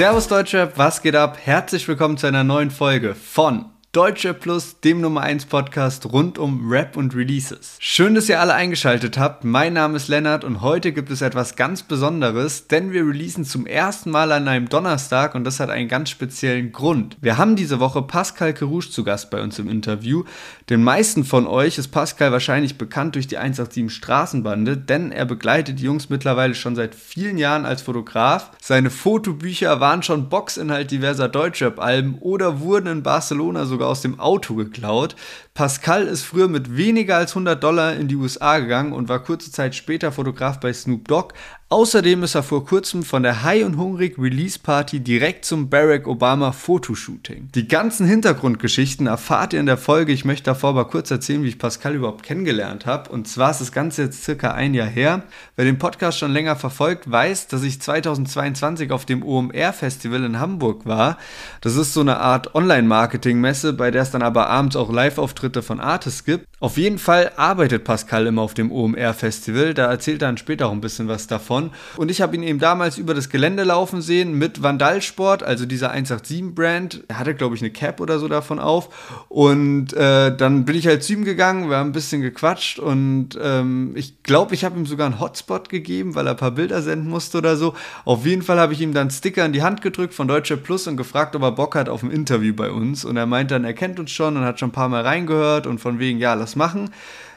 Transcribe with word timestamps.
Servus 0.00 0.28
Deutschrap, 0.28 0.78
was 0.78 1.02
geht 1.02 1.14
ab? 1.14 1.36
Herzlich 1.44 1.86
willkommen 1.86 2.16
zu 2.16 2.26
einer 2.26 2.42
neuen 2.42 2.70
Folge 2.70 3.14
von 3.14 3.66
Deutsche 3.92 4.34
Plus, 4.34 4.78
dem 4.78 5.00
Nummer 5.00 5.22
1 5.22 5.46
Podcast 5.46 6.12
rund 6.12 6.38
um 6.38 6.70
Rap 6.70 6.96
und 6.96 7.12
Releases. 7.16 7.74
Schön, 7.80 8.14
dass 8.14 8.28
ihr 8.28 8.38
alle 8.38 8.54
eingeschaltet 8.54 9.18
habt. 9.18 9.42
Mein 9.42 9.72
Name 9.72 9.96
ist 9.96 10.06
Lennart 10.06 10.44
und 10.44 10.60
heute 10.60 10.92
gibt 10.92 11.10
es 11.10 11.22
etwas 11.22 11.56
ganz 11.56 11.82
Besonderes, 11.82 12.68
denn 12.68 12.92
wir 12.92 13.04
releasen 13.04 13.44
zum 13.44 13.66
ersten 13.66 14.12
Mal 14.12 14.30
an 14.30 14.46
einem 14.46 14.68
Donnerstag 14.68 15.34
und 15.34 15.42
das 15.42 15.58
hat 15.58 15.70
einen 15.70 15.88
ganz 15.88 16.08
speziellen 16.08 16.70
Grund. 16.70 17.16
Wir 17.20 17.36
haben 17.36 17.56
diese 17.56 17.80
Woche 17.80 18.02
Pascal 18.02 18.54
Kerouche 18.54 18.90
zu 18.90 19.02
Gast 19.02 19.28
bei 19.28 19.42
uns 19.42 19.58
im 19.58 19.68
Interview. 19.68 20.22
Den 20.68 20.84
meisten 20.84 21.24
von 21.24 21.48
euch 21.48 21.76
ist 21.76 21.88
Pascal 21.88 22.30
wahrscheinlich 22.30 22.78
bekannt 22.78 23.16
durch 23.16 23.26
die 23.26 23.38
187 23.38 23.92
Straßenbande, 23.92 24.76
denn 24.76 25.10
er 25.10 25.24
begleitet 25.24 25.80
die 25.80 25.84
Jungs 25.86 26.10
mittlerweile 26.10 26.54
schon 26.54 26.76
seit 26.76 26.94
vielen 26.94 27.38
Jahren 27.38 27.66
als 27.66 27.82
Fotograf. 27.82 28.52
Seine 28.62 28.90
Fotobücher 28.90 29.80
waren 29.80 30.04
schon 30.04 30.28
Boxinhalt 30.28 30.92
diverser 30.92 31.28
Deutschrap-Alben 31.28 32.18
oder 32.20 32.60
wurden 32.60 32.86
in 32.86 33.02
Barcelona 33.02 33.64
sogar 33.64 33.79
sogar 33.80 33.90
aus 33.90 34.02
dem 34.02 34.20
Auto 34.20 34.54
geklaut. 34.54 35.16
Pascal 35.60 36.06
ist 36.06 36.22
früher 36.22 36.48
mit 36.48 36.74
weniger 36.78 37.18
als 37.18 37.32
100 37.32 37.62
Dollar 37.62 37.94
in 37.94 38.08
die 38.08 38.16
USA 38.16 38.60
gegangen 38.60 38.94
und 38.94 39.10
war 39.10 39.22
kurze 39.22 39.52
Zeit 39.52 39.74
später 39.74 40.10
Fotograf 40.10 40.58
bei 40.58 40.72
Snoop 40.72 41.06
Dogg. 41.06 41.34
Außerdem 41.72 42.24
ist 42.24 42.34
er 42.34 42.42
vor 42.42 42.66
kurzem 42.66 43.04
von 43.04 43.22
der 43.22 43.44
High 43.44 43.64
und 43.64 43.76
Hungrig 43.76 44.18
Release 44.18 44.58
Party 44.58 44.98
direkt 44.98 45.44
zum 45.44 45.70
Barack 45.70 46.08
Obama 46.08 46.50
Fotoshooting. 46.50 47.48
Die 47.54 47.68
ganzen 47.68 48.08
Hintergrundgeschichten 48.08 49.06
erfahrt 49.06 49.52
ihr 49.52 49.60
in 49.60 49.66
der 49.66 49.76
Folge. 49.76 50.10
Ich 50.10 50.24
möchte 50.24 50.46
davor 50.46 50.70
aber 50.70 50.86
kurz 50.86 51.12
erzählen, 51.12 51.44
wie 51.44 51.48
ich 51.48 51.60
Pascal 51.60 51.94
überhaupt 51.94 52.24
kennengelernt 52.24 52.86
habe. 52.86 53.08
Und 53.10 53.28
zwar 53.28 53.52
ist 53.52 53.60
das 53.60 53.70
Ganze 53.70 54.02
jetzt 54.02 54.24
circa 54.24 54.50
ein 54.50 54.74
Jahr 54.74 54.88
her. 54.88 55.22
Wer 55.54 55.64
den 55.64 55.78
Podcast 55.78 56.18
schon 56.18 56.32
länger 56.32 56.56
verfolgt, 56.56 57.08
weiß, 57.08 57.46
dass 57.46 57.62
ich 57.62 57.80
2022 57.80 58.90
auf 58.90 59.04
dem 59.04 59.22
OMR 59.22 59.72
Festival 59.72 60.24
in 60.24 60.40
Hamburg 60.40 60.86
war. 60.86 61.18
Das 61.60 61.76
ist 61.76 61.94
so 61.94 62.00
eine 62.00 62.18
Art 62.18 62.56
Online-Marketing-Messe, 62.56 63.74
bei 63.74 63.92
der 63.92 64.02
es 64.02 64.10
dann 64.10 64.22
aber 64.22 64.48
abends 64.48 64.74
auch 64.74 64.92
Live-Auftritte 64.92 65.49
von 65.62 65.80
Artists 65.80 66.24
gibt. 66.24 66.46
Auf 66.60 66.76
jeden 66.76 66.98
Fall 66.98 67.32
arbeitet 67.36 67.84
Pascal 67.84 68.26
immer 68.26 68.42
auf 68.42 68.54
dem 68.54 68.70
OMR 68.70 69.14
Festival. 69.14 69.74
Da 69.74 69.86
erzählt 69.86 70.22
er 70.22 70.28
dann 70.28 70.36
später 70.36 70.68
auch 70.68 70.72
ein 70.72 70.80
bisschen 70.80 71.08
was 71.08 71.26
davon. 71.26 71.70
Und 71.96 72.10
ich 72.10 72.20
habe 72.20 72.36
ihn 72.36 72.42
eben 72.42 72.58
damals 72.58 72.98
über 72.98 73.14
das 73.14 73.28
Gelände 73.30 73.64
laufen 73.64 74.02
sehen 74.02 74.34
mit 74.34 74.62
Vandalsport, 74.62 75.42
also 75.42 75.66
dieser 75.66 75.94
187-Brand. 75.94 77.04
Er 77.08 77.18
hatte, 77.18 77.34
glaube 77.34 77.54
ich, 77.54 77.62
eine 77.62 77.70
Cap 77.70 78.00
oder 78.00 78.18
so 78.18 78.28
davon 78.28 78.58
auf. 78.58 79.24
Und 79.28 79.92
äh, 79.94 80.36
dann 80.36 80.64
bin 80.64 80.76
ich 80.76 80.86
halt 80.86 81.02
zu 81.02 81.14
ihm 81.14 81.24
gegangen, 81.24 81.70
wir 81.70 81.78
haben 81.78 81.90
ein 81.90 81.92
bisschen 81.92 82.20
gequatscht 82.20 82.78
und 82.78 83.38
ähm, 83.42 83.92
ich 83.94 84.22
glaube, 84.22 84.54
ich 84.54 84.64
habe 84.64 84.78
ihm 84.78 84.86
sogar 84.86 85.06
einen 85.06 85.20
Hotspot 85.20 85.68
gegeben, 85.68 86.14
weil 86.14 86.26
er 86.26 86.32
ein 86.32 86.36
paar 86.36 86.50
Bilder 86.50 86.82
senden 86.82 87.08
musste 87.08 87.38
oder 87.38 87.56
so. 87.56 87.74
Auf 88.04 88.26
jeden 88.26 88.42
Fall 88.42 88.58
habe 88.58 88.72
ich 88.72 88.80
ihm 88.80 88.92
dann 88.92 89.10
Sticker 89.10 89.44
in 89.44 89.52
die 89.52 89.62
Hand 89.62 89.82
gedrückt 89.82 90.14
von 90.14 90.28
Deutsche 90.28 90.56
Plus 90.56 90.86
und 90.86 90.96
gefragt, 90.96 91.34
ob 91.36 91.42
er 91.42 91.52
Bock 91.52 91.74
hat 91.74 91.88
auf 91.88 92.02
ein 92.02 92.10
Interview 92.10 92.54
bei 92.54 92.70
uns. 92.70 93.04
Und 93.04 93.16
er 93.16 93.26
meint 93.26 93.50
dann, 93.50 93.64
er 93.64 93.74
kennt 93.74 93.98
uns 93.98 94.10
schon 94.10 94.36
und 94.36 94.44
hat 94.44 94.60
schon 94.60 94.68
ein 94.68 94.72
paar 94.72 94.88
Mal 94.88 95.02
reingehört 95.30 95.66
und 95.66 95.78
von 95.80 95.98
wegen, 95.98 96.18
ja, 96.18 96.34
lass 96.34 96.56
machen. 96.56 96.90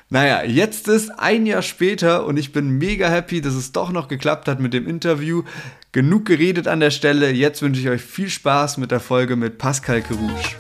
Naja, 0.10 0.44
jetzt 0.44 0.88
ist 0.88 1.10
ein 1.18 1.46
Jahr 1.46 1.62
später 1.62 2.26
und 2.26 2.38
ich 2.38 2.52
bin 2.52 2.78
mega 2.78 3.08
happy, 3.08 3.42
dass 3.42 3.56
es 3.56 3.72
doch 3.72 3.92
noch 3.92 4.08
geklappt 4.08 4.48
hat 4.48 4.60
mit 4.60 4.74
dem 4.74 4.88
Interview. 4.88 5.44
Genug 5.92 6.26
geredet 6.26 6.68
an 6.68 6.80
der 6.80 6.92
Stelle. 6.92 7.32
Jetzt 7.32 7.62
wünsche 7.62 7.82
ich 7.82 7.90
euch 7.90 8.02
viel 8.02 8.30
Spaß 8.30 8.78
mit 8.78 8.92
der 8.92 9.00
Folge 9.00 9.36
mit 9.36 9.58
Pascal 9.58 10.02
Kerouche. 10.02 10.56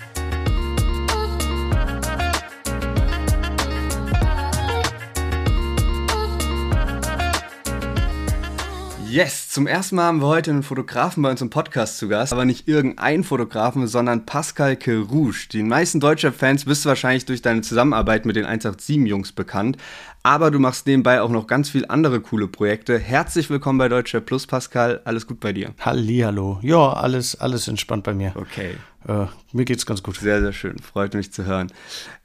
Yes, 9.13 9.47
zum 9.47 9.67
ersten 9.67 9.97
Mal 9.97 10.05
haben 10.05 10.21
wir 10.23 10.27
heute 10.27 10.49
einen 10.49 10.63
Fotografen 10.63 11.21
bei 11.21 11.29
uns 11.29 11.39
im 11.39 11.51
Podcast 11.51 11.99
zu 11.99 12.07
Gast, 12.07 12.33
aber 12.33 12.45
nicht 12.45 12.67
irgendein 12.67 13.23
Fotografen, 13.23 13.85
sondern 13.85 14.25
Pascal 14.25 14.75
Kerouche. 14.75 15.49
Die 15.49 15.61
meisten 15.61 15.99
deutschen 15.99 16.33
Fans 16.33 16.65
bist 16.65 16.83
du 16.83 16.89
wahrscheinlich 16.89 17.23
durch 17.25 17.43
deine 17.43 17.61
Zusammenarbeit 17.61 18.25
mit 18.25 18.35
den 18.35 18.47
187-Jungs 18.47 19.33
bekannt, 19.33 19.77
aber 20.23 20.49
du 20.49 20.57
machst 20.57 20.87
nebenbei 20.87 21.21
auch 21.21 21.29
noch 21.29 21.45
ganz 21.45 21.69
viele 21.69 21.91
andere 21.91 22.21
coole 22.21 22.47
Projekte. 22.47 22.97
Herzlich 22.97 23.51
willkommen 23.51 23.77
bei 23.77 23.87
Deutscher 23.87 24.19
Plus, 24.19 24.47
Pascal. 24.47 25.01
Alles 25.05 25.27
gut 25.27 25.39
bei 25.39 25.53
dir? 25.53 25.75
Hallihallo. 25.79 26.57
Ja, 26.63 26.93
alles, 26.93 27.39
alles 27.39 27.67
entspannt 27.67 28.05
bei 28.05 28.15
mir. 28.15 28.33
Okay. 28.35 28.77
Äh, 29.07 29.27
mir 29.51 29.65
geht's 29.65 29.85
ganz 29.85 30.01
gut. 30.01 30.17
Sehr, 30.17 30.41
sehr 30.41 30.53
schön. 30.53 30.79
Freut 30.79 31.13
mich 31.13 31.31
zu 31.31 31.45
hören. 31.45 31.71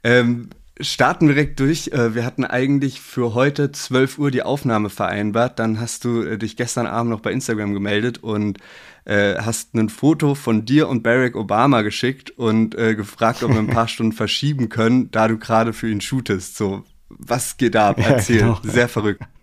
Ähm, 0.03 0.49
starten 0.79 1.27
direkt 1.27 1.59
durch. 1.59 1.89
Äh, 1.89 2.15
wir 2.15 2.25
hatten 2.25 2.45
eigentlich 2.45 3.01
für 3.01 3.33
heute 3.33 3.71
12 3.71 4.17
Uhr 4.19 4.31
die 4.31 4.43
Aufnahme 4.43 4.89
vereinbart. 4.89 5.59
Dann 5.59 5.79
hast 5.79 6.05
du 6.05 6.23
äh, 6.23 6.37
dich 6.37 6.55
gestern 6.55 6.87
Abend 6.87 7.11
noch 7.11 7.19
bei 7.19 7.31
Instagram 7.31 7.73
gemeldet 7.73 8.19
und 8.19 8.59
äh, 9.05 9.35
hast 9.35 9.73
ein 9.75 9.89
Foto 9.89 10.35
von 10.35 10.65
dir 10.65 10.87
und 10.87 11.03
Barack 11.03 11.35
Obama 11.35 11.81
geschickt 11.81 12.31
und 12.31 12.75
gefragt, 12.75 13.43
ob 13.43 13.51
wir 13.51 13.59
ein 13.59 13.67
paar 13.73 13.87
Stunden 13.87 14.13
verschieben 14.13 14.69
können, 14.69 15.11
da 15.11 15.27
du 15.27 15.37
gerade 15.37 15.73
für 15.73 15.89
ihn 15.89 16.01
shootest. 16.01 16.57
So, 16.57 16.83
was 17.09 17.57
geht 17.57 17.75
da 17.75 17.89
ab? 17.89 17.99
Erzähl. 17.99 18.41
Ja, 18.41 18.47
genau. 18.47 18.59
Sehr 18.63 18.87
verrückt. 18.87 19.23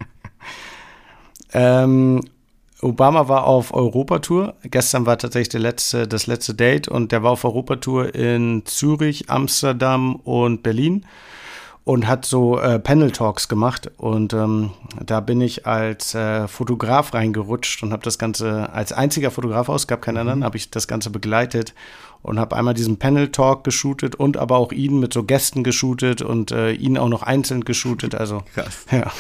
Ähm, 1.53 2.21
Obama 2.83 3.29
war 3.29 3.45
auf 3.45 3.73
Europatour. 3.73 4.55
Gestern 4.63 5.07
war 5.07 5.19
tatsächlich 5.19 5.63
letzte, 5.63 6.07
das 6.07 6.27
letzte 6.27 6.55
Date 6.55 6.89
und 6.89 7.13
der 7.13 7.23
war 7.23 7.33
auf 7.33 7.45
Europatour 7.45 8.15
in 8.15 8.63
Zürich, 8.67 9.31
Amsterdam 9.31 10.17
und 10.17 10.63
Berlin 10.63 11.07
und 11.85 12.09
hat 12.09 12.27
so 12.27 12.59
äh, 12.59 12.81
Panel 12.81 13.13
Talks 13.13 13.49
gemacht 13.49 13.91
und 13.97 14.33
ähm, 14.33 14.73
da 15.05 15.21
bin 15.21 15.41
ich 15.41 15.67
als 15.67 16.17
äh, 16.17 16.49
Fotograf 16.49 17.15
reingerutscht 17.15 17.83
und 17.85 17.93
habe 17.93 18.03
das 18.03 18.19
Ganze 18.19 18.73
als 18.73 18.93
einziger 18.93 19.31
Fotograf 19.31 19.69
aus, 19.69 19.87
gab 19.87 20.03
keinen 20.03 20.19
anderen, 20.19 20.41
mhm. 20.41 20.45
habe 20.45 20.57
ich 20.57 20.71
das 20.71 20.89
Ganze 20.89 21.11
begleitet 21.11 21.75
und 22.27 22.41
habe 22.41 22.57
einmal 22.57 22.75
diesen 22.75 22.99
Panel 22.99 23.29
Talk 23.29 23.65
geshootet 23.65 24.17
und 24.17 24.37
aber 24.37 24.57
auch 24.57 24.73
ihn 24.73 24.99
mit 24.99 25.13
so 25.13 25.23
Gästen 25.23 25.63
geshootet 25.63 26.23
und 26.23 26.51
äh, 26.51 26.73
ihn 26.73 26.99
auch 26.99 27.09
noch 27.09 27.23
einzeln 27.23 27.65
geshootet. 27.65 28.15
Also 28.15 28.43
krass. 28.55 28.85
Ja. 28.91 29.13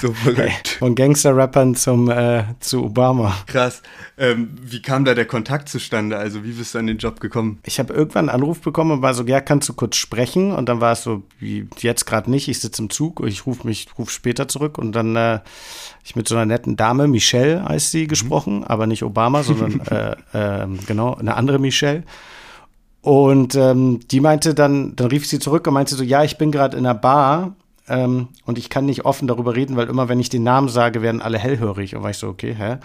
So 0.00 0.12
verrückt. 0.12 0.68
Von 0.78 0.94
Gangster-Rappern 0.94 1.74
zum 1.74 2.10
äh, 2.10 2.44
zu 2.60 2.84
Obama. 2.84 3.34
Krass. 3.46 3.82
Ähm, 4.18 4.50
wie 4.60 4.82
kam 4.82 5.04
da 5.04 5.14
der 5.14 5.24
Kontakt 5.24 5.68
zustande? 5.68 6.18
Also 6.18 6.44
wie 6.44 6.52
bist 6.52 6.74
du 6.74 6.78
an 6.78 6.86
den 6.86 6.98
Job 6.98 7.20
gekommen? 7.20 7.60
Ich 7.64 7.78
habe 7.78 7.94
irgendwann 7.94 8.28
einen 8.28 8.40
Anruf 8.40 8.60
bekommen 8.60 8.90
und 8.92 9.02
war 9.02 9.14
so, 9.14 9.24
ja, 9.24 9.40
kannst 9.40 9.68
du 9.68 9.72
kurz 9.72 9.96
sprechen? 9.96 10.52
Und 10.52 10.68
dann 10.68 10.80
war 10.80 10.92
es 10.92 11.02
so, 11.02 11.22
wie 11.38 11.66
jetzt 11.78 12.04
gerade 12.04 12.30
nicht. 12.30 12.48
Ich 12.48 12.60
sitze 12.60 12.82
im 12.82 12.90
Zug, 12.90 13.24
ich 13.26 13.46
rufe 13.46 13.66
mich, 13.66 13.88
ruf 13.98 14.10
später 14.10 14.48
zurück 14.48 14.78
und 14.78 14.92
dann 14.92 15.16
äh, 15.16 15.40
ich 16.04 16.14
mit 16.14 16.28
so 16.28 16.36
einer 16.36 16.46
netten 16.46 16.76
Dame, 16.76 17.08
Michelle 17.08 17.64
heißt 17.64 17.90
sie, 17.90 18.06
gesprochen, 18.06 18.58
mhm. 18.58 18.64
aber 18.64 18.86
nicht 18.86 19.02
Obama, 19.02 19.42
sondern 19.42 19.80
äh, 19.90 20.62
äh, 20.62 20.66
genau 20.86 21.14
eine 21.14 21.34
andere 21.36 21.58
Michelle. 21.58 22.04
Und 23.04 23.54
ähm, 23.54 24.00
die 24.10 24.20
meinte 24.20 24.54
dann, 24.54 24.96
dann 24.96 25.08
rief 25.08 25.26
sie 25.26 25.38
zurück 25.38 25.66
und 25.66 25.74
meinte 25.74 25.94
so, 25.94 26.02
ja, 26.02 26.24
ich 26.24 26.38
bin 26.38 26.50
gerade 26.50 26.78
in 26.78 26.86
einer 26.86 26.94
Bar 26.94 27.54
ähm, 27.86 28.28
und 28.46 28.56
ich 28.56 28.70
kann 28.70 28.86
nicht 28.86 29.04
offen 29.04 29.28
darüber 29.28 29.54
reden, 29.54 29.76
weil 29.76 29.90
immer, 29.90 30.08
wenn 30.08 30.20
ich 30.20 30.30
den 30.30 30.42
Namen 30.42 30.70
sage, 30.70 31.02
werden 31.02 31.20
alle 31.20 31.38
hellhörig. 31.38 31.94
Und 31.94 32.02
war 32.02 32.08
ich 32.08 32.16
so, 32.16 32.28
okay, 32.28 32.56
hä? 32.58 32.78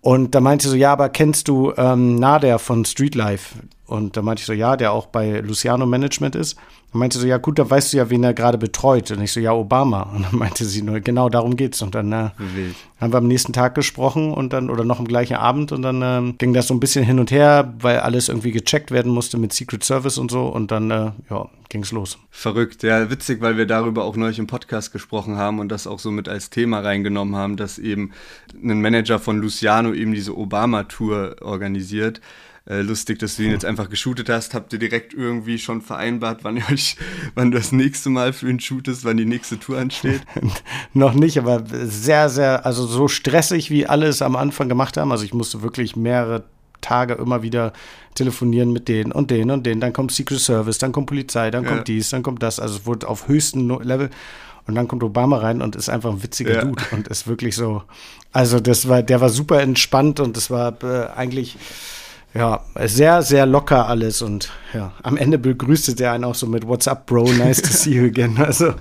Und 0.00 0.34
da 0.34 0.40
meinte 0.40 0.64
sie 0.64 0.70
so, 0.70 0.76
ja, 0.76 0.92
aber 0.92 1.08
kennst 1.08 1.46
du 1.46 1.72
ähm, 1.76 2.16
Nader 2.16 2.58
von 2.58 2.84
Streetlife? 2.84 3.60
Und 3.86 4.16
da 4.16 4.22
meinte 4.22 4.40
ich 4.40 4.46
so, 4.46 4.52
ja, 4.52 4.76
der 4.76 4.92
auch 4.92 5.06
bei 5.06 5.40
Luciano 5.40 5.86
Management 5.86 6.34
ist. 6.34 6.56
Und 6.92 7.00
meinte 7.00 7.18
so, 7.18 7.26
ja 7.26 7.36
gut, 7.36 7.58
da 7.58 7.68
weißt 7.68 7.92
du 7.92 7.98
ja, 7.98 8.10
wen 8.10 8.24
er 8.24 8.34
gerade 8.34 8.58
betreut. 8.58 9.10
Und 9.10 9.20
ich 9.22 9.32
so, 9.32 9.40
ja, 9.40 9.52
Obama. 9.52 10.02
Und 10.14 10.24
dann 10.24 10.36
meinte 10.38 10.64
sie 10.64 10.82
nur, 10.82 11.00
genau 11.00 11.28
darum 11.28 11.56
geht's. 11.56 11.82
Und 11.82 11.94
dann 11.94 12.12
äh, 12.12 12.30
haben 13.00 13.12
wir 13.12 13.18
am 13.18 13.28
nächsten 13.28 13.52
Tag 13.52 13.74
gesprochen 13.74 14.32
und 14.32 14.52
dann, 14.52 14.70
oder 14.70 14.84
noch 14.84 14.98
am 14.98 15.06
gleichen 15.06 15.36
Abend 15.36 15.70
und 15.72 15.82
dann 15.82 16.02
äh, 16.02 16.32
ging 16.38 16.54
das 16.54 16.68
so 16.68 16.74
ein 16.74 16.80
bisschen 16.80 17.04
hin 17.04 17.20
und 17.20 17.30
her, 17.30 17.74
weil 17.80 18.00
alles 18.00 18.28
irgendwie 18.28 18.52
gecheckt 18.52 18.90
werden 18.90 19.12
musste 19.12 19.36
mit 19.38 19.52
Secret 19.52 19.84
Service 19.84 20.18
und 20.18 20.30
so. 20.30 20.46
Und 20.46 20.70
dann, 20.70 20.90
äh, 20.90 21.12
ja, 21.30 21.48
ging's 21.68 21.92
los. 21.92 22.18
Verrückt, 22.30 22.82
ja, 22.82 23.10
witzig, 23.10 23.40
weil 23.40 23.56
wir 23.56 23.66
darüber 23.66 24.04
auch 24.04 24.16
neulich 24.16 24.38
im 24.38 24.46
Podcast 24.46 24.92
gesprochen 24.92 25.36
haben 25.36 25.58
und 25.58 25.68
das 25.68 25.86
auch 25.86 25.98
so 25.98 26.10
mit 26.10 26.28
als 26.28 26.50
Thema 26.50 26.80
reingenommen 26.80 27.36
haben, 27.36 27.56
dass 27.56 27.78
eben 27.78 28.12
ein 28.54 28.80
Manager 28.80 29.18
von 29.18 29.38
Luciano 29.38 29.92
eben 29.92 30.12
diese 30.12 30.36
Obama-Tour 30.36 31.36
organisiert 31.40 32.20
äh, 32.68 32.80
lustig, 32.80 33.20
dass 33.20 33.36
du 33.36 33.44
ihn 33.44 33.52
jetzt 33.52 33.64
einfach 33.64 33.88
geshootet 33.88 34.28
hast. 34.28 34.54
Habt 34.54 34.72
ihr 34.72 34.78
direkt 34.78 35.14
irgendwie 35.14 35.58
schon 35.58 35.82
vereinbart, 35.82 36.42
wann 36.42 36.56
ihr 36.56 36.64
euch, 36.70 36.96
wann 37.34 37.50
du 37.50 37.58
das 37.58 37.70
nächste 37.72 38.10
Mal 38.10 38.32
für 38.32 38.50
ihn 38.50 38.58
shootest, 38.58 39.04
wann 39.04 39.16
die 39.16 39.24
nächste 39.24 39.58
Tour 39.58 39.78
ansteht? 39.78 40.22
Noch 40.92 41.14
nicht, 41.14 41.38
aber 41.38 41.64
sehr, 41.70 42.28
sehr, 42.28 42.66
also 42.66 42.86
so 42.86 43.06
stressig, 43.06 43.70
wie 43.70 43.86
alle 43.86 44.06
es 44.06 44.20
am 44.20 44.34
Anfang 44.34 44.68
gemacht 44.68 44.96
haben. 44.96 45.12
Also 45.12 45.24
ich 45.24 45.32
musste 45.32 45.62
wirklich 45.62 45.94
mehrere 45.94 46.44
Tage 46.80 47.14
immer 47.14 47.42
wieder 47.42 47.72
telefonieren 48.14 48.72
mit 48.72 48.88
denen 48.88 49.12
und 49.12 49.30
denen 49.30 49.50
und 49.50 49.64
denen. 49.64 49.80
Dann 49.80 49.92
kommt 49.92 50.10
Secret 50.10 50.40
Service, 50.40 50.78
dann 50.78 50.92
kommt 50.92 51.06
Polizei, 51.06 51.50
dann 51.50 51.64
kommt 51.64 51.88
dies, 51.88 52.10
dann 52.10 52.22
kommt 52.22 52.42
das. 52.42 52.58
Also 52.58 52.78
es 52.78 52.86
wurde 52.86 53.08
auf 53.08 53.28
höchstem 53.28 53.68
Level. 53.82 54.10
Und 54.66 54.74
dann 54.74 54.88
kommt 54.88 55.04
Obama 55.04 55.38
rein 55.38 55.62
und 55.62 55.76
ist 55.76 55.88
einfach 55.88 56.10
ein 56.10 56.24
witziger 56.24 56.54
ja. 56.54 56.64
Dude 56.64 56.82
und 56.90 57.06
ist 57.06 57.28
wirklich 57.28 57.54
so. 57.54 57.84
Also 58.32 58.58
das 58.58 58.88
war, 58.88 59.00
der 59.04 59.20
war 59.20 59.28
super 59.28 59.60
entspannt 59.60 60.18
und 60.18 60.36
das 60.36 60.50
war 60.50 60.82
äh, 60.82 61.06
eigentlich 61.14 61.56
Ja, 62.36 62.60
sehr, 62.84 63.22
sehr 63.22 63.46
locker 63.46 63.88
alles 63.88 64.20
und 64.20 64.50
ja, 64.74 64.92
am 65.02 65.16
Ende 65.16 65.38
begrüßte 65.38 65.94
der 65.94 66.12
einen 66.12 66.24
auch 66.24 66.34
so 66.34 66.46
mit 66.46 66.66
What's 66.66 66.86
up, 66.86 67.06
Bro? 67.06 67.32
Nice 67.32 67.62
to 67.62 67.68
see 67.70 67.94
you 67.94 68.04
again. 68.06 68.36
Also 68.46 68.74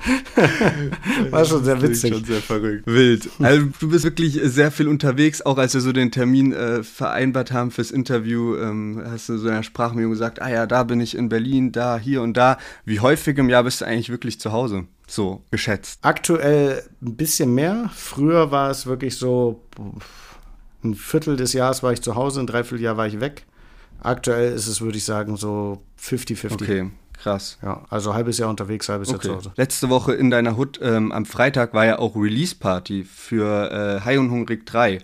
war 1.31 1.45
schon 1.45 1.63
sehr 1.63 1.81
witzig. 1.81 2.13
Schon 2.13 2.25
sehr 2.25 2.41
verrückt. 2.41 2.85
Wild. 2.85 3.29
Also 3.39 3.67
du 3.79 3.89
bist 3.89 4.03
wirklich 4.03 4.39
sehr 4.43 4.71
viel 4.71 4.89
unterwegs, 4.89 5.41
auch 5.41 5.57
als 5.57 5.73
wir 5.73 5.79
so 5.79 5.93
den 5.93 6.11
Termin 6.11 6.51
äh, 6.51 6.83
vereinbart 6.83 7.53
haben 7.53 7.71
fürs 7.71 7.91
Interview, 7.91 8.57
ähm, 8.57 9.01
hast 9.05 9.29
du 9.29 9.37
so 9.37 9.47
in 9.47 9.53
der 9.53 9.63
Sprachmemo 9.63 10.09
gesagt, 10.09 10.41
ah 10.41 10.49
ja, 10.49 10.67
da 10.67 10.83
bin 10.83 10.99
ich 10.99 11.15
in 11.15 11.29
Berlin, 11.29 11.71
da, 11.71 11.97
hier 11.97 12.21
und 12.21 12.35
da. 12.35 12.57
Wie 12.83 12.99
häufig 12.99 13.37
im 13.37 13.49
Jahr 13.49 13.63
bist 13.63 13.79
du 13.79 13.85
eigentlich 13.85 14.09
wirklich 14.09 14.39
zu 14.39 14.51
Hause? 14.51 14.83
So 15.07 15.43
geschätzt. 15.51 15.99
Aktuell 16.01 16.83
ein 17.01 17.15
bisschen 17.15 17.53
mehr. 17.53 17.89
Früher 17.95 18.51
war 18.51 18.69
es 18.69 18.85
wirklich 18.85 19.15
so 19.17 19.61
ein 20.85 20.95
Viertel 20.95 21.35
des 21.35 21.53
Jahres 21.53 21.83
war 21.83 21.91
ich 21.91 22.01
zu 22.01 22.15
Hause, 22.15 22.39
ein 22.39 22.47
Dreivierteljahr 22.47 22.97
war 22.97 23.07
ich 23.07 23.19
weg. 23.19 23.45
Aktuell 24.01 24.53
ist 24.53 24.67
es, 24.67 24.81
würde 24.81 24.97
ich 24.97 25.05
sagen, 25.05 25.35
so 25.35 25.81
50-50. 26.01 26.53
Okay, 26.53 26.91
krass. 27.13 27.57
Ja, 27.63 27.83
also 27.89 28.13
halbes 28.13 28.37
Jahr 28.37 28.49
unterwegs, 28.49 28.87
halbes 28.87 29.09
okay. 29.09 29.27
Jahr 29.27 29.39
zu 29.39 29.49
Hause. 29.49 29.53
Letzte 29.57 29.89
Woche 29.89 30.13
in 30.13 30.29
deiner 30.29 30.57
Hut 30.57 30.79
ähm, 30.81 31.11
am 31.11 31.25
Freitag 31.25 31.73
war 31.73 31.85
ja 31.85 31.99
auch 31.99 32.15
Release-Party 32.15 33.03
für 33.03 33.71
äh, 33.71 34.05
High 34.05 34.19
und 34.19 34.31
Hungrig 34.31 34.65
3. 34.65 34.99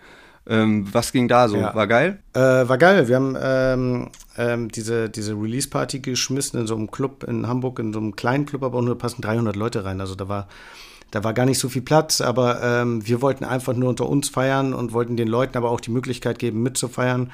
Ähm, 0.48 0.88
was 0.92 1.12
ging 1.12 1.28
da 1.28 1.48
so? 1.48 1.58
Ja. 1.58 1.74
War 1.76 1.88
geil? 1.88 2.20
Äh, 2.34 2.40
war 2.40 2.78
geil. 2.78 3.08
Wir 3.08 3.16
haben 3.16 3.38
ähm, 3.40 4.10
ähm, 4.38 4.70
diese, 4.70 5.10
diese 5.10 5.34
Release-Party 5.34 6.00
geschmissen 6.00 6.60
in 6.60 6.68
so 6.68 6.76
einem 6.76 6.90
Club 6.90 7.24
in 7.24 7.48
Hamburg, 7.48 7.80
in 7.80 7.94
so 7.94 8.00
einem 8.00 8.16
kleinen 8.16 8.46
Club, 8.46 8.64
aber 8.64 8.82
nur 8.82 8.98
passen 8.98 9.22
300 9.22 9.56
Leute 9.56 9.86
rein. 9.86 10.02
Also 10.02 10.16
da 10.16 10.28
war 10.28 10.48
da 11.12 11.24
war 11.24 11.34
gar 11.34 11.46
nicht 11.46 11.60
so 11.60 11.70
viel 11.70 11.82
Platz, 11.82 12.22
aber 12.22 12.62
ähm, 12.64 13.06
wir 13.06 13.22
wollten 13.22 13.44
einfach 13.44 13.74
nur 13.74 13.90
unter 13.90 14.08
uns 14.08 14.30
feiern 14.30 14.74
und 14.74 14.94
wollten 14.94 15.18
den 15.18 15.28
Leuten 15.28 15.58
aber 15.58 15.70
auch 15.70 15.82
die 15.82 15.92
Möglichkeit 15.92 16.40
geben, 16.40 16.64
mitzufeiern. 16.64 17.32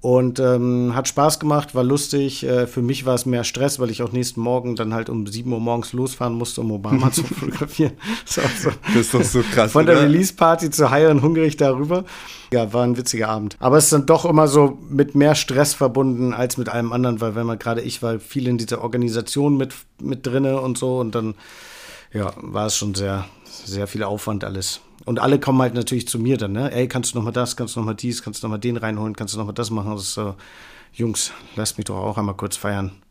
Und 0.00 0.40
ähm, 0.40 0.96
hat 0.96 1.06
Spaß 1.06 1.38
gemacht, 1.38 1.76
war 1.76 1.84
lustig. 1.84 2.42
Äh, 2.42 2.66
für 2.66 2.82
mich 2.82 3.06
war 3.06 3.14
es 3.14 3.24
mehr 3.24 3.44
Stress, 3.44 3.78
weil 3.78 3.88
ich 3.88 4.02
auch 4.02 4.10
nächsten 4.10 4.40
Morgen 4.40 4.74
dann 4.74 4.92
halt 4.92 5.08
um 5.08 5.28
7 5.28 5.52
Uhr 5.52 5.60
morgens 5.60 5.92
losfahren 5.92 6.34
musste, 6.34 6.60
um 6.60 6.72
Obama 6.72 7.12
zu 7.12 7.22
fotografieren. 7.22 7.92
Das 8.24 8.38
ist, 8.38 8.62
so, 8.62 8.70
das 8.84 8.96
ist 8.96 9.14
doch 9.14 9.22
so 9.22 9.42
krass. 9.54 9.70
Von 9.70 9.86
der 9.86 10.00
Release-Party 10.00 10.70
zu 10.70 10.90
High 10.90 11.08
und 11.08 11.22
Hungrig 11.22 11.56
darüber. 11.56 12.04
Ja, 12.52 12.72
war 12.72 12.82
ein 12.82 12.96
witziger 12.96 13.28
Abend. 13.28 13.56
Aber 13.60 13.76
es 13.76 13.84
ist 13.84 13.92
dann 13.92 14.06
doch 14.06 14.24
immer 14.24 14.48
so 14.48 14.76
mit 14.90 15.14
mehr 15.14 15.36
Stress 15.36 15.72
verbunden 15.72 16.34
als 16.34 16.56
mit 16.56 16.68
allem 16.68 16.92
anderen, 16.92 17.20
weil 17.20 17.36
wenn 17.36 17.46
man 17.46 17.60
gerade 17.60 17.80
ich 17.80 18.02
war 18.02 18.18
viel 18.18 18.48
in 18.48 18.58
dieser 18.58 18.82
Organisation 18.82 19.56
mit, 19.56 19.72
mit 20.00 20.26
drinne 20.26 20.60
und 20.60 20.78
so 20.78 20.98
und 20.98 21.14
dann 21.14 21.34
ja, 22.12 22.32
war 22.36 22.66
es 22.66 22.76
schon 22.76 22.94
sehr, 22.94 23.26
sehr 23.44 23.86
viel 23.86 24.02
Aufwand 24.02 24.44
alles. 24.44 24.80
Und 25.04 25.18
alle 25.18 25.40
kommen 25.40 25.60
halt 25.60 25.74
natürlich 25.74 26.06
zu 26.06 26.18
mir 26.18 26.36
dann, 26.36 26.52
ne? 26.52 26.72
Ey, 26.72 26.86
kannst 26.86 27.12
du 27.12 27.18
noch 27.18 27.24
mal 27.24 27.32
das, 27.32 27.56
kannst 27.56 27.74
du 27.74 27.80
noch 27.80 27.86
mal 27.86 27.94
dies, 27.94 28.22
kannst 28.22 28.42
du 28.42 28.46
noch 28.46 28.52
mal 28.52 28.58
den 28.58 28.76
reinholen, 28.76 29.16
kannst 29.16 29.34
du 29.34 29.38
noch 29.38 29.46
mal 29.46 29.52
das 29.52 29.70
machen? 29.70 29.96
Ist 29.96 30.14
so, 30.14 30.36
Jungs, 30.92 31.32
lasst 31.56 31.78
mich 31.78 31.86
doch 31.86 31.96
auch 31.96 32.18
einmal 32.18 32.36
kurz 32.36 32.56
feiern. 32.56 33.01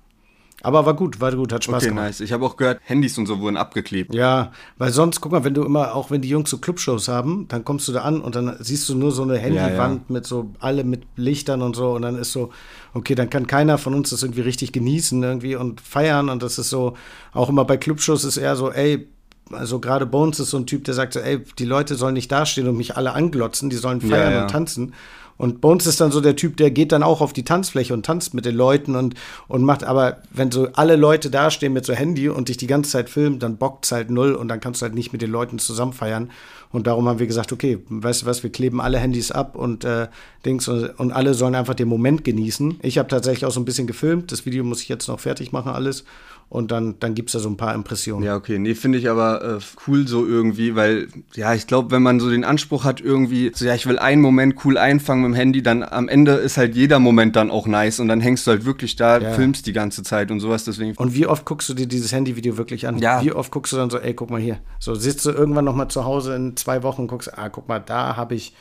Aber 0.64 0.86
war 0.86 0.96
gut, 0.96 1.20
war 1.20 1.32
gut, 1.36 1.52
hat 1.54 1.64
Spaß 1.64 1.84
okay, 1.84 1.88
gemacht. 1.90 2.06
Nice. 2.06 2.20
Ich 2.20 2.32
habe 2.32 2.46
auch 2.46 2.58
gehört, 2.58 2.80
Handys 2.84 3.18
und 3.18 3.26
so 3.26 3.40
wurden 3.40 3.58
abgeklebt. 3.58 4.14
Ja, 4.14 4.52
weil 4.78 4.92
sonst, 4.92 5.22
guck 5.22 5.32
mal, 5.32 5.44
wenn 5.44 5.54
du 5.54 5.64
immer, 5.64 5.96
auch 5.96 6.12
wenn 6.12 6.22
die 6.22 6.30
Jungs 6.30 6.50
so 6.50 6.58
Clubshows 6.60 7.08
haben, 7.08 7.48
dann 7.48 7.66
kommst 7.66 7.88
du 7.88 7.92
da 7.92 8.02
an 8.02 8.22
und 8.22 8.36
dann 8.36 8.56
siehst 8.60 8.88
du 8.90 8.96
nur 8.96 9.12
so 9.12 9.24
eine 9.24 9.38
Handywand 9.38 9.78
ja, 9.78 10.06
ja. 10.08 10.14
mit 10.14 10.26
so, 10.26 10.52
alle 10.60 10.84
mit 10.84 11.04
Lichtern 11.16 11.62
und 11.62 11.76
so 11.76 11.92
und 11.92 12.04
dann 12.04 12.16
ist 12.16 12.32
so, 12.32 12.52
okay, 12.94 13.16
dann 13.16 13.30
kann 13.30 13.48
keiner 13.48 13.78
von 13.78 13.94
uns 13.94 14.12
das 14.12 14.24
irgendwie 14.24 14.42
richtig 14.42 14.72
genießen 14.72 15.22
irgendwie 15.24 15.56
und 15.56 15.82
feiern 15.82 16.30
und 16.30 16.44
das 16.44 16.60
ist 16.60 16.70
so, 16.70 16.96
auch 17.34 17.50
immer 17.50 17.66
bei 17.66 17.78
Clubshows 17.78 18.24
ist 18.24 18.38
eher 18.38 18.56
so, 18.56 18.72
ey, 18.72 19.08
also 19.54 19.80
gerade 19.80 20.06
Bones 20.06 20.40
ist 20.40 20.52
so 20.52 20.58
ein 20.58 20.66
Typ, 20.66 20.84
der 20.86 20.94
sagt 20.94 21.14
so, 21.14 21.20
ey, 21.20 21.44
die 21.60 21.66
Leute 21.66 21.96
sollen 21.96 22.14
nicht 22.14 22.32
dastehen 22.32 22.68
und 22.68 22.78
mich 22.78 22.96
alle 22.96 23.14
anglotzen, 23.14 23.70
die 23.70 23.76
sollen 23.76 24.02
feiern 24.02 24.34
ja, 24.34 24.42
und 24.44 24.52
tanzen. 24.52 24.94
Und 25.38 25.62
Bones 25.62 25.88
ist 25.88 26.00
dann 26.02 26.12
so 26.12 26.22
der 26.22 26.36
Typ, 26.36 26.58
der 26.58 26.72
geht 26.72 26.92
dann 26.92 27.04
auch 27.04 27.22
auf 27.22 27.34
die 27.34 27.44
Tanzfläche 27.44 27.94
und 27.94 28.06
tanzt 28.06 28.34
mit 28.34 28.46
den 28.46 28.56
Leuten 28.56 28.96
und, 28.96 29.16
und 29.48 29.64
macht, 29.64 29.84
aber 29.84 30.18
wenn 30.32 30.52
so 30.52 30.68
alle 30.74 30.96
Leute 30.96 31.30
dastehen 31.30 31.74
mit 31.74 31.86
so 31.86 31.94
Handy 31.94 32.30
und 32.30 32.50
dich 32.50 32.58
die 32.58 32.68
ganze 32.68 32.92
Zeit 32.92 33.10
filmen, 33.10 33.40
dann 33.40 33.58
bockt's 33.58 33.92
halt 33.92 34.12
null 34.12 34.34
und 34.34 34.48
dann 34.48 34.60
kannst 34.60 34.82
du 34.82 34.86
halt 34.86 34.96
nicht 34.96 35.12
mit 35.14 35.22
den 35.22 35.32
Leuten 35.32 35.60
zusammen 35.60 35.94
feiern. 35.94 36.30
Und 36.72 36.88
darum 36.88 37.08
haben 37.08 37.20
wir 37.20 37.28
gesagt, 37.28 37.52
okay, 37.52 37.80
weißt 37.90 38.22
du 38.22 38.26
was, 38.28 38.44
wir 38.44 38.52
kleben 38.52 38.80
alle 38.80 38.98
Handys 38.98 39.32
ab 39.32 39.56
und 39.56 39.84
äh, 39.84 40.08
Dings 40.46 40.68
und, 40.68 40.90
und 41.00 41.12
alle 41.12 41.34
sollen 41.34 41.56
einfach 41.56 41.74
den 41.74 41.88
Moment 41.88 42.24
genießen. 42.24 42.80
Ich 42.82 42.98
habe 42.98 43.10
tatsächlich 43.10 43.46
auch 43.46 43.52
so 43.52 43.60
ein 43.60 43.66
bisschen 43.66 43.88
gefilmt. 43.88 44.32
Das 44.32 44.46
Video 44.46 44.64
muss 44.64 44.82
ich 44.82 44.90
jetzt 44.90 45.08
noch 45.08 45.20
fertig 45.20 45.52
machen, 45.52 45.72
alles 45.72 46.06
und 46.52 46.70
dann, 46.70 46.96
dann 47.00 47.16
gibt 47.16 47.30
es 47.30 47.34
da 47.34 47.40
so 47.40 47.48
ein 47.48 47.56
paar 47.56 47.74
Impressionen. 47.74 48.26
Ja, 48.26 48.36
okay. 48.36 48.60
Nee, 48.60 48.76
finde 48.76 48.98
ich 48.98 49.10
aber 49.10 49.42
äh, 49.42 49.60
cool 49.88 50.06
so 50.06 50.26
irgendwie, 50.28 50.76
weil, 50.76 51.08
ja, 51.34 51.54
ich 51.54 51.66
glaube, 51.66 51.92
wenn 51.92 52.04
man 52.04 52.20
so 52.20 52.30
den 52.30 52.44
Anspruch 52.44 52.84
hat, 52.84 53.00
irgendwie, 53.00 53.54
so, 53.56 53.64
ja, 53.64 53.74
ich 53.74 53.88
will 53.88 53.98
einen 53.98 54.22
Moment 54.22 54.58
cool 54.66 54.78
einfangen 54.78 55.24
mit 55.24 55.32
dem 55.32 55.36
Handy, 55.36 55.64
dann 55.64 55.82
am 55.82 56.10
Ende 56.10 56.34
ist 56.34 56.58
halt 56.58 56.76
jeder 56.76 57.00
Moment 57.00 57.38
dann 57.38 57.52
auch 57.52 57.68
nice 57.68 58.02
und 58.02 58.10
dann 58.10 58.20
hängst 58.20 58.46
du 58.46 58.52
halt 58.52 58.66
wirklich 58.66 58.98
da, 58.98 59.20
ja. 59.20 59.32
filmst 59.32 59.66
die 59.66 59.72
ganze 59.72 60.04
Zeit 60.04 60.30
und 60.30 60.42
sowas, 60.42 60.66
deswegen. 60.66 60.94
Und 60.98 61.16
wie 61.16 61.26
oft 61.26 61.46
guckst 61.46 61.70
du 61.70 61.74
dir 61.74 61.88
dieses 61.88 62.12
Handyvideo 62.12 62.58
wirklich 62.58 62.86
an? 62.86 62.98
Ja. 62.98 63.24
Wie 63.24 63.32
oft 63.32 63.50
guckst 63.50 63.72
du 63.72 63.78
dann 63.78 63.90
so, 63.90 63.98
ey, 63.98 64.14
guck 64.14 64.30
mal 64.30 64.42
hier. 64.42 64.60
So 64.78 64.94
sitzt 64.94 65.26
du 65.26 65.32
irgendwann 65.32 65.64
nochmal 65.64 65.88
zu 65.88 66.04
Hause 66.04 66.36
in 66.36 66.58
zwei 66.58 66.84
Wochen 66.84 67.04
und 67.04 67.08
guckst, 67.08 67.38
ah, 67.38 67.48
guck 67.48 67.70
mal, 67.70 67.80
da 67.80 68.18
habe 68.18 68.36
ich 68.36 68.54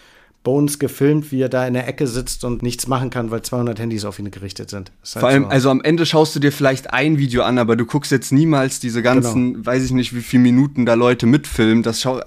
Bones 0.42 0.78
gefilmt, 0.78 1.32
wie 1.32 1.42
er 1.42 1.48
da 1.48 1.66
in 1.66 1.74
der 1.74 1.86
Ecke 1.86 2.06
sitzt 2.06 2.44
und 2.44 2.62
nichts 2.62 2.86
machen 2.86 3.10
kann, 3.10 3.30
weil 3.30 3.42
200 3.42 3.78
Handys 3.78 4.04
auf 4.04 4.18
ihn 4.18 4.30
gerichtet 4.30 4.70
sind. 4.70 4.90
Halt 5.14 5.20
Vor 5.20 5.28
allem, 5.28 5.42
so. 5.44 5.48
also 5.50 5.70
am 5.70 5.82
Ende 5.82 6.06
schaust 6.06 6.34
du 6.34 6.40
dir 6.40 6.52
vielleicht 6.52 6.92
ein 6.92 7.18
Video 7.18 7.42
an, 7.42 7.58
aber 7.58 7.76
du 7.76 7.84
guckst 7.84 8.10
jetzt 8.10 8.32
niemals 8.32 8.80
diese 8.80 9.02
ganzen, 9.02 9.54
genau. 9.54 9.66
weiß 9.66 9.84
ich 9.84 9.92
nicht, 9.92 10.14
wie 10.14 10.22
viele 10.22 10.42
Minuten 10.42 10.86
da 10.86 10.94
Leute 10.94 11.26
mitfilmen. 11.26 11.82
Das 11.82 12.00
schau 12.00 12.20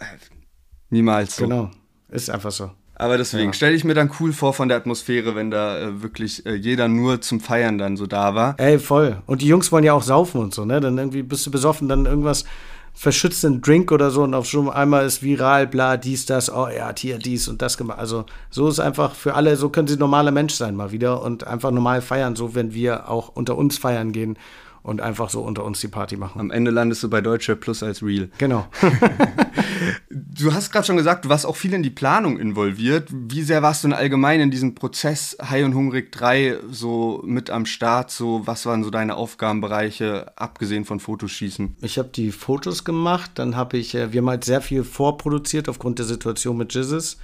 niemals 0.90 1.38
so. 1.38 1.44
Genau, 1.48 1.72
ist 2.10 2.30
einfach 2.30 2.52
so. 2.52 2.70
Aber 2.96 3.18
deswegen 3.18 3.48
ja. 3.48 3.54
stelle 3.54 3.76
ich 3.76 3.84
mir 3.84 3.96
dann 3.96 4.12
cool 4.20 4.32
vor 4.32 4.54
von 4.54 4.68
der 4.68 4.78
Atmosphäre, 4.78 5.36
wenn 5.36 5.50
da 5.50 5.80
äh, 5.80 6.04
wirklich 6.04 6.46
äh, 6.46 6.54
jeder 6.54 6.88
nur 6.88 7.22
zum 7.22 7.40
Feiern 7.40 7.80
dann 7.80 7.98
so 7.98 8.06
da 8.06 8.36
war. 8.36 8.56
Ey, 8.60 8.78
voll. 8.78 9.22
Und 9.26 9.42
die 9.42 9.48
Jungs 9.48 9.72
wollen 9.72 9.84
ja 9.84 9.94
auch 9.94 10.04
saufen 10.04 10.40
und 10.40 10.54
so, 10.54 10.64
ne? 10.64 10.80
Dann 10.80 10.98
irgendwie 11.00 11.24
bist 11.24 11.46
du 11.48 11.52
besoffen, 11.52 11.90
dann 11.90 12.06
irgendwas 12.06 12.46
verschützten 12.94 13.62
Drink 13.62 13.92
oder 13.92 14.12
so 14.12 14.24
und 14.24 14.34
auf 14.34 14.46
schon 14.46 14.70
einmal 14.70 15.06
ist 15.06 15.24
viral, 15.24 15.68
bla, 15.68 15.98
dies, 15.98 16.26
das, 16.26 16.52
oh, 16.52 16.66
er 16.66 16.88
hat 16.88 17.00
hier 17.00 17.18
dies 17.18 17.48
und 17.48 17.62
das 17.62 17.78
gemacht. 17.78 18.00
Also 18.00 18.26
so 18.50 18.68
ist 18.68 18.80
einfach 18.80 19.16
für 19.16 19.34
alle, 19.34 19.56
so 19.56 19.70
können 19.70 19.88
sie 19.88 19.98
normaler 19.98 20.32
Mensch 20.32 20.54
sein 20.54 20.76
mal 20.76 20.92
wieder 20.92 21.22
und 21.22 21.46
einfach 21.48 21.72
normal 21.72 22.02
feiern, 22.02 22.36
so 22.36 22.56
wenn 22.56 22.74
wir 22.74 23.10
auch 23.10 23.30
unter 23.30 23.58
uns 23.58 23.78
feiern 23.78 24.12
gehen 24.12 24.38
und 24.84 25.02
einfach 25.02 25.30
so 25.30 25.42
unter 25.42 25.64
uns 25.64 25.80
die 25.80 25.88
Party 25.88 26.18
machen. 26.18 26.40
Am 26.40 26.52
Ende 26.52 26.70
landest 26.70 27.02
du 27.04 27.10
bei 27.10 27.22
Deutsche 27.22 27.56
Plus 27.56 27.82
als 27.82 28.04
Real. 28.04 28.30
Genau. 28.38 28.68
du 30.10 30.54
hast 30.54 30.72
gerade 30.72 30.86
schon 30.86 30.98
gesagt, 30.98 31.26
du 31.26 31.30
warst 31.30 31.46
auch 31.46 31.56
viel 31.56 31.74
in 31.74 31.84
die 31.84 31.90
Planung 31.90 32.40
involviert. 32.40 33.10
Wie 33.12 33.42
sehr 33.42 33.62
warst 33.62 33.84
du 33.84 33.88
denn 33.88 33.98
allgemein 33.98 34.40
in 34.40 34.52
diesem 34.52 34.76
Prozess 34.76 35.38
High 35.42 35.66
und 35.66 35.76
Hungrig 35.76 36.12
3 36.12 36.58
so 36.70 37.22
mit 37.26 37.50
am 37.50 37.66
Start? 37.66 38.12
So, 38.12 38.46
was 38.46 38.66
waren 38.66 38.84
so 38.84 38.90
deine 38.90 39.16
Aufgabenbereiche, 39.16 40.38
abgesehen 40.38 40.86
von 40.86 41.00
Fotoschießen? 41.00 41.78
Ich 41.82 41.98
habe 41.98 42.10
die 42.10 42.32
Fotos 42.32 42.84
gemacht, 42.84 43.32
dann 43.36 43.56
habe 43.56 43.78
ich, 43.78 43.96
äh, 43.96 44.14
wir 44.14 44.22
haben 44.22 44.30
halt 44.30 44.46
sehr 44.46 44.62
viel 44.62 44.84
vorproduziert 44.84 45.70
aufgrund 45.70 46.00
der 46.00 46.06
Situation 46.06 46.58
mit 46.58 46.74
Jizzes. 46.74 47.18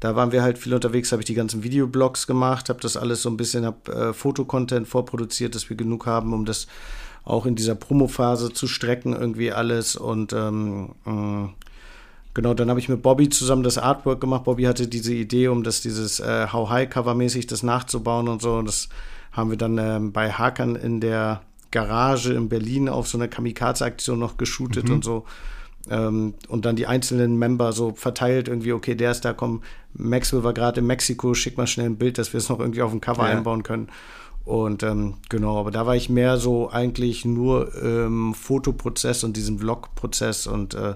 Da 0.00 0.16
waren 0.16 0.32
wir 0.32 0.42
halt 0.42 0.56
viel 0.56 0.72
unterwegs, 0.72 1.12
habe 1.12 1.20
ich 1.22 1.26
die 1.26 1.34
ganzen 1.34 1.62
Videoblogs 1.62 2.26
gemacht, 2.26 2.70
habe 2.70 2.80
das 2.80 2.96
alles 2.96 3.20
so 3.20 3.28
ein 3.28 3.36
bisschen, 3.36 3.66
habe 3.66 3.92
äh, 3.92 4.12
Fotocontent 4.14 4.88
vorproduziert, 4.88 5.54
dass 5.54 5.68
wir 5.68 5.76
genug 5.76 6.06
haben, 6.06 6.32
um 6.32 6.46
das 6.46 6.66
auch 7.22 7.46
in 7.46 7.54
dieser 7.54 7.74
Promophase 7.74 8.52
zu 8.52 8.66
strecken, 8.66 9.12
irgendwie 9.12 9.52
alles. 9.52 9.96
Und 9.96 10.32
ähm, 10.32 10.94
äh, 11.06 11.59
genau, 12.34 12.54
dann 12.54 12.70
habe 12.70 12.80
ich 12.80 12.88
mit 12.88 13.02
Bobby 13.02 13.28
zusammen 13.28 13.62
das 13.62 13.78
Artwork 13.78 14.20
gemacht. 14.20 14.44
Bobby 14.44 14.64
hatte 14.64 14.88
diese 14.88 15.14
Idee, 15.14 15.48
um 15.48 15.62
das 15.62 15.82
dieses 15.82 16.20
äh, 16.20 16.48
How 16.52 16.70
High 16.70 16.90
Cover 16.90 17.14
mäßig 17.14 17.46
das 17.46 17.62
nachzubauen 17.62 18.28
und 18.28 18.42
so. 18.42 18.54
Und 18.54 18.66
das 18.66 18.88
haben 19.32 19.50
wir 19.50 19.56
dann 19.56 19.78
ähm, 19.78 20.12
bei 20.12 20.30
Hakan 20.30 20.76
in 20.76 21.00
der 21.00 21.42
Garage 21.70 22.32
in 22.32 22.48
Berlin 22.48 22.88
auf 22.88 23.08
so 23.08 23.16
einer 23.16 23.28
Kamikaze-Aktion 23.28 24.18
noch 24.18 24.36
geshootet 24.36 24.88
mhm. 24.88 24.94
und 24.94 25.04
so. 25.04 25.24
Ähm, 25.88 26.34
und 26.48 26.64
dann 26.64 26.76
die 26.76 26.86
einzelnen 26.86 27.38
Member 27.38 27.72
so 27.72 27.92
verteilt, 27.94 28.48
irgendwie, 28.48 28.72
okay, 28.72 28.94
der 28.94 29.12
ist 29.12 29.24
da, 29.24 29.32
komm, 29.32 29.62
Maxwell 29.94 30.44
war 30.44 30.52
gerade 30.52 30.80
in 30.80 30.86
Mexiko, 30.86 31.34
schick 31.34 31.56
mal 31.56 31.66
schnell 31.66 31.86
ein 31.86 31.96
Bild, 31.96 32.18
dass 32.18 32.32
wir 32.32 32.38
es 32.38 32.48
noch 32.48 32.60
irgendwie 32.60 32.82
auf 32.82 32.90
dem 32.90 33.00
Cover 33.00 33.28
ja. 33.28 33.36
einbauen 33.36 33.62
können. 33.62 33.88
Und 34.44 34.82
ähm, 34.82 35.14
genau, 35.28 35.58
aber 35.58 35.70
da 35.70 35.86
war 35.86 35.96
ich 35.96 36.08
mehr 36.08 36.38
so 36.38 36.70
eigentlich 36.70 37.24
nur 37.24 37.74
im 37.82 38.34
Fotoprozess 38.34 39.22
und 39.22 39.36
diesem 39.36 39.58
Vlog-Prozess 39.58 40.46
und 40.46 40.74
äh, 40.74 40.94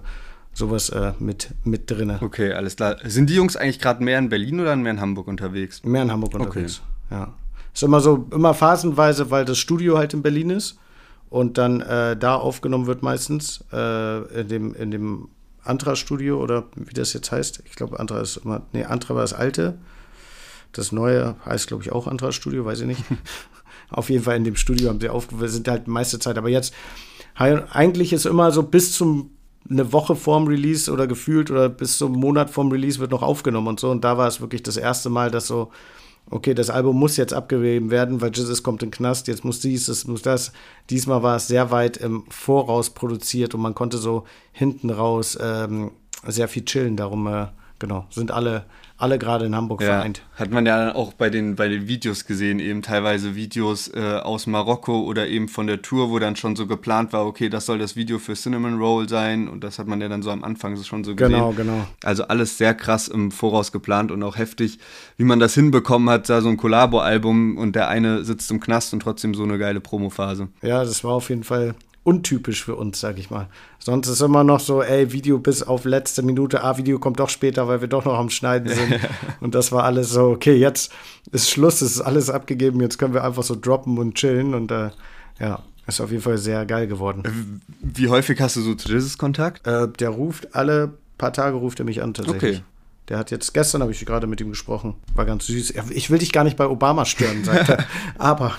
sowas 0.54 0.88
äh, 0.88 1.12
mit, 1.18 1.50
mit 1.64 1.90
drin. 1.90 2.16
Okay, 2.20 2.52
alles 2.52 2.76
klar. 2.76 2.96
Sind 3.04 3.28
die 3.28 3.34
Jungs 3.34 3.56
eigentlich 3.56 3.80
gerade 3.80 4.02
mehr 4.02 4.18
in 4.18 4.28
Berlin 4.28 4.60
oder 4.60 4.74
mehr 4.76 4.92
in 4.92 5.00
Hamburg 5.00 5.28
unterwegs? 5.28 5.82
Mehr 5.84 6.02
in 6.02 6.10
Hamburg 6.10 6.34
unterwegs, 6.34 6.80
okay. 7.08 7.20
ja. 7.20 7.34
Ist 7.72 7.82
immer 7.82 8.00
so, 8.00 8.28
immer 8.30 8.54
phasenweise, 8.54 9.30
weil 9.30 9.44
das 9.44 9.58
Studio 9.58 9.98
halt 9.98 10.14
in 10.14 10.22
Berlin 10.22 10.50
ist 10.50 10.78
und 11.28 11.58
dann 11.58 11.80
äh, 11.80 12.16
da 12.16 12.36
aufgenommen 12.36 12.86
wird 12.86 13.02
meistens 13.02 13.64
äh, 13.72 14.40
in 14.40 14.48
dem, 14.48 14.74
in 14.74 14.92
dem 14.92 15.28
Antra-Studio 15.64 16.40
oder 16.40 16.64
wie 16.76 16.94
das 16.94 17.12
jetzt 17.12 17.32
heißt. 17.32 17.64
Ich 17.66 17.74
glaube, 17.74 17.98
Antra 17.98 18.20
ist 18.20 18.36
immer, 18.36 18.62
nee, 18.72 18.84
Antra 18.84 19.14
war 19.16 19.22
das 19.22 19.32
alte. 19.32 19.76
Das 20.70 20.92
neue 20.92 21.34
heißt, 21.44 21.66
glaube 21.66 21.82
ich, 21.82 21.90
auch 21.90 22.06
Antra 22.06 22.30
Studio, 22.30 22.64
weiß 22.64 22.80
ich 22.80 22.86
nicht. 22.86 23.02
Auf 23.90 24.10
jeden 24.10 24.22
Fall 24.24 24.36
in 24.36 24.44
dem 24.44 24.56
Studio 24.56 24.88
haben 24.88 25.00
sie 25.00 25.08
aufgenommen, 25.08 25.48
sind 25.48 25.68
halt 25.68 25.88
meiste 25.88 26.18
Zeit. 26.18 26.38
Aber 26.38 26.48
jetzt, 26.48 26.74
eigentlich 27.34 28.12
ist 28.12 28.26
immer 28.26 28.50
so 28.50 28.62
bis 28.62 28.92
zum 28.92 29.30
eine 29.68 29.92
Woche 29.92 30.14
vorm 30.14 30.46
Release 30.46 30.90
oder 30.92 31.06
gefühlt 31.06 31.50
oder 31.50 31.68
bis 31.68 31.98
zum 31.98 32.12
Monat 32.12 32.50
vorm 32.50 32.70
Release 32.70 32.98
wird 32.98 33.10
noch 33.10 33.22
aufgenommen 33.22 33.68
und 33.68 33.80
so. 33.80 33.90
Und 33.90 34.04
da 34.04 34.18
war 34.18 34.28
es 34.28 34.40
wirklich 34.40 34.62
das 34.62 34.76
erste 34.76 35.08
Mal, 35.10 35.30
dass 35.30 35.46
so 35.46 35.70
okay, 36.30 36.54
das 36.54 36.70
Album 36.70 36.98
muss 36.98 37.16
jetzt 37.16 37.34
abgegeben 37.34 37.90
werden, 37.90 38.20
weil 38.20 38.32
Jesus 38.34 38.62
kommt 38.62 38.82
in 38.82 38.90
den 38.90 38.96
Knast, 38.96 39.28
jetzt 39.28 39.44
muss 39.44 39.60
dies, 39.60 39.88
es 39.88 40.06
muss 40.06 40.22
das. 40.22 40.52
Diesmal 40.90 41.22
war 41.22 41.36
es 41.36 41.48
sehr 41.48 41.70
weit 41.70 41.96
im 41.96 42.24
Voraus 42.28 42.90
produziert 42.90 43.54
und 43.54 43.60
man 43.60 43.74
konnte 43.74 43.98
so 43.98 44.24
hinten 44.52 44.90
raus 44.90 45.38
ähm, 45.40 45.92
sehr 46.26 46.48
viel 46.48 46.64
chillen. 46.64 46.96
Darum, 46.96 47.26
äh, 47.26 47.46
genau, 47.78 48.06
sind 48.10 48.30
alle 48.30 48.64
alle 48.96 49.18
gerade 49.18 49.46
in 49.46 49.56
Hamburg 49.56 49.80
ja, 49.80 49.88
vereint. 49.88 50.22
Hat 50.36 50.50
man 50.50 50.66
ja 50.66 50.94
auch 50.94 51.12
bei 51.12 51.28
den, 51.28 51.56
bei 51.56 51.68
den 51.68 51.88
Videos 51.88 52.26
gesehen, 52.26 52.60
eben 52.60 52.80
teilweise 52.82 53.34
Videos 53.34 53.88
äh, 53.88 54.20
aus 54.22 54.46
Marokko 54.46 55.00
oder 55.02 55.26
eben 55.26 55.48
von 55.48 55.66
der 55.66 55.82
Tour, 55.82 56.10
wo 56.10 56.18
dann 56.18 56.36
schon 56.36 56.54
so 56.54 56.66
geplant 56.66 57.12
war, 57.12 57.26
okay, 57.26 57.48
das 57.48 57.66
soll 57.66 57.78
das 57.78 57.96
Video 57.96 58.18
für 58.18 58.34
Cinnamon 58.34 58.78
Roll 58.78 59.08
sein 59.08 59.48
und 59.48 59.64
das 59.64 59.78
hat 59.78 59.88
man 59.88 60.00
ja 60.00 60.08
dann 60.08 60.22
so 60.22 60.30
am 60.30 60.44
Anfang 60.44 60.80
schon 60.82 61.02
so 61.02 61.14
gesehen. 61.14 61.32
Genau, 61.32 61.52
genau. 61.52 61.86
Also 62.04 62.24
alles 62.24 62.56
sehr 62.56 62.74
krass 62.74 63.08
im 63.08 63.32
Voraus 63.32 63.72
geplant 63.72 64.12
und 64.12 64.22
auch 64.22 64.36
heftig, 64.36 64.78
wie 65.16 65.24
man 65.24 65.40
das 65.40 65.54
hinbekommen 65.54 66.08
hat, 66.08 66.28
da 66.28 66.40
so 66.40 66.48
ein 66.48 66.56
Collabo-Album 66.56 67.58
und 67.58 67.74
der 67.74 67.88
eine 67.88 68.24
sitzt 68.24 68.50
im 68.50 68.60
Knast 68.60 68.92
und 68.92 69.00
trotzdem 69.00 69.34
so 69.34 69.42
eine 69.42 69.58
geile 69.58 69.80
Promophase. 69.80 70.48
Ja, 70.62 70.84
das 70.84 71.02
war 71.02 71.14
auf 71.14 71.30
jeden 71.30 71.44
Fall 71.44 71.74
untypisch 72.04 72.64
für 72.64 72.76
uns, 72.76 73.00
sag 73.00 73.18
ich 73.18 73.30
mal. 73.30 73.48
Sonst 73.78 74.08
ist 74.08 74.20
immer 74.20 74.44
noch 74.44 74.60
so, 74.60 74.82
ey, 74.82 75.12
Video 75.12 75.38
bis 75.38 75.62
auf 75.62 75.84
letzte 75.84 76.22
Minute, 76.22 76.62
ah, 76.62 76.76
Video 76.76 76.98
kommt 76.98 77.18
doch 77.18 77.30
später, 77.30 77.66
weil 77.66 77.80
wir 77.80 77.88
doch 77.88 78.04
noch 78.04 78.18
am 78.18 78.30
Schneiden 78.30 78.72
sind. 78.72 79.00
und 79.40 79.54
das 79.54 79.72
war 79.72 79.84
alles 79.84 80.10
so, 80.10 80.30
okay, 80.30 80.54
jetzt 80.54 80.92
ist 81.32 81.50
Schluss, 81.50 81.80
es 81.80 81.96
ist 81.96 82.00
alles 82.00 82.30
abgegeben, 82.30 82.80
jetzt 82.80 82.98
können 82.98 83.14
wir 83.14 83.24
einfach 83.24 83.42
so 83.42 83.56
droppen 83.60 83.98
und 83.98 84.14
chillen 84.14 84.54
und 84.54 84.70
äh, 84.70 84.90
ja, 85.40 85.62
ist 85.86 86.00
auf 86.00 86.10
jeden 86.10 86.22
Fall 86.22 86.38
sehr 86.38 86.64
geil 86.66 86.86
geworden. 86.86 87.22
Äh, 87.24 87.30
wie 87.80 88.08
häufig 88.08 88.40
hast 88.40 88.56
du 88.56 88.60
so 88.60 88.74
zu 88.74 88.92
Jesus 88.92 89.18
Kontakt? 89.18 89.66
Äh, 89.66 89.88
der 89.88 90.10
ruft 90.10 90.54
alle 90.54 90.92
paar 91.18 91.32
Tage 91.32 91.56
ruft 91.56 91.78
er 91.78 91.84
mich 91.84 92.02
an 92.02 92.14
tatsächlich. 92.14 92.58
Okay. 92.58 92.64
Der 93.08 93.18
hat 93.18 93.30
jetzt, 93.30 93.52
gestern 93.52 93.82
habe 93.82 93.92
ich 93.92 94.04
gerade 94.06 94.26
mit 94.26 94.40
ihm 94.40 94.48
gesprochen, 94.48 94.94
war 95.14 95.26
ganz 95.26 95.46
süß. 95.46 95.74
Ich 95.90 96.08
will 96.08 96.18
dich 96.18 96.32
gar 96.32 96.42
nicht 96.42 96.56
bei 96.56 96.66
Obama 96.66 97.04
stören, 97.04 97.44
sagt 97.44 97.68
er. 97.68 97.84
Aber 98.18 98.56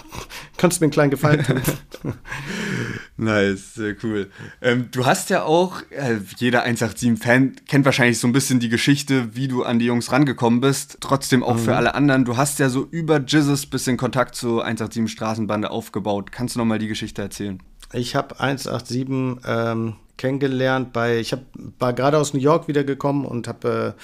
kannst 0.58 0.78
du 0.78 0.84
mir 0.84 0.86
einen 0.86 0.92
kleinen 0.92 1.10
Gefallen 1.10 1.44
tun? 1.44 1.62
nice, 3.18 3.74
sehr 3.74 3.96
cool. 4.04 4.30
Ähm, 4.62 4.90
du 4.92 5.08
hast 5.08 5.32
ja 5.32 5.44
auch, 5.44 5.82
äh, 5.90 6.20
jeder 6.38 6.64
187-Fan 6.68 7.56
kennt 7.68 7.86
wahrscheinlich 7.86 8.20
so 8.20 8.28
ein 8.28 8.34
bisschen 8.34 8.60
die 8.60 8.70
Geschichte, 8.70 9.36
wie 9.36 9.48
du 9.48 9.64
an 9.64 9.80
die 9.80 9.86
Jungs 9.86 10.12
rangekommen 10.12 10.62
bist. 10.62 10.98
Trotzdem 11.00 11.44
auch 11.44 11.56
mhm. 11.56 11.60
für 11.60 11.76
alle 11.76 11.96
anderen. 11.96 12.24
Du 12.24 12.38
hast 12.38 12.60
ja 12.60 12.70
so 12.70 12.88
über 12.92 13.18
Jizzes 13.18 13.66
bisschen 13.66 13.98
Kontakt 13.98 14.36
zur 14.36 14.64
187 14.64 15.12
Straßenbande 15.12 15.72
aufgebaut. 15.72 16.32
Kannst 16.32 16.54
du 16.54 16.60
nochmal 16.60 16.78
die 16.78 16.88
Geschichte 16.88 17.24
erzählen? 17.24 17.64
Ich 17.94 18.16
habe 18.16 18.40
187 18.40 19.42
ähm, 19.48 19.96
kennengelernt 20.18 20.94
bei, 20.94 21.20
ich 21.20 21.32
hab, 21.32 21.42
war 21.80 21.94
gerade 21.94 22.18
aus 22.18 22.34
New 22.34 22.40
York 22.40 22.68
wiedergekommen 22.68 23.26
und 23.26 23.48
habe 23.48 23.96
äh, 23.96 24.02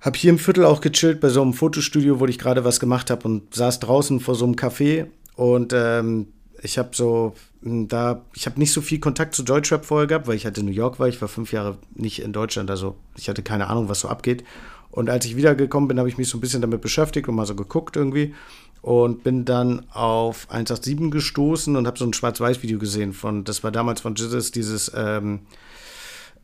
hab 0.00 0.16
hier 0.16 0.30
im 0.30 0.38
Viertel 0.38 0.64
auch 0.64 0.80
gechillt 0.80 1.20
bei 1.20 1.28
so 1.28 1.42
einem 1.42 1.52
Fotostudio, 1.52 2.20
wo 2.20 2.26
ich 2.26 2.38
gerade 2.38 2.64
was 2.64 2.80
gemacht 2.80 3.10
habe 3.10 3.26
und 3.26 3.54
saß 3.54 3.80
draußen 3.80 4.20
vor 4.20 4.34
so 4.34 4.44
einem 4.44 4.54
Café 4.54 5.06
und 5.36 5.72
ähm, 5.74 6.28
ich 6.62 6.78
habe 6.78 6.90
so 6.92 7.34
hm, 7.62 7.88
da, 7.88 8.22
ich 8.34 8.46
habe 8.46 8.58
nicht 8.58 8.72
so 8.72 8.80
viel 8.80 9.00
Kontakt 9.00 9.34
zu 9.34 9.42
Deutschrap 9.42 9.84
vorher 9.84 10.06
gehabt, 10.06 10.26
weil 10.26 10.36
ich 10.36 10.44
halt 10.44 10.58
in 10.58 10.66
New 10.66 10.72
York 10.72 10.98
war. 10.98 11.08
Ich 11.08 11.20
war 11.20 11.28
fünf 11.28 11.52
Jahre 11.52 11.78
nicht 11.94 12.22
in 12.22 12.32
Deutschland, 12.32 12.70
also 12.70 12.96
ich 13.16 13.28
hatte 13.28 13.42
keine 13.42 13.68
Ahnung, 13.68 13.88
was 13.88 14.00
so 14.00 14.08
abgeht. 14.08 14.44
Und 14.90 15.08
als 15.08 15.24
ich 15.24 15.36
wiedergekommen 15.36 15.86
bin, 15.86 15.98
habe 15.98 16.08
ich 16.08 16.18
mich 16.18 16.28
so 16.28 16.36
ein 16.36 16.40
bisschen 16.40 16.62
damit 16.62 16.80
beschäftigt 16.80 17.28
und 17.28 17.36
mal 17.36 17.46
so 17.46 17.54
geguckt 17.54 17.96
irgendwie 17.96 18.34
und 18.82 19.22
bin 19.22 19.44
dann 19.44 19.86
auf 19.90 20.46
187 20.50 21.10
gestoßen 21.10 21.76
und 21.76 21.86
habe 21.86 21.98
so 21.98 22.06
ein 22.06 22.12
Schwarz-Weiß-Video 22.12 22.78
gesehen 22.78 23.12
von, 23.12 23.44
das 23.44 23.62
war 23.62 23.70
damals 23.70 24.00
von 24.00 24.14
Jesus, 24.14 24.52
dieses 24.52 24.90
ähm, 24.94 25.40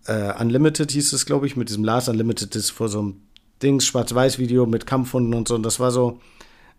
äh, 0.07 0.33
Unlimited 0.41 0.93
hieß 0.93 1.13
es, 1.13 1.27
glaube 1.27 1.47
ich, 1.47 1.57
mit 1.57 1.69
diesem 1.69 1.85
Last 1.85 2.09
Unlimited, 2.09 2.55
das 2.55 2.71
vor 2.71 2.89
so 2.89 3.01
einem 3.01 3.17
Dings, 3.63 3.87
Schwarz-Weiß-Video 3.87 4.67
mit 4.67 4.87
Kampfhunden 4.87 5.35
und 5.35 5.49
so. 5.49 5.55
Und 5.55 5.63
das 5.63 5.81
war 5.81 5.91
so, 5.91 6.21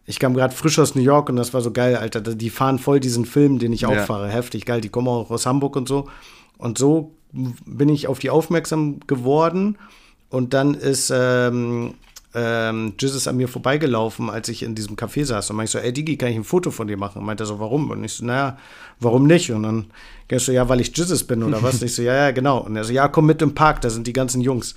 ich 0.05 0.19
kam 0.19 0.33
gerade 0.33 0.55
frisch 0.55 0.79
aus 0.79 0.95
New 0.95 1.01
York 1.01 1.29
und 1.29 1.35
das 1.35 1.53
war 1.53 1.61
so 1.61 1.71
geil, 1.71 1.95
Alter. 1.95 2.21
Die 2.21 2.49
fahren 2.49 2.79
voll 2.79 2.99
diesen 2.99 3.25
Film, 3.25 3.59
den 3.59 3.73
ich 3.73 3.85
auch 3.85 3.93
ja. 3.93 4.05
fahre. 4.05 4.29
Heftig 4.29 4.65
geil. 4.65 4.81
Die 4.81 4.89
kommen 4.89 5.07
auch 5.07 5.31
aus 5.31 5.45
Hamburg 5.45 5.75
und 5.75 5.87
so. 5.87 6.07
Und 6.57 6.77
so 6.77 7.15
bin 7.31 7.89
ich 7.89 8.07
auf 8.07 8.19
die 8.19 8.29
aufmerksam 8.29 8.99
geworden. 9.07 9.77
Und 10.29 10.53
dann 10.53 10.75
ist 10.75 11.11
ähm, 11.13 11.95
ähm, 12.33 12.93
Jesus 12.99 13.27
an 13.27 13.37
mir 13.37 13.47
vorbeigelaufen, 13.47 14.29
als 14.29 14.49
ich 14.49 14.63
in 14.63 14.75
diesem 14.75 14.95
Café 14.95 15.25
saß. 15.25 15.49
Und 15.49 15.55
meinte 15.55 15.69
ich 15.69 15.71
so, 15.71 15.79
ey 15.79 15.93
Digi, 15.93 16.17
kann 16.17 16.29
ich 16.29 16.35
ein 16.35 16.43
Foto 16.43 16.71
von 16.71 16.87
dir 16.87 16.97
machen? 16.97 17.19
Und 17.19 17.25
meinte 17.25 17.43
er 17.43 17.47
so, 17.47 17.59
warum? 17.59 17.89
Und 17.89 18.03
ich 18.03 18.13
so, 18.13 18.25
naja, 18.25 18.57
warum 18.99 19.25
nicht? 19.25 19.51
Und 19.51 19.63
dann 19.63 19.85
gehst 20.27 20.45
so, 20.45 20.51
ja, 20.51 20.67
weil 20.67 20.81
ich 20.81 20.95
Jesus 20.95 21.23
bin 21.23 21.43
oder 21.43 21.63
was? 21.63 21.75
Und 21.75 21.83
ich 21.85 21.95
so, 21.95 22.01
ja, 22.01 22.13
ja, 22.13 22.31
genau. 22.31 22.59
Und 22.59 22.75
er 22.75 22.83
so, 22.83 22.93
ja, 22.93 23.07
komm 23.07 23.25
mit 23.25 23.41
im 23.41 23.55
Park, 23.55 23.81
da 23.81 23.89
sind 23.89 24.07
die 24.07 24.13
ganzen 24.13 24.41
Jungs. 24.41 24.75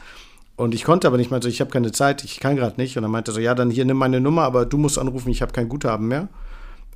Und 0.56 0.74
ich 0.74 0.84
konnte 0.84 1.06
aber 1.06 1.16
nicht, 1.16 1.30
meinte 1.30 1.46
so, 1.46 1.50
ich 1.50 1.60
habe 1.60 1.70
keine 1.70 1.90
Zeit, 1.90 2.22
ich 2.22 2.38
kann 2.38 2.54
gerade 2.54 2.80
nicht. 2.80 2.96
Und 2.96 3.02
dann 3.02 3.10
meinte 3.10 3.32
er 3.32 3.34
so, 3.34 3.40
ja, 3.40 3.54
dann 3.54 3.70
hier 3.70 3.84
nimm 3.84 3.96
meine 3.96 4.20
Nummer, 4.20 4.42
aber 4.42 4.64
du 4.64 4.78
musst 4.78 4.98
anrufen, 4.98 5.30
ich 5.30 5.42
habe 5.42 5.52
kein 5.52 5.68
Guthaben 5.68 6.06
mehr. 6.06 6.28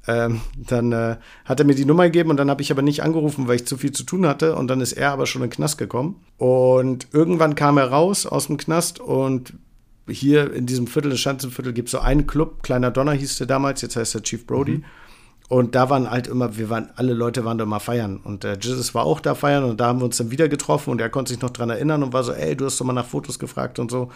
Ähm, 0.07 0.43
dann 0.57 0.93
äh, 0.93 1.17
hat 1.47 1.61
er 1.61 1.67
mir 1.67 1.75
die 1.75 1.87
Nummer 1.87 2.05
gegeben 2.05 2.29
und 2.29 2.37
dann 2.37 2.51
habe 2.51 2.61
ich 2.61 2.71
aber 2.71 2.83
nicht 2.83 3.03
angerufen, 3.03 3.49
weil 3.49 3.57
ich 3.57 3.67
zu 3.67 3.79
viel 3.79 3.93
zu 3.93 4.05
tun 4.05 4.27
hatte. 4.27 4.55
Und 4.55 4.69
dann 4.69 4.81
ist 4.81 4.93
er 4.93 5.13
aber 5.13 5.27
schon 5.27 5.43
in 5.43 5.49
den 5.49 5.55
Knast 5.55 5.79
gekommen. 5.79 6.21
Und 6.37 7.09
irgendwann 7.13 7.55
kam 7.55 7.79
er 7.79 7.91
raus 7.91 8.27
aus 8.27 8.49
dem 8.49 8.59
Knast 8.59 9.01
und 9.01 9.55
hier 10.09 10.53
in 10.53 10.67
diesem 10.67 10.87
Viertel, 10.87 11.11
das 11.11 11.21
Schanzenviertel, 11.21 11.73
gibt 11.73 11.89
es 11.89 11.93
so 11.93 11.99
einen 11.99 12.27
Club, 12.27 12.63
Kleiner 12.63 12.91
Donner 12.91 13.13
hieß 13.13 13.39
der 13.39 13.47
damals, 13.47 13.83
jetzt 13.83 13.97
heißt 13.97 14.15
er 14.15 14.23
Chief 14.23 14.47
Brody. 14.47 14.79
Mhm. 14.79 14.85
Und 15.49 15.75
da 15.75 15.91
waren 15.91 16.11
halt 16.11 16.27
immer, 16.27 16.57
wir 16.57 16.71
waren, 16.71 16.91
alle 16.97 17.13
Leute 17.13 17.45
waren 17.45 17.59
da 17.59 17.65
immer 17.65 17.81
feiern. 17.81 18.17
Und 18.17 18.45
der 18.45 18.59
Jesus 18.59 18.95
war 18.95 19.05
auch 19.05 19.21
da 19.21 19.35
feiern 19.35 19.65
und 19.65 19.79
da 19.79 19.87
haben 19.87 20.01
wir 20.01 20.07
uns 20.07 20.17
dann 20.17 20.31
wieder 20.31 20.49
getroffen 20.49 20.91
und 20.91 21.01
er 21.01 21.11
konnte 21.11 21.33
sich 21.33 21.43
noch 21.43 21.51
dran 21.51 21.71
erinnern 21.71 22.03
und 22.03 22.13
war 22.13 22.25
so, 22.25 22.33
ey, 22.33 22.57
du 22.57 22.65
hast 22.65 22.81
doch 22.81 22.87
mal 22.87 22.95
nach 22.95 23.07
Fotos 23.07 23.39
gefragt 23.39 23.79
und 23.79 23.91
so. 23.91 24.11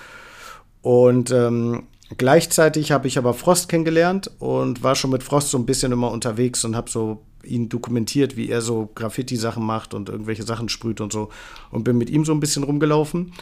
Und 0.80 1.30
ähm, 1.30 1.85
gleichzeitig 2.16 2.92
habe 2.92 3.09
ich 3.09 3.18
aber 3.18 3.35
Frost 3.35 3.68
kennengelernt 3.68 4.30
und 4.38 4.83
war 4.83 4.95
schon 4.95 5.11
mit 5.11 5.23
Frost 5.23 5.50
so 5.50 5.59
ein 5.59 5.66
bisschen 5.66 5.92
immer 5.92 6.11
unterwegs 6.11 6.64
und 6.64 6.75
habe 6.75 6.88
so 6.90 7.23
ihn 7.45 7.68
dokumentiert, 7.68 8.37
wie 8.37 8.49
er 8.49 8.62
so 8.62 8.90
Graffiti-Sachen 8.95 9.64
macht 9.64 9.95
und 9.95 10.09
irgendwelche 10.09 10.45
Sachen 10.45 10.68
sprüht 10.68 11.00
und 11.00 11.12
so. 11.12 11.28
Und 11.71 11.85
bin 11.85 11.99
mit 11.99 12.11
ihm 12.11 12.25
so 12.25 12.33
ein 12.33 12.40
bisschen 12.40 12.62
rumgelaufen. 12.62 13.33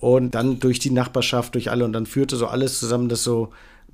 Und 0.00 0.34
dann 0.34 0.60
durch 0.60 0.78
die 0.78 0.90
Nachbarschaft, 0.90 1.54
durch 1.54 1.70
alle. 1.70 1.84
Und 1.84 1.92
dann 1.92 2.06
führte 2.06 2.36
so 2.36 2.46
alles 2.46 2.78
zusammen, 2.78 3.08
dass 3.08 3.22
so 3.22 3.50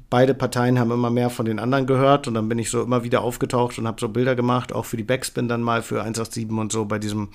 beide 0.08 0.34
Parteien 0.34 0.78
haben 0.78 0.92
immer 0.92 1.10
mehr 1.10 1.30
von 1.30 1.46
den 1.46 1.58
anderen 1.58 1.86
gehört. 1.86 2.28
Und 2.28 2.34
dann 2.34 2.48
bin 2.48 2.58
ich 2.58 2.70
so 2.70 2.82
immer 2.82 3.02
wieder 3.02 3.22
aufgetaucht 3.22 3.78
und 3.78 3.86
habe 3.86 4.00
so 4.00 4.08
Bilder 4.08 4.36
gemacht, 4.36 4.72
auch 4.72 4.84
für 4.84 4.96
die 4.96 5.02
Backspin 5.02 5.48
dann 5.48 5.62
mal, 5.62 5.82
für 5.82 6.00
187 6.00 6.48
und 6.50 6.72
so 6.72 6.84
bei 6.84 6.98
diesem, 6.98 7.28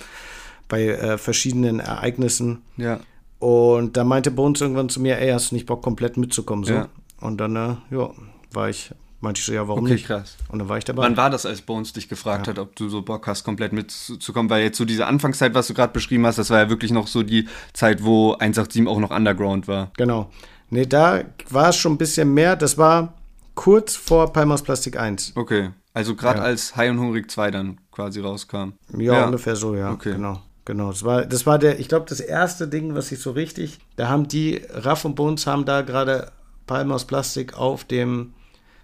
bei 0.70 0.88
äh, 0.88 1.18
verschiedenen 1.18 1.80
Ereignissen. 1.80 2.62
Ja. 2.78 3.02
Und 3.40 3.98
da 3.98 4.04
meinte 4.04 4.32
Bones 4.32 4.62
irgendwann 4.62 4.90
zu 4.90 5.02
mir, 5.02 5.18
ey, 5.18 5.32
hast 5.32 5.52
du 5.52 5.56
nicht 5.56 5.66
Bock, 5.66 5.82
komplett 5.82 6.16
mitzukommen? 6.16 6.64
So. 6.64 6.74
Ja. 6.74 6.88
Und 7.20 7.42
dann, 7.42 7.56
äh, 7.56 7.76
ja, 7.90 8.12
war 8.54 8.70
ich 8.70 8.92
Meinte 9.22 9.40
ich 9.40 9.46
so, 9.46 9.54
ja, 9.54 9.68
warum 9.68 9.84
okay, 9.84 9.94
nicht? 9.94 10.08
krass. 10.08 10.36
Und 10.50 10.60
dann 10.60 10.68
war 10.68 10.80
ich 10.80 10.84
dabei. 10.84 11.04
Wann 11.04 11.16
war 11.16 11.30
das, 11.30 11.46
als 11.46 11.62
Bones 11.62 11.94
dich 11.94 12.10
gefragt 12.10 12.48
ja. 12.48 12.54
hat, 12.54 12.60
ob 12.60 12.76
du 12.76 12.90
so 12.90 13.04
Bock 13.04 13.28
hast, 13.28 13.44
komplett 13.44 13.72
mitzukommen? 13.72 14.50
Weil 14.50 14.64
jetzt 14.64 14.78
so 14.78 14.86
diese 14.86 15.06
Anfangszeit, 15.06 15.54
was 15.54 15.68
du 15.68 15.76
gerade 15.76 15.94
beschrieben 15.94 16.26
hast, 16.26 16.40
das 16.40 16.50
war 16.50 16.60
ja 16.60 16.70
wirklich 16.70 16.92
noch 16.92 17.06
so 17.06 17.22
die 17.22 17.48
Zeit, 17.74 18.04
wo 18.04 18.34
187 18.34 18.88
auch 18.88 19.00
noch 19.00 19.12
Underground 19.12 19.68
war. 19.68 19.92
Genau. 19.96 20.32
Nee, 20.72 20.88
da 20.88 21.24
war 21.50 21.70
es 21.70 21.78
schon 21.78 21.94
ein 21.94 21.98
bisschen 21.98 22.34
mehr. 22.34 22.56
Das 22.56 22.80
war 22.80 23.14
kurz 23.54 23.96
vor 23.96 24.34
Palmas 24.34 24.64
Plastik 24.64 24.98
1. 24.98 25.34
Okay. 25.36 25.70
Also 25.94 26.16
gerade 26.16 26.40
ja. 26.40 26.46
als 26.46 26.76
High 26.76 26.90
und 26.90 27.00
Hungrig 27.00 27.30
2 27.30 27.52
dann 27.52 27.80
quasi 27.92 28.22
rauskam. 28.22 28.74
Ja, 28.98 29.14
ja. 29.14 29.26
ungefähr 29.26 29.56
so, 29.56 29.76
ja. 29.76 29.92
Okay. 29.92 30.14
Genau. 30.14 30.42
Genau, 30.66 30.90
das 30.92 31.04
war, 31.04 31.26
das 31.26 31.46
war 31.46 31.58
der, 31.58 31.80
ich 31.80 31.90
glaube, 31.90 32.06
das 32.08 32.20
erste 32.20 32.68
Ding, 32.68 32.94
was 32.94 33.12
ich 33.12 33.20
so 33.20 33.32
richtig, 33.32 33.80
da 33.96 34.10
haben 34.10 34.28
die, 34.28 34.62
Raff 34.70 35.06
und 35.06 35.16
Bones 35.16 35.48
haben 35.48 35.66
da 35.66 35.82
gerade 35.82 36.32
Palmas 36.68 37.06
Plastik 37.06 37.58
auf 37.58 37.84
dem 37.84 38.34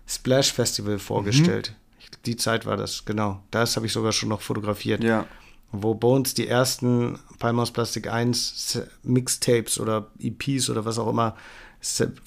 Splash 0.08 0.54
Festival 0.54 1.00
vorgestellt. 1.00 1.72
Mhm. 1.72 2.18
Die 2.26 2.36
Zeit 2.38 2.66
war 2.66 2.78
das, 2.78 3.06
genau. 3.06 3.44
Das 3.52 3.76
habe 3.76 3.86
ich 3.86 3.92
sogar 3.94 4.12
schon 4.12 4.30
noch 4.30 4.42
fotografiert. 4.42 5.04
Ja. 5.04 5.26
Wo 5.72 5.94
Bones 5.94 6.34
die 6.34 6.48
ersten 6.48 7.20
Palmos 7.40 7.72
Plastik 7.72 8.08
1 8.08 8.80
Mixtapes 9.04 9.80
oder 9.80 10.08
EPs 10.20 10.70
oder 10.70 10.86
was 10.86 10.98
auch 10.98 11.10
immer, 11.10 11.36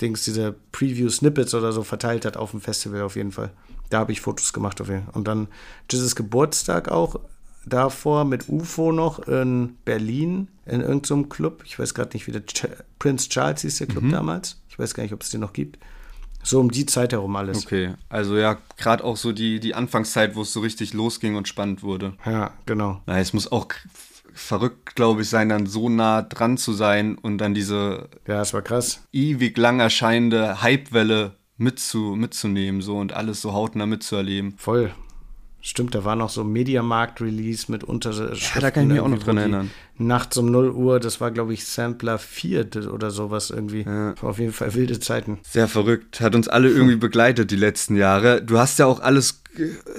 Dings, 0.01 0.25
diese 0.25 0.55
Preview-Snippets 0.73 1.55
oder 1.55 1.73
so 1.73 1.83
verteilt 1.83 2.25
hat 2.25 2.37
auf 2.37 2.53
dem 2.53 2.61
Festival 2.61 3.03
auf 3.03 3.17
jeden 3.17 3.33
Fall. 3.33 3.51
Da 3.89 4.01
habe 4.01 4.13
ich 4.13 4.21
Fotos 4.21 4.53
gemacht 4.53 4.81
auf 4.81 4.89
jeden 4.89 5.05
Fall. 5.05 5.15
Und 5.15 5.27
dann 5.27 5.49
Jesus 5.91 6.15
Geburtstag 6.15 6.89
auch 6.91 7.19
davor 7.67 8.25
mit 8.25 8.49
UFO 8.49 8.93
noch 8.93 9.19
in 9.21 9.77
Berlin 9.85 10.49
in 10.67 10.81
irgendeinem 10.81 11.29
Club. 11.29 11.63
Ich 11.67 11.79
weiß 11.79 11.95
gerade 11.95 12.11
nicht, 12.15 12.27
wie 12.27 12.33
der 12.33 12.47
Ch 12.47 12.67
Prince 12.99 13.29
Charles 13.29 13.63
hieß 13.63 13.79
der 13.79 13.87
Club 13.87 14.05
mhm. 14.05 14.13
damals. 14.13 14.61
Ich 14.69 14.79
weiß 14.79 14.95
gar 14.95 15.03
nicht, 15.03 15.13
ob 15.13 15.23
es 15.23 15.31
den 15.31 15.41
noch 15.41 15.53
gibt. 15.53 15.79
So 16.43 16.59
um 16.61 16.71
die 16.71 16.87
Zeit 16.87 17.13
herum 17.13 17.37
alles. 17.37 17.65
Okay, 17.65 17.95
also 18.09 18.37
ja, 18.37 18.57
gerade 18.77 19.05
auch 19.05 19.17
so 19.17 19.33
die, 19.33 19.61
die 19.61 19.75
Anfangszeit, 19.75 20.37
wo 20.37 20.43
es 20.43 20.53
so 20.53 20.61
richtig 20.61 20.95
losging 20.95 21.37
und 21.37 21.49
spannend 21.49 21.83
wurde. 21.83 22.15
Ja, 22.25 22.53
genau. 22.67 23.03
Na, 23.07 23.19
es 23.19 23.33
muss 23.33 23.51
auch 23.51 23.69
verrückt, 24.33 24.97
glaube 24.97 25.23
ich, 25.23 25.29
sein, 25.29 25.49
dann 25.49 25.67
so 25.67 25.89
nah 25.89 26.23
dran 26.23 26.57
zu 26.57 26.73
sein 26.73 27.17
und 27.19 27.39
dann 27.39 27.55
diese 27.55 28.09
ja, 28.27 28.41
es 28.41 28.55
war 28.55 28.63
krass. 28.63 29.03
ewig 29.13 29.57
lang 29.59 29.81
erscheinende 29.81 30.63
Hypewelle 30.63 31.37
mitzu, 31.57 32.15
mitzunehmen 32.17 32.81
so 32.81 32.97
und 32.97 33.13
alles 33.13 33.43
so 33.43 33.53
hautnah 33.53 33.87
mitzuerleben. 33.87 34.55
Voll. 34.57 34.93
Stimmt, 35.63 35.95
da 35.95 36.05
war 36.05 36.17
noch 36.17 36.31
so 36.31 36.43
Mediamarkt-Release 36.43 37.71
mit 37.71 37.85
Unterschriften. 37.85 38.49
Ja, 38.55 38.61
da 38.61 38.71
kann 38.71 38.85
ich 38.85 38.89
mich 38.91 39.01
auch 39.01 39.09
noch 39.09 39.23
dran 39.23 39.37
erinnern. 39.37 39.71
Nachts 39.99 40.39
um 40.39 40.51
0 40.51 40.71
Uhr, 40.71 41.01
das 41.01 41.21
war, 41.21 41.31
glaube 41.31 41.53
ich, 41.53 41.67
Sampler 41.67 42.19
4 42.19 42.69
oder 42.91 43.11
sowas 43.11 43.51
irgendwie. 43.51 43.83
Ja. 43.83 44.15
Auf 44.23 44.39
jeden 44.39 44.55
Fall 44.55 44.75
wilde 44.75 44.99
Zeiten. 45.01 45.39
Sehr 45.43 45.69
verrückt. 45.69 46.23
Hat 46.23 46.35
uns 46.35 46.49
alle 46.49 46.71
irgendwie 46.71 46.97
begleitet 47.01 47.51
die 47.51 47.57
letzten 47.57 47.97
Jahre. 47.97 48.41
Du 48.41 48.59
hast 48.59 48.79
ja 48.79 48.87
auch 48.87 49.01
alles 49.01 49.43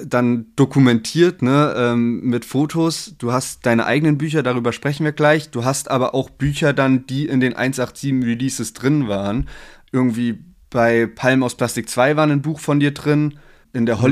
dann 0.04 0.46
dokumentiert, 0.56 1.42
ne, 1.42 1.74
ähm, 1.76 2.22
mit 2.22 2.44
Fotos. 2.44 3.14
Du 3.18 3.32
hast 3.32 3.66
deine 3.66 3.86
eigenen 3.86 4.18
Bücher, 4.18 4.42
darüber 4.42 4.72
sprechen 4.72 5.04
wir 5.04 5.12
gleich. 5.12 5.50
Du 5.50 5.64
hast 5.64 5.90
aber 5.90 6.14
auch 6.14 6.30
Bücher 6.30 6.72
dann, 6.72 7.06
die 7.06 7.26
in 7.26 7.40
den 7.40 7.54
187 7.54 8.24
Releases 8.24 8.72
drin 8.72 9.08
waren. 9.08 9.48
Irgendwie 9.92 10.42
bei 10.70 11.06
Palm 11.06 11.42
aus 11.42 11.54
Plastik 11.54 11.88
2 11.88 12.16
war 12.16 12.26
ein 12.26 12.42
Buch 12.42 12.60
von 12.60 12.80
dir 12.80 12.92
drin. 12.92 13.38
In 13.72 13.86
der 13.86 13.96
mhm. 13.96 14.02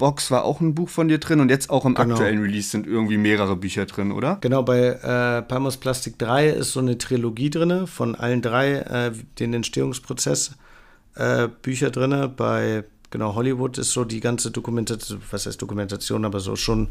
Box 0.00 0.30
war 0.30 0.44
auch 0.44 0.60
ein 0.60 0.74
Buch 0.74 0.88
von 0.88 1.08
dir 1.08 1.18
drin 1.18 1.40
und 1.40 1.50
jetzt 1.50 1.68
auch 1.68 1.84
im 1.84 1.94
genau. 1.94 2.14
aktuellen 2.14 2.40
Release 2.40 2.70
sind 2.70 2.86
irgendwie 2.86 3.18
mehrere 3.18 3.54
Bücher 3.54 3.84
drin, 3.84 4.12
oder? 4.12 4.38
Genau, 4.40 4.62
bei 4.62 4.78
äh, 4.78 5.42
Palmos 5.42 5.76
Plastik 5.76 6.18
3 6.18 6.48
ist 6.48 6.72
so 6.72 6.80
eine 6.80 6.96
Trilogie 6.96 7.50
drin 7.50 7.86
von 7.86 8.14
allen 8.14 8.42
drei, 8.42 8.76
äh, 8.76 9.12
den 9.38 9.52
Entstehungsprozess 9.52 10.56
äh, 11.16 11.48
Bücher 11.62 11.90
drin. 11.90 12.32
Bei 12.34 12.84
genau 13.10 13.34
Hollywood 13.34 13.76
ist 13.76 13.92
so 13.92 14.04
die 14.04 14.20
ganze 14.20 14.50
Dokumentation, 14.50 15.20
was 15.30 15.44
heißt 15.44 15.60
Dokumentation, 15.60 16.24
aber 16.24 16.40
so 16.40 16.56
schon 16.56 16.88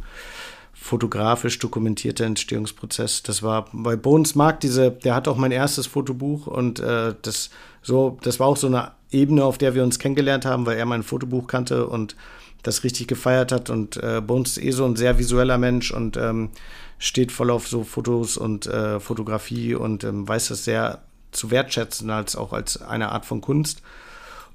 fotografisch 0.73 1.57
dokumentierter 1.57 2.25
Entstehungsprozess. 2.25 3.23
Das 3.23 3.41
war 3.41 3.65
bei 3.73 3.95
Bones 3.95 4.35
Mark 4.35 4.59
diese, 4.59 4.91
der 4.91 5.15
hat 5.15 5.27
auch 5.27 5.35
mein 5.35 5.51
erstes 5.51 5.87
Fotobuch 5.87 6.47
und 6.47 6.79
äh, 6.79 7.15
das 7.21 7.49
so, 7.81 8.19
das 8.21 8.39
war 8.39 8.47
auch 8.47 8.57
so 8.57 8.67
eine 8.67 8.91
Ebene, 9.11 9.43
auf 9.43 9.57
der 9.57 9.73
wir 9.73 9.83
uns 9.83 9.97
kennengelernt 9.97 10.45
haben, 10.45 10.65
weil 10.65 10.77
er 10.77 10.85
mein 10.85 11.01
Fotobuch 11.01 11.47
kannte 11.47 11.87
und 11.87 12.15
das 12.63 12.83
richtig 12.83 13.07
gefeiert 13.07 13.51
hat. 13.51 13.69
Und 13.69 13.97
äh, 13.97 14.21
Bones 14.21 14.57
ist 14.57 14.63
eh 14.63 14.71
so 14.71 14.85
ein 14.85 14.95
sehr 14.95 15.17
visueller 15.17 15.57
Mensch 15.57 15.91
und 15.91 16.17
ähm, 16.17 16.49
steht 16.97 17.31
voll 17.31 17.49
auf 17.49 17.67
so 17.67 17.83
Fotos 17.83 18.37
und 18.37 18.67
äh, 18.67 18.99
Fotografie 18.99 19.75
und 19.75 20.03
ähm, 20.03 20.27
weiß 20.27 20.49
das 20.49 20.65
sehr 20.65 21.01
zu 21.31 21.51
wertschätzen, 21.51 22.09
als 22.09 22.35
auch 22.35 22.53
als 22.53 22.81
eine 22.81 23.11
Art 23.11 23.25
von 23.25 23.41
Kunst. 23.41 23.81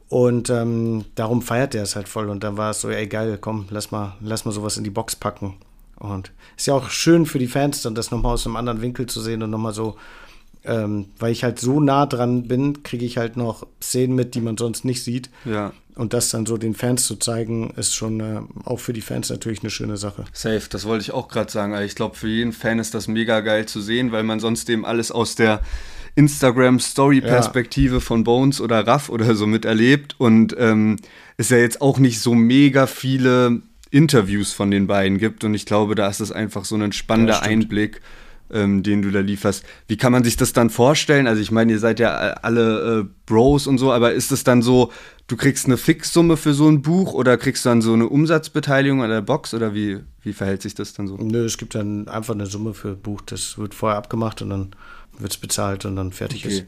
Und 0.08 0.50
ähm, 0.50 1.06
darum 1.14 1.42
feiert 1.42 1.74
er 1.74 1.82
es 1.82 1.96
halt 1.96 2.08
voll. 2.08 2.28
Und 2.28 2.44
dann 2.44 2.56
war 2.56 2.70
es 2.70 2.80
so, 2.80 2.90
ey 2.90 3.06
geil, 3.06 3.38
komm, 3.40 3.66
lass 3.70 3.90
mal, 3.90 4.16
lass 4.20 4.44
mal 4.44 4.52
sowas 4.52 4.76
in 4.76 4.84
die 4.84 4.90
Box 4.90 5.16
packen. 5.16 5.54
Und 5.96 6.32
ist 6.56 6.66
ja 6.66 6.74
auch 6.74 6.90
schön 6.90 7.24
für 7.24 7.38
die 7.38 7.46
Fans, 7.46 7.82
dann 7.82 7.94
das 7.94 8.10
nochmal 8.10 8.34
aus 8.34 8.46
einem 8.46 8.56
anderen 8.56 8.82
Winkel 8.82 9.06
zu 9.06 9.20
sehen 9.20 9.42
und 9.42 9.50
nochmal 9.50 9.72
so 9.72 9.96
ähm, 10.64 11.06
weil 11.18 11.32
ich 11.32 11.44
halt 11.44 11.58
so 11.58 11.80
nah 11.80 12.06
dran 12.06 12.48
bin, 12.48 12.82
kriege 12.82 13.04
ich 13.04 13.18
halt 13.18 13.36
noch 13.36 13.66
Szenen 13.82 14.14
mit, 14.14 14.34
die 14.34 14.40
man 14.40 14.56
sonst 14.56 14.84
nicht 14.84 15.04
sieht. 15.04 15.30
Ja. 15.44 15.72
Und 15.96 16.12
das 16.12 16.30
dann 16.30 16.44
so 16.44 16.56
den 16.56 16.74
Fans 16.74 17.06
zu 17.06 17.16
zeigen, 17.16 17.70
ist 17.76 17.94
schon 17.94 18.20
äh, 18.20 18.40
auch 18.64 18.80
für 18.80 18.92
die 18.92 19.00
Fans 19.00 19.30
natürlich 19.30 19.60
eine 19.60 19.70
schöne 19.70 19.96
Sache. 19.96 20.24
Safe, 20.32 20.62
das 20.68 20.86
wollte 20.86 21.02
ich 21.02 21.12
auch 21.12 21.28
gerade 21.28 21.52
sagen. 21.52 21.74
Ich 21.82 21.94
glaube, 21.94 22.16
für 22.16 22.26
jeden 22.26 22.52
Fan 22.52 22.80
ist 22.80 22.94
das 22.94 23.06
mega 23.06 23.40
geil 23.40 23.66
zu 23.66 23.80
sehen, 23.80 24.10
weil 24.10 24.24
man 24.24 24.40
sonst 24.40 24.68
eben 24.70 24.84
alles 24.84 25.12
aus 25.12 25.36
der 25.36 25.60
Instagram-Story-Perspektive 26.16 27.94
ja. 27.94 28.00
von 28.00 28.24
Bones 28.24 28.60
oder 28.60 28.86
Raff 28.86 29.08
oder 29.08 29.34
so 29.36 29.46
miterlebt. 29.46 30.16
Und 30.18 30.56
ähm, 30.58 30.96
es 31.36 31.50
ja 31.50 31.58
jetzt 31.58 31.80
auch 31.80 31.98
nicht 31.98 32.20
so 32.20 32.34
mega 32.34 32.86
viele 32.86 33.62
Interviews 33.90 34.52
von 34.52 34.72
den 34.72 34.88
beiden 34.88 35.18
gibt. 35.18 35.44
Und 35.44 35.54
ich 35.54 35.64
glaube, 35.64 35.94
da 35.94 36.08
ist 36.08 36.20
es 36.20 36.32
einfach 36.32 36.64
so 36.64 36.74
ein 36.74 36.92
spannender 36.92 37.34
ja, 37.34 37.42
Einblick 37.42 38.00
ähm, 38.50 38.82
den 38.82 39.02
du 39.02 39.10
da 39.10 39.20
lieferst. 39.20 39.64
Wie 39.88 39.96
kann 39.96 40.12
man 40.12 40.24
sich 40.24 40.36
das 40.36 40.52
dann 40.52 40.70
vorstellen? 40.70 41.26
Also 41.26 41.40
ich 41.40 41.50
meine, 41.50 41.72
ihr 41.72 41.78
seid 41.78 42.00
ja 42.00 42.14
alle 42.14 43.00
äh, 43.00 43.04
Bros 43.26 43.66
und 43.66 43.78
so, 43.78 43.92
aber 43.92 44.12
ist 44.12 44.32
es 44.32 44.44
dann 44.44 44.62
so, 44.62 44.92
du 45.26 45.36
kriegst 45.36 45.66
eine 45.66 45.76
Fixsumme 45.76 46.36
für 46.36 46.54
so 46.54 46.68
ein 46.68 46.82
Buch 46.82 47.14
oder 47.14 47.36
kriegst 47.36 47.64
du 47.64 47.70
dann 47.70 47.82
so 47.82 47.92
eine 47.92 48.08
Umsatzbeteiligung 48.08 49.02
an 49.02 49.10
der 49.10 49.22
Box 49.22 49.54
oder 49.54 49.74
wie, 49.74 50.00
wie 50.22 50.32
verhält 50.32 50.62
sich 50.62 50.74
das 50.74 50.92
dann 50.92 51.08
so? 51.08 51.16
Nö, 51.16 51.44
es 51.44 51.58
gibt 51.58 51.74
dann 51.74 52.08
einfach 52.08 52.34
eine 52.34 52.46
Summe 52.46 52.74
für 52.74 52.90
ein 52.90 53.00
Buch, 53.00 53.22
das 53.22 53.58
wird 53.58 53.74
vorher 53.74 53.98
abgemacht 53.98 54.42
und 54.42 54.50
dann 54.50 54.70
wird 55.18 55.32
es 55.32 55.38
bezahlt 55.38 55.84
und 55.84 55.96
dann 55.96 56.12
fertig 56.12 56.44
okay. 56.44 56.54
ist. 56.54 56.64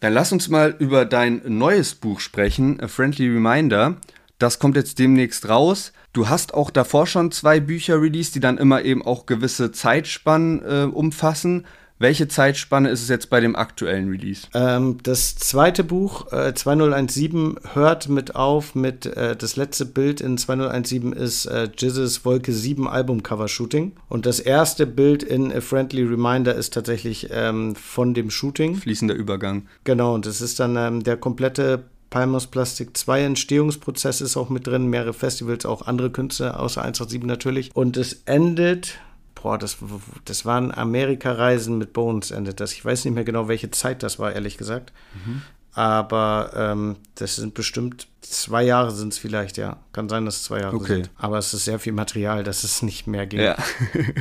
Dann 0.00 0.12
lass 0.12 0.30
uns 0.30 0.48
mal 0.48 0.76
über 0.78 1.04
dein 1.04 1.42
neues 1.44 1.94
Buch 1.94 2.20
sprechen, 2.20 2.80
A 2.80 2.86
Friendly 2.86 3.28
Reminder. 3.28 3.96
Das 4.38 4.58
kommt 4.58 4.76
jetzt 4.76 4.98
demnächst 4.98 5.48
raus. 5.48 5.92
Du 6.12 6.28
hast 6.28 6.54
auch 6.54 6.70
davor 6.70 7.06
schon 7.06 7.32
zwei 7.32 7.58
Bücher 7.60 8.00
released, 8.00 8.34
die 8.34 8.40
dann 8.40 8.58
immer 8.58 8.84
eben 8.84 9.04
auch 9.04 9.26
gewisse 9.26 9.72
Zeitspannen 9.72 10.62
äh, 10.62 10.84
umfassen. 10.84 11.66
Welche 12.00 12.28
Zeitspanne 12.28 12.90
ist 12.90 13.02
es 13.02 13.08
jetzt 13.08 13.28
bei 13.28 13.40
dem 13.40 13.56
aktuellen 13.56 14.08
Release? 14.08 14.46
Ähm, 14.54 14.98
das 15.02 15.34
zweite 15.34 15.82
Buch, 15.82 16.32
äh, 16.32 16.54
2017, 16.54 17.58
hört 17.74 18.08
mit 18.08 18.36
auf 18.36 18.76
mit, 18.76 19.06
äh, 19.06 19.34
das 19.34 19.56
letzte 19.56 19.84
Bild 19.84 20.20
in 20.20 20.38
2017 20.38 21.12
ist 21.12 21.46
äh, 21.46 21.68
Jizzes 21.76 22.24
Wolke 22.24 22.52
7 22.52 22.86
Albumcover-Shooting. 22.86 23.92
Und 24.08 24.26
das 24.26 24.38
erste 24.38 24.86
Bild 24.86 25.24
in 25.24 25.52
A 25.52 25.60
Friendly 25.60 26.04
Reminder 26.04 26.54
ist 26.54 26.72
tatsächlich 26.72 27.28
ähm, 27.32 27.74
von 27.74 28.14
dem 28.14 28.30
Shooting. 28.30 28.76
Fließender 28.76 29.14
Übergang. 29.14 29.66
Genau, 29.82 30.14
und 30.14 30.24
das 30.24 30.40
ist 30.40 30.60
dann 30.60 30.76
ähm, 30.76 31.02
der 31.02 31.16
komplette 31.16 31.82
Palmos 32.10 32.46
Plastik 32.46 32.96
2 32.96 33.22
Entstehungsprozess 33.24 34.20
ist 34.20 34.36
auch 34.36 34.48
mit 34.48 34.66
drin, 34.66 34.86
mehrere 34.86 35.12
Festivals, 35.12 35.66
auch 35.66 35.82
andere 35.82 36.10
Künstler, 36.10 36.58
außer 36.58 36.82
187 36.82 37.26
natürlich. 37.26 37.74
Und 37.74 37.96
es 37.96 38.22
endet, 38.24 38.98
boah, 39.34 39.58
das, 39.58 39.76
das 40.24 40.46
waren 40.46 40.72
Amerika-Reisen 40.72 41.76
mit 41.76 41.92
Bones 41.92 42.30
endet 42.30 42.60
das. 42.60 42.72
Ich 42.72 42.84
weiß 42.84 43.04
nicht 43.04 43.14
mehr 43.14 43.24
genau, 43.24 43.48
welche 43.48 43.70
Zeit 43.70 44.02
das 44.02 44.18
war, 44.18 44.32
ehrlich 44.32 44.56
gesagt. 44.56 44.92
Mhm. 45.24 45.42
Aber 45.72 46.50
ähm, 46.54 46.96
das 47.14 47.36
sind 47.36 47.54
bestimmt 47.54 48.08
zwei 48.30 48.62
Jahre 48.64 48.90
sind 48.90 49.12
es 49.12 49.18
vielleicht, 49.18 49.56
ja. 49.56 49.76
Kann 49.92 50.08
sein, 50.08 50.24
dass 50.24 50.36
es 50.36 50.42
zwei 50.44 50.60
Jahre 50.60 50.76
okay. 50.76 50.94
sind. 50.94 51.10
Aber 51.16 51.38
es 51.38 51.52
ist 51.54 51.64
sehr 51.64 51.78
viel 51.78 51.92
Material, 51.92 52.44
dass 52.44 52.64
es 52.64 52.82
nicht 52.82 53.06
mehr 53.06 53.26
geht. 53.26 53.40
Ja, 53.40 53.56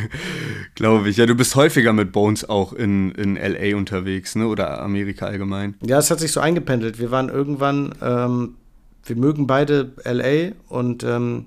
glaube 0.75 1.09
ich. 1.09 1.17
Ja, 1.17 1.25
du 1.25 1.35
bist 1.35 1.55
häufiger 1.55 1.93
mit 1.93 2.11
Bones 2.11 2.47
auch 2.47 2.73
in, 2.73 3.11
in 3.11 3.37
L.A. 3.37 3.77
unterwegs, 3.77 4.35
ne? 4.35 4.47
Oder 4.47 4.81
Amerika 4.81 5.25
allgemein. 5.25 5.75
Ja, 5.81 5.97
es 5.99 6.11
hat 6.11 6.19
sich 6.19 6.31
so 6.31 6.39
eingependelt. 6.39 6.99
Wir 6.99 7.11
waren 7.11 7.29
irgendwann, 7.29 7.95
ähm, 8.01 8.55
wir 9.05 9.15
mögen 9.15 9.47
beide 9.47 9.93
L.A. 10.03 10.53
und 10.69 11.03
ähm, 11.03 11.45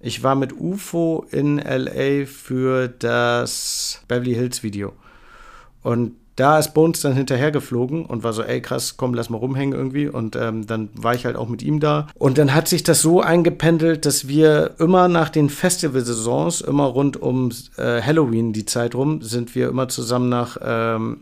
ich 0.00 0.22
war 0.22 0.34
mit 0.34 0.52
UFO 0.52 1.26
in 1.30 1.58
L.A. 1.58 2.26
für 2.26 2.88
das 2.88 4.02
Beverly 4.08 4.34
Hills 4.34 4.62
Video. 4.62 4.92
Und 5.82 6.16
da 6.36 6.58
ist 6.58 6.74
Bones 6.74 7.00
dann 7.00 7.14
hinterher 7.14 7.52
geflogen 7.52 8.06
und 8.06 8.24
war 8.24 8.32
so, 8.32 8.42
ey 8.42 8.60
krass, 8.60 8.96
komm, 8.96 9.14
lass 9.14 9.30
mal 9.30 9.38
rumhängen 9.38 9.78
irgendwie. 9.78 10.08
Und 10.08 10.34
ähm, 10.34 10.66
dann 10.66 10.88
war 10.94 11.14
ich 11.14 11.26
halt 11.26 11.36
auch 11.36 11.48
mit 11.48 11.62
ihm 11.62 11.78
da. 11.78 12.08
Und 12.14 12.38
dann 12.38 12.54
hat 12.54 12.66
sich 12.66 12.82
das 12.82 13.02
so 13.02 13.20
eingependelt, 13.20 14.04
dass 14.04 14.26
wir 14.26 14.74
immer 14.78 15.06
nach 15.06 15.28
den 15.28 15.48
Festivalsaisons, 15.48 16.60
immer 16.60 16.86
rund 16.86 17.20
um 17.20 17.50
äh, 17.76 18.02
Halloween 18.02 18.52
die 18.52 18.64
Zeit 18.64 18.96
rum, 18.96 19.22
sind 19.22 19.54
wir 19.54 19.68
immer 19.68 19.88
zusammen 19.88 20.28
nach, 20.28 20.56
ähm, 20.60 21.20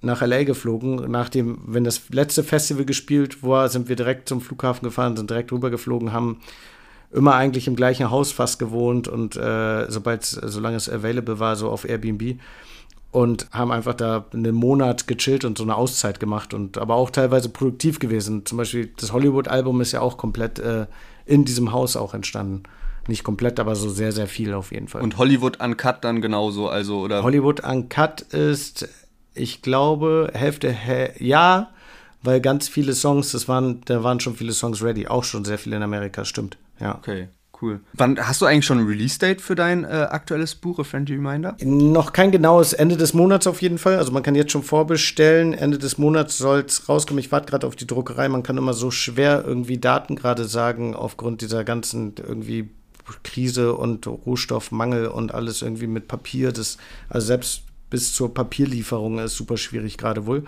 nach 0.00 0.22
LA 0.22 0.42
geflogen. 0.42 1.08
Nachdem, 1.08 1.60
wenn 1.66 1.84
das 1.84 2.08
letzte 2.10 2.42
Festival 2.42 2.84
gespielt 2.84 3.44
war, 3.44 3.68
sind 3.68 3.88
wir 3.88 3.94
direkt 3.94 4.28
zum 4.28 4.40
Flughafen 4.40 4.84
gefahren, 4.84 5.16
sind 5.16 5.30
direkt 5.30 5.52
rübergeflogen, 5.52 6.12
haben 6.12 6.40
immer 7.12 7.34
eigentlich 7.34 7.68
im 7.68 7.76
gleichen 7.76 8.10
Haus 8.10 8.32
fast 8.32 8.58
gewohnt 8.58 9.08
und 9.08 9.36
äh, 9.36 9.90
sobald, 9.90 10.24
solange 10.24 10.76
es 10.76 10.90
available 10.90 11.38
war, 11.38 11.56
so 11.56 11.70
auf 11.70 11.88
Airbnb 11.88 12.38
und 13.10 13.48
haben 13.52 13.72
einfach 13.72 13.94
da 13.94 14.26
einen 14.32 14.54
Monat 14.54 15.06
gechillt 15.06 15.44
und 15.44 15.56
so 15.56 15.64
eine 15.64 15.76
Auszeit 15.76 16.20
gemacht 16.20 16.52
und 16.52 16.78
aber 16.78 16.94
auch 16.94 17.10
teilweise 17.10 17.48
produktiv 17.48 17.98
gewesen. 17.98 18.44
Zum 18.44 18.58
Beispiel 18.58 18.92
das 18.98 19.12
Hollywood-Album 19.12 19.80
ist 19.80 19.92
ja 19.92 20.00
auch 20.00 20.16
komplett 20.16 20.58
äh, 20.58 20.86
in 21.24 21.44
diesem 21.44 21.72
Haus 21.72 21.96
auch 21.96 22.14
entstanden. 22.14 22.64
Nicht 23.06 23.24
komplett, 23.24 23.58
aber 23.58 23.74
so 23.74 23.88
sehr, 23.88 24.12
sehr 24.12 24.26
viel 24.26 24.52
auf 24.52 24.70
jeden 24.70 24.88
Fall. 24.88 25.00
Und 25.00 25.16
Hollywood 25.16 25.60
Uncut 25.62 26.04
dann 26.04 26.20
genauso, 26.20 26.68
also 26.68 27.00
oder? 27.00 27.22
Hollywood 27.22 27.64
Uncut 27.64 28.20
ist, 28.20 28.86
ich 29.34 29.62
glaube, 29.62 30.30
Hälfte, 30.34 30.76
ja, 31.18 31.70
weil 32.22 32.42
ganz 32.42 32.68
viele 32.68 32.92
Songs, 32.92 33.32
das 33.32 33.48
waren, 33.48 33.80
da 33.86 34.04
waren 34.04 34.20
schon 34.20 34.34
viele 34.34 34.52
Songs 34.52 34.82
ready, 34.82 35.06
auch 35.06 35.24
schon 35.24 35.46
sehr 35.46 35.56
viele 35.56 35.76
in 35.76 35.82
Amerika, 35.82 36.26
stimmt. 36.26 36.58
Ja. 36.80 36.96
Okay. 36.96 37.28
Cool. 37.60 37.80
Wann 37.94 38.18
hast 38.18 38.40
du 38.40 38.46
eigentlich 38.46 38.66
schon 38.66 38.78
ein 38.78 38.86
Release-Date 38.86 39.40
für 39.40 39.56
dein 39.56 39.84
äh, 39.84 39.88
aktuelles 39.88 40.54
Buch, 40.54 40.78
A 40.78 40.84
Friendly 40.84 41.14
Reminder? 41.14 41.56
Noch 41.60 42.12
kein 42.12 42.30
genaues 42.30 42.72
Ende 42.72 42.96
des 42.96 43.14
Monats 43.14 43.46
auf 43.48 43.62
jeden 43.62 43.78
Fall. 43.78 43.96
Also 43.96 44.12
man 44.12 44.22
kann 44.22 44.36
jetzt 44.36 44.52
schon 44.52 44.62
vorbestellen. 44.62 45.54
Ende 45.54 45.78
des 45.78 45.98
Monats 45.98 46.38
soll 46.38 46.60
es 46.60 46.88
rauskommen. 46.88 47.18
Ich 47.18 47.32
warte 47.32 47.46
gerade 47.46 47.66
auf 47.66 47.74
die 47.74 47.86
Druckerei. 47.86 48.28
Man 48.28 48.44
kann 48.44 48.58
immer 48.58 48.74
so 48.74 48.90
schwer 48.90 49.44
irgendwie 49.44 49.78
Daten 49.78 50.14
gerade 50.14 50.44
sagen, 50.44 50.94
aufgrund 50.94 51.40
dieser 51.40 51.64
ganzen 51.64 52.14
irgendwie 52.16 52.70
Krise 53.24 53.74
und 53.74 54.06
Rohstoffmangel 54.06 55.08
und 55.08 55.34
alles 55.34 55.62
irgendwie 55.62 55.86
mit 55.86 56.06
Papier. 56.06 56.52
Das, 56.52 56.78
also 57.08 57.26
selbst 57.26 57.62
bis 57.90 58.12
zur 58.12 58.32
Papierlieferung 58.34 59.18
ist 59.18 59.34
super 59.34 59.56
schwierig 59.56 59.98
gerade 59.98 60.26
wohl. 60.26 60.44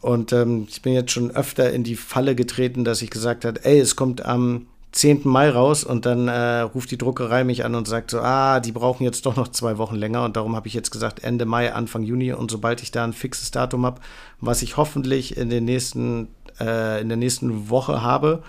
Und 0.00 0.32
ähm, 0.32 0.66
ich 0.68 0.82
bin 0.82 0.92
jetzt 0.92 1.10
schon 1.10 1.30
öfter 1.32 1.72
in 1.72 1.82
die 1.82 1.96
Falle 1.96 2.36
getreten, 2.36 2.84
dass 2.84 3.02
ich 3.02 3.10
gesagt 3.10 3.44
habe, 3.44 3.64
ey, 3.64 3.80
es 3.80 3.96
kommt 3.96 4.24
am 4.24 4.66
10. 4.92 5.20
Mai 5.24 5.50
raus 5.50 5.84
und 5.84 6.04
dann 6.04 6.26
äh, 6.28 6.60
ruft 6.60 6.90
die 6.90 6.98
Druckerei 6.98 7.44
mich 7.44 7.64
an 7.64 7.74
und 7.74 7.86
sagt 7.86 8.10
so, 8.10 8.20
ah, 8.20 8.58
die 8.60 8.72
brauchen 8.72 9.04
jetzt 9.04 9.24
doch 9.24 9.36
noch 9.36 9.48
zwei 9.48 9.78
Wochen 9.78 9.94
länger 9.94 10.24
und 10.24 10.36
darum 10.36 10.56
habe 10.56 10.66
ich 10.66 10.74
jetzt 10.74 10.90
gesagt 10.90 11.22
Ende 11.22 11.44
Mai, 11.44 11.72
Anfang 11.72 12.02
Juni 12.02 12.32
und 12.32 12.50
sobald 12.50 12.82
ich 12.82 12.90
da 12.90 13.04
ein 13.04 13.12
fixes 13.12 13.50
Datum 13.52 13.86
habe, 13.86 14.00
was 14.40 14.62
ich 14.62 14.76
hoffentlich 14.76 15.36
in 15.36 15.48
den 15.48 15.64
nächsten, 15.64 16.28
äh, 16.58 17.00
in 17.00 17.08
der 17.08 17.16
nächsten 17.16 17.70
Woche 17.70 18.02
habe, 18.02 18.42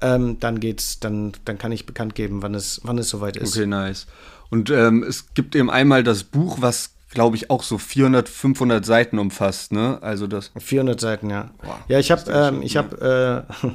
ähm, 0.00 0.38
dann 0.40 0.58
geht's, 0.58 0.98
dann, 0.98 1.32
dann 1.44 1.58
kann 1.58 1.72
ich 1.72 1.86
bekannt 1.86 2.14
geben, 2.14 2.42
wann 2.42 2.54
es, 2.54 2.80
wann 2.82 2.98
es 2.98 3.08
soweit 3.08 3.36
ist. 3.36 3.56
Okay, 3.56 3.66
nice. 3.66 4.06
Und 4.48 4.70
ähm, 4.70 5.04
es 5.04 5.34
gibt 5.34 5.54
eben 5.54 5.70
einmal 5.70 6.02
das 6.02 6.24
Buch, 6.24 6.58
was 6.60 6.94
glaube 7.10 7.36
ich 7.36 7.50
auch 7.50 7.62
so 7.62 7.78
400, 7.78 8.28
500 8.28 8.84
Seiten 8.84 9.18
umfasst, 9.18 9.72
ne? 9.72 9.98
Also 10.00 10.26
das 10.26 10.50
400 10.56 11.00
Seiten, 11.00 11.30
ja. 11.30 11.50
Wow, 11.62 11.76
ja, 11.88 11.98
ich 11.98 12.10
habe, 12.10 12.30
ähm, 12.30 12.62
ich 12.62 12.76
habe 12.76 13.46
äh, 13.62 13.68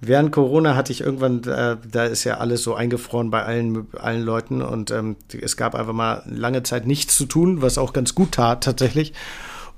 während 0.00 0.32
Corona 0.32 0.74
hatte 0.74 0.92
ich 0.92 1.00
irgendwann, 1.00 1.42
äh, 1.44 1.76
da 1.90 2.04
ist 2.04 2.24
ja 2.24 2.38
alles 2.38 2.62
so 2.62 2.74
eingefroren 2.74 3.30
bei 3.30 3.42
allen, 3.42 3.86
allen 3.98 4.22
Leuten 4.22 4.62
und 4.62 4.90
ähm, 4.90 5.16
es 5.40 5.56
gab 5.56 5.74
einfach 5.74 5.92
mal 5.92 6.22
lange 6.26 6.62
Zeit 6.62 6.86
nichts 6.86 7.16
zu 7.16 7.26
tun, 7.26 7.62
was 7.62 7.78
auch 7.78 7.92
ganz 7.92 8.14
gut 8.14 8.32
tat 8.32 8.64
tatsächlich. 8.64 9.12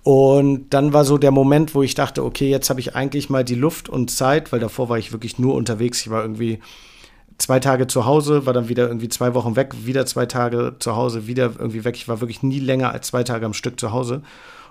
Und 0.05 0.71
dann 0.71 0.93
war 0.93 1.05
so 1.05 1.17
der 1.17 1.31
Moment, 1.31 1.75
wo 1.75 1.83
ich 1.83 1.95
dachte, 1.95 2.25
okay, 2.25 2.51
jetzt 2.51 2.71
habe 2.71 2.81
ich 2.81 2.97
eigentlich 2.97 3.31
mal 3.31 3.45
die 3.45 3.55
Luft 3.55 3.89
und 3.89 4.11
Zeit, 4.11 4.53
weil 4.53 4.59
davor 4.59 4.89
war 4.89 4.99
ich 4.99 5.13
wirklich 5.13 5.39
nur 5.39 5.55
unterwegs. 5.55 6.01
Ich 6.01 6.11
war 6.11 6.23
irgendwie 6.23 6.59
zwei 7.39 7.61
Tage 7.61 7.87
zu 7.87 8.05
Hause, 8.05 8.45
war 8.47 8.53
dann 8.53 8.69
wieder 8.69 8.89
irgendwie 8.89 9.09
zwei 9.09 9.35
Wochen 9.35 9.55
weg, 9.55 9.75
wieder 9.85 10.05
zwei 10.07 10.27
Tage 10.27 10.75
zu 10.79 10.97
Hause, 10.97 11.29
wieder 11.29 11.53
irgendwie 11.59 11.85
weg. 11.85 11.97
Ich 11.97 12.09
war 12.09 12.21
wirklich 12.21 12.43
nie 12.43 12.59
länger 12.59 12.91
als 12.91 13.09
zwei 13.09 13.23
Tage 13.23 13.47
am 13.47 13.55
Stück 13.55 13.79
zu 13.79 13.93
Hause. 13.93 14.23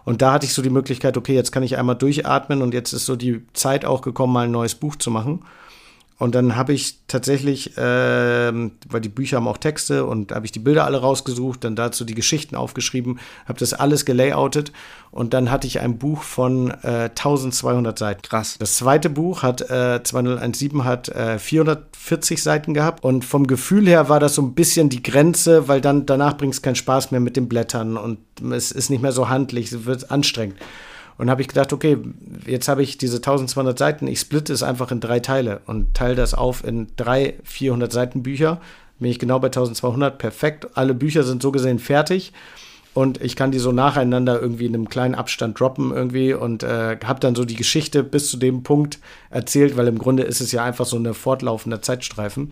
Und 0.03 0.21
da 0.21 0.33
hatte 0.33 0.45
ich 0.45 0.53
so 0.53 0.61
die 0.61 0.69
Möglichkeit, 0.69 1.17
okay, 1.17 1.35
jetzt 1.35 1.51
kann 1.51 1.63
ich 1.63 1.77
einmal 1.77 1.95
durchatmen 1.95 2.61
und 2.61 2.73
jetzt 2.73 2.93
ist 2.93 3.05
so 3.05 3.15
die 3.15 3.45
Zeit 3.53 3.85
auch 3.85 4.01
gekommen, 4.01 4.33
mal 4.33 4.45
ein 4.45 4.51
neues 4.51 4.75
Buch 4.75 4.95
zu 4.95 5.11
machen. 5.11 5.41
Und 6.21 6.35
dann 6.35 6.55
habe 6.55 6.71
ich 6.71 6.99
tatsächlich, 7.07 7.75
äh, 7.79 7.81
weil 7.81 9.01
die 9.01 9.09
Bücher 9.09 9.37
haben 9.37 9.47
auch 9.47 9.57
Texte 9.57 10.05
und 10.05 10.31
habe 10.33 10.45
ich 10.45 10.51
die 10.51 10.59
Bilder 10.59 10.85
alle 10.85 10.99
rausgesucht, 10.99 11.63
dann 11.63 11.75
dazu 11.75 12.05
die 12.05 12.13
Geschichten 12.13 12.55
aufgeschrieben, 12.55 13.19
habe 13.47 13.57
das 13.57 13.73
alles 13.73 14.05
gelayoutet 14.05 14.71
und 15.09 15.33
dann 15.33 15.49
hatte 15.49 15.65
ich 15.65 15.79
ein 15.79 15.97
Buch 15.97 16.21
von 16.21 16.69
äh, 16.83 17.09
1200 17.09 17.97
Seiten. 17.97 18.21
Krass. 18.21 18.57
Das 18.59 18.75
zweite 18.75 19.09
Buch 19.09 19.41
hat 19.41 19.61
äh, 19.71 20.03
2017 20.03 20.83
hat 20.83 21.09
äh, 21.09 21.39
440 21.39 22.43
Seiten 22.43 22.75
gehabt 22.75 23.03
und 23.03 23.25
vom 23.25 23.47
Gefühl 23.47 23.87
her 23.87 24.07
war 24.07 24.19
das 24.19 24.35
so 24.35 24.43
ein 24.43 24.53
bisschen 24.53 24.89
die 24.89 25.01
Grenze, 25.01 25.67
weil 25.67 25.81
dann 25.81 26.05
danach 26.05 26.37
bringt 26.37 26.53
es 26.53 26.61
keinen 26.61 26.75
Spaß 26.75 27.09
mehr 27.09 27.19
mit 27.19 27.35
den 27.35 27.49
Blättern 27.49 27.97
und 27.97 28.19
es 28.51 28.71
ist 28.71 28.91
nicht 28.91 29.01
mehr 29.01 29.11
so 29.11 29.27
handlich, 29.27 29.71
es 29.71 29.85
wird 29.85 30.11
anstrengend. 30.11 30.57
Und 31.21 31.29
habe 31.29 31.43
ich 31.43 31.47
gedacht, 31.47 31.71
okay, 31.71 31.99
jetzt 32.47 32.67
habe 32.67 32.81
ich 32.81 32.97
diese 32.97 33.17
1200 33.17 33.77
Seiten, 33.77 34.07
ich 34.07 34.19
splitte 34.19 34.53
es 34.53 34.63
einfach 34.63 34.91
in 34.91 35.01
drei 35.01 35.19
Teile 35.19 35.61
und 35.67 35.93
teile 35.93 36.15
das 36.15 36.33
auf 36.33 36.65
in 36.65 36.87
drei 36.95 37.35
400 37.43 37.91
Seiten 37.91 38.23
Bücher. 38.23 38.59
Bin 38.97 39.11
ich 39.11 39.19
genau 39.19 39.37
bei 39.37 39.49
1200, 39.49 40.17
perfekt. 40.17 40.75
Alle 40.75 40.95
Bücher 40.95 41.21
sind 41.21 41.43
so 41.43 41.51
gesehen 41.51 41.77
fertig 41.77 42.33
und 42.95 43.21
ich 43.21 43.35
kann 43.35 43.51
die 43.51 43.59
so 43.59 43.71
nacheinander 43.71 44.41
irgendwie 44.41 44.65
in 44.65 44.73
einem 44.73 44.89
kleinen 44.89 45.13
Abstand 45.13 45.59
droppen 45.59 45.91
irgendwie 45.91 46.33
und 46.33 46.63
äh, 46.63 46.97
habe 47.03 47.19
dann 47.19 47.35
so 47.35 47.45
die 47.45 47.55
Geschichte 47.55 48.01
bis 48.01 48.31
zu 48.31 48.37
dem 48.37 48.63
Punkt 48.63 48.97
erzählt, 49.29 49.77
weil 49.77 49.89
im 49.89 49.99
Grunde 49.99 50.23
ist 50.23 50.41
es 50.41 50.51
ja 50.51 50.63
einfach 50.63 50.87
so 50.87 50.97
eine 50.97 51.13
fortlaufende 51.13 51.81
Zeitstreifen. 51.81 52.49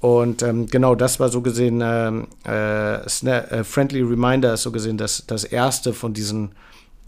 Und 0.00 0.42
ähm, 0.42 0.66
genau 0.66 0.96
das 0.96 1.20
war 1.20 1.28
so 1.28 1.42
gesehen, 1.42 1.80
äh, 1.80 2.10
äh, 2.44 2.94
äh, 2.96 3.62
Friendly 3.62 4.02
Reminder 4.02 4.54
ist 4.54 4.62
so 4.62 4.72
gesehen 4.72 4.98
das, 4.98 5.26
das 5.28 5.44
erste 5.44 5.92
von 5.92 6.12
diesen 6.12 6.56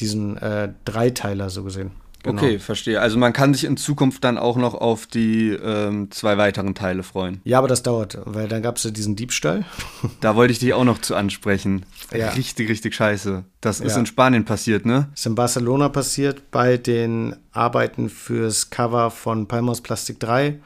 diesen 0.00 0.36
äh, 0.38 0.72
Dreiteiler 0.84 1.50
so 1.50 1.64
gesehen. 1.64 1.92
Genau. 2.26 2.42
Okay, 2.42 2.58
verstehe. 2.58 3.00
Also 3.00 3.18
man 3.18 3.32
kann 3.32 3.54
sich 3.54 3.64
in 3.64 3.76
Zukunft 3.76 4.24
dann 4.24 4.36
auch 4.36 4.56
noch 4.56 4.74
auf 4.74 5.06
die 5.06 5.50
ähm, 5.50 6.10
zwei 6.10 6.36
weiteren 6.36 6.74
Teile 6.74 7.04
freuen. 7.04 7.40
Ja, 7.44 7.58
aber 7.58 7.68
das 7.68 7.84
dauert, 7.84 8.18
weil 8.24 8.48
dann 8.48 8.62
gab 8.62 8.78
es 8.78 8.84
ja 8.84 8.90
diesen 8.90 9.14
Diebstahl. 9.14 9.64
Da 10.20 10.34
wollte 10.34 10.52
ich 10.52 10.58
dich 10.58 10.72
auch 10.72 10.84
noch 10.84 11.00
zu 11.00 11.14
ansprechen. 11.14 11.84
Ja. 12.12 12.30
Richtig, 12.30 12.68
richtig 12.68 12.94
scheiße. 12.94 13.44
Das 13.60 13.80
ist 13.80 13.92
ja. 13.92 14.00
in 14.00 14.06
Spanien 14.06 14.44
passiert, 14.44 14.86
ne? 14.86 15.08
Ist 15.14 15.26
in 15.26 15.34
Barcelona 15.34 15.88
passiert 15.88 16.50
bei 16.50 16.76
den 16.78 17.36
Arbeiten 17.52 18.08
fürs 18.08 18.70
Cover 18.70 19.10
von 19.10 19.46
Palmos 19.46 19.80
Plastik 19.80 20.18
3. 20.20 20.58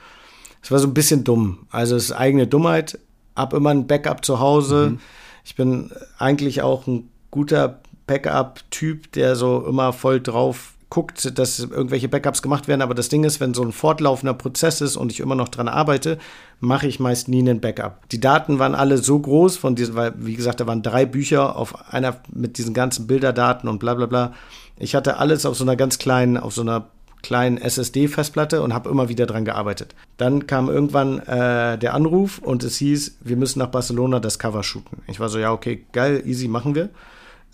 Es 0.62 0.70
war 0.70 0.78
so 0.78 0.86
ein 0.86 0.94
bisschen 0.94 1.24
dumm. 1.24 1.66
Also 1.70 1.96
es 1.96 2.04
ist 2.04 2.12
eigene 2.12 2.46
Dummheit. 2.46 2.98
Hab 3.36 3.52
immer 3.52 3.70
ein 3.70 3.86
Backup 3.86 4.24
zu 4.24 4.40
Hause. 4.40 4.90
Mhm. 4.92 4.98
Ich 5.44 5.56
bin 5.56 5.90
eigentlich 6.18 6.62
auch 6.62 6.86
ein 6.86 7.10
guter 7.30 7.80
Backup-Typ, 8.10 9.12
der 9.12 9.36
so 9.36 9.64
immer 9.64 9.92
voll 9.92 10.20
drauf 10.20 10.72
guckt, 10.90 11.38
dass 11.38 11.60
irgendwelche 11.60 12.08
Backups 12.08 12.42
gemacht 12.42 12.66
werden. 12.66 12.82
Aber 12.82 12.94
das 12.94 13.08
Ding 13.08 13.22
ist, 13.22 13.38
wenn 13.38 13.54
so 13.54 13.62
ein 13.62 13.70
fortlaufender 13.70 14.34
Prozess 14.34 14.80
ist 14.80 14.96
und 14.96 15.12
ich 15.12 15.20
immer 15.20 15.36
noch 15.36 15.48
dran 15.48 15.68
arbeite, 15.68 16.18
mache 16.58 16.88
ich 16.88 16.98
meist 16.98 17.28
nie 17.28 17.38
einen 17.38 17.60
Backup. 17.60 18.08
Die 18.10 18.20
Daten 18.20 18.58
waren 18.58 18.74
alle 18.74 18.98
so 18.98 19.16
groß 19.16 19.56
von 19.56 19.76
diesen, 19.76 19.94
weil, 19.94 20.12
wie 20.16 20.34
gesagt, 20.34 20.58
da 20.58 20.66
waren 20.66 20.82
drei 20.82 21.06
Bücher 21.06 21.54
auf 21.54 21.92
einer 21.92 22.16
mit 22.32 22.58
diesen 22.58 22.74
ganzen 22.74 23.06
Bilderdaten 23.06 23.68
und 23.68 23.78
bla 23.78 23.94
bla 23.94 24.06
bla. 24.06 24.32
Ich 24.76 24.96
hatte 24.96 25.18
alles 25.18 25.46
auf 25.46 25.56
so 25.56 25.62
einer 25.62 25.76
ganz 25.76 25.98
kleinen, 25.98 26.36
auf 26.36 26.52
so 26.52 26.62
einer 26.62 26.88
kleinen 27.22 27.58
SSD-Festplatte 27.58 28.60
und 28.60 28.74
habe 28.74 28.90
immer 28.90 29.08
wieder 29.08 29.26
dran 29.26 29.44
gearbeitet. 29.44 29.94
Dann 30.16 30.48
kam 30.48 30.68
irgendwann 30.68 31.20
äh, 31.20 31.78
der 31.78 31.94
Anruf 31.94 32.38
und 32.38 32.64
es 32.64 32.78
hieß, 32.78 33.18
wir 33.20 33.36
müssen 33.36 33.60
nach 33.60 33.68
Barcelona 33.68 34.18
das 34.18 34.40
Cover 34.40 34.64
shooten. 34.64 35.02
Ich 35.06 35.20
war 35.20 35.28
so, 35.28 35.38
ja, 35.38 35.52
okay, 35.52 35.84
geil, 35.92 36.22
easy, 36.26 36.48
machen 36.48 36.74
wir 36.74 36.88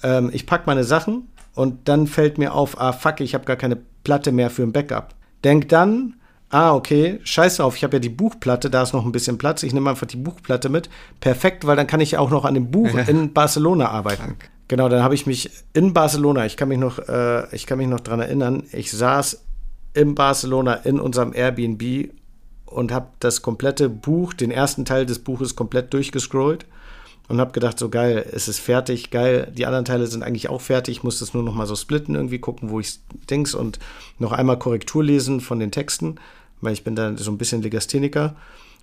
ähm, 0.03 0.31
ich 0.33 0.47
packe 0.47 0.65
meine 0.67 0.85
Sachen 0.85 1.29
und 1.55 1.89
dann 1.89 2.07
fällt 2.07 2.39
mir 2.39 2.55
auf, 2.55 2.81
ah 2.81 2.93
fuck, 2.93 3.21
ich 3.21 3.35
habe 3.35 3.45
gar 3.45 3.57
keine 3.57 3.77
Platte 4.05 4.33
mehr 4.33 4.51
für 4.51 4.63
ein 4.63 4.73
Backup. 4.73 5.15
Denk 5.45 5.69
dann, 5.69 6.15
ah 6.51 6.75
okay, 6.75 7.19
scheiß 7.25 7.57
drauf, 7.57 7.77
ich 7.77 7.85
habe 7.85 7.97
ja 7.97 8.01
die 8.01 8.09
Buchplatte, 8.09 8.71
da 8.71 8.83
ist 8.83 8.93
noch 8.93 9.05
ein 9.05 9.13
bisschen 9.13 9.39
Platz, 9.39 9.63
ich 9.63 9.73
nehme 9.73 9.91
einfach 9.91 10.07
die 10.07 10.17
Buchplatte 10.17 10.69
mit. 10.69 10.89
Perfekt, 11.21 11.67
weil 11.67 11.77
dann 11.77 11.87
kann 11.87 12.01
ich 12.01 12.19
auch 12.19 12.31
noch 12.31 12.45
an 12.45 12.55
dem 12.55 12.71
Buch 12.71 12.95
in 13.07 13.33
Barcelona 13.33 13.89
arbeiten. 13.89 14.23
Fuck. 14.23 14.51
Genau, 14.69 14.89
dann 14.89 15.03
habe 15.03 15.15
ich 15.15 15.27
mich 15.27 15.51
in 15.75 15.93
Barcelona, 15.93 16.45
ich 16.45 16.57
kann 16.57 16.69
mich 16.69 16.79
noch, 16.79 16.99
äh, 17.09 17.55
ich 17.55 17.67
kann 17.67 17.79
mich 17.79 17.87
noch 17.87 18.01
dran 18.01 18.21
erinnern, 18.21 18.65
ich 18.73 18.91
saß 18.91 19.45
in 19.95 20.15
Barcelona 20.15 20.75
in 20.75 20.99
unserem 20.99 21.33
Airbnb 21.33 22.11
und 22.67 22.93
habe 22.93 23.07
das 23.21 23.43
komplette 23.43 23.89
Buch, 23.89 24.35
den 24.35 24.51
ersten 24.51 24.85
Teil 24.85 25.07
des 25.07 25.21
Buches 25.21 25.55
komplett 25.57 25.95
durchgescrollt 25.95 26.67
und 27.29 27.41
habe 27.41 27.53
gedacht, 27.53 27.79
so 27.79 27.89
geil, 27.89 28.29
es 28.33 28.49
ist 28.49 28.61
fertig, 28.61 29.11
geil, 29.11 29.53
die 29.57 29.67
anderen 29.67 29.85
Teile 29.85 30.07
sind 30.07 30.23
eigentlich 30.23 30.49
auch 30.49 30.61
fertig, 30.61 30.99
ich 30.99 31.03
muss 31.03 31.19
das 31.19 31.35
nur 31.35 31.43
noch 31.43 31.55
mal 31.55 31.67
so 31.67 31.75
splitten, 31.75 32.15
irgendwie 32.15 32.39
gucken, 32.39 32.71
wo 32.71 32.81
ich 32.81 32.99
dings 33.29 33.55
und 33.55 33.79
noch 34.19 34.33
einmal 34.33 34.59
Korrektur 34.59 35.03
lesen 35.03 35.41
von 35.41 35.59
den 35.59 35.73
Texten, 35.73 36.17
weil 36.61 36.73
ich 36.73 36.85
bin 36.85 36.95
da 36.95 37.17
so 37.17 37.31
ein 37.31 37.39
bisschen 37.39 37.63
Legastheniker 37.63 38.37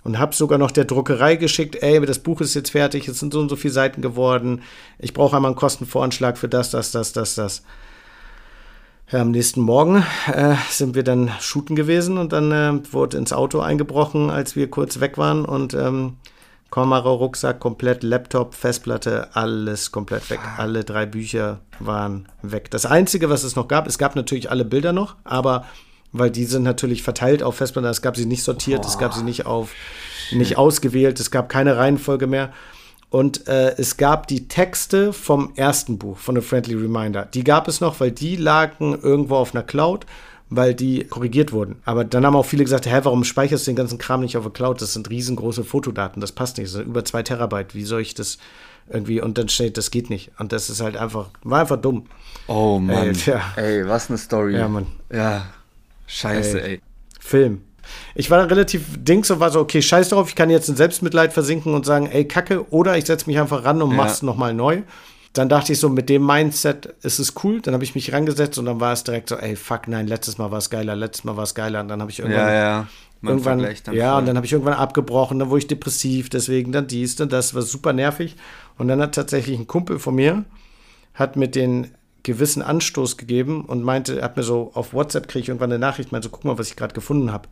und 0.04 0.20
habe 0.20 0.36
sogar 0.36 0.58
noch 0.58 0.72
der 0.72 0.86
Druckerei 0.86 1.38
geschickt, 1.38 1.78
ey, 1.82 2.06
das 2.06 2.20
Buch 2.20 2.42
ist 2.42 2.54
jetzt 2.54 2.72
fertig, 2.72 3.08
es 3.08 3.20
sind 3.20 3.34
so 3.34 3.40
und 3.40 3.50
so 3.50 3.56
viele 3.56 3.74
Seiten 3.74 4.02
geworden, 4.02 4.62
ich 5.00 5.14
brauche 5.14 5.36
einmal 5.36 5.52
einen 5.52 5.58
Kostenvoranschlag 5.58 6.38
für 6.38 6.50
das, 6.50 6.72
das, 6.72 6.92
das, 6.92 7.14
das, 7.14 7.36
das. 7.36 7.64
Ja, 9.12 9.22
am 9.22 9.32
nächsten 9.32 9.62
Morgen 9.62 10.04
äh, 10.28 10.56
sind 10.70 10.96
wir 10.96 11.04
dann 11.04 11.32
shooten 11.40 11.76
gewesen 11.76 12.18
und 12.18 12.34
dann 12.34 12.52
äh, 12.52 12.94
wurde 12.94 13.18
ins 13.18 13.32
Auto 13.32 13.60
eingebrochen, 13.60 14.30
als 14.30 14.56
wir 14.56 14.70
kurz 14.70 15.00
weg 15.00 15.18
waren 15.18 15.46
und 15.46 15.74
ähm, 15.74 16.14
Kamera, 16.74 17.12
Rucksack 17.12 17.60
komplett, 17.60 18.02
Laptop, 18.02 18.56
Festplatte, 18.56 19.28
alles 19.34 19.92
komplett 19.92 20.28
weg. 20.32 20.40
Alle 20.58 20.84
drei 20.84 21.06
Bücher 21.06 21.60
waren 21.78 22.28
weg. 22.42 22.72
Das 22.72 22.88
Einzige, 22.88 23.30
was 23.30 23.44
es 23.44 23.56
noch 23.56 23.68
gab, 23.68 23.86
es 23.86 24.00
gab 24.00 24.16
natürlich 24.16 24.50
alle 24.50 24.66
Bilder 24.66 24.92
noch, 24.92 25.16
aber 25.24 25.68
weil 26.14 26.32
die 26.32 26.46
sind 26.46 26.64
natürlich 26.64 27.04
verteilt 27.04 27.44
auf 27.44 27.58
Festplatte, 27.58 27.90
es 27.90 28.02
gab 28.02 28.18
sie 28.18 28.26
nicht 28.26 28.42
sortiert, 28.42 28.82
Boah. 28.82 28.88
es 28.88 28.98
gab 28.98 29.14
sie 29.14 29.22
nicht 29.22 29.46
auf, 29.46 29.70
nicht 30.32 30.58
ausgewählt, 30.58 31.20
es 31.20 31.30
gab 31.30 31.48
keine 31.48 31.78
Reihenfolge 31.78 32.26
mehr. 32.26 32.52
Und 33.12 33.48
äh, 33.48 33.76
es 33.78 33.98
gab 33.98 34.26
die 34.26 34.48
Texte 34.48 35.14
vom 35.14 35.54
ersten 35.56 36.00
Buch, 36.00 36.18
von 36.18 36.34
The 36.34 36.42
Friendly 36.42 36.74
Reminder. 36.74 37.26
Die 37.26 37.44
gab 37.44 37.68
es 37.68 37.82
noch, 37.82 38.00
weil 38.00 38.10
die 38.10 38.36
lagen 38.36 39.00
irgendwo 39.00 39.36
auf 39.36 39.54
einer 39.54 39.64
Cloud 39.64 40.08
weil 40.56 40.74
die 40.74 41.04
korrigiert 41.06 41.52
wurden. 41.52 41.78
Aber 41.86 42.04
dann 42.04 42.26
haben 42.26 42.36
auch 42.36 42.46
viele 42.46 42.64
gesagt, 42.64 42.86
hä, 42.86 43.00
warum 43.04 43.24
speicherst 43.24 43.66
du 43.66 43.72
den 43.72 43.76
ganzen 43.76 43.98
Kram 43.98 44.22
nicht 44.22 44.38
auf 44.38 44.44
der 44.44 44.54
Cloud? 44.54 44.82
Das 44.82 44.94
sind 44.94 45.10
riesengroße 45.10 45.64
Fotodaten, 45.64 46.22
das 46.22 46.32
passt 46.32 46.58
nicht, 46.58 46.68
das 46.68 46.74
sind 46.74 46.88
über 46.88 47.04
zwei 47.06 47.24
Terabyte. 47.24 47.76
Wie 47.76 47.84
soll 47.84 48.02
ich 48.02 48.14
das 48.14 48.38
irgendwie? 48.90 49.22
Und 49.22 49.38
dann 49.38 49.50
steht, 49.50 49.78
das 49.78 49.92
geht 49.92 50.10
nicht. 50.10 50.32
Und 50.40 50.52
das 50.52 50.70
ist 50.70 50.82
halt 50.82 50.98
einfach, 50.98 51.30
war 51.44 51.62
einfach 51.62 51.78
dumm. 51.78 52.06
Oh 52.48 52.80
Mann. 52.80 53.08
Ey, 53.08 53.14
tja. 53.14 53.42
ey 53.56 53.88
was 53.88 54.10
eine 54.10 54.18
Story. 54.18 54.56
Ja, 54.56 54.68
Mann. 54.68 54.88
Ja, 55.12 55.46
scheiße, 56.08 56.62
ey. 56.62 56.74
ey. 56.74 56.82
Film. 57.20 57.62
Ich 58.16 58.32
war 58.32 58.38
dann 58.38 58.48
relativ 58.48 58.84
dings 58.98 59.30
und 59.30 59.40
war 59.40 59.52
so, 59.52 59.60
okay, 59.60 59.82
scheiß 59.82 60.10
drauf, 60.10 60.30
ich 60.30 60.36
kann 60.36 60.50
jetzt 60.50 60.70
in 60.70 60.76
Selbstmitleid 60.76 61.34
versinken 61.34 61.74
und 61.74 61.86
sagen, 61.86 62.08
ey, 62.08 62.26
kacke, 62.26 62.70
oder 62.72 62.98
ich 62.98 63.06
setze 63.06 63.28
mich 63.28 63.40
einfach 63.40 63.66
ran 63.66 63.82
und 63.82 63.92
ja. 63.92 63.98
mach's 63.98 64.22
nochmal 64.22 64.54
neu 64.54 64.84
dann 65.34 65.50
dachte 65.50 65.74
ich 65.74 65.80
so, 65.80 65.90
mit 65.90 66.10
dem 66.10 66.26
Mindset 66.26 66.94
ist 67.02 67.18
es 67.18 67.34
cool. 67.44 67.60
Dann 67.60 67.74
habe 67.74 67.84
ich 67.84 67.96
mich 67.96 68.14
rangesetzt 68.14 68.60
und 68.60 68.66
dann 68.66 68.80
war 68.80 68.94
es 68.94 69.04
direkt 69.04 69.30
so, 69.30 69.36
ey, 69.36 69.56
fuck, 69.56 69.88
nein, 69.88 70.08
letztes 70.08 70.38
Mal 70.38 70.52
war 70.52 70.60
es 70.60 70.70
geiler, 70.70 70.96
letztes 70.96 71.24
Mal 71.24 71.36
war 71.36 71.44
es 71.44 71.56
geiler. 71.56 71.82
Und 71.82 71.88
dann 71.88 72.02
habe 72.02 72.12
ich 72.12 72.20
irgendwann. 72.20 72.48
Ja, 72.48 72.54
ja. 72.54 72.88
Man 73.22 73.38
irgendwann, 73.38 73.62
ja, 73.94 74.12
voll. 74.12 74.20
und 74.20 74.26
dann 74.28 74.36
habe 74.36 74.46
ich 74.46 74.52
irgendwann 74.52 74.74
abgebrochen, 74.74 75.40
dann 75.40 75.50
wurde 75.50 75.60
ich 75.60 75.68
depressiv, 75.68 76.28
deswegen 76.28 76.74
dann 76.74 76.88
dies, 76.88 77.16
dann 77.16 77.30
das, 77.30 77.56
war 77.56 77.62
super 77.62 77.94
nervig. 77.94 78.36
Und 78.78 78.90
dann 78.90 79.00
hat 79.02 79.16
tatsächlich 79.16 79.58
ein 79.58 79.66
Kumpel 79.66 79.98
von 79.98 80.14
mir, 80.14 80.44
hat 81.14 81.38
mit 81.38 81.56
den 81.56 81.92
gewissen 82.24 82.62
Anstoß 82.62 83.16
gegeben 83.16 83.64
und 83.64 83.82
meinte, 83.82 84.20
er 84.20 84.26
hat 84.26 84.36
mir 84.36 84.44
so 84.44 84.72
auf 84.74 84.94
WhatsApp 84.94 85.30
kriege 85.30 85.44
ich 85.44 85.48
irgendwann 85.48 85.72
eine 85.72 85.80
Nachricht, 85.80 86.12
meinte 86.12 86.28
so, 86.28 86.32
guck 86.32 86.44
mal, 86.44 86.58
was 86.58 86.68
ich 86.68 86.76
gerade 86.76 86.94
gefunden 86.94 87.32
habe. 87.32 87.48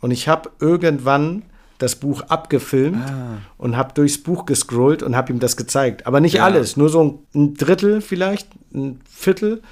Und 0.00 0.10
ich 0.10 0.26
habe 0.26 0.50
irgendwann 0.58 1.42
das 1.84 1.96
Buch 1.96 2.22
abgefilmt 2.22 3.04
ah. 3.08 3.38
und 3.58 3.76
habe 3.76 3.92
durchs 3.94 4.18
Buch 4.18 4.46
gescrollt 4.46 5.02
und 5.02 5.14
habe 5.14 5.32
ihm 5.32 5.38
das 5.38 5.56
gezeigt. 5.56 6.06
Aber 6.06 6.20
nicht 6.20 6.36
ja. 6.36 6.44
alles, 6.44 6.76
nur 6.76 6.88
so 6.88 7.22
ein 7.34 7.54
Drittel 7.54 8.00
vielleicht, 8.00 8.48
ein 8.74 9.00
Viertel. 9.08 9.62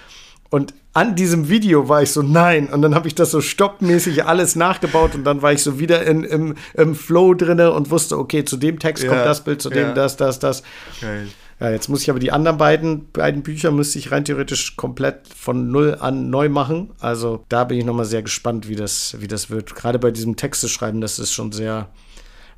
Und 0.51 0.75
an 0.93 1.17
diesem 1.17 1.49
Video 1.49 1.89
war 1.89 2.03
ich 2.03 2.11
so, 2.11 2.23
nein. 2.23 2.69
Und 2.69 2.83
dann 2.83 2.95
habe 2.95 3.09
ich 3.09 3.15
das 3.15 3.31
so 3.31 3.41
stoppmäßig 3.41 4.27
alles 4.27 4.57
nachgebaut 4.57 5.15
und 5.15 5.25
dann 5.25 5.41
war 5.41 5.53
ich 5.53 5.63
so 5.63 5.79
wieder 5.79 6.05
in, 6.05 6.23
im, 6.25 6.55
im 6.75 6.95
Flow 6.95 7.33
drinne 7.33 7.73
und 7.73 7.91
wusste, 7.91 8.19
okay, 8.19 8.45
zu 8.45 8.59
dem 8.59 8.79
Text 8.79 9.03
ja, 9.03 9.11
kommt 9.11 9.25
das 9.25 9.43
Bild, 9.43 9.63
zu 9.63 9.71
dem 9.71 9.89
ja. 9.89 9.95
das, 9.95 10.17
das, 10.19 10.39
das. 10.39 10.63
Geil. 11.01 11.29
Ja, 11.63 11.71
jetzt 11.71 11.89
muss 11.89 12.03
ich 12.03 12.11
aber 12.11 12.19
die 12.19 12.33
anderen 12.33 12.59
beiden, 12.59 13.13
beiden 13.13 13.45
Bücher 13.45 13.71
müsste 13.71 13.97
ich 13.97 14.11
rein 14.11 14.25
theoretisch 14.25 14.75
komplett 14.75 15.29
von 15.29 15.71
null 15.71 15.97
an 16.01 16.29
neu 16.29 16.49
machen. 16.49 16.91
Also 16.99 17.45
da 17.49 17.63
bin 17.63 17.79
ich 17.79 17.85
nochmal 17.85 18.05
sehr 18.05 18.23
gespannt, 18.23 18.69
wie 18.69 18.75
das, 18.75 19.15
wie 19.21 19.29
das 19.29 19.49
wird. 19.49 19.77
Gerade 19.77 20.01
bei 20.01 20.11
diesem 20.11 20.35
Texte 20.35 20.69
schreiben, 20.69 21.01
das 21.01 21.21
ist 21.21 21.33
schon 21.33 21.53
sehr, 21.53 21.89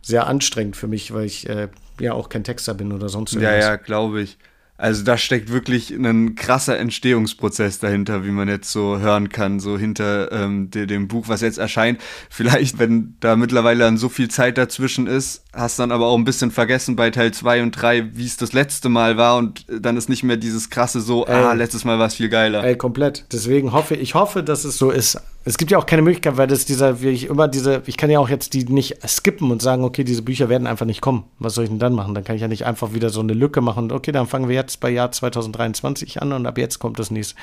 sehr 0.00 0.26
anstrengend 0.26 0.74
für 0.74 0.86
mich, 0.86 1.12
weil 1.12 1.26
ich 1.26 1.46
äh, 1.50 1.68
ja 2.00 2.14
auch 2.14 2.30
kein 2.30 2.44
Texter 2.44 2.72
bin 2.72 2.92
oder 2.92 3.10
sonst 3.10 3.34
irgendwas. 3.34 3.62
Ja, 3.62 3.72
ja, 3.72 3.76
glaube 3.76 4.22
ich. 4.22 4.38
Also 4.84 5.02
da 5.02 5.16
steckt 5.16 5.50
wirklich 5.50 5.88
ein 5.88 6.34
krasser 6.34 6.78
Entstehungsprozess 6.78 7.78
dahinter, 7.78 8.22
wie 8.26 8.30
man 8.30 8.48
jetzt 8.48 8.70
so 8.70 8.98
hören 8.98 9.30
kann, 9.30 9.58
so 9.58 9.78
hinter 9.78 10.30
ähm, 10.30 10.68
de 10.68 10.84
dem 10.84 11.08
Buch, 11.08 11.24
was 11.26 11.40
jetzt 11.40 11.56
erscheint. 11.56 12.02
Vielleicht, 12.28 12.78
wenn 12.78 13.16
da 13.20 13.34
mittlerweile 13.34 13.78
dann 13.78 13.96
so 13.96 14.10
viel 14.10 14.28
Zeit 14.28 14.58
dazwischen 14.58 15.06
ist, 15.06 15.42
hast 15.54 15.78
dann 15.78 15.90
aber 15.90 16.04
auch 16.08 16.18
ein 16.18 16.24
bisschen 16.24 16.50
vergessen 16.50 16.96
bei 16.96 17.08
Teil 17.08 17.32
2 17.32 17.62
und 17.62 17.70
3, 17.70 18.14
wie 18.14 18.26
es 18.26 18.36
das 18.36 18.52
letzte 18.52 18.90
Mal 18.90 19.16
war 19.16 19.38
und 19.38 19.64
dann 19.70 19.96
ist 19.96 20.10
nicht 20.10 20.22
mehr 20.22 20.36
dieses 20.36 20.68
krasse 20.68 21.00
so, 21.00 21.24
ey, 21.24 21.32
ah, 21.32 21.54
letztes 21.54 21.86
Mal 21.86 21.98
war 21.98 22.08
es 22.08 22.16
viel 22.16 22.28
geiler. 22.28 22.62
Ey, 22.62 22.76
komplett. 22.76 23.24
Deswegen 23.32 23.72
hoffe 23.72 23.94
ich, 23.94 24.12
hoffe, 24.12 24.42
dass 24.42 24.66
es 24.66 24.76
so 24.76 24.90
ist. 24.90 25.18
Es 25.46 25.58
gibt 25.58 25.70
ja 25.70 25.76
auch 25.76 25.84
keine 25.84 26.00
Möglichkeit, 26.00 26.38
weil 26.38 26.46
das 26.46 26.64
dieser, 26.64 27.02
wie 27.02 27.10
ich 27.10 27.26
immer 27.26 27.48
diese, 27.48 27.82
ich 27.84 27.98
kann 27.98 28.08
ja 28.08 28.18
auch 28.18 28.30
jetzt 28.30 28.54
die 28.54 28.64
nicht 28.64 29.06
skippen 29.06 29.50
und 29.50 29.60
sagen, 29.60 29.84
okay, 29.84 30.02
diese 30.02 30.22
Bücher 30.22 30.48
werden 30.48 30.66
einfach 30.66 30.86
nicht 30.86 31.02
kommen. 31.02 31.24
Was 31.38 31.54
soll 31.54 31.64
ich 31.64 31.70
denn 31.70 31.78
dann 31.78 31.92
machen? 31.92 32.14
Dann 32.14 32.24
kann 32.24 32.36
ich 32.36 32.42
ja 32.42 32.48
nicht 32.48 32.64
einfach 32.64 32.94
wieder 32.94 33.10
so 33.10 33.20
eine 33.20 33.34
Lücke 33.34 33.60
machen. 33.60 33.92
Okay, 33.92 34.10
dann 34.10 34.26
fangen 34.26 34.48
wir 34.48 34.54
jetzt 34.54 34.80
bei 34.80 34.88
Jahr 34.88 35.12
2023 35.12 36.22
an 36.22 36.32
und 36.32 36.46
ab 36.46 36.56
jetzt 36.56 36.78
kommt 36.78 36.98
das 36.98 37.10
nächste. 37.10 37.34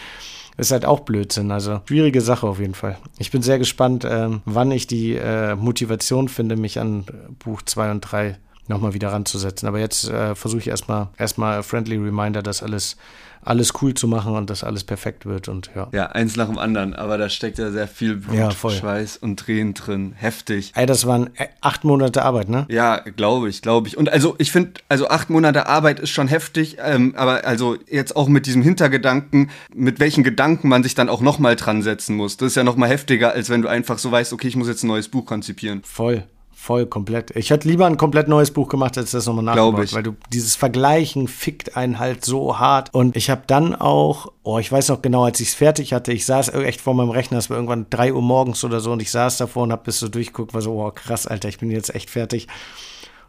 Ist 0.58 0.72
halt 0.72 0.84
auch 0.84 1.02
Blödsinn. 1.02 1.52
Also 1.52 1.82
schwierige 1.86 2.22
Sache 2.22 2.48
auf 2.48 2.60
jeden 2.60 2.74
Fall. 2.74 2.98
Ich 3.20 3.32
bin 3.32 3.44
sehr 3.44 3.60
gespannt, 3.60 4.04
äh, 4.04 4.30
wann 4.46 4.72
ich 4.72 4.88
die 4.88 5.16
äh, 5.16 5.56
Motivation 5.56 6.28
finde, 6.28 6.56
mich 6.56 6.80
an 6.80 7.06
Buch 7.40 7.62
2 7.62 7.92
und 7.92 8.02
3 8.02 8.38
nochmal 8.68 8.94
wieder 8.94 9.10
ranzusetzen. 9.10 9.68
Aber 9.68 9.80
jetzt 9.80 10.10
äh, 10.10 10.34
versuche 10.34 10.62
ich 10.62 10.68
erstmal 10.68 11.10
erstmal 11.18 11.62
Friendly 11.62 11.98
Reminder, 11.98 12.42
dass 12.42 12.64
alles 12.64 12.98
alles 13.44 13.74
cool 13.82 13.94
zu 13.94 14.08
machen 14.08 14.36
und 14.36 14.50
dass 14.50 14.64
alles 14.64 14.84
perfekt 14.84 15.26
wird 15.26 15.48
und 15.48 15.72
ja. 15.76 15.88
Ja, 15.92 16.08
eins 16.08 16.36
nach 16.36 16.48
dem 16.48 16.58
anderen, 16.58 16.94
aber 16.94 17.18
da 17.18 17.30
steckt 17.30 17.58
ja 17.58 17.72
sehr 17.72 17.88
viel 17.88 18.16
Blut, 18.18 18.36
ja, 18.36 18.52
Schweiß 18.52 19.18
und 19.18 19.40
Tränen 19.40 19.74
drin. 19.74 20.14
Heftig. 20.16 20.72
Ey, 20.76 20.86
das 20.86 21.06
waren 21.06 21.30
äh, 21.36 21.48
acht 21.62 21.84
Monate 21.84 22.24
Arbeit, 22.24 22.50
ne? 22.50 22.66
Ja, 22.70 22.98
glaube 22.98 23.50
ich, 23.50 23.62
glaube 23.62 23.88
ich. 23.88 23.98
Und 23.98 24.10
also 24.10 24.36
ich 24.38 24.52
finde, 24.52 24.74
also 24.90 25.08
acht 25.10 25.30
Monate 25.30 25.68
Arbeit 25.68 26.00
ist 26.00 26.12
schon 26.12 26.28
heftig, 26.28 26.78
ähm, 26.84 27.14
aber 27.18 27.46
also 27.46 27.78
jetzt 27.90 28.16
auch 28.16 28.28
mit 28.28 28.46
diesem 28.46 28.62
Hintergedanken, 28.62 29.50
mit 29.74 30.00
welchen 30.00 30.24
Gedanken 30.24 30.68
man 30.68 30.84
sich 30.84 30.96
dann 30.96 31.10
auch 31.10 31.22
nochmal 31.22 31.56
dran 31.56 31.82
setzen 31.82 32.16
muss. 32.16 32.38
Das 32.38 32.48
ist 32.48 32.56
ja 32.56 32.64
nochmal 32.64 32.90
heftiger, 32.90 33.32
als 33.32 33.50
wenn 33.50 33.62
du 33.62 33.68
einfach 33.68 33.98
so 33.98 34.12
weißt, 34.12 34.34
okay, 34.34 34.48
ich 34.48 34.56
muss 34.56 34.68
jetzt 34.68 34.84
ein 34.84 34.88
neues 34.88 35.08
Buch 35.08 35.26
konzipieren. 35.26 35.82
Voll. 35.84 36.24
Voll, 36.62 36.86
komplett. 36.86 37.36
Ich 37.36 37.50
hätte 37.50 37.68
lieber 37.68 37.88
ein 37.88 37.98
komplett 37.98 38.28
neues 38.28 38.52
Buch 38.52 38.70
gemacht, 38.70 38.96
als 38.96 39.10
das 39.10 39.26
nochmal 39.26 39.44
nachgebaut, 39.44 39.94
weil 39.94 40.04
du 40.04 40.16
dieses 40.32 40.56
Vergleichen 40.56 41.28
fickt 41.28 41.76
einen 41.76 41.98
halt 41.98 42.24
so 42.24 42.60
hart. 42.60 42.94
Und 42.94 43.16
ich 43.16 43.32
habe 43.32 43.42
dann 43.48 43.74
auch, 43.74 44.32
oh, 44.44 44.60
ich 44.60 44.72
weiß 44.72 44.90
noch 44.90 45.02
genau, 45.02 45.24
als 45.24 45.40
ich 45.40 45.48
es 45.48 45.54
fertig 45.56 45.92
hatte, 45.92 46.14
ich 46.14 46.24
saß 46.28 46.50
echt 46.50 46.80
vor 46.80 46.94
meinem 46.94 47.10
Rechner, 47.10 47.40
es 47.40 47.50
war 47.50 47.58
irgendwann 47.58 47.88
drei 47.90 48.14
Uhr 48.14 48.22
morgens 48.22 48.64
oder 48.64 48.80
so 48.80 48.92
und 48.92 49.02
ich 49.02 49.10
saß 49.10 49.38
davor 49.38 49.64
und 49.64 49.72
habe 49.72 49.86
bis 49.86 49.98
so 49.98 50.08
durchguckt, 50.08 50.54
war 50.54 50.62
so, 50.62 50.74
oh 50.74 50.92
krass, 50.92 51.26
Alter, 51.26 51.50
ich 51.50 51.58
bin 51.58 51.72
jetzt 51.72 51.96
echt 51.96 52.12
fertig. 52.12 52.48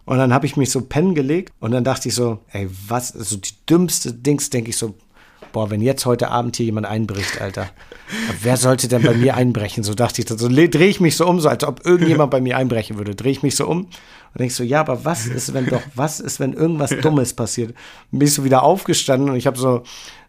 Und 0.05 0.19
dann 0.19 0.35
habe 0.35 0.45
ich 0.45 0.59
mich 0.59 0.71
so 0.71 0.83
pennen 0.83 1.15
gelegt 1.15 1.55
und 1.59 1.71
dann 1.71 1.85
dachte 1.85 2.09
ich 2.09 2.15
so, 2.15 2.41
ey, 2.51 2.69
was, 2.87 3.17
also 3.17 3.39
die 3.39 3.55
dümmste 3.67 4.13
Dings, 4.13 4.51
denke 4.51 4.69
ich 4.69 4.77
so, 4.77 4.95
boah, 5.53 5.71
wenn 5.71 5.81
jetzt 5.81 6.05
heute 6.05 6.31
Abend 6.31 6.57
hier 6.57 6.67
jemand 6.67 6.87
einbricht, 6.87 7.41
Alter, 7.41 7.71
wer 8.41 8.57
sollte 8.57 8.89
denn 8.89 9.03
bei 9.03 9.15
mir 9.15 9.37
einbrechen? 9.37 9.85
So 9.85 9.95
dachte 9.95 10.23
ich, 10.23 10.29
so 10.29 10.49
drehe 10.49 10.89
ich 10.89 11.01
mich 11.01 11.17
so 11.17 11.27
um, 11.27 11.41
so 11.41 11.49
als 11.49 11.65
ob 11.65 11.87
irgendjemand 11.87 12.31
bei 12.31 12.41
mir 12.41 12.57
einbrechen 12.57 12.99
würde. 12.99 13.15
Drehe 13.15 13.33
ich 13.33 13.43
mich 13.43 13.57
so 13.57 13.67
um 13.67 13.83
und 13.83 14.41
denke 14.41 14.55
so, 14.55 14.63
ja, 14.63 14.81
aber 14.81 15.05
was 15.05 15.27
ist, 15.27 15.55
wenn 15.55 15.67
doch, 15.67 15.83
was 15.95 16.21
ist, 16.21 16.41
wenn 16.41 16.53
irgendwas 16.53 16.91
Dummes 17.03 17.35
passiert? 17.35 17.75
Bin 18.11 18.27
ich 18.27 18.35
so 18.35 18.45
wieder 18.45 18.63
aufgestanden 18.63 19.31
und 19.31 19.37
ich 19.37 19.47
habe 19.47 19.59
so 19.59 19.83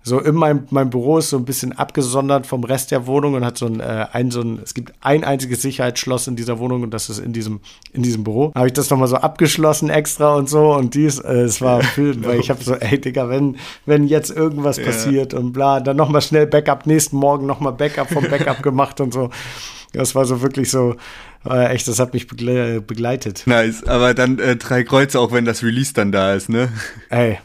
so 0.06 0.20
in 0.20 0.36
meinem, 0.36 0.68
meinem 0.70 0.90
Büro 0.90 1.18
ist 1.18 1.30
so 1.30 1.38
ein 1.38 1.46
bisschen 1.46 1.72
abgesondert 1.72 2.46
vom 2.46 2.66
Rest 2.66 2.92
der 2.92 3.08
Wohnung 3.08 3.36
und 3.36 3.46
hat 3.46 3.58
so 3.58 3.66
ein, 3.66 3.80
äh, 3.80 4.08
ein, 4.12 4.32
so 4.32 4.42
ein, 4.42 4.60
es 4.62 4.74
gibt 4.74 4.94
ein 5.00 5.24
einziges 5.24 5.62
Sicherheitsschloss 5.62 6.28
in 6.28 6.36
dieser 6.36 6.60
Wohnung 6.60 6.84
und 6.84 6.94
das 6.94 7.10
ist 7.10 7.20
in 7.20 7.32
diesem, 7.32 7.62
in 7.94 8.04
diesem 8.04 8.26
Büro. 8.26 8.52
Habe 8.54 8.68
ich 8.68 8.74
das 8.74 8.90
nochmal 8.90 9.08
so 9.08 9.16
abgeschlossen 9.16 9.90
extra 9.90 10.36
und 10.36 10.50
so 10.50 10.74
und 10.74 10.94
dies, 10.94 11.20
äh, 11.20 11.42
es 11.44 11.62
war 11.62 11.82
Film, 11.82 12.26
weil 12.26 12.40
ich 12.40 12.50
habe 12.50 12.62
so, 12.62 12.76
ey 12.76 13.00
Digga, 13.00 13.30
wenn, 13.30 13.56
wenn 13.86 14.08
jetzt 14.08 14.30
irgendwas 14.30 14.78
ja. 14.78 14.84
passiert 14.84 15.34
und 15.34 15.54
bla, 15.54 15.80
dann 15.80 15.96
nochmal 15.96 16.22
schnell 16.22 16.48
Backup, 16.48 16.86
nächsten 16.86 17.16
Morgen 17.16 17.46
nochmal 17.46 17.74
Backup 17.74 18.10
vom 18.10 18.28
Backup 18.30 18.62
gemacht 18.64 19.00
und 19.00 19.14
so. 19.14 19.30
Das 19.94 20.16
war 20.16 20.26
so 20.26 20.42
wirklich 20.42 20.70
so, 20.70 20.96
äh, 21.46 21.68
echt, 21.68 21.88
das 21.88 22.00
hat 22.00 22.14
mich 22.14 22.28
begleitet. 22.28 23.44
Nice, 23.46 23.84
aber 23.84 24.14
dann 24.14 24.40
äh, 24.40 24.58
drei 24.58 24.84
Kreuze, 24.84 25.20
auch 25.20 25.32
wenn 25.32 25.46
das 25.46 25.64
Release 25.64 25.94
dann 25.94 26.12
da 26.12 26.34
ist, 26.34 26.50
ne? 26.50 26.70
Ey, 27.10 27.40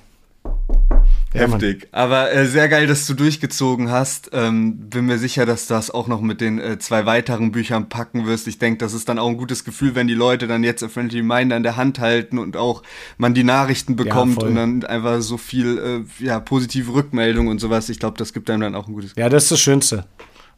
Heftig. 1.32 1.82
Ja, 1.82 1.88
Aber 1.92 2.32
äh, 2.32 2.46
sehr 2.46 2.68
geil, 2.68 2.86
dass 2.86 3.06
du 3.06 3.14
durchgezogen 3.14 3.90
hast. 3.90 4.30
Ähm, 4.32 4.88
bin 4.88 5.06
mir 5.06 5.18
sicher, 5.18 5.44
dass 5.44 5.66
du 5.66 5.74
das 5.74 5.90
auch 5.90 6.08
noch 6.08 6.20
mit 6.20 6.40
den 6.40 6.58
äh, 6.58 6.78
zwei 6.78 7.04
weiteren 7.04 7.52
Büchern 7.52 7.88
packen 7.88 8.26
wirst. 8.26 8.48
Ich 8.48 8.58
denke, 8.58 8.78
das 8.78 8.94
ist 8.94 9.08
dann 9.08 9.18
auch 9.18 9.28
ein 9.28 9.36
gutes 9.36 9.64
Gefühl, 9.64 9.94
wenn 9.94 10.06
die 10.06 10.14
Leute 10.14 10.46
dann 10.46 10.64
jetzt 10.64 10.82
A 10.82 10.88
Friendly 10.88 11.18
Reminder 11.18 11.56
in 11.56 11.62
der 11.62 11.76
Hand 11.76 11.98
halten 11.98 12.38
und 12.38 12.56
auch 12.56 12.82
man 13.18 13.34
die 13.34 13.44
Nachrichten 13.44 13.96
bekommt 13.96 14.42
ja, 14.42 14.48
und 14.48 14.54
dann 14.54 14.84
einfach 14.84 15.20
so 15.20 15.36
viel 15.36 16.06
äh, 16.20 16.24
ja, 16.24 16.40
positive 16.40 16.92
Rückmeldung 16.92 17.48
und 17.48 17.58
sowas. 17.58 17.88
Ich 17.88 17.98
glaube, 17.98 18.16
das 18.16 18.32
gibt 18.32 18.48
einem 18.48 18.62
dann 18.62 18.74
auch 18.74 18.88
ein 18.88 18.94
gutes 18.94 19.10
Gefühl. 19.10 19.24
Ja, 19.24 19.28
das 19.28 19.44
ist 19.44 19.52
das 19.52 19.60
Schönste. 19.60 20.06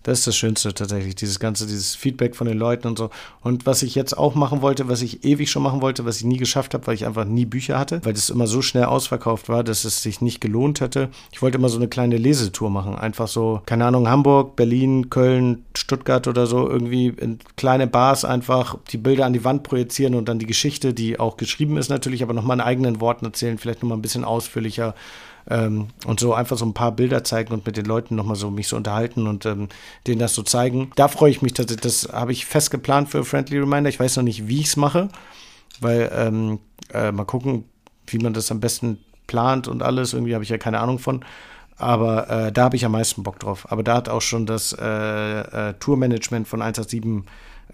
Das 0.03 0.21
ist 0.21 0.27
das 0.27 0.37
Schönste 0.37 0.73
tatsächlich, 0.73 1.15
dieses 1.15 1.39
ganze, 1.39 1.67
dieses 1.67 1.95
Feedback 1.95 2.35
von 2.35 2.47
den 2.47 2.57
Leuten 2.57 2.89
und 2.89 2.97
so. 2.97 3.11
Und 3.43 3.67
was 3.67 3.83
ich 3.83 3.95
jetzt 3.95 4.17
auch 4.17 4.35
machen 4.35 4.63
wollte, 4.63 4.89
was 4.89 5.03
ich 5.03 5.25
ewig 5.25 5.51
schon 5.51 5.63
machen 5.63 5.83
wollte, 5.83 6.07
was 6.07 6.17
ich 6.17 6.25
nie 6.25 6.39
geschafft 6.39 6.73
habe, 6.73 6.87
weil 6.87 6.95
ich 6.95 7.05
einfach 7.05 7.27
nie 7.27 7.45
Bücher 7.45 7.79
hatte, 7.79 8.01
weil 8.05 8.15
das 8.15 8.31
immer 8.31 8.47
so 8.47 8.63
schnell 8.63 8.85
ausverkauft 8.85 9.51
war, 9.51 9.63
dass 9.63 9.85
es 9.85 10.03
sich 10.03 10.23
nicht 10.23 10.41
gelohnt 10.41 10.81
hätte. 10.81 11.11
Ich 11.33 11.43
wollte 11.43 11.59
immer 11.59 11.69
so 11.69 11.77
eine 11.77 11.89
kleine 11.89 12.17
Lesetour 12.17 12.71
machen. 12.71 12.95
Einfach 12.95 13.29
so, 13.29 13.61
keine 13.67 13.85
Ahnung, 13.85 14.09
Hamburg, 14.09 14.57
Berlin, 14.57 15.11
Köln, 15.11 15.67
Stuttgart 15.77 16.27
oder 16.29 16.47
so, 16.47 16.67
irgendwie 16.69 17.09
in 17.09 17.39
kleine 17.57 17.87
Bars 17.87 18.25
einfach 18.25 18.79
die 18.91 18.99
Bilder 18.99 19.27
an 19.27 19.35
die 19.35 19.45
Wand 19.45 19.65
projizieren 19.65 20.15
und 20.15 20.31
dann 20.31 20.39
die 20.39 20.47
Geschichte, 20.47 20.95
die 20.95 21.21
auch 21.21 21.37
geschrieben 21.37 21.77
ist 21.77 21.91
natürlich, 21.91 22.23
aber 22.23 22.33
nochmal 22.33 22.57
in 22.57 22.63
eigenen 22.63 23.01
Worten 23.03 23.27
erzählen, 23.27 23.59
vielleicht 23.59 23.83
nochmal 23.83 23.99
ein 23.99 24.03
bisschen 24.03 24.25
ausführlicher 24.25 24.95
ähm, 25.51 25.89
und 26.07 26.21
so 26.21 26.33
einfach 26.33 26.57
so 26.57 26.65
ein 26.65 26.75
paar 26.75 26.93
Bilder 26.93 27.25
zeigen 27.25 27.53
und 27.53 27.67
mit 27.67 27.77
den 27.77 27.85
Leuten 27.85 28.15
nochmal 28.15 28.37
so 28.37 28.51
mich 28.51 28.69
so 28.69 28.77
unterhalten 28.77 29.27
und 29.27 29.45
ähm, 29.45 29.69
denen 30.07 30.21
das 30.21 30.35
so 30.35 30.43
zeigen. 30.43 30.93
Da 30.97 31.09
freue 31.09 31.31
ich 31.31 31.43
mich 31.43 31.53
tatsächlich. 31.53 31.83
Das 31.83 32.13
habe 32.13 32.33
ich 32.33 32.47
fest 32.47 32.71
geplant 32.71 33.11
für 33.11 33.25
Friendly 33.25 33.59
Reminder. 33.59 33.91
Ich 33.91 34.01
weiß 34.01 34.17
noch 34.17 34.23
nicht, 34.23 34.49
wie 34.49 34.61
ich 34.61 34.69
es 34.69 34.77
mache, 34.77 35.09
weil 35.81 36.11
ähm, 36.15 36.61
äh, 36.95 37.13
mal 37.13 37.25
gucken, 37.25 37.65
wie 38.07 38.19
man 38.19 38.33
das 38.33 38.51
am 38.51 38.61
besten 38.61 38.99
plant 39.27 39.69
und 39.69 39.83
alles. 39.83 40.15
Irgendwie 40.15 40.35
habe 40.35 40.45
ich 40.45 40.51
ja 40.51 40.59
keine 40.59 40.81
Ahnung 40.81 40.99
von. 40.99 41.25
Aber 41.77 42.29
äh, 42.29 42.53
da 42.53 42.65
habe 42.65 42.77
ich 42.77 42.85
am 42.85 42.93
meisten 42.93 43.23
Bock 43.23 43.41
drauf. 43.41 43.71
Aber 43.73 43.83
da 43.83 43.97
hat 43.97 44.09
auch 44.09 44.21
schon 44.21 44.47
das 44.47 44.73
äh, 44.79 45.41
äh, 45.69 45.75
Tourmanagement 45.81 46.47
von 46.47 46.63
187 46.63 47.25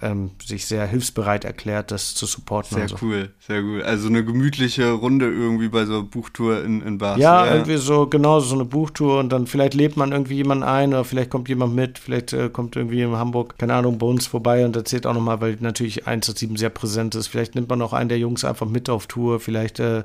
ähm, 0.03 0.31
sich 0.45 0.67
sehr 0.67 0.87
hilfsbereit 0.87 1.45
erklärt, 1.45 1.91
das 1.91 2.15
zu 2.15 2.27
supporten. 2.27 2.77
Sehr 2.77 2.89
so. 2.89 2.97
cool, 3.03 3.31
sehr 3.41 3.63
cool. 3.63 3.83
Also 3.83 4.09
eine 4.09 4.25
gemütliche 4.25 4.91
Runde 4.93 5.27
irgendwie 5.27 5.69
bei 5.69 5.85
so 5.85 5.95
einer 5.95 6.03
Buchtour 6.03 6.63
in, 6.65 6.83
in 6.83 6.99
Basel. 6.99 7.23
Ja, 7.23 7.47
ja, 7.47 7.55
irgendwie 7.55 7.77
so, 7.77 8.07
genau, 8.07 8.41
so 8.41 8.55
eine 8.55 8.65
Buchtour 8.65 9.21
und 9.21 9.31
dann 9.31 9.47
vielleicht 9.47 9.75
lebt 9.75 9.97
man 9.97 10.13
irgendwie 10.13 10.37
jemanden 10.37 10.65
ein 10.65 10.91
oder 10.91 11.05
vielleicht 11.05 11.31
kommt 11.31 11.49
jemand 11.49 11.75
mit, 11.75 11.99
vielleicht 11.99 12.33
äh, 12.33 12.49
kommt 12.49 12.77
irgendwie 12.77 13.03
in 13.03 13.17
Hamburg, 13.17 13.59
keine 13.59 13.75
Ahnung, 13.75 13.99
bei 13.99 14.07
uns 14.07 14.27
vorbei 14.27 14.65
und 14.65 14.77
erzählt 14.77 15.07
auch 15.07 15.15
nochmal, 15.15 15.41
weil 15.41 15.57
natürlich 15.61 16.07
187 16.07 16.59
sehr 16.59 16.71
präsent 16.71 17.15
ist. 17.15 17.29
Vielleicht 17.29 17.55
nimmt 17.55 17.69
man 17.69 17.83
auch 17.83 17.93
einen 17.93 18.09
der 18.09 18.19
Jungs 18.19 18.45
einfach 18.45 18.67
mit 18.67 18.89
auf 18.91 19.07
Tour, 19.07 19.41
vielleicht 19.41 19.81
äh, 19.81 20.05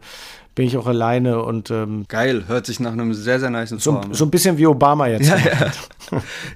bin 0.54 0.66
ich 0.66 0.78
auch 0.78 0.88
alleine 0.88 1.44
und 1.44 1.72
ähm, 1.72 2.06
geil, 2.08 2.44
hört 2.48 2.66
sich 2.66 2.80
nach 2.80 2.92
einem 2.92 3.14
sehr, 3.14 3.40
sehr 3.40 3.50
nice 3.50 3.70
so, 3.70 4.02
so 4.12 4.26
ein 4.26 4.32
bisschen 4.32 4.58
wie 4.58 4.68
Obama 4.68 5.08
jetzt. 5.08 5.30
Ja, 5.30 5.38
ja. 5.38 5.72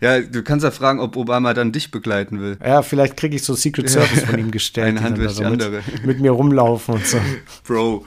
ja, 0.02 0.22
du 0.22 0.44
kannst 0.44 0.64
ja 0.64 0.72
fragen, 0.72 1.00
ob 1.00 1.16
Obama 1.16 1.54
dann 1.54 1.72
dich 1.72 1.92
begleiten 1.92 2.42
will. 2.42 2.58
Ja, 2.64 2.82
vielleicht 2.82 3.16
kriege 3.16 3.38
ich 3.38 3.44
so 3.44 3.54
Secret 3.54 3.90
Service 3.90 4.24
von 4.24 4.38
ihm 4.38 4.52
gestellt. 4.52 4.88
Eine 4.88 5.02
Hand 5.02 5.18
durch 5.18 5.36
die 5.36 5.46
andere. 5.46 5.82
Mit, 5.94 6.06
mit, 6.06 6.20
mir 6.20 6.32
rumlaufen 6.32 6.96
und 6.96 7.06
so. 7.06 7.18
Bro. 7.66 8.06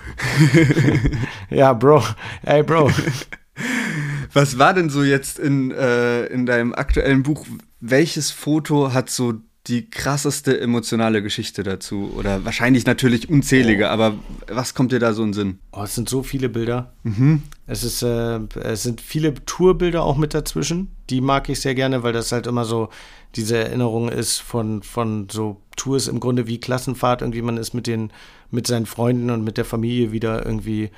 ja, 1.50 1.72
Bro. 1.72 2.02
Ey, 2.42 2.62
Bro. 2.62 2.90
Was 4.34 4.58
war 4.58 4.74
denn 4.74 4.90
so 4.90 5.02
jetzt 5.02 5.38
in, 5.38 5.70
äh, 5.70 6.26
in 6.26 6.44
deinem 6.44 6.74
aktuellen 6.74 7.22
Buch? 7.22 7.46
Welches 7.80 8.30
Foto 8.30 8.92
hat 8.92 9.08
so 9.08 9.34
die 9.68 9.90
krasseste 9.90 10.60
emotionale 10.60 11.22
Geschichte 11.22 11.62
dazu? 11.62 12.12
Oder 12.16 12.44
wahrscheinlich 12.44 12.86
natürlich 12.86 13.28
unzählige, 13.28 13.84
oh. 13.84 13.88
aber 13.88 14.14
was 14.48 14.74
kommt 14.74 14.92
dir 14.92 14.98
da 14.98 15.12
so 15.12 15.22
in 15.22 15.28
den 15.28 15.34
Sinn? 15.34 15.58
Oh, 15.72 15.82
es 15.82 15.94
sind 15.94 16.08
so 16.08 16.22
viele 16.22 16.48
Bilder. 16.48 16.92
Mhm. 17.02 17.42
Es, 17.66 17.84
ist, 17.84 18.02
äh, 18.02 18.40
es 18.62 18.82
sind 18.82 19.00
viele 19.00 19.34
Tourbilder 19.44 20.02
auch 20.02 20.16
mit 20.16 20.34
dazwischen. 20.34 20.90
Die 21.10 21.20
mag 21.20 21.48
ich 21.48 21.60
sehr 21.60 21.74
gerne, 21.74 22.02
weil 22.02 22.12
das 22.12 22.32
halt 22.32 22.46
immer 22.46 22.64
so 22.64 22.88
diese 23.34 23.58
Erinnerung 23.58 24.08
ist 24.08 24.38
von, 24.38 24.82
von 24.82 25.28
so 25.30 25.60
Tours 25.76 26.08
im 26.08 26.18
Grunde 26.18 26.46
wie 26.46 26.58
Klassenfahrt. 26.58 27.22
Irgendwie 27.22 27.42
man 27.42 27.58
ist 27.58 27.74
mit, 27.74 27.86
den, 27.86 28.12
mit 28.50 28.66
seinen 28.66 28.86
Freunden 28.86 29.30
und 29.30 29.44
mit 29.44 29.58
der 29.58 29.64
Familie 29.64 30.12
wieder 30.12 30.44
irgendwie 30.44 30.90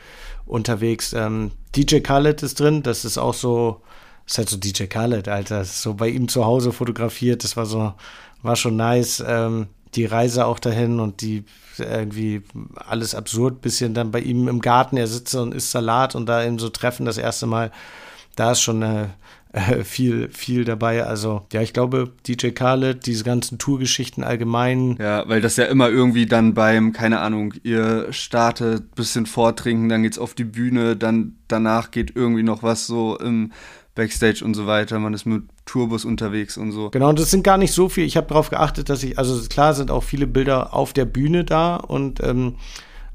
unterwegs. 0.46 1.12
Ähm, 1.12 1.50
DJ 1.74 1.98
Khaled 1.98 2.42
ist 2.42 2.60
drin. 2.60 2.82
Das 2.82 3.04
ist 3.04 3.18
auch 3.18 3.34
so 3.34 3.82
ist 4.30 4.38
halt 4.38 4.48
so 4.48 4.56
DJ 4.56 4.84
Khaled, 4.84 5.28
Alter. 5.28 5.64
So 5.64 5.94
bei 5.94 6.08
ihm 6.08 6.28
zu 6.28 6.44
Hause 6.44 6.72
fotografiert, 6.72 7.42
das 7.42 7.56
war 7.56 7.66
so, 7.66 7.94
war 8.42 8.56
schon 8.56 8.76
nice. 8.76 9.22
Ähm, 9.26 9.68
die 9.94 10.04
Reise 10.04 10.46
auch 10.46 10.58
dahin 10.58 11.00
und 11.00 11.20
die 11.20 11.44
irgendwie 11.78 12.42
alles 12.76 13.14
absurd, 13.14 13.60
bisschen 13.60 13.94
dann 13.94 14.10
bei 14.10 14.20
ihm 14.20 14.48
im 14.48 14.60
Garten, 14.60 14.96
er 14.96 15.06
sitzt 15.06 15.34
und 15.34 15.54
isst 15.54 15.70
Salat 15.70 16.14
und 16.14 16.26
da 16.26 16.44
eben 16.44 16.58
so 16.58 16.68
treffen 16.68 17.06
das 17.06 17.18
erste 17.18 17.46
Mal, 17.46 17.72
da 18.36 18.52
ist 18.52 18.60
schon 18.60 18.82
äh, 18.82 19.06
viel, 19.84 20.28
viel 20.28 20.64
dabei. 20.64 21.04
Also 21.04 21.42
ja, 21.52 21.60
ich 21.60 21.72
glaube, 21.72 22.12
DJ 22.26 22.50
Khaled, 22.50 23.06
diese 23.06 23.24
ganzen 23.24 23.58
Tourgeschichten 23.58 24.22
allgemein. 24.22 24.96
Ja, 25.00 25.28
weil 25.28 25.40
das 25.40 25.56
ja 25.56 25.64
immer 25.64 25.88
irgendwie 25.88 26.26
dann 26.26 26.54
beim, 26.54 26.92
keine 26.92 27.20
Ahnung, 27.20 27.54
ihr 27.62 28.12
startet, 28.12 28.94
bisschen 28.94 29.26
vortrinken, 29.26 29.88
dann 29.88 30.02
geht's 30.02 30.18
auf 30.18 30.34
die 30.34 30.44
Bühne, 30.44 30.96
dann 30.96 31.36
danach 31.48 31.90
geht 31.90 32.14
irgendwie 32.14 32.44
noch 32.44 32.62
was 32.62 32.86
so 32.86 33.18
im 33.18 33.52
Backstage 34.00 34.42
und 34.42 34.54
so 34.54 34.66
weiter. 34.66 34.98
Man 34.98 35.12
ist 35.12 35.26
mit 35.26 35.42
Tourbus 35.66 36.06
unterwegs 36.06 36.56
und 36.56 36.72
so. 36.72 36.88
Genau, 36.88 37.10
und 37.10 37.18
das 37.18 37.30
sind 37.30 37.44
gar 37.44 37.58
nicht 37.58 37.72
so 37.72 37.90
viel. 37.90 38.04
Ich 38.04 38.16
habe 38.16 38.28
darauf 38.28 38.48
geachtet, 38.48 38.88
dass 38.88 39.02
ich, 39.02 39.18
also 39.18 39.38
klar 39.48 39.74
sind 39.74 39.90
auch 39.90 40.02
viele 40.02 40.26
Bilder 40.26 40.72
auf 40.72 40.94
der 40.94 41.04
Bühne 41.04 41.44
da 41.44 41.76
und 41.76 42.22
ähm, 42.22 42.54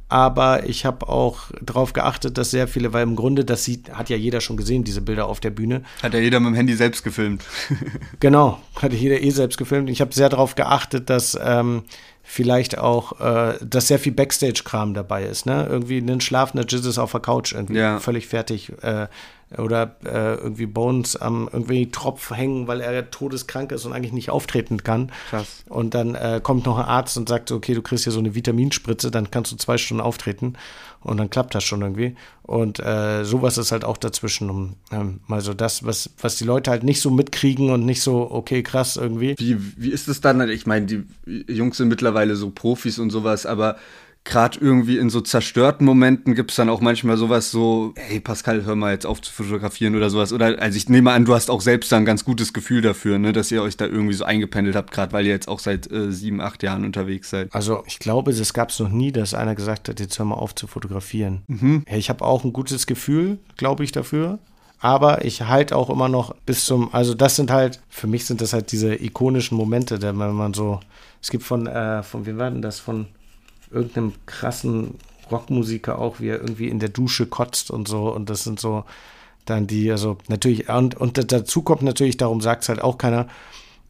aber 0.08 0.70
ich 0.70 0.86
habe 0.86 1.10
auch 1.10 1.50
darauf 1.60 1.94
geachtet, 1.94 2.38
dass 2.38 2.52
sehr 2.52 2.68
viele, 2.68 2.94
weil 2.94 3.02
im 3.02 3.16
Grunde, 3.16 3.44
das 3.44 3.64
sieht, 3.64 3.92
hat 3.92 4.12
ja 4.12 4.16
jeder 4.16 4.40
schon 4.40 4.56
gesehen, 4.58 4.84
diese 4.84 5.02
Bilder 5.02 5.26
auf 5.26 5.40
der 5.40 5.50
Bühne. 5.50 5.82
Hat 6.04 6.14
ja 6.14 6.20
jeder 6.20 6.40
mit 6.40 6.50
dem 6.50 6.56
Handy 6.56 6.76
selbst 6.76 7.04
gefilmt. 7.04 7.44
genau, 8.20 8.60
hat 8.80 8.94
ja 8.94 9.00
jeder 9.00 9.22
eh 9.22 9.32
selbst 9.32 9.58
gefilmt. 9.58 9.90
Ich 9.90 10.02
habe 10.02 10.14
sehr 10.14 10.30
darauf 10.30 10.54
geachtet, 10.54 11.10
dass 11.10 11.36
ähm, 11.44 11.82
vielleicht 12.22 12.78
auch, 12.78 13.20
äh, 13.20 13.58
dass 13.66 13.88
sehr 13.88 13.98
viel 13.98 14.12
Backstage-Kram 14.12 14.94
dabei 14.94 15.24
ist, 15.24 15.48
ne? 15.48 15.66
Irgendwie 15.68 15.98
ein 15.98 16.22
schlafender 16.22 16.68
Jizzes 16.68 17.00
auf 17.00 17.12
der 17.12 17.22
Couch, 17.22 17.54
irgendwie 17.54 17.80
ja. 17.80 18.00
völlig 18.00 18.28
fertig. 18.28 18.74
Äh, 18.84 19.08
oder 19.58 19.96
äh, 20.06 20.36
irgendwie 20.36 20.66
Bones 20.66 21.16
am 21.16 21.50
irgendwie 21.52 21.90
Tropf 21.92 22.32
hängen, 22.32 22.68
weil 22.68 22.82
er 22.82 23.10
todeskrank 23.12 23.72
ist 23.72 23.86
und 23.86 23.94
eigentlich 23.94 24.14
nicht 24.14 24.30
auftreten 24.30 24.84
kann. 24.84 25.12
Krass. 25.30 25.64
Und 25.70 25.94
dann 25.94 26.16
äh, 26.16 26.40
kommt 26.42 26.66
noch 26.66 26.78
ein 26.78 26.86
Arzt 26.86 27.18
und 27.18 27.30
sagt, 27.30 27.52
okay, 27.52 27.74
du 27.74 27.82
kriegst 27.82 28.04
hier 28.04 28.14
so 28.14 28.20
eine 28.20 28.36
Vitaminspritze, 28.36 29.12
dann 29.12 29.32
kannst 29.32 29.52
du 29.52 29.56
zwei 29.56 29.78
Stunden 29.78 30.02
auftreten 30.02 30.54
und 31.06 31.18
dann 31.18 31.30
klappt 31.30 31.54
das 31.54 31.64
schon 31.64 31.82
irgendwie. 31.82 32.16
Und 32.42 32.80
äh, 32.80 33.24
sowas 33.24 33.58
ist 33.58 33.72
halt 33.72 33.86
auch 33.86 33.98
dazwischen, 33.98 34.50
um 34.50 34.76
ähm, 34.92 35.20
mal 35.28 35.42
so 35.42 35.54
das, 35.54 35.86
was, 35.86 36.10
was 36.20 36.36
die 36.38 36.44
Leute 36.44 36.72
halt 36.72 36.84
nicht 36.84 37.02
so 37.02 37.12
mitkriegen 37.12 37.70
und 37.70 37.86
nicht 37.86 38.02
so, 38.02 38.30
okay, 38.32 38.64
krass 38.64 38.98
irgendwie. 38.98 39.36
Wie, 39.38 39.58
wie 39.78 39.90
ist 39.90 40.08
es 40.08 40.22
dann? 40.22 40.48
Ich 40.50 40.66
meine, 40.66 40.86
die 40.86 41.04
Jungs 41.48 41.78
sind 41.78 41.90
mittlerweile 41.90 42.36
so 42.36 42.50
Profis 42.50 42.98
und 42.98 43.12
sowas, 43.12 43.46
aber 43.46 43.78
gerade 44.26 44.60
irgendwie 44.60 44.98
in 44.98 45.10
so 45.10 45.22
zerstörten 45.22 45.86
Momenten 45.86 46.34
gibt 46.34 46.50
es 46.52 46.58
dann 46.58 46.68
auch 46.68 46.82
manchmal 46.82 47.16
sowas 47.16 47.52
so, 47.52 47.94
hey 47.96 48.20
Pascal, 48.20 48.66
hör 48.66 48.76
mal 48.76 48.92
jetzt 48.92 49.06
auf 49.06 49.22
zu 49.22 49.32
fotografieren 49.32 49.96
oder 49.96 50.10
sowas. 50.10 50.34
Oder 50.34 50.60
also 50.60 50.76
ich 50.76 50.90
nehme 50.90 51.12
an, 51.12 51.26
du 51.26 51.34
hast 51.34 51.50
auch 51.50 51.62
selbst 51.62 51.92
da 51.92 51.98
ein 51.98 52.06
ganz 52.06 52.26
gutes 52.26 52.52
Gefühl 52.52 52.82
dafür, 52.82 53.20
ne, 53.20 53.32
dass 53.32 53.52
ihr 53.52 53.62
euch 53.62 53.78
da 53.78 53.86
irgendwie 53.86 54.16
so 54.16 54.26
eingependelt 54.26 54.76
habt, 54.76 54.92
gerade 54.92 55.14
weil 55.14 55.26
ihr 55.26 55.32
jetzt 55.32 55.48
auch 55.48 55.60
seit 55.60 55.90
äh, 55.92 56.12
sieben, 56.12 56.42
acht 56.42 56.64
Jahren 56.64 56.84
unterwegs 56.84 57.30
seid. 57.30 57.54
Also 57.54 57.84
ich 57.86 58.00
glaube, 58.00 58.32
es 58.32 58.54
gab 58.54 58.70
es 58.70 58.80
noch 58.80 58.90
nie, 58.90 59.12
dass 59.12 59.36
einer 59.36 59.54
gesagt 59.54 59.88
hat, 59.88 60.00
jetzt 60.00 60.18
hör 60.18 60.26
mal 60.26 60.36
auf 60.36 60.56
zu 60.56 60.66
fotografieren. 60.66 61.44
Mhm. 61.48 61.84
Hey, 61.86 62.00
ich 62.00 62.10
habe 62.10 62.26
auch 62.26 62.44
ein 62.44 62.52
gutes 62.52 62.88
Gefühl, 62.88 63.38
glaube 63.58 63.84
ich, 63.84 63.92
dafür. 63.92 64.40
Aber 64.80 65.24
ich 65.24 65.44
halte 65.44 65.76
auch 65.76 65.90
immer 65.90 66.10
noch 66.10 66.36
bis 66.46 66.66
zum, 66.66 66.94
also 66.94 67.14
das 67.14 67.36
sind 67.36 67.50
halt, 67.50 67.80
für 67.90 68.08
mich 68.08 68.26
sind 68.26 68.42
das 68.42 68.54
halt 68.54 68.72
diese 68.72 68.94
ikonischen 68.96 69.58
Momente, 69.58 70.02
wenn 70.02 70.16
man 70.16 70.54
so, 70.54 70.80
es 71.22 71.30
gibt 71.30 71.44
von, 71.44 71.66
äh, 71.66 72.04
von, 72.04 72.26
wie 72.26 72.38
war 72.38 72.52
denn 72.52 72.62
das, 72.62 72.80
von 72.80 73.08
irgendeinem 73.76 74.14
krassen 74.26 74.96
Rockmusiker 75.30 76.00
auch, 76.00 76.20
wie 76.20 76.30
er 76.30 76.40
irgendwie 76.40 76.70
in 76.70 76.80
der 76.80 76.90
Dusche 76.90 77.26
kotzt 77.28 77.72
und 77.72 77.88
so. 77.88 78.14
Und 78.14 78.30
das 78.30 78.44
sind 78.44 78.60
so 78.60 78.86
dann 79.46 79.68
die, 79.68 79.92
also 79.92 80.18
natürlich, 80.28 80.70
und, 80.70 80.96
und 80.96 81.32
dazu 81.32 81.62
kommt 81.62 81.84
natürlich, 81.84 82.18
darum 82.18 82.42
sagt 82.42 82.64
es 82.64 82.70
halt 82.70 82.82
auch 82.82 82.98
keiner, 82.98 83.28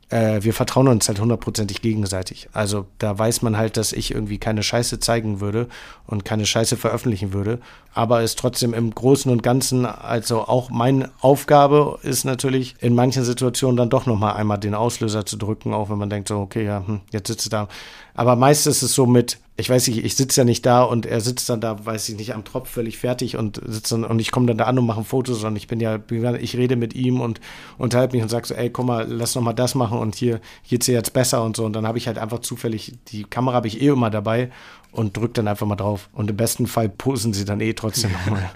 äh, 0.09 0.43
wir 0.43 0.53
vertrauen 0.53 0.87
uns 0.87 1.07
halt 1.07 1.19
hundertprozentig 1.19 1.81
gegenseitig. 1.81 2.49
Also 2.53 2.85
da 2.99 3.17
weiß 3.17 3.41
man 3.41 3.57
halt, 3.57 3.77
dass 3.77 3.91
ich 3.91 4.11
irgendwie 4.11 4.37
keine 4.37 4.63
Scheiße 4.63 4.99
zeigen 4.99 5.39
würde 5.39 5.67
und 6.05 6.25
keine 6.25 6.45
Scheiße 6.45 6.77
veröffentlichen 6.77 7.33
würde. 7.33 7.59
Aber 7.93 8.21
es 8.21 8.35
trotzdem 8.35 8.73
im 8.73 8.93
Großen 8.93 9.31
und 9.31 9.41
Ganzen, 9.41 9.85
also 9.85 10.41
auch 10.41 10.69
meine 10.69 11.09
Aufgabe 11.21 11.99
ist 12.03 12.23
natürlich 12.23 12.75
in 12.81 12.93
manchen 12.93 13.23
Situationen 13.23 13.77
dann 13.77 13.89
doch 13.89 14.05
nochmal 14.05 14.35
einmal 14.35 14.59
den 14.59 14.75
Auslöser 14.75 15.25
zu 15.25 15.37
drücken, 15.37 15.73
auch 15.73 15.89
wenn 15.89 15.97
man 15.97 16.09
denkt 16.09 16.27
so, 16.27 16.39
okay, 16.39 16.65
ja, 16.65 16.83
hm, 16.85 17.01
jetzt 17.11 17.27
sitzt 17.27 17.47
du 17.47 17.49
da. 17.49 17.67
Aber 18.15 18.35
meistens 18.35 18.77
ist 18.77 18.83
es 18.83 18.95
so 18.95 19.05
mit, 19.05 19.37
ich 19.57 19.69
weiß 19.69 19.87
nicht, 19.89 20.03
ich 20.03 20.15
sitze 20.15 20.41
ja 20.41 20.45
nicht 20.45 20.65
da 20.65 20.83
und 20.83 21.05
er 21.05 21.19
sitzt 21.19 21.49
dann 21.49 21.59
da, 21.59 21.85
weiß 21.85 22.09
ich 22.09 22.15
nicht, 22.15 22.33
am 22.33 22.45
Tropf 22.45 22.69
völlig 22.69 22.97
fertig 22.97 23.37
und 23.37 23.61
sitzt 23.65 23.91
dann, 23.91 24.05
und 24.05 24.19
ich 24.19 24.31
komme 24.31 24.47
dann 24.47 24.57
da 24.57 24.65
an 24.65 24.79
und 24.79 24.85
mache 24.85 25.03
Fotos 25.03 25.43
und 25.43 25.55
ich 25.57 25.67
bin 25.67 25.81
ja, 25.81 25.99
ich 26.39 26.57
rede 26.57 26.77
mit 26.77 26.95
ihm 26.95 27.19
und 27.19 27.41
unterhalte 27.77 28.15
mich 28.15 28.23
und 28.23 28.29
sage 28.29 28.47
so, 28.47 28.53
ey, 28.53 28.69
komm 28.69 28.87
mal, 28.87 29.05
lass 29.07 29.35
noch 29.35 29.41
mal 29.41 29.53
das 29.53 29.75
machen 29.75 29.99
und 29.99 30.15
hier 30.15 30.39
geht's 30.67 30.85
dir 30.85 30.93
jetzt 30.93 31.13
besser 31.13 31.43
und 31.43 31.57
so. 31.57 31.65
Und 31.65 31.73
dann 31.73 31.85
habe 31.85 31.97
ich 31.97 32.07
halt 32.07 32.17
einfach 32.17 32.39
zufällig, 32.39 32.93
die 33.09 33.25
Kamera 33.25 33.55
habe 33.55 33.67
ich 33.67 33.81
eh 33.81 33.87
immer 33.87 34.09
dabei 34.09 34.49
und 34.95 35.17
drückt 35.17 35.37
dann 35.37 35.47
einfach 35.47 35.67
mal 35.67 35.75
drauf. 35.75 36.09
Und 36.13 36.29
im 36.29 36.37
besten 36.37 36.67
Fall 36.67 36.87
posen 36.87 37.33
sie 37.33 37.43
dann 37.43 37.59
eh 37.59 37.73
trotzdem 37.73 38.13
nochmal. 38.13 38.49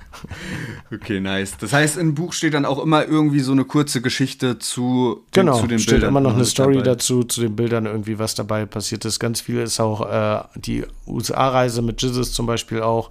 okay, 0.93 1.19
nice. 1.19 1.57
Das 1.59 1.73
heißt, 1.73 1.97
im 1.97 2.15
Buch 2.15 2.31
steht 2.31 2.53
dann 2.53 2.65
auch 2.65 2.81
immer 2.81 3.05
irgendwie 3.05 3.41
so 3.41 3.51
eine 3.51 3.65
kurze 3.65 4.01
Geschichte 4.01 4.57
zu, 4.57 5.21
genau, 5.33 5.59
zu 5.59 5.67
den 5.67 5.79
steht 5.79 5.95
Bildern. 5.95 6.09
immer 6.09 6.21
noch 6.21 6.35
eine 6.35 6.45
Story 6.45 6.75
dabei. 6.75 6.91
dazu, 6.91 7.23
zu 7.23 7.41
den 7.41 7.57
Bildern 7.57 7.85
irgendwie, 7.85 8.19
was 8.19 8.35
dabei 8.35 8.65
passiert 8.65 9.03
ist. 9.03 9.19
Ganz 9.19 9.41
viel 9.41 9.59
ist 9.59 9.81
auch 9.81 10.09
äh, 10.09 10.43
die 10.55 10.85
USA-Reise 11.05 11.81
mit 11.81 12.01
Jesus 12.01 12.31
zum 12.31 12.45
Beispiel 12.45 12.81
auch. 12.81 13.09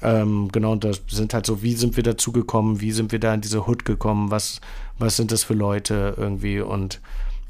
Ähm, 0.00 0.48
genau, 0.52 0.72
und 0.72 0.84
das 0.84 1.02
sind 1.08 1.34
halt 1.34 1.46
so, 1.46 1.62
wie 1.62 1.74
sind 1.74 1.96
wir 1.96 2.04
dazu 2.04 2.30
gekommen, 2.30 2.80
wie 2.80 2.92
sind 2.92 3.10
wir 3.10 3.18
da 3.18 3.34
in 3.34 3.40
diese 3.40 3.66
Hood 3.66 3.84
gekommen, 3.84 4.30
was, 4.30 4.60
was 4.98 5.16
sind 5.16 5.32
das 5.32 5.42
für 5.42 5.54
Leute 5.54 6.14
irgendwie 6.16 6.60
und 6.60 7.00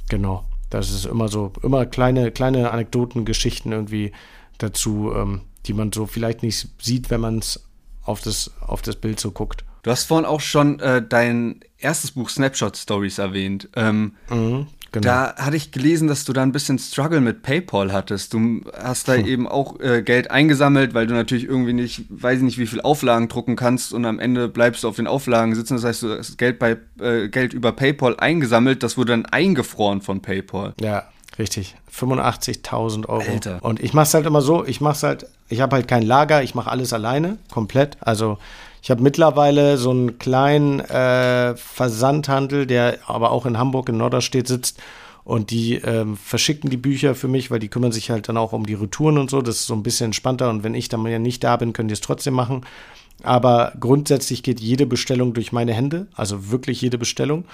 genau, 0.09 0.45
das 0.71 0.90
ist 0.90 1.05
immer 1.05 1.29
so, 1.29 1.53
immer 1.62 1.85
kleine, 1.85 2.31
kleine 2.31 2.71
Anekdoten, 2.71 3.25
Geschichten 3.25 3.73
irgendwie, 3.73 4.12
dazu, 4.64 5.12
ähm, 5.14 5.42
die 5.66 5.72
man 5.72 5.92
so 5.92 6.07
vielleicht 6.07 6.42
nicht 6.42 6.68
sieht, 6.81 7.11
wenn 7.11 7.20
man 7.20 7.38
es 7.38 7.64
auf 8.03 8.20
das, 8.20 8.50
auf 8.61 8.83
das 8.83 8.96
Bild 8.96 9.20
so 9.20 9.31
guckt. 9.31 9.64
Du 9.83 9.90
hast 9.90 10.05
vorhin 10.05 10.24
auch 10.24 10.40
schon 10.40 10.81
äh, 10.81 11.03
dein 11.07 11.61
erstes 11.79 12.12
Buch 12.12 12.31
Snapshot 12.31 12.77
Stories 12.77 13.18
erwähnt. 13.18 13.68
Ähm, 13.77 14.14
mhm, 14.31 14.66
genau. 14.92 15.03
Da 15.03 15.35
hatte 15.37 15.57
ich 15.57 15.72
gelesen, 15.72 16.09
dass 16.09 16.24
du 16.24 16.33
da 16.33 16.42
ein 16.42 16.53
bisschen 16.53 16.79
Struggle 16.79 17.20
mit 17.20 17.42
PayPal 17.42 17.92
hattest. 17.92 18.33
Du 18.33 18.62
hast 18.74 19.09
da 19.09 19.14
hm. 19.14 19.27
eben 19.27 19.46
auch 19.46 19.79
äh, 19.81 20.03
Geld 20.03 20.31
eingesammelt, 20.31 20.94
weil 20.94 21.07
du 21.07 21.12
natürlich 21.12 21.44
irgendwie 21.44 21.74
nicht, 21.74 22.07
weiß 22.09 22.38
ich 22.38 22.44
nicht, 22.44 22.59
wie 22.59 22.66
viel 22.66 22.81
Auflagen 22.81 23.29
drucken 23.29 23.57
kannst 23.57 23.92
und 23.92 24.07
am 24.07 24.18
Ende 24.18 24.48
bleibst 24.48 24.85
du 24.85 24.88
auf 24.88 24.96
den 24.96 25.07
Auflagen 25.07 25.55
sitzen. 25.55 25.74
Das 25.74 25.85
heißt, 25.85 26.03
du 26.03 26.16
hast 26.16 26.38
Geld, 26.38 26.59
bei, 26.59 26.79
äh, 26.98 27.29
Geld 27.29 27.53
über 27.53 27.72
PayPal 27.72 28.16
eingesammelt, 28.18 28.83
das 28.83 28.96
wurde 28.96 29.12
dann 29.12 29.27
eingefroren 29.27 30.00
von 30.00 30.22
PayPal. 30.22 30.72
Ja, 30.81 31.09
Richtig, 31.38 31.75
85.000 31.92 33.09
Euro. 33.09 33.23
Alter. 33.29 33.59
Und 33.62 33.81
ich 33.81 33.92
mache 33.92 34.05
es 34.05 34.14
halt 34.14 34.27
immer 34.27 34.40
so, 34.40 34.64
ich 34.64 34.81
mache 34.81 34.94
es 34.94 35.03
halt, 35.03 35.27
ich 35.49 35.61
habe 35.61 35.77
halt 35.77 35.88
kein 35.88 36.03
Lager, 36.03 36.42
ich 36.42 36.55
mache 36.55 36.70
alles 36.70 36.92
alleine, 36.92 37.38
komplett. 37.51 37.97
Also 38.01 38.38
ich 38.83 38.90
habe 38.90 39.03
mittlerweile 39.03 39.77
so 39.77 39.90
einen 39.90 40.18
kleinen 40.18 40.81
äh, 40.81 41.57
Versandhandel, 41.57 42.66
der 42.66 42.99
aber 43.07 43.33
auch 43.33 43.47
in 43.47 43.59
Hamburg 43.59 43.88
in 43.88 43.97
Norderstedt 43.97 44.47
sitzt. 44.47 44.81
Und 45.25 45.51
die 45.51 45.77
ähm, 45.77 46.18
verschicken 46.18 46.68
die 46.68 46.77
Bücher 46.77 47.14
für 47.14 47.29
mich, 47.29 47.51
weil 47.51 47.59
die 47.59 47.68
kümmern 47.68 47.92
sich 47.92 48.11
halt 48.11 48.29
dann 48.29 48.37
auch 48.37 48.53
um 48.53 48.66
die 48.66 48.75
Retouren 48.75 49.16
und 49.16 49.31
so. 49.31 49.40
Das 49.40 49.57
ist 49.57 49.66
so 49.66 49.75
ein 49.75 49.83
bisschen 49.83 50.07
entspannter. 50.07 50.51
Und 50.51 50.64
wenn 50.64 50.75
ich 50.75 50.90
dann 50.90 51.05
ja 51.07 51.18
nicht 51.18 51.42
da 51.42 51.57
bin, 51.57 51.73
können 51.73 51.88
die 51.88 51.94
es 51.94 52.03
trotzdem 52.03 52.35
machen. 52.35 52.66
Aber 53.23 53.73
grundsätzlich 53.81 54.42
geht 54.42 54.61
jede 54.61 54.85
Bestellung 54.85 55.33
durch 55.33 55.51
meine 55.51 55.73
Hände, 55.73 56.09
also 56.14 56.51
wirklich 56.51 56.83
jede 56.83 56.99
Bestellung. 56.99 57.47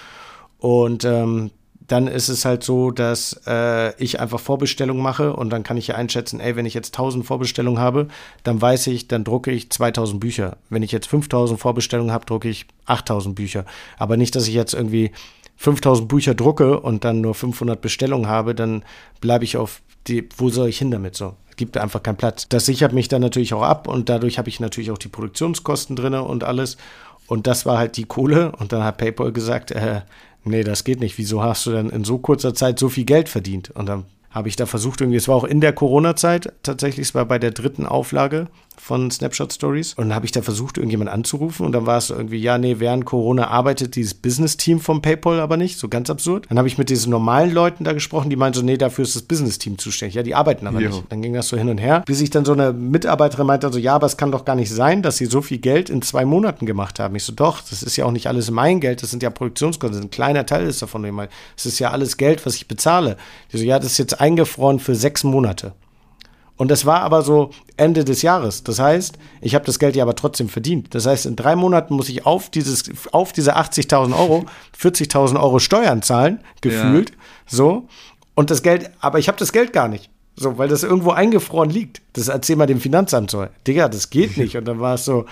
Und 0.58 1.04
ähm, 1.04 1.52
dann 1.90 2.06
ist 2.06 2.28
es 2.28 2.44
halt 2.44 2.62
so, 2.62 2.92
dass 2.92 3.40
äh, 3.48 4.00
ich 4.00 4.20
einfach 4.20 4.38
Vorbestellungen 4.38 5.02
mache 5.02 5.34
und 5.34 5.50
dann 5.50 5.64
kann 5.64 5.76
ich 5.76 5.88
ja 5.88 5.96
einschätzen, 5.96 6.38
ey, 6.38 6.54
wenn 6.54 6.64
ich 6.64 6.74
jetzt 6.74 6.94
1000 6.94 7.26
Vorbestellungen 7.26 7.80
habe, 7.80 8.06
dann 8.44 8.62
weiß 8.62 8.86
ich, 8.86 9.08
dann 9.08 9.24
drucke 9.24 9.50
ich 9.50 9.70
2000 9.70 10.20
Bücher. 10.20 10.56
Wenn 10.68 10.84
ich 10.84 10.92
jetzt 10.92 11.08
5000 11.08 11.58
Vorbestellungen 11.58 12.12
habe, 12.12 12.26
drucke 12.26 12.48
ich 12.48 12.66
8000 12.86 13.34
Bücher. 13.34 13.64
Aber 13.98 14.16
nicht, 14.16 14.36
dass 14.36 14.46
ich 14.46 14.54
jetzt 14.54 14.72
irgendwie 14.72 15.10
5000 15.56 16.06
Bücher 16.06 16.34
drucke 16.34 16.78
und 16.78 17.04
dann 17.04 17.20
nur 17.20 17.34
500 17.34 17.80
Bestellungen 17.80 18.28
habe, 18.28 18.54
dann 18.54 18.84
bleibe 19.20 19.44
ich 19.44 19.56
auf 19.56 19.82
die, 20.06 20.28
wo 20.36 20.48
soll 20.48 20.68
ich 20.68 20.78
hin 20.78 20.92
damit 20.92 21.16
so? 21.16 21.34
gibt 21.56 21.76
einfach 21.76 22.02
keinen 22.02 22.16
Platz. 22.16 22.48
Das 22.48 22.64
sichert 22.64 22.94
mich 22.94 23.08
dann 23.08 23.20
natürlich 23.20 23.52
auch 23.52 23.60
ab 23.60 23.86
und 23.86 24.08
dadurch 24.08 24.38
habe 24.38 24.48
ich 24.48 24.60
natürlich 24.60 24.90
auch 24.92 24.96
die 24.96 25.08
Produktionskosten 25.08 25.94
drin 25.94 26.14
und 26.14 26.42
alles. 26.42 26.78
Und 27.26 27.46
das 27.46 27.64
war 27.64 27.78
halt 27.78 27.96
die 27.96 28.06
Kohle. 28.06 28.50
Und 28.58 28.72
dann 28.72 28.82
hat 28.82 28.96
PayPal 28.96 29.30
gesagt, 29.30 29.70
äh, 29.70 30.00
nee, 30.44 30.64
das 30.64 30.84
geht 30.84 31.00
nicht. 31.00 31.18
Wieso 31.18 31.42
hast 31.42 31.66
du 31.66 31.72
denn 31.72 31.90
in 31.90 32.04
so 32.04 32.18
kurzer 32.18 32.54
Zeit 32.54 32.78
so 32.78 32.88
viel 32.88 33.04
Geld 33.04 33.28
verdient? 33.28 33.70
Und 33.70 33.86
dann 33.86 34.04
habe 34.30 34.48
ich 34.48 34.56
da 34.56 34.66
versucht, 34.66 35.00
irgendwie, 35.00 35.16
es 35.16 35.28
war 35.28 35.36
auch 35.36 35.44
in 35.44 35.60
der 35.60 35.72
Corona-Zeit 35.72 36.52
tatsächlich, 36.62 37.08
es 37.08 37.14
war 37.14 37.24
bei 37.24 37.38
der 37.38 37.50
dritten 37.50 37.84
Auflage 37.84 38.46
von 38.80 39.10
Snapshot 39.10 39.52
Stories. 39.52 39.94
Und 39.94 40.08
dann 40.08 40.14
habe 40.14 40.26
ich 40.26 40.32
da 40.32 40.42
versucht, 40.42 40.78
irgendjemand 40.78 41.10
anzurufen 41.10 41.66
und 41.66 41.72
dann 41.72 41.86
war 41.86 41.98
es 41.98 42.10
irgendwie, 42.10 42.38
ja, 42.38 42.58
nee, 42.58 42.76
während 42.78 43.04
Corona 43.04 43.48
arbeitet 43.48 43.94
dieses 43.94 44.14
Business-Team 44.14 44.80
von 44.80 45.02
PayPal 45.02 45.38
aber 45.40 45.56
nicht, 45.56 45.78
so 45.78 45.88
ganz 45.88 46.10
absurd. 46.10 46.46
Dann 46.48 46.58
habe 46.58 46.66
ich 46.66 46.78
mit 46.78 46.90
diesen 46.90 47.10
normalen 47.10 47.52
Leuten 47.52 47.84
da 47.84 47.92
gesprochen, 47.92 48.30
die 48.30 48.36
meinen 48.36 48.54
so, 48.54 48.62
nee, 48.62 48.76
dafür 48.76 49.04
ist 49.04 49.14
das 49.14 49.22
Business-Team 49.22 49.78
zuständig. 49.78 50.14
Ja, 50.14 50.22
die 50.22 50.34
arbeiten 50.34 50.66
aber 50.66 50.80
jo. 50.80 50.88
nicht. 50.88 51.04
Dann 51.10 51.22
ging 51.22 51.34
das 51.34 51.48
so 51.48 51.56
hin 51.56 51.68
und 51.68 51.78
her, 51.78 52.02
bis 52.06 52.20
ich 52.20 52.30
dann 52.30 52.44
so 52.44 52.52
eine 52.52 52.72
Mitarbeiterin 52.72 53.46
meinte, 53.46 53.66
also 53.66 53.78
ja, 53.78 53.94
aber 53.94 54.06
es 54.06 54.16
kann 54.16 54.32
doch 54.32 54.44
gar 54.44 54.56
nicht 54.56 54.70
sein, 54.70 55.02
dass 55.02 55.18
sie 55.18 55.26
so 55.26 55.42
viel 55.42 55.58
Geld 55.58 55.90
in 55.90 56.02
zwei 56.02 56.24
Monaten 56.24 56.66
gemacht 56.66 56.98
haben. 56.98 57.14
Ich 57.16 57.24
so, 57.24 57.32
doch, 57.32 57.60
das 57.60 57.82
ist 57.82 57.96
ja 57.96 58.06
auch 58.06 58.12
nicht 58.12 58.26
alles 58.26 58.50
mein 58.50 58.80
Geld, 58.80 59.02
das 59.02 59.10
sind 59.10 59.22
ja 59.22 59.30
Produktionskosten, 59.30 60.02
ein 60.02 60.10
kleiner 60.10 60.46
Teil 60.46 60.66
ist 60.66 60.82
davon. 60.82 61.28
Es 61.56 61.66
ist 61.66 61.78
ja 61.78 61.90
alles 61.90 62.16
Geld, 62.16 62.44
was 62.46 62.54
ich 62.54 62.66
bezahle. 62.66 63.16
Die 63.52 63.58
so, 63.58 63.64
ja, 63.64 63.78
das 63.78 63.92
ist 63.92 63.98
jetzt 63.98 64.20
eingefroren 64.20 64.78
für 64.78 64.94
sechs 64.94 65.24
Monate. 65.24 65.74
Und 66.60 66.70
das 66.70 66.84
war 66.84 67.00
aber 67.00 67.22
so 67.22 67.52
Ende 67.78 68.04
des 68.04 68.20
Jahres. 68.20 68.62
Das 68.64 68.78
heißt, 68.78 69.16
ich 69.40 69.54
habe 69.54 69.64
das 69.64 69.78
Geld 69.78 69.96
ja 69.96 70.02
aber 70.02 70.14
trotzdem 70.14 70.50
verdient. 70.50 70.94
Das 70.94 71.06
heißt, 71.06 71.24
in 71.24 71.34
drei 71.34 71.56
Monaten 71.56 71.94
muss 71.94 72.10
ich 72.10 72.26
auf, 72.26 72.50
dieses, 72.50 72.84
auf 73.12 73.32
diese 73.32 73.56
80.000 73.56 74.14
Euro 74.14 74.44
40.000 74.78 75.40
Euro 75.40 75.58
Steuern 75.58 76.02
zahlen, 76.02 76.40
gefühlt. 76.60 77.12
Ja. 77.12 77.16
So. 77.46 77.88
Und 78.34 78.50
das 78.50 78.62
Geld, 78.62 78.90
aber 79.00 79.18
ich 79.18 79.28
habe 79.28 79.38
das 79.38 79.52
Geld 79.52 79.72
gar 79.72 79.88
nicht. 79.88 80.10
So, 80.36 80.58
weil 80.58 80.68
das 80.68 80.82
irgendwo 80.82 81.12
eingefroren 81.12 81.70
liegt. 81.70 82.02
Das 82.12 82.28
erzähl 82.28 82.56
mal 82.56 82.66
dem 82.66 82.82
Finanzamt 82.82 83.30
so. 83.30 83.46
Digga, 83.66 83.88
das 83.88 84.10
geht 84.10 84.36
nicht. 84.36 84.58
Und 84.58 84.66
dann 84.66 84.80
war 84.80 84.96
es 84.96 85.06
so, 85.06 85.24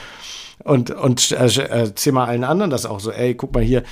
und, 0.65 0.91
und 0.93 1.31
äh, 1.33 1.69
erzähl 1.69 2.15
mal 2.15 2.25
allen 2.25 2.43
anderen 2.43 2.71
das 2.71 2.87
auch 2.87 3.01
so, 3.01 3.13
ey, 3.13 3.35
guck 3.35 3.53
mal 3.53 3.63
hier, 3.63 3.83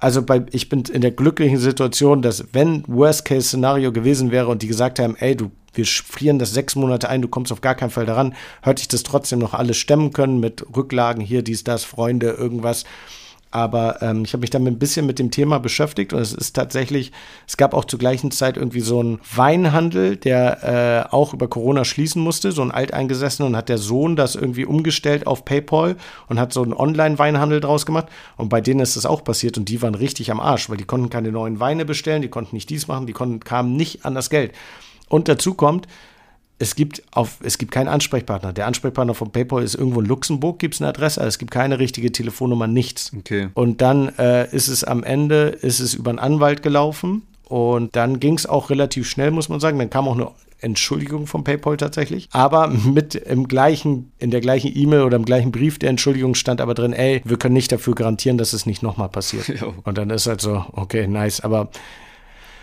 also 0.00 0.22
bei, 0.22 0.44
ich 0.50 0.68
bin 0.70 0.82
in 0.90 1.02
der 1.02 1.10
glücklichen 1.10 1.58
Situation, 1.58 2.22
dass 2.22 2.46
wenn 2.52 2.82
Worst-Case-Szenario 2.88 3.92
gewesen 3.92 4.30
wäre 4.30 4.48
und 4.48 4.62
die 4.62 4.66
gesagt 4.66 4.98
haben, 4.98 5.14
ey, 5.16 5.36
du, 5.36 5.50
wir 5.74 5.86
frieren 5.86 6.38
das 6.38 6.52
sechs 6.52 6.74
Monate 6.74 7.08
ein, 7.08 7.22
du 7.22 7.28
kommst 7.28 7.52
auf 7.52 7.60
gar 7.60 7.74
keinen 7.74 7.90
Fall 7.90 8.06
daran, 8.06 8.34
hätte 8.62 8.82
ich 8.82 8.88
das 8.88 9.02
trotzdem 9.02 9.38
noch 9.38 9.54
alles 9.54 9.76
stemmen 9.76 10.12
können 10.12 10.40
mit 10.40 10.64
Rücklagen 10.76 11.22
hier, 11.22 11.42
dies, 11.42 11.64
das, 11.64 11.84
Freunde, 11.84 12.30
irgendwas. 12.30 12.84
Aber 13.52 14.00
ähm, 14.00 14.22
ich 14.24 14.32
habe 14.32 14.42
mich 14.42 14.50
damit 14.50 14.72
ein 14.72 14.78
bisschen 14.78 15.06
mit 15.06 15.18
dem 15.18 15.32
Thema 15.32 15.58
beschäftigt 15.58 16.12
und 16.12 16.20
es 16.20 16.32
ist 16.32 16.54
tatsächlich, 16.54 17.10
es 17.48 17.56
gab 17.56 17.74
auch 17.74 17.84
zur 17.84 17.98
gleichen 17.98 18.30
Zeit 18.30 18.56
irgendwie 18.56 18.80
so 18.80 19.00
einen 19.00 19.20
Weinhandel, 19.34 20.16
der 20.16 21.08
äh, 21.10 21.12
auch 21.12 21.34
über 21.34 21.48
Corona 21.48 21.84
schließen 21.84 22.22
musste, 22.22 22.52
so 22.52 22.62
ein 22.62 22.70
alteingesessener 22.70 23.48
und 23.48 23.56
hat 23.56 23.68
der 23.68 23.78
Sohn 23.78 24.14
das 24.14 24.36
irgendwie 24.36 24.64
umgestellt 24.64 25.26
auf 25.26 25.44
PayPal 25.44 25.96
und 26.28 26.38
hat 26.38 26.52
so 26.52 26.62
einen 26.62 26.72
Online-Weinhandel 26.72 27.60
draus 27.60 27.86
gemacht. 27.86 28.06
Und 28.36 28.50
bei 28.50 28.60
denen 28.60 28.80
ist 28.80 28.96
das 28.96 29.04
auch 29.04 29.24
passiert 29.24 29.58
und 29.58 29.68
die 29.68 29.82
waren 29.82 29.96
richtig 29.96 30.30
am 30.30 30.38
Arsch, 30.38 30.70
weil 30.70 30.76
die 30.76 30.84
konnten 30.84 31.10
keine 31.10 31.32
neuen 31.32 31.58
Weine 31.58 31.84
bestellen, 31.84 32.22
die 32.22 32.28
konnten 32.28 32.54
nicht 32.54 32.70
dies 32.70 32.86
machen, 32.86 33.08
die 33.08 33.12
konnten, 33.12 33.40
kamen 33.40 33.74
nicht 33.74 34.04
an 34.04 34.14
das 34.14 34.30
Geld. 34.30 34.52
Und 35.10 35.28
dazu 35.28 35.52
kommt, 35.52 35.86
es 36.58 36.74
gibt, 36.74 37.02
auf, 37.10 37.38
es 37.42 37.58
gibt 37.58 37.72
keinen 37.72 37.88
Ansprechpartner. 37.88 38.52
Der 38.52 38.66
Ansprechpartner 38.66 39.14
von 39.14 39.32
PayPal 39.32 39.62
ist 39.62 39.74
irgendwo 39.74 40.00
in 40.00 40.06
Luxemburg, 40.06 40.58
gibt 40.58 40.74
es 40.74 40.80
eine 40.80 40.90
Adresse, 40.90 41.20
aber 41.20 41.28
es 41.28 41.38
gibt 41.38 41.50
keine 41.50 41.78
richtige 41.78 42.12
Telefonnummer, 42.12 42.66
nichts. 42.66 43.12
Okay. 43.16 43.48
Und 43.54 43.80
dann 43.80 44.10
äh, 44.18 44.54
ist 44.54 44.68
es 44.68 44.84
am 44.84 45.02
Ende, 45.02 45.48
ist 45.48 45.80
es 45.80 45.94
über 45.94 46.10
einen 46.10 46.18
Anwalt 46.18 46.62
gelaufen 46.62 47.22
und 47.48 47.96
dann 47.96 48.20
ging 48.20 48.34
es 48.34 48.46
auch 48.46 48.70
relativ 48.70 49.08
schnell, 49.08 49.30
muss 49.30 49.48
man 49.48 49.58
sagen. 49.58 49.78
Dann 49.78 49.90
kam 49.90 50.06
auch 50.06 50.14
eine 50.14 50.30
Entschuldigung 50.60 51.26
von 51.26 51.44
PayPal 51.44 51.78
tatsächlich. 51.78 52.28
Aber 52.32 52.68
mit 52.68 53.14
im 53.14 53.48
gleichen, 53.48 54.12
in 54.18 54.30
der 54.30 54.40
gleichen 54.40 54.70
E-Mail 54.76 55.02
oder 55.02 55.16
im 55.16 55.24
gleichen 55.24 55.52
Brief 55.52 55.78
der 55.78 55.88
Entschuldigung 55.90 56.34
stand 56.34 56.60
aber 56.60 56.74
drin, 56.74 56.92
ey, 56.92 57.22
wir 57.24 57.38
können 57.38 57.54
nicht 57.54 57.72
dafür 57.72 57.94
garantieren, 57.94 58.38
dass 58.38 58.52
es 58.52 58.66
nicht 58.66 58.82
nochmal 58.82 59.08
passiert. 59.08 59.48
Jo. 59.60 59.74
Und 59.82 59.98
dann 59.98 60.10
ist 60.10 60.26
halt 60.26 60.40
so, 60.40 60.64
okay, 60.72 61.06
nice. 61.08 61.40
Aber 61.40 61.70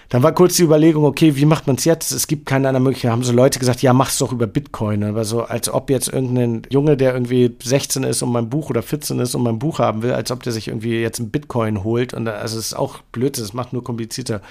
dann 0.09 0.23
war 0.23 0.31
kurz 0.31 0.55
die 0.55 0.63
Überlegung, 0.63 1.03
okay, 1.03 1.35
wie 1.35 1.45
macht 1.45 1.67
man 1.67 1.75
es 1.75 1.83
jetzt? 1.83 2.11
Es 2.11 2.27
gibt 2.27 2.45
keine 2.45 2.69
andere 2.69 2.81
Möglichkeit. 2.81 3.11
Haben 3.11 3.23
so 3.23 3.33
Leute 3.33 3.59
gesagt, 3.59 3.81
ja, 3.81 3.91
mach's 3.91 4.17
doch 4.17 4.31
über 4.31 4.47
Bitcoin. 4.47 5.03
Aber 5.03 5.25
so, 5.25 5.43
als 5.43 5.69
ob 5.69 5.89
jetzt 5.89 6.07
irgendein 6.07 6.61
Junge, 6.69 6.95
der 6.95 7.13
irgendwie 7.13 7.53
16 7.61 8.03
ist 8.03 8.21
und 8.21 8.31
mein 8.31 8.49
Buch 8.49 8.69
oder 8.69 8.81
14 8.81 9.19
ist 9.19 9.35
und 9.35 9.43
mein 9.43 9.59
Buch 9.59 9.79
haben 9.79 10.03
will, 10.03 10.13
als 10.13 10.31
ob 10.31 10.43
der 10.43 10.53
sich 10.53 10.69
irgendwie 10.69 11.01
jetzt 11.01 11.19
ein 11.19 11.29
Bitcoin 11.29 11.83
holt. 11.83 12.13
Und 12.13 12.27
also 12.29 12.57
es 12.57 12.67
ist 12.67 12.73
auch 12.73 12.99
blöd, 13.11 13.37
es 13.37 13.53
macht 13.53 13.73
nur 13.73 13.83
komplizierter. 13.83 14.41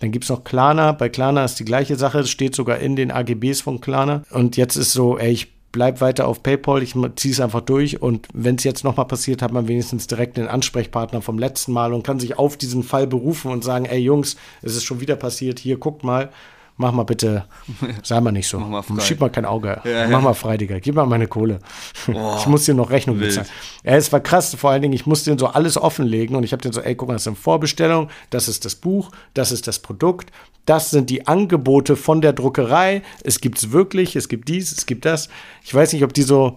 Dann 0.00 0.10
gibt 0.10 0.24
es 0.24 0.30
noch 0.30 0.42
Klarna. 0.42 0.92
Bei 0.92 1.08
Klarna 1.08 1.44
ist 1.44 1.60
die 1.60 1.64
gleiche 1.64 1.96
Sache. 1.96 2.18
Das 2.18 2.30
steht 2.30 2.56
sogar 2.56 2.78
in 2.78 2.96
den 2.96 3.12
AGBs 3.12 3.60
von 3.60 3.80
Klarna. 3.80 4.24
Und 4.30 4.56
jetzt 4.56 4.76
ist 4.76 4.92
so, 4.92 5.18
ey, 5.18 5.30
ich 5.30 5.55
bleib 5.76 6.00
weiter 6.00 6.26
auf 6.26 6.42
PayPal, 6.42 6.82
ich 6.82 6.94
ziehe 7.16 7.32
es 7.32 7.38
einfach 7.38 7.60
durch 7.60 8.00
und 8.00 8.28
wenn 8.32 8.54
es 8.54 8.64
jetzt 8.64 8.82
nochmal 8.82 9.04
passiert, 9.04 9.42
hat 9.42 9.52
man 9.52 9.68
wenigstens 9.68 10.06
direkt 10.06 10.38
den 10.38 10.48
Ansprechpartner 10.48 11.20
vom 11.20 11.38
letzten 11.38 11.72
Mal 11.72 11.92
und 11.92 12.02
kann 12.02 12.18
sich 12.18 12.38
auf 12.38 12.56
diesen 12.56 12.82
Fall 12.82 13.06
berufen 13.06 13.50
und 13.50 13.62
sagen, 13.62 13.84
ey 13.84 13.98
Jungs, 13.98 14.36
es 14.62 14.74
ist 14.74 14.84
schon 14.84 15.02
wieder 15.02 15.16
passiert, 15.16 15.58
hier 15.58 15.76
guckt 15.76 16.02
mal, 16.02 16.30
mach 16.76 16.92
mal 16.92 17.04
bitte, 17.04 17.44
sei 18.02 18.20
mal 18.20 18.32
nicht 18.32 18.48
so. 18.48 18.58
Mach 18.58 18.68
mal 18.68 18.82
frei. 18.82 19.00
Schieb 19.00 19.20
mal 19.20 19.30
kein 19.30 19.44
Auge. 19.44 19.80
Ja, 19.84 20.04
mach 20.04 20.10
ja. 20.10 20.20
mal 20.20 20.34
frei, 20.34 20.56
Digga. 20.56 20.78
Gib 20.78 20.94
mal 20.94 21.06
meine 21.06 21.26
Kohle. 21.26 21.58
Oh, 22.12 22.36
ich 22.38 22.46
muss 22.46 22.64
dir 22.64 22.74
noch 22.74 22.90
Rechnung 22.90 23.18
wild. 23.18 23.30
bezahlen. 23.30 23.48
Ja, 23.84 23.96
es 23.96 24.12
war 24.12 24.20
krass. 24.20 24.54
Vor 24.54 24.70
allen 24.70 24.82
Dingen, 24.82 24.94
ich 24.94 25.06
musste 25.06 25.30
den 25.30 25.38
so 25.38 25.46
alles 25.46 25.76
offenlegen 25.76 26.36
und 26.36 26.44
ich 26.44 26.52
habe 26.52 26.62
den 26.62 26.72
so, 26.72 26.80
ey, 26.80 26.94
guck 26.94 27.08
mal, 27.08 27.14
das 27.14 27.22
ist 27.22 27.28
eine 27.28 27.36
Vorbestellung, 27.36 28.08
das 28.30 28.48
ist 28.48 28.64
das 28.64 28.74
Buch, 28.74 29.10
das 29.34 29.52
ist 29.52 29.66
das 29.66 29.78
Produkt, 29.78 30.30
das 30.64 30.90
sind 30.90 31.10
die 31.10 31.26
Angebote 31.26 31.96
von 31.96 32.20
der 32.20 32.32
Druckerei. 32.32 33.02
Es 33.22 33.40
gibt 33.40 33.58
es 33.58 33.72
wirklich, 33.72 34.16
es 34.16 34.28
gibt 34.28 34.48
dies, 34.48 34.72
es 34.72 34.86
gibt 34.86 35.04
das. 35.04 35.28
Ich 35.64 35.74
weiß 35.74 35.92
nicht, 35.92 36.04
ob 36.04 36.12
die 36.12 36.22
so 36.22 36.56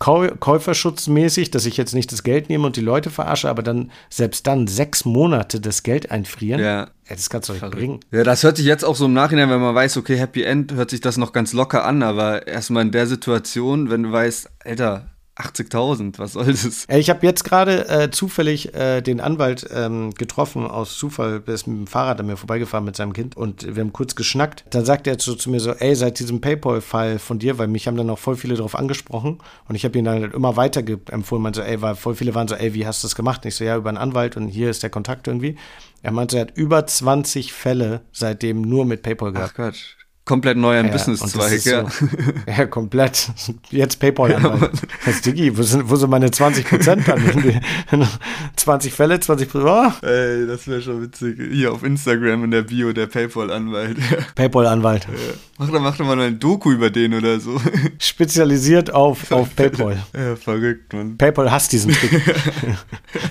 Käuferschutzmäßig, 0.00 1.50
dass 1.50 1.66
ich 1.66 1.76
jetzt 1.76 1.94
nicht 1.94 2.10
das 2.10 2.22
Geld 2.22 2.48
nehme 2.48 2.66
und 2.66 2.76
die 2.76 2.80
Leute 2.80 3.10
verarsche, 3.10 3.50
aber 3.50 3.62
dann 3.62 3.92
selbst 4.08 4.46
dann 4.46 4.66
sechs 4.66 5.04
Monate 5.04 5.60
das 5.60 5.82
Geld 5.82 6.10
einfrieren. 6.10 6.60
Ja. 6.60 6.88
Ja, 7.10 7.16
das 7.16 7.28
kannst 7.28 7.48
du 7.48 7.52
nicht 7.52 7.70
bringen. 7.70 8.00
Ja, 8.12 8.22
das 8.22 8.44
hört 8.44 8.56
sich 8.56 8.66
jetzt 8.66 8.84
auch 8.84 8.94
so 8.94 9.06
im 9.06 9.12
Nachhinein, 9.12 9.50
wenn 9.50 9.60
man 9.60 9.74
weiß, 9.74 9.96
okay, 9.96 10.16
Happy 10.16 10.44
End, 10.44 10.72
hört 10.74 10.90
sich 10.90 11.00
das 11.00 11.16
noch 11.16 11.32
ganz 11.32 11.52
locker 11.52 11.84
an, 11.84 12.02
aber 12.02 12.46
erstmal 12.46 12.84
in 12.84 12.92
der 12.92 13.08
Situation, 13.08 13.90
wenn 13.90 14.04
du 14.04 14.12
weißt, 14.12 14.48
Alter, 14.64 15.10
80.000, 15.40 16.18
was 16.18 16.34
soll 16.34 16.46
das? 16.46 16.86
Ich 16.88 17.10
habe 17.10 17.26
jetzt 17.26 17.44
gerade 17.44 17.88
äh, 17.88 18.10
zufällig 18.10 18.74
äh, 18.74 19.00
den 19.00 19.20
Anwalt 19.20 19.66
ähm, 19.72 20.12
getroffen, 20.14 20.66
aus 20.66 20.96
Zufall, 20.96 21.40
der 21.40 21.54
ist 21.54 21.66
mit 21.66 21.78
dem 21.78 21.86
Fahrrad 21.86 22.20
an 22.20 22.26
mir 22.26 22.36
vorbeigefahren 22.36 22.84
mit 22.84 22.96
seinem 22.96 23.12
Kind 23.12 23.36
und 23.36 23.74
wir 23.74 23.82
haben 23.82 23.92
kurz 23.92 24.14
geschnackt. 24.14 24.64
Dann 24.70 24.84
sagt 24.84 25.06
er 25.06 25.18
zu, 25.18 25.34
zu 25.34 25.50
mir 25.50 25.60
so, 25.60 25.72
ey, 25.72 25.94
seit 25.94 26.18
diesem 26.18 26.40
Paypal-Fall 26.40 27.18
von 27.18 27.38
dir, 27.38 27.58
weil 27.58 27.68
mich 27.68 27.86
haben 27.86 27.96
dann 27.96 28.10
auch 28.10 28.18
voll 28.18 28.36
viele 28.36 28.54
darauf 28.54 28.74
angesprochen 28.74 29.38
und 29.68 29.74
ich 29.74 29.84
habe 29.84 29.98
ihn 29.98 30.04
dann 30.04 30.20
halt 30.20 30.34
immer 30.34 30.56
weiter 30.56 30.82
empfohlen, 31.10 31.42
meinte 31.42 31.60
so, 31.60 31.66
ey, 31.66 31.80
weil 31.80 31.94
voll 31.94 32.14
viele 32.14 32.34
waren 32.34 32.48
so, 32.48 32.54
ey, 32.54 32.74
wie 32.74 32.86
hast 32.86 33.02
du 33.02 33.06
das 33.06 33.14
gemacht? 33.14 33.44
Und 33.44 33.48
ich 33.48 33.56
so, 33.56 33.64
ja, 33.64 33.76
über 33.76 33.88
einen 33.88 33.98
Anwalt 33.98 34.36
und 34.36 34.48
hier 34.48 34.70
ist 34.70 34.82
der 34.82 34.90
Kontakt 34.90 35.26
irgendwie. 35.26 35.56
Er 36.02 36.12
meinte, 36.12 36.36
er 36.36 36.42
hat 36.42 36.56
über 36.56 36.86
20 36.86 37.52
Fälle 37.52 38.02
seitdem 38.12 38.62
nur 38.62 38.84
mit 38.84 39.02
PayPal 39.02 39.32
gehabt. 39.32 39.52
Ach 39.52 39.56
Gott, 39.56 39.96
komplett 40.30 40.56
neuer 40.56 40.84
ja, 40.84 40.92
Businesszweig, 40.92 41.64
ja. 41.64 41.90
So, 41.90 42.06
ja, 42.46 42.66
komplett. 42.66 43.32
Jetzt 43.70 43.98
PayPal 43.98 44.32
anwalt 44.32 44.80
Ja, 45.04 45.12
Diggi, 45.26 45.58
wo 45.58 45.62
sind, 45.62 45.90
wo 45.90 45.96
sind 45.96 46.08
meine 46.08 46.30
20 46.30 46.68
Prozent 46.68 47.08
dann? 47.08 48.08
20 48.54 48.92
Fälle, 48.92 49.18
20 49.18 49.48
Prozent. 49.48 49.68
Oh. 49.68 50.06
Ey, 50.06 50.46
das 50.46 50.68
wäre 50.68 50.80
schon 50.82 51.02
witzig. 51.02 51.36
Hier 51.50 51.72
auf 51.72 51.82
Instagram 51.82 52.44
in 52.44 52.52
der 52.52 52.62
Bio 52.62 52.92
der 52.92 53.08
PayPal-Anwalt. 53.08 53.96
PayPal-Anwalt. 54.36 55.08
Ja. 55.10 55.34
Mach 55.58 55.68
doch, 55.68 55.80
mach 55.80 55.96
doch 55.96 56.06
mal 56.06 56.20
ein 56.20 56.38
Doku 56.38 56.70
über 56.70 56.90
den 56.90 57.12
oder 57.14 57.40
so. 57.40 57.60
Spezialisiert 57.98 58.94
auf, 58.94 59.32
auf 59.32 59.56
PayPal. 59.56 59.98
Ja, 60.14 60.36
verrückt, 60.36 60.92
Mann. 60.92 61.18
PayPal 61.18 61.50
hasst 61.50 61.72
diesen 61.72 61.92
Trick. 61.92 62.22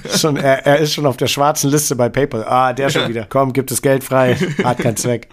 schon, 0.17 0.35
er, 0.35 0.65
er 0.65 0.79
ist 0.79 0.93
schon 0.93 1.05
auf 1.05 1.15
der 1.15 1.27
schwarzen 1.27 1.71
Liste 1.71 1.95
bei 1.95 2.09
PayPal. 2.09 2.43
Ah, 2.43 2.73
der 2.73 2.89
schon 2.89 3.07
wieder. 3.07 3.25
Komm, 3.29 3.53
gibt 3.53 3.71
es 3.71 3.81
Geld 3.81 4.03
frei. 4.03 4.35
Hat 4.65 4.79
keinen 4.79 4.97
Zweck. 4.97 5.29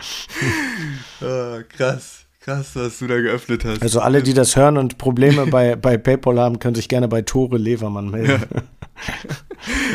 Oh, 1.21 1.63
krass. 1.69 2.26
Krass, 2.47 2.77
was 2.77 3.01
du 3.01 3.09
da 3.09 3.21
geöffnet 3.21 3.65
hast. 3.65 3.83
Also 3.83 3.99
alle, 3.99 4.23
die 4.23 4.33
das 4.33 4.55
hören 4.55 4.79
und 4.79 4.99
Probleme 4.99 5.47
bei, 5.51 5.75
bei 5.75 5.97
PayPal 5.97 6.39
haben, 6.39 6.61
können 6.61 6.77
sich 6.77 6.89
gerne 6.89 7.09
bei 7.09 7.23
Tore 7.23 7.59
Levermann 7.59 8.09
melden. 8.09 8.45
Ja. 8.55 8.63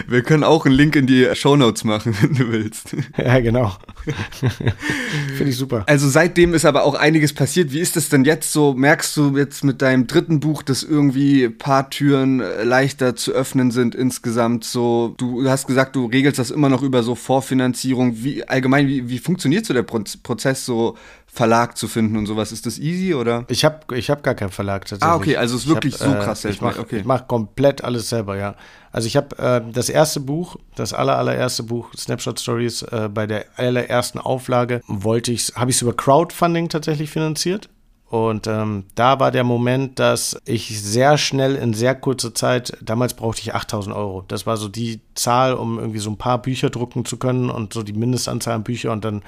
Wir 0.07 0.21
können 0.21 0.43
auch 0.43 0.65
einen 0.65 0.75
Link 0.75 0.95
in 0.95 1.07
die 1.07 1.29
Shownotes 1.33 1.83
machen, 1.83 2.15
wenn 2.21 2.33
du 2.33 2.51
willst. 2.51 2.95
Ja, 3.17 3.39
genau. 3.39 3.71
Finde 5.37 5.49
ich 5.49 5.55
super. 5.55 5.83
Also 5.87 6.09
seitdem 6.09 6.53
ist 6.53 6.65
aber 6.65 6.83
auch 6.83 6.95
einiges 6.95 7.33
passiert. 7.33 7.71
Wie 7.71 7.79
ist 7.79 7.95
das 7.95 8.09
denn 8.09 8.25
jetzt 8.25 8.51
so? 8.51 8.73
Merkst 8.73 9.15
du 9.15 9.37
jetzt 9.37 9.63
mit 9.63 9.81
deinem 9.81 10.07
dritten 10.07 10.39
Buch, 10.39 10.61
dass 10.63 10.83
irgendwie 10.83 11.45
ein 11.45 11.57
paar 11.57 11.89
Türen 11.89 12.41
äh, 12.41 12.63
leichter 12.63 13.15
zu 13.15 13.31
öffnen 13.31 13.71
sind 13.71 13.95
insgesamt? 13.95 14.65
So, 14.65 15.15
du 15.17 15.47
hast 15.49 15.67
gesagt, 15.67 15.95
du 15.95 16.07
regelst 16.07 16.39
das 16.39 16.51
immer 16.51 16.69
noch 16.69 16.81
über 16.81 17.03
so 17.03 17.15
Vorfinanzierung. 17.15 18.23
Wie 18.23 18.47
allgemein, 18.47 18.87
wie, 18.87 19.07
wie 19.07 19.19
funktioniert 19.19 19.65
so 19.65 19.73
der 19.73 19.83
Prozess 19.83 20.65
so 20.65 20.97
Verlag 21.33 21.77
zu 21.77 21.87
finden 21.87 22.17
und 22.17 22.25
sowas. 22.25 22.51
Ist 22.51 22.65
das 22.65 22.77
easy 22.77 23.13
oder? 23.13 23.45
Ich 23.47 23.63
habe 23.63 23.95
ich 23.95 24.09
hab 24.09 24.21
gar 24.21 24.35
keinen 24.35 24.49
Verlag 24.49 24.81
tatsächlich. 24.81 25.09
Ah, 25.09 25.15
okay, 25.15 25.37
also 25.37 25.55
es 25.55 25.61
ist 25.61 25.69
wirklich 25.69 25.93
hab, 25.93 26.01
so 26.01 26.13
äh, 26.13 26.19
krass 26.19 26.43
äh, 26.43 26.49
Ich 26.49 26.59
mache 26.59 26.81
okay. 26.81 27.03
mach 27.05 27.25
komplett 27.25 27.85
alles 27.85 28.09
selber, 28.09 28.35
ja. 28.35 28.55
Also 28.91 29.07
ich 29.07 29.15
habe 29.15 29.37
äh, 29.37 29.61
das 29.71 29.87
erste 29.87 30.19
Buch, 30.19 30.57
das 30.75 30.91
aller, 30.91 31.17
allererste 31.17 31.63
Buch, 31.63 31.93
Snapshot 31.95 32.37
Stories, 32.37 32.81
äh, 32.81 33.07
bei 33.07 33.27
der 33.27 33.45
allerersten 33.55 34.19
Auflage 34.19 34.81
wollte 34.87 35.31
ich, 35.31 35.53
habe 35.55 35.71
ich 35.71 35.77
es 35.77 35.81
über 35.81 35.93
Crowdfunding 35.93 36.67
tatsächlich 36.67 37.09
finanziert. 37.09 37.69
Und 38.11 38.45
ähm, 38.45 38.83
da 38.95 39.21
war 39.21 39.31
der 39.31 39.45
Moment, 39.45 39.97
dass 39.97 40.37
ich 40.43 40.81
sehr 40.81 41.17
schnell 41.17 41.55
in 41.55 41.73
sehr 41.73 41.95
kurzer 41.95 42.35
Zeit, 42.35 42.77
damals 42.81 43.13
brauchte 43.13 43.39
ich 43.39 43.55
8000 43.55 43.95
Euro. 43.95 44.25
Das 44.27 44.45
war 44.45 44.57
so 44.57 44.67
die 44.67 44.99
Zahl, 45.15 45.53
um 45.53 45.79
irgendwie 45.79 45.99
so 45.99 46.09
ein 46.09 46.17
paar 46.17 46.41
Bücher 46.41 46.69
drucken 46.69 47.05
zu 47.05 47.15
können 47.15 47.49
und 47.49 47.71
so 47.71 47.83
die 47.83 47.93
Mindestanzahl 47.93 48.55
an 48.55 48.63
Bücher. 48.63 48.91
Und 48.91 49.05
dann 49.05 49.21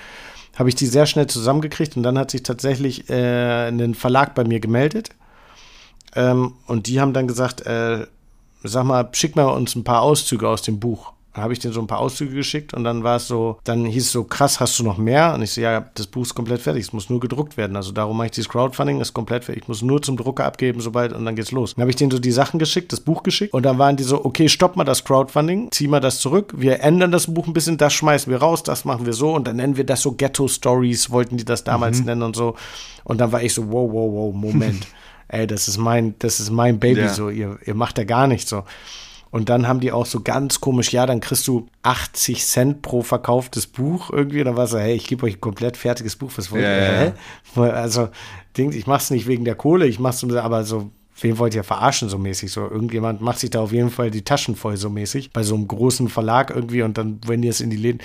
habe 0.58 0.68
ich 0.68 0.76
die 0.76 0.88
sehr 0.88 1.06
schnell 1.06 1.28
zusammengekriegt 1.28 1.96
und 1.96 2.04
dann 2.04 2.18
hat 2.20 2.32
sich 2.32 2.44
tatsächlich 2.44 3.10
äh, 3.10 3.70
ein 3.70 3.96
Verlag 3.96 4.36
bei 4.36 4.44
mir 4.44 4.60
gemeldet. 4.60 5.12
Ähm, 6.14 6.56
und 6.68 6.88
die 6.88 7.00
haben 7.00 7.14
dann 7.14 7.30
gesagt, 7.30 7.66
äh, 7.66 8.06
sag 8.64 8.84
mal, 8.84 9.08
schick 9.14 9.38
mal 9.38 9.46
uns 9.46 9.76
ein 9.76 9.86
paar 9.86 10.02
Auszüge 10.02 10.50
aus 10.50 10.62
dem 10.62 10.82
Buch. 10.82 11.14
Habe 11.34 11.54
ich 11.54 11.60
denen 11.60 11.74
so 11.74 11.82
ein 11.82 11.88
paar 11.88 12.00
Auszüge 12.00 12.36
geschickt 12.36 12.76
und 12.76 12.84
dann 12.84 13.04
war 13.04 13.16
es 13.16 13.28
so, 13.28 13.58
dann 13.64 13.86
hieß 13.86 14.06
es 14.06 14.12
so, 14.12 14.24
krass, 14.24 14.60
hast 14.60 14.78
du 14.78 14.84
noch 14.84 14.98
mehr? 14.98 15.34
Und 15.34 15.42
ich 15.42 15.52
so, 15.52 15.62
ja, 15.62 15.90
das 15.96 16.06
Buch 16.06 16.22
ist 16.22 16.36
komplett 16.36 16.62
fertig, 16.62 16.84
es 16.84 16.94
muss 16.94 17.10
nur 17.10 17.20
gedruckt 17.20 17.58
werden. 17.58 17.76
Also 17.76 17.92
darum 17.92 18.18
mache 18.18 18.28
ich 18.28 18.32
dieses 18.34 18.50
Crowdfunding, 18.50 19.02
ist 19.02 19.14
komplett 19.14 19.46
fertig. 19.46 19.64
Ich 19.64 19.68
muss 19.68 19.82
nur 19.82 20.02
zum 20.02 20.16
Drucker 20.16 20.46
abgeben, 20.46 20.80
sobald, 20.80 21.12
und 21.12 21.26
dann 21.26 21.36
geht's 21.36 21.52
los. 21.52 21.74
Dann 21.74 21.82
habe 21.82 21.90
ich 21.90 21.96
denen 21.96 22.12
so 22.12 22.20
die 22.20 22.32
Sachen 22.32 22.60
geschickt, 22.60 22.94
das 22.94 23.00
Buch 23.00 23.24
geschickt 23.24 23.54
und 23.54 23.64
dann 23.64 23.80
waren 23.80 23.98
die 23.98 24.04
so, 24.04 24.24
okay, 24.24 24.48
stopp 24.48 24.76
mal 24.76 24.84
das 24.84 25.04
Crowdfunding, 25.04 25.70
zieh 25.72 25.88
mal 25.88 26.00
das 26.00 26.20
zurück, 26.20 26.54
wir 26.56 26.82
ändern 26.82 27.12
das 27.12 27.34
Buch 27.34 27.48
ein 27.48 27.54
bisschen, 27.54 27.78
das 27.78 27.94
schmeißen 27.94 28.32
wir 28.32 28.40
raus, 28.40 28.62
das 28.62 28.86
machen 28.86 29.08
wir 29.08 29.14
so 29.14 29.34
und 29.34 29.48
dann 29.48 29.56
nennen 29.56 29.76
wir 29.76 29.86
das 29.86 30.04
so 30.04 30.12
Ghetto 30.12 30.48
Stories, 30.48 31.10
wollten 31.10 31.38
die 31.38 31.46
das 31.46 31.64
damals 31.64 32.00
mhm. 32.00 32.06
nennen 32.06 32.22
und 32.22 32.36
so. 32.36 32.56
Und 33.04 33.20
dann 33.20 33.32
war 33.32 33.42
ich 33.42 33.54
so, 33.54 33.72
wow, 33.72 33.90
wow, 33.92 34.12
wow, 34.14 34.36
Moment. 34.36 34.88
Ey, 35.28 35.48
das 35.48 35.68
ist 35.68 35.78
mein, 35.78 36.14
das 36.20 36.40
ist 36.40 36.52
mein 36.52 36.80
Baby, 36.80 37.02
ja. 37.02 37.10
so, 37.10 37.30
ihr, 37.30 37.58
ihr 37.66 37.74
macht 37.74 37.98
da 37.98 38.04
gar 38.04 38.28
nichts 38.28 38.52
so. 38.52 38.64
Und 39.34 39.50
dann 39.50 39.68
haben 39.68 39.80
die 39.80 39.92
auch 39.92 40.06
so 40.06 40.20
ganz 40.20 40.62
komisch, 40.62 40.94
ja, 40.94 41.08
dann 41.08 41.20
kriegst 41.20 41.48
du 41.48 41.66
80 41.82 42.46
Cent 42.46 42.82
pro 42.84 43.02
verkauftes 43.02 43.66
Buch 43.66 44.12
irgendwie. 44.12 44.38
Und 44.42 44.46
dann 44.46 44.58
war 44.58 44.68
so, 44.68 44.78
hey, 44.78 44.94
ich 44.94 45.08
gebe 45.08 45.26
euch 45.26 45.38
ein 45.38 45.42
komplett 45.42 45.76
fertiges 45.76 46.16
Buch. 46.16 46.32
Was 46.36 46.52
wollt 46.52 46.62
ihr? 46.62 46.70
Ja, 46.70 47.04
ja. 47.56 47.72
Also, 47.72 48.10
ich 48.56 48.86
mach's 48.86 49.10
nicht 49.10 49.26
wegen 49.26 49.44
der 49.44 49.56
Kohle, 49.56 49.88
ich 49.88 49.98
mach's, 49.98 50.24
aber 50.24 50.64
so, 50.66 50.92
wen 51.20 51.40
wollt 51.40 51.56
ihr 51.56 51.64
verarschen 51.64 52.10
so 52.10 52.20
mäßig? 52.20 52.52
So, 52.52 52.70
irgendjemand 52.70 53.22
macht 53.22 53.40
sich 53.40 53.50
da 53.50 53.62
auf 53.62 53.72
jeden 53.72 53.90
Fall 53.90 54.12
die 54.12 54.22
Taschen 54.22 54.56
voll 54.56 54.78
so 54.78 54.92
mäßig. 54.92 55.32
Bei 55.34 55.42
so 55.42 55.56
einem 55.56 55.68
großen 55.68 56.10
Verlag 56.10 56.52
irgendwie 56.52 56.84
und 56.84 57.00
dann, 57.00 57.20
wenn 57.26 57.42
ihr 57.42 57.50
es 57.50 57.60
in 57.60 57.72
die 57.72 57.78
Läden. 57.78 58.02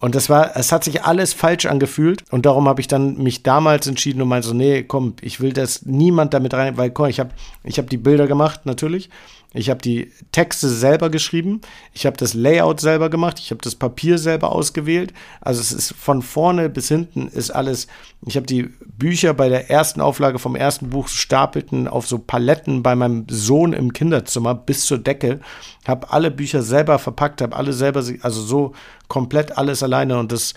Und 0.00 0.16
das 0.16 0.28
war, 0.28 0.56
es 0.56 0.72
hat 0.72 0.82
sich 0.82 1.04
alles 1.04 1.34
falsch 1.34 1.66
angefühlt. 1.66 2.24
Und 2.32 2.46
darum 2.46 2.66
habe 2.66 2.80
ich 2.80 2.88
dann 2.88 3.16
mich 3.16 3.44
damals 3.44 3.86
entschieden 3.86 4.20
und 4.20 4.26
meinte 4.26 4.48
so, 4.48 4.54
nee, 4.54 4.82
komm, 4.82 5.14
ich 5.20 5.40
will 5.40 5.52
das 5.52 5.86
niemand 5.86 6.34
damit 6.34 6.52
rein, 6.52 6.76
weil 6.76 6.90
komm, 6.90 7.06
ich 7.06 7.20
habe 7.20 7.30
ich 7.62 7.78
hab 7.78 7.88
die 7.88 7.96
Bilder 7.96 8.26
gemacht, 8.26 8.66
natürlich. 8.66 9.08
Ich 9.54 9.68
habe 9.68 9.80
die 9.80 10.10
Texte 10.32 10.68
selber 10.68 11.10
geschrieben. 11.10 11.60
Ich 11.92 12.06
habe 12.06 12.16
das 12.16 12.34
Layout 12.34 12.80
selber 12.80 13.10
gemacht. 13.10 13.38
Ich 13.38 13.50
habe 13.50 13.60
das 13.62 13.74
Papier 13.74 14.18
selber 14.18 14.52
ausgewählt. 14.52 15.12
Also 15.40 15.60
es 15.60 15.72
ist 15.72 15.94
von 15.94 16.22
vorne 16.22 16.70
bis 16.70 16.88
hinten 16.88 17.28
ist 17.28 17.50
alles. 17.50 17.86
Ich 18.26 18.36
habe 18.36 18.46
die 18.46 18.70
Bücher 18.98 19.34
bei 19.34 19.48
der 19.48 19.70
ersten 19.70 20.00
Auflage 20.00 20.38
vom 20.38 20.56
ersten 20.56 20.90
Buch 20.90 21.08
stapelten 21.08 21.86
auf 21.86 22.06
so 22.06 22.18
Paletten 22.18 22.82
bei 22.82 22.94
meinem 22.94 23.26
Sohn 23.28 23.72
im 23.72 23.92
Kinderzimmer 23.92 24.54
bis 24.54 24.86
zur 24.86 24.98
Decke. 24.98 25.40
Habe 25.86 26.10
alle 26.10 26.30
Bücher 26.30 26.62
selber 26.62 26.98
verpackt, 26.98 27.42
habe 27.42 27.56
alle 27.56 27.72
selber, 27.72 28.02
also 28.22 28.42
so 28.42 28.72
komplett 29.08 29.58
alles 29.58 29.82
alleine 29.82 30.18
und 30.18 30.32
das 30.32 30.54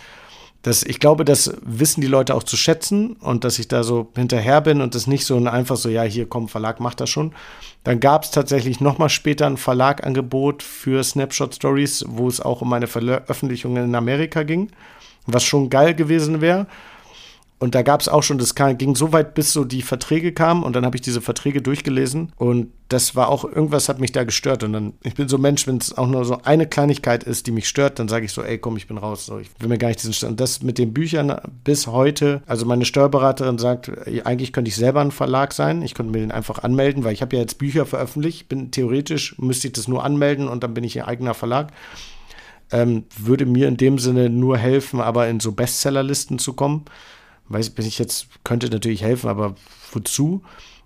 das, 0.65 0.81
ich 0.81 0.99
glaube, 0.99 1.25
das 1.25 1.55
wissen 1.61 2.01
die 2.01 2.07
Leute 2.07 2.33
auch 2.33 2.41
zu 2.41 2.57
schätzen 2.57 3.17
und 3.17 3.43
dass 3.43 3.59
ich 3.59 3.67
da 3.67 3.83
so 3.83 4.07
hinterher 4.15 4.61
bin 4.61 4.81
und 4.81 4.95
das 4.95 5.05
nicht 5.05 5.23
so 5.23 5.37
ein 5.37 5.47
einfach 5.47 5.75
so, 5.75 5.89
ja, 5.89 6.01
hier 6.01 6.25
komm, 6.25 6.49
Verlag 6.49 6.79
macht 6.79 6.99
das 7.01 7.11
schon. 7.11 7.33
Dann 7.83 7.99
gab 7.99 8.23
es 8.23 8.31
tatsächlich 8.31 8.81
nochmal 8.81 9.09
später 9.09 9.45
ein 9.45 9.57
Verlagangebot 9.57 10.63
für 10.63 11.03
Snapshot 11.03 11.53
Stories, 11.53 12.03
wo 12.07 12.27
es 12.27 12.41
auch 12.41 12.63
um 12.63 12.69
meine 12.69 12.87
Veröffentlichungen 12.87 13.85
in 13.85 13.93
Amerika 13.93 14.41
ging, 14.41 14.71
was 15.27 15.43
schon 15.43 15.69
geil 15.69 15.93
gewesen 15.93 16.41
wäre. 16.41 16.65
Und 17.57 17.73
da 17.73 17.83
gab 17.83 18.01
es 18.01 18.09
auch 18.09 18.21
schon, 18.21 18.37
das 18.37 18.53
ging 18.53 18.95
so 18.95 19.13
weit, 19.13 19.33
bis 19.33 19.53
so 19.53 19.63
die 19.63 19.81
Verträge 19.81 20.33
kamen 20.33 20.61
und 20.63 20.75
dann 20.75 20.85
habe 20.85 20.97
ich 20.97 21.01
diese 21.01 21.21
Verträge 21.21 21.61
durchgelesen 21.61 22.33
und 22.35 22.67
das 22.89 23.15
war 23.15 23.29
auch, 23.29 23.45
irgendwas 23.45 23.87
hat 23.87 23.99
mich 23.99 24.11
da 24.11 24.25
gestört 24.25 24.63
und 24.63 24.73
dann, 24.73 24.93
ich 25.03 25.15
bin 25.15 25.29
so 25.29 25.37
ein 25.37 25.41
Mensch, 25.41 25.65
wenn 25.65 25.77
es 25.77 25.97
auch 25.97 26.05
nur 26.05 26.25
so 26.25 26.41
eine 26.43 26.67
Kleinigkeit 26.67 27.23
ist, 27.23 27.47
die 27.47 27.51
mich 27.51 27.69
stört, 27.69 27.97
dann 27.97 28.09
sage 28.09 28.25
ich 28.25 28.33
so, 28.33 28.43
ey, 28.43 28.57
komm, 28.57 28.75
ich 28.75 28.87
bin 28.87 28.97
raus, 28.97 29.25
so, 29.25 29.39
ich 29.39 29.49
will 29.57 29.69
mir 29.69 29.77
gar 29.77 29.87
nicht 29.87 30.01
diesen 30.01 30.11
Stand. 30.11 30.31
Und 30.31 30.39
das 30.41 30.63
mit 30.63 30.77
den 30.77 30.93
Büchern 30.93 31.39
bis 31.63 31.87
heute, 31.87 32.43
also 32.45 32.65
meine 32.65 32.83
Steuerberaterin 32.83 33.57
sagt, 33.57 33.89
eigentlich 34.25 34.51
könnte 34.51 34.67
ich 34.67 34.75
selber 34.75 34.99
ein 34.99 35.11
Verlag 35.11 35.53
sein, 35.53 35.81
ich 35.81 35.93
könnte 35.93 36.11
mir 36.11 36.19
den 36.19 36.31
einfach 36.31 36.59
anmelden, 36.59 37.05
weil 37.05 37.13
ich 37.13 37.21
habe 37.21 37.37
ja 37.37 37.41
jetzt 37.41 37.57
Bücher 37.57 37.85
veröffentlicht, 37.85 38.49
bin 38.49 38.69
theoretisch, 38.69 39.39
müsste 39.39 39.67
ich 39.67 39.73
das 39.73 39.87
nur 39.87 40.03
anmelden 40.03 40.49
und 40.49 40.61
dann 40.61 40.73
bin 40.73 40.83
ich 40.83 40.99
ein 40.99 41.07
eigener 41.07 41.33
Verlag. 41.33 41.71
Ähm, 42.71 43.05
würde 43.17 43.45
mir 43.45 43.69
in 43.69 43.77
dem 43.77 43.97
Sinne 43.97 44.29
nur 44.29 44.57
helfen, 44.57 44.99
aber 44.99 45.29
in 45.29 45.39
so 45.39 45.53
Bestsellerlisten 45.53 46.37
zu 46.37 46.53
kommen 46.53 46.85
weiß 47.49 47.71
bin 47.71 47.85
ich 47.85 47.99
jetzt, 47.99 48.27
könnte 48.43 48.69
natürlich 48.69 49.01
helfen, 49.01 49.29
aber 49.29 49.55
wozu? 49.91 50.41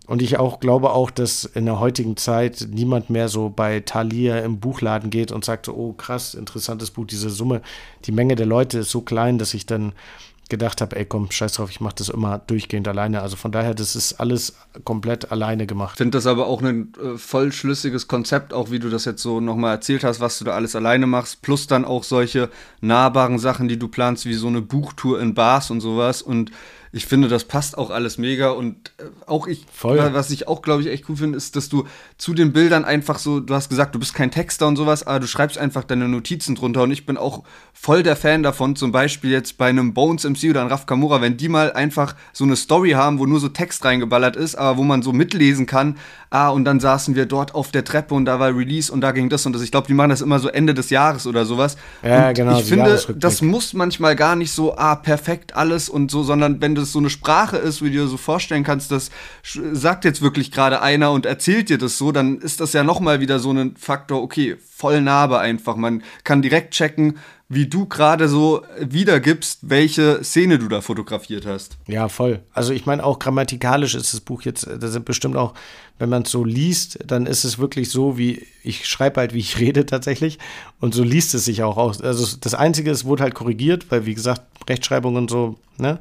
Und 0.10 0.24
ich 0.24 0.40
auch 0.40 0.60
glaube 0.60 0.92
auch, 0.92 1.12
dass 1.12 1.46
in 1.46 1.66
der 1.66 1.80
heutigen 1.80 2.18
Zeit 2.18 2.68
niemand 2.72 3.12
mehr 3.12 3.30
so 3.30 3.50
bei 3.50 3.82
Thalia 3.82 4.40
im 4.40 4.60
Buchladen 4.60 5.12
geht 5.12 5.32
und 5.32 5.46
sagt 5.46 5.70
oh 5.70 5.94
krass, 5.94 6.34
interessantes 6.34 6.90
Buch, 6.90 7.06
diese 7.06 7.30
Summe. 7.30 7.62
Die 8.06 8.12
Menge 8.12 8.36
der 8.36 8.48
Leute 8.48 8.80
ist 8.80 8.90
so 8.90 9.02
klein, 9.02 9.38
dass 9.38 9.54
ich 9.54 9.68
dann 9.68 9.94
gedacht 10.50 10.82
habe, 10.82 10.96
ey 10.96 11.06
komm, 11.06 11.30
scheiß 11.32 11.54
drauf, 11.54 11.70
ich 11.70 11.80
mache 11.80 11.96
das 11.96 12.10
immer 12.10 12.40
durchgehend 12.40 12.88
alleine. 12.88 13.22
Also 13.22 13.36
von 13.36 13.52
daher, 13.52 13.74
das 13.74 13.96
ist 13.96 14.14
alles 14.14 14.56
komplett 14.84 15.32
alleine 15.32 15.68
gemacht. 15.68 15.94
Ich 15.94 15.98
finde 15.98 16.18
das 16.18 16.28
aber 16.28 16.48
auch 16.48 16.62
ein 16.62 16.94
äh, 17.02 17.18
voll 17.18 17.52
schlüssiges 17.52 18.08
Konzept, 18.08 18.54
auch 18.54 18.72
wie 18.72 18.80
du 18.80 18.90
das 18.90 19.06
jetzt 19.06 19.22
so 19.22 19.40
nochmal 19.40 19.76
erzählt 19.76 20.04
hast, 20.04 20.20
was 20.20 20.40
du 20.40 20.46
da 20.46 20.52
alles 20.52 20.76
alleine 20.76 21.08
machst, 21.08 21.42
plus 21.42 21.68
dann 21.68 21.86
auch 21.86 22.04
solche 22.04 22.50
nahbaren 22.82 23.40
Sachen, 23.40 23.68
die 23.68 23.78
du 23.78 23.88
planst, 23.88 24.26
wie 24.26 24.34
so 24.34 24.48
eine 24.48 24.62
Buchtour 24.62 25.22
in 25.22 25.34
Bars 25.34 25.72
und 25.72 25.82
sowas 25.82 26.22
und 26.22 26.52
ich 26.92 27.06
finde, 27.06 27.28
das 27.28 27.44
passt 27.44 27.78
auch 27.78 27.92
alles 27.92 28.18
mega 28.18 28.50
und 28.50 28.92
äh, 28.98 29.04
auch 29.28 29.48
ich, 29.48 29.66
Voll. 29.72 29.98
was 30.14 30.32
ich 30.32 30.48
auch, 30.48 30.62
glaube 30.62 30.82
ich, 30.82 30.88
echt 30.88 31.08
cool 31.10 31.16
finde, 31.16 31.38
ist, 31.38 31.56
dass 31.56 31.70
du 31.70 31.86
zu 32.18 32.34
den 32.34 32.52
Bildern 32.52 32.84
einfach 32.86 33.20
so, 33.20 33.40
du 33.40 33.54
hast 33.54 33.70
gesagt, 33.70 33.94
du 33.94 34.00
bist 34.00 34.14
kein 34.14 34.32
Texter 34.32 34.68
und 34.68 34.76
sowas, 34.76 35.06
aber 35.06 35.20
du 35.20 35.28
schreibst 35.28 35.58
einfach 35.58 35.84
deine 35.84 36.08
Notizen 36.08 36.56
drunter 36.56 36.84
und 36.84 36.92
ich 36.92 37.06
bin 37.06 37.18
auch 37.18 37.44
voll 37.74 38.02
der 38.02 38.16
Fan 38.16 38.44
davon, 38.44 38.76
zum 38.76 38.92
Beispiel 38.92 39.32
jetzt 39.32 39.58
bei 39.58 39.70
einem 39.70 39.94
Bones 39.94 40.24
MC 40.24 40.50
oder 40.50 40.62
einem 40.62 40.70
Raf 40.70 40.86
Kamura, 40.86 41.22
wenn 41.22 41.38
die 41.38 41.50
mal 41.50 41.72
einfach 41.74 42.16
so 42.34 42.44
eine 42.44 42.56
Story 42.56 42.92
haben, 42.92 43.20
wo 43.20 43.26
nur 43.26 43.40
so 43.40 43.50
Text 43.50 43.86
reingeballert 43.86 44.36
ist, 44.36 44.56
aber 44.56 44.78
wo 44.78 44.84
man 44.84 45.02
so 45.02 45.14
mitlesen 45.14 45.66
kann, 45.66 45.96
ah, 46.30 46.50
und 46.50 46.66
dann 46.66 46.80
saßen 46.80 47.16
wir 47.16 47.26
dort 47.26 47.56
auf 47.56 47.72
der 47.72 47.84
Treppe 47.84 48.14
und 48.16 48.26
da 48.26 48.40
war 48.40 48.56
Release 48.56 48.92
und 48.92 49.02
da 49.02 49.12
ging 49.12 49.30
das 49.30 49.46
und 49.46 49.54
das. 49.54 49.62
Ich 49.62 49.72
glaube, 49.72 49.88
die 49.88 49.94
machen 49.94 50.10
das 50.10 50.22
immer 50.22 50.40
so 50.40 50.48
Ende 50.50 50.74
des 50.74 50.90
Jahres 50.90 51.28
oder 51.28 51.46
sowas. 51.46 51.78
Ja, 52.04 52.30
und 52.30 52.34
genau. 52.36 52.60
Ich 52.60 52.66
finde, 52.66 53.00
das 53.16 53.42
muss 53.42 53.74
manchmal 53.74 54.16
gar 54.16 54.36
nicht 54.36 54.52
so, 54.52 54.78
ah, 54.78 54.96
perfekt 54.96 55.56
alles 55.56 55.90
und 55.90 56.12
so, 56.12 56.24
sondern 56.24 56.62
wenn 56.62 56.76
das 56.80 56.92
so 56.92 57.00
eine 57.00 57.10
Sprache 57.10 57.58
ist, 57.58 57.82
wie 57.82 57.90
du 57.90 57.98
dir 57.98 58.08
so 58.08 58.18
vorstellen 58.18 58.64
kannst, 58.64 58.92
das 58.92 59.12
sagt 59.44 60.06
jetzt 60.06 60.22
wirklich 60.22 60.52
gerade 60.52 60.82
einer 60.82 61.12
und 61.12 61.26
erzählt 61.26 61.70
dir 61.70 61.78
das 61.78 61.98
so, 61.98 62.12
dann 62.12 62.40
ist 62.40 62.60
das 62.60 62.74
ja 62.74 62.84
nochmal 62.84 63.20
wieder 63.20 63.40
so 63.40 63.52
ein 63.52 63.76
Faktor, 63.78 64.22
okay, 64.22 64.58
voll 64.76 65.02
Narbe 65.02 65.40
einfach. 65.40 65.76
Man 65.76 66.04
kann 66.24 66.42
direkt 66.42 66.74
checken, 66.74 67.20
wie 67.50 67.66
du 67.66 67.88
gerade 67.88 68.30
so 68.30 68.62
wiedergibst, 68.80 69.60
welche 69.64 70.24
Szene 70.24 70.60
du 70.60 70.68
da 70.68 70.82
fotografiert 70.82 71.48
hast. 71.48 71.78
Ja, 71.88 72.08
voll. 72.08 72.42
Also 72.54 72.74
ich 72.74 72.86
meine, 72.86 73.04
auch 73.04 73.18
grammatikalisch 73.18 73.96
ist 73.96 74.14
das 74.14 74.22
Buch 74.22 74.44
jetzt, 74.44 74.68
da 74.68 74.88
sind 74.88 75.04
bestimmt 75.04 75.36
auch, 75.36 75.56
wenn 75.98 76.10
man 76.10 76.22
es 76.22 76.32
so 76.32 76.46
liest, 76.46 77.00
dann 77.06 77.26
ist 77.26 77.44
es 77.44 77.58
wirklich 77.58 77.90
so, 77.90 78.18
wie 78.20 78.46
ich 78.64 78.88
schreibe 78.88 79.20
halt, 79.20 79.34
wie 79.34 79.40
ich 79.40 79.60
rede 79.60 79.88
tatsächlich. 79.88 80.38
Und 80.80 80.94
so 80.94 81.04
liest 81.04 81.34
es 81.34 81.46
sich 81.46 81.64
auch 81.64 81.78
aus. 81.78 82.02
Also 82.02 82.38
das 82.40 82.54
Einzige, 82.54 82.92
es 82.92 83.04
wurde 83.04 83.24
halt 83.24 83.34
korrigiert, 83.34 83.88
weil 83.90 84.06
wie 84.06 84.14
gesagt, 84.16 84.44
Rechtschreibung 84.70 85.16
und 85.16 85.30
so, 85.30 85.58
ne? 85.78 86.00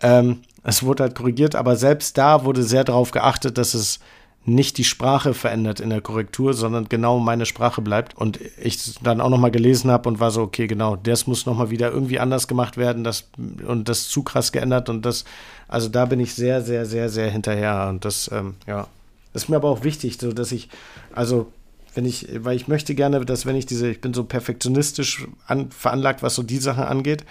Ähm, 0.00 0.40
es 0.62 0.82
wurde 0.82 1.04
halt 1.04 1.14
korrigiert, 1.14 1.54
aber 1.54 1.76
selbst 1.76 2.18
da 2.18 2.44
wurde 2.44 2.62
sehr 2.62 2.84
darauf 2.84 3.12
geachtet, 3.12 3.56
dass 3.58 3.74
es 3.74 4.00
nicht 4.46 4.78
die 4.78 4.84
Sprache 4.84 5.34
verändert 5.34 5.80
in 5.80 5.90
der 5.90 6.00
Korrektur, 6.00 6.54
sondern 6.54 6.88
genau 6.88 7.18
meine 7.18 7.46
Sprache 7.46 7.82
bleibt. 7.82 8.16
Und 8.16 8.38
ich 8.62 8.94
dann 9.02 9.20
auch 9.20 9.28
nochmal 9.28 9.50
gelesen 9.50 9.90
habe 9.90 10.08
und 10.08 10.20
war 10.20 10.30
so, 10.30 10.42
okay, 10.42 10.68
genau, 10.68 10.94
das 10.96 11.26
muss 11.26 11.46
nochmal 11.46 11.70
wieder 11.70 11.90
irgendwie 11.90 12.20
anders 12.20 12.46
gemacht 12.46 12.76
werden 12.76 13.02
das, 13.02 13.28
und 13.66 13.88
das 13.88 14.08
zu 14.08 14.22
krass 14.22 14.52
geändert. 14.52 14.88
Und 14.88 15.04
das, 15.04 15.24
also 15.66 15.88
da 15.88 16.04
bin 16.04 16.20
ich 16.20 16.34
sehr, 16.34 16.62
sehr, 16.62 16.86
sehr, 16.86 17.08
sehr 17.08 17.30
hinterher. 17.30 17.88
Und 17.88 18.04
das, 18.04 18.30
ähm, 18.32 18.54
ja, 18.66 18.86
ist 19.34 19.48
mir 19.48 19.56
aber 19.56 19.68
auch 19.68 19.82
wichtig, 19.82 20.18
so 20.18 20.32
dass 20.32 20.52
ich, 20.52 20.68
also 21.12 21.52
wenn 21.94 22.04
ich, 22.04 22.28
weil 22.38 22.56
ich 22.56 22.68
möchte 22.68 22.94
gerne, 22.94 23.24
dass 23.24 23.46
wenn 23.46 23.56
ich 23.56 23.66
diese, 23.66 23.88
ich 23.88 24.00
bin 24.00 24.14
so 24.14 24.24
perfektionistisch 24.24 25.26
an, 25.46 25.70
veranlagt, 25.70 26.22
was 26.22 26.34
so 26.34 26.42
die 26.42 26.58
Sachen 26.58 26.84
angeht. 26.84 27.24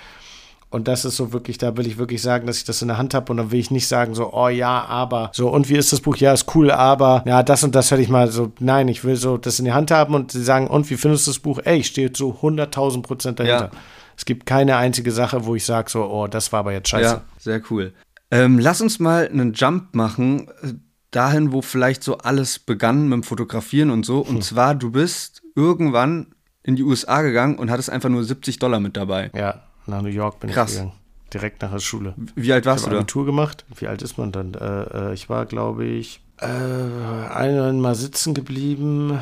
Und 0.69 0.87
das 0.87 1.05
ist 1.05 1.15
so 1.15 1.31
wirklich, 1.31 1.57
da 1.57 1.77
will 1.77 1.87
ich 1.87 1.97
wirklich 1.97 2.21
sagen, 2.21 2.47
dass 2.47 2.57
ich 2.57 2.65
das 2.65 2.81
in 2.81 2.89
der 2.89 2.97
Hand 2.97 3.13
habe 3.13 3.31
und 3.31 3.37
dann 3.37 3.51
will 3.51 3.59
ich 3.59 3.71
nicht 3.71 3.87
sagen 3.87 4.13
so, 4.13 4.33
oh 4.33 4.49
ja, 4.49 4.83
aber 4.85 5.31
so 5.33 5.49
und 5.49 5.69
wie 5.69 5.77
ist 5.77 5.93
das 5.93 6.01
Buch? 6.01 6.17
Ja, 6.17 6.33
ist 6.33 6.53
cool, 6.55 6.69
aber 6.71 7.23
ja, 7.25 7.43
das 7.43 7.63
und 7.63 7.75
das 7.75 7.91
hätte 7.91 8.01
ich 8.01 8.09
mal 8.09 8.29
so, 8.29 8.51
nein, 8.59 8.87
ich 8.87 9.03
will 9.03 9.15
so 9.15 9.37
das 9.37 9.59
in 9.59 9.65
die 9.65 9.73
Hand 9.73 9.91
haben 9.91 10.13
und 10.15 10.31
sie 10.31 10.43
sagen, 10.43 10.67
und 10.67 10.89
wie 10.89 10.97
findest 10.97 11.27
du 11.27 11.31
das 11.31 11.39
Buch? 11.39 11.59
Ey, 11.63 11.77
ich 11.77 11.87
stehe 11.87 12.11
so 12.13 12.31
100.000 12.41 13.03
Prozent 13.03 13.39
dahinter. 13.39 13.69
Ja. 13.71 13.79
Es 14.17 14.25
gibt 14.25 14.45
keine 14.45 14.77
einzige 14.77 15.11
Sache, 15.11 15.45
wo 15.45 15.55
ich 15.55 15.65
sage 15.65 15.89
so, 15.89 16.03
oh, 16.03 16.27
das 16.27 16.51
war 16.51 16.61
aber 16.61 16.73
jetzt 16.73 16.89
scheiße. 16.89 17.15
Ja, 17.15 17.21
sehr 17.37 17.61
cool. 17.69 17.93
Ähm, 18.31 18.59
lass 18.59 18.81
uns 18.81 18.99
mal 18.99 19.27
einen 19.27 19.53
Jump 19.53 19.93
machen, 19.93 20.47
äh, 20.61 20.73
dahin, 21.11 21.51
wo 21.51 21.61
vielleicht 21.61 22.03
so 22.03 22.17
alles 22.17 22.59
begann 22.59 23.03
mit 23.03 23.13
dem 23.13 23.23
Fotografieren 23.23 23.89
und 23.91 24.05
so. 24.05 24.19
Und 24.19 24.35
hm. 24.35 24.41
zwar, 24.41 24.75
du 24.75 24.91
bist 24.91 25.41
irgendwann 25.55 26.27
in 26.63 26.75
die 26.75 26.83
USA 26.83 27.21
gegangen 27.21 27.57
und 27.57 27.69
hattest 27.69 27.89
einfach 27.89 28.09
nur 28.09 28.23
70 28.23 28.59
Dollar 28.59 28.79
mit 28.79 28.97
dabei. 28.97 29.31
Ja. 29.33 29.63
Nach 29.87 30.01
New 30.01 30.09
York 30.09 30.39
bin 30.39 30.49
Krass. 30.49 30.71
ich 30.71 30.77
gegangen. 30.77 30.93
Direkt 31.33 31.61
nach 31.61 31.71
der 31.71 31.79
Schule. 31.79 32.13
Wie 32.35 32.53
alt 32.53 32.65
warst 32.65 32.83
ich 32.83 32.89
du 32.89 32.91
da? 32.91 32.99
Abitur 32.99 33.25
gemacht. 33.25 33.65
Wie 33.75 33.87
alt 33.87 34.01
ist 34.01 34.17
man 34.17 34.31
dann? 34.31 34.53
Äh, 34.53 35.09
äh 35.09 35.13
ich 35.13 35.29
war, 35.29 35.45
glaube 35.45 35.85
ich, 35.85 36.21
äh, 36.39 36.45
einmal 36.45 37.95
sitzen 37.95 38.33
geblieben. 38.33 39.21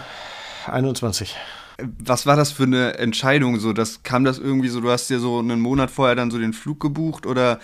21. 0.68 1.36
Was 2.00 2.26
war 2.26 2.36
das 2.36 2.52
für 2.52 2.64
eine 2.64 2.98
Entscheidung? 2.98 3.60
So, 3.60 3.74
das 3.74 4.04
kam 4.04 4.24
das 4.24 4.38
irgendwie 4.38 4.70
so, 4.70 4.80
du 4.80 4.92
hast 4.92 5.10
dir 5.10 5.20
so 5.20 5.40
einen 5.40 5.60
Monat 5.60 5.90
vorher 5.90 6.16
dann 6.16 6.30
so 6.30 6.38
den 6.38 6.54
Flug 6.54 6.80
gebucht 6.80 7.26
oder 7.26 7.60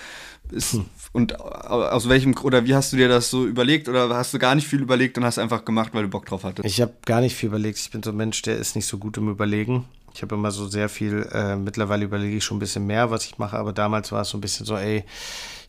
ist, 0.51 0.73
hm. 0.73 0.85
und 1.11 1.39
aus 1.39 2.09
welchem, 2.09 2.35
oder 2.43 2.65
wie 2.65 2.75
hast 2.75 2.93
du 2.93 2.97
dir 2.97 3.07
das 3.07 3.29
so 3.29 3.45
überlegt 3.45 3.87
oder 3.89 4.09
hast 4.09 4.33
du 4.33 4.39
gar 4.39 4.55
nicht 4.55 4.67
viel 4.67 4.81
überlegt 4.81 5.17
und 5.17 5.25
hast 5.25 5.39
einfach 5.39 5.65
gemacht, 5.65 5.93
weil 5.93 6.03
du 6.03 6.09
Bock 6.09 6.25
drauf 6.25 6.43
hattest? 6.43 6.67
Ich 6.67 6.81
habe 6.81 6.93
gar 7.05 7.21
nicht 7.21 7.35
viel 7.35 7.47
überlegt. 7.47 7.77
Ich 7.77 7.91
bin 7.91 8.03
so 8.03 8.11
ein 8.11 8.17
Mensch, 8.17 8.41
der 8.41 8.57
ist 8.57 8.75
nicht 8.75 8.85
so 8.85 8.97
gut 8.97 9.17
im 9.17 9.29
Überlegen. 9.29 9.85
Ich 10.13 10.21
habe 10.21 10.35
immer 10.35 10.51
so 10.51 10.67
sehr 10.67 10.89
viel, 10.89 11.27
äh, 11.31 11.55
mittlerweile 11.55 12.05
überlege 12.05 12.37
ich 12.37 12.43
schon 12.43 12.57
ein 12.57 12.59
bisschen 12.59 12.85
mehr, 12.87 13.11
was 13.11 13.25
ich 13.25 13.37
mache, 13.37 13.57
aber 13.57 13.73
damals 13.73 14.11
war 14.11 14.21
es 14.21 14.29
so 14.29 14.37
ein 14.37 14.41
bisschen 14.41 14.65
so, 14.65 14.75
ey, 14.75 15.03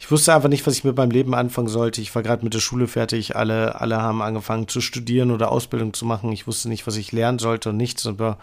ich 0.01 0.11
wusste 0.11 0.35
einfach 0.35 0.49
nicht, 0.49 0.67
was 0.67 0.77
ich 0.77 0.85
mit 0.85 0.97
meinem 0.97 1.11
Leben 1.11 1.35
anfangen 1.35 1.69
sollte. 1.69 2.01
Ich 2.01 2.15
war 2.15 2.23
gerade 2.23 2.43
mit 2.43 2.55
der 2.55 2.61
Schule 2.61 2.89
fertig, 2.89 3.37
alle, 3.37 3.81
alle 3.81 4.01
haben 4.01 4.23
angefangen 4.23 4.67
zu 4.67 4.81
studieren 4.81 5.31
oder 5.31 5.53
Ausbildung 5.53 5.93
zu 5.93 6.07
machen. 6.07 6.33
Ich 6.33 6.47
wusste 6.47 6.69
nicht, 6.71 6.87
was 6.87 6.97
ich 6.97 7.13
lernen 7.13 7.39
sollte 7.39 7.69
und 7.69 7.77
nichts. 7.77 8.07
Aber 8.07 8.39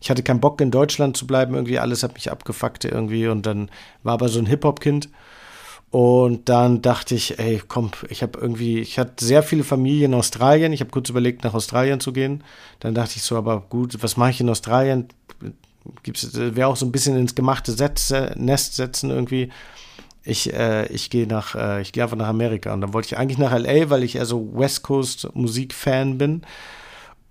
ich 0.00 0.08
hatte 0.08 0.22
keinen 0.22 0.40
Bock, 0.40 0.60
in 0.60 0.70
Deutschland 0.70 1.16
zu 1.16 1.26
bleiben, 1.26 1.54
irgendwie 1.54 1.78
alles 1.78 2.02
hat 2.02 2.14
mich 2.14 2.30
abgefuckt 2.30 2.84
irgendwie 2.84 3.26
und 3.26 3.44
dann 3.44 3.70
war 4.02 4.14
aber 4.14 4.28
so 4.28 4.38
ein 4.38 4.46
Hip-Hop-Kind. 4.46 5.08
Und 5.94 6.48
dann 6.48 6.82
dachte 6.82 7.14
ich, 7.14 7.38
ey, 7.38 7.62
komm, 7.68 7.92
ich 8.08 8.24
habe 8.24 8.40
irgendwie, 8.40 8.80
ich 8.80 8.98
hatte 8.98 9.24
sehr 9.24 9.44
viele 9.44 9.62
Familien 9.62 10.10
in 10.10 10.18
Australien. 10.18 10.72
Ich 10.72 10.80
habe 10.80 10.90
kurz 10.90 11.08
überlegt, 11.08 11.44
nach 11.44 11.54
Australien 11.54 12.00
zu 12.00 12.12
gehen. 12.12 12.42
Dann 12.80 12.96
dachte 12.96 13.12
ich 13.14 13.22
so, 13.22 13.36
aber 13.36 13.60
gut, 13.60 14.02
was 14.02 14.16
mache 14.16 14.30
ich 14.30 14.40
in 14.40 14.48
Australien? 14.48 15.06
Gibt's, 16.02 16.30
wäre 16.34 16.66
auch 16.66 16.74
so 16.74 16.84
ein 16.84 16.90
bisschen 16.90 17.16
ins 17.16 17.36
gemachte 17.36 17.70
Sätze, 17.70 18.34
Nest 18.36 18.74
setzen 18.74 19.10
irgendwie. 19.10 19.50
Ich, 20.24 20.52
äh, 20.52 20.88
ich 20.88 21.10
gehe 21.10 21.28
nach, 21.28 21.54
äh, 21.54 21.80
ich 21.82 21.92
gehe 21.92 22.02
einfach 22.02 22.16
nach 22.16 22.26
Amerika. 22.26 22.74
Und 22.74 22.80
dann 22.80 22.92
wollte 22.92 23.06
ich 23.06 23.16
eigentlich 23.16 23.38
nach 23.38 23.56
LA, 23.56 23.88
weil 23.88 24.02
ich 24.02 24.16
eher 24.16 24.26
so 24.26 24.50
West 24.52 24.82
Coast 24.82 25.28
Musik-Fan 25.34 26.18
bin. 26.18 26.42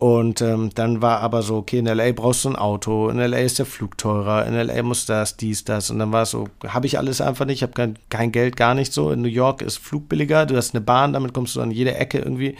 Und 0.03 0.41
ähm, 0.41 0.69
dann 0.75 1.01
war 1.01 1.21
aber 1.21 1.43
so, 1.43 1.55
okay, 1.55 1.77
in 1.77 1.85
LA 1.85 2.11
brauchst 2.11 2.43
du 2.43 2.49
ein 2.49 2.57
Auto, 2.57 3.07
in 3.07 3.19
LA 3.19 3.37
ist 3.37 3.59
der 3.59 3.65
Flug 3.65 3.97
teurer, 3.97 4.45
in 4.45 4.53
LA 4.53 4.83
muss 4.83 5.05
das, 5.05 5.37
dies, 5.37 5.63
das. 5.63 5.89
Und 5.89 5.99
dann 5.99 6.11
war 6.11 6.23
es 6.23 6.31
so, 6.31 6.49
habe 6.67 6.87
ich 6.87 6.97
alles 6.97 7.21
einfach 7.21 7.45
nicht, 7.45 7.59
ich 7.59 7.63
habe 7.63 7.71
kein, 7.71 7.97
kein 8.09 8.33
Geld, 8.33 8.57
gar 8.57 8.75
nicht 8.75 8.91
so. 8.91 9.11
In 9.11 9.21
New 9.21 9.29
York 9.29 9.61
ist 9.61 9.77
Flug 9.77 10.09
billiger, 10.09 10.45
du 10.45 10.57
hast 10.57 10.75
eine 10.75 10.81
Bahn, 10.83 11.13
damit 11.13 11.33
kommst 11.33 11.55
du 11.55 11.61
an 11.61 11.71
jede 11.71 11.95
Ecke 11.95 12.17
irgendwie 12.17 12.57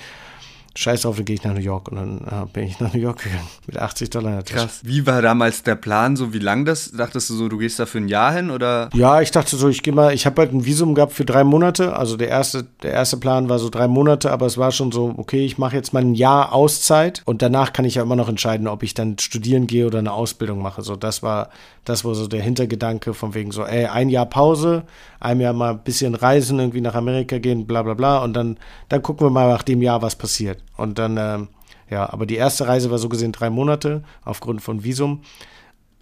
scheiß 0.75 1.01
drauf, 1.01 1.15
dann 1.15 1.25
gehe 1.25 1.35
ich 1.35 1.43
nach 1.43 1.53
New 1.53 1.59
York. 1.59 1.89
Und 1.89 1.97
dann 1.97 2.21
ja, 2.29 2.45
bin 2.45 2.63
ich 2.63 2.79
nach 2.79 2.93
New 2.93 2.99
York 2.99 3.23
gegangen 3.23 3.47
mit 3.67 3.77
80 3.77 4.09
Dollar 4.09 4.29
in 4.29 4.35
der 4.37 4.45
Tasche. 4.45 4.65
Krass. 4.65 4.81
Wie 4.83 5.05
war 5.05 5.21
damals 5.21 5.63
der 5.63 5.75
Plan, 5.75 6.15
so 6.15 6.33
wie 6.33 6.39
lang 6.39 6.65
das? 6.65 6.91
Dachtest 6.91 7.29
du 7.29 7.35
so, 7.35 7.49
du 7.49 7.57
gehst 7.57 7.79
da 7.79 7.85
für 7.85 7.99
ein 7.99 8.07
Jahr 8.07 8.33
hin 8.33 8.49
oder? 8.49 8.89
Ja, 8.93 9.21
ich 9.21 9.31
dachte 9.31 9.55
so, 9.55 9.69
ich 9.69 9.83
gehe 9.83 9.93
mal, 9.93 10.13
ich 10.13 10.25
habe 10.25 10.41
halt 10.41 10.53
ein 10.53 10.65
Visum 10.65 10.95
gehabt 10.95 11.13
für 11.13 11.25
drei 11.25 11.43
Monate. 11.43 11.95
Also 11.95 12.17
der 12.17 12.29
erste, 12.29 12.65
der 12.81 12.91
erste 12.91 13.17
Plan 13.17 13.49
war 13.49 13.59
so 13.59 13.69
drei 13.69 13.87
Monate, 13.87 14.31
aber 14.31 14.45
es 14.45 14.57
war 14.57 14.71
schon 14.71 14.91
so, 14.91 15.13
okay, 15.17 15.45
ich 15.45 15.57
mache 15.57 15.75
jetzt 15.75 15.93
mal 15.93 16.01
ein 16.01 16.15
Jahr 16.15 16.53
Auszeit 16.53 17.21
und 17.25 17.41
danach 17.41 17.73
kann 17.73 17.85
ich 17.85 17.95
ja 17.95 18.03
immer 18.03 18.15
noch 18.15 18.29
entscheiden, 18.29 18.67
ob 18.67 18.83
ich 18.83 18.93
dann 18.93 19.19
studieren 19.19 19.67
gehe 19.67 19.85
oder 19.85 19.99
eine 19.99 20.13
Ausbildung 20.13 20.61
mache. 20.61 20.81
So, 20.81 20.95
das 20.95 21.21
war, 21.23 21.49
das 21.85 22.05
war 22.05 22.15
so 22.15 22.27
der 22.27 22.41
Hintergedanke 22.41 23.13
von 23.13 23.33
wegen 23.33 23.51
so, 23.51 23.63
ey, 23.63 23.85
ein 23.85 24.09
Jahr 24.09 24.25
Pause, 24.25 24.83
ein 25.23 25.39
Jahr 25.39 25.53
mal 25.53 25.71
ein 25.71 25.83
bisschen 25.83 26.15
reisen, 26.15 26.59
irgendwie 26.59 26.81
nach 26.81 26.95
Amerika 26.95 27.37
gehen, 27.37 27.65
bla 27.65 27.81
bla 27.83 27.93
bla. 27.93 28.19
Und 28.19 28.33
dann, 28.33 28.57
dann 28.89 29.01
gucken 29.01 29.25
wir 29.27 29.31
mal 29.31 29.49
nach 29.49 29.63
dem 29.63 29.81
Jahr, 29.81 30.01
was 30.01 30.15
passiert. 30.15 30.61
Und 30.77 30.99
dann, 30.99 31.17
ähm, 31.17 31.47
ja, 31.89 32.11
aber 32.11 32.25
die 32.25 32.35
erste 32.35 32.67
Reise 32.67 32.91
war 32.91 32.97
so 32.97 33.09
gesehen 33.09 33.31
drei 33.31 33.49
Monate 33.49 34.03
aufgrund 34.23 34.61
von 34.61 34.83
Visum. 34.83 35.21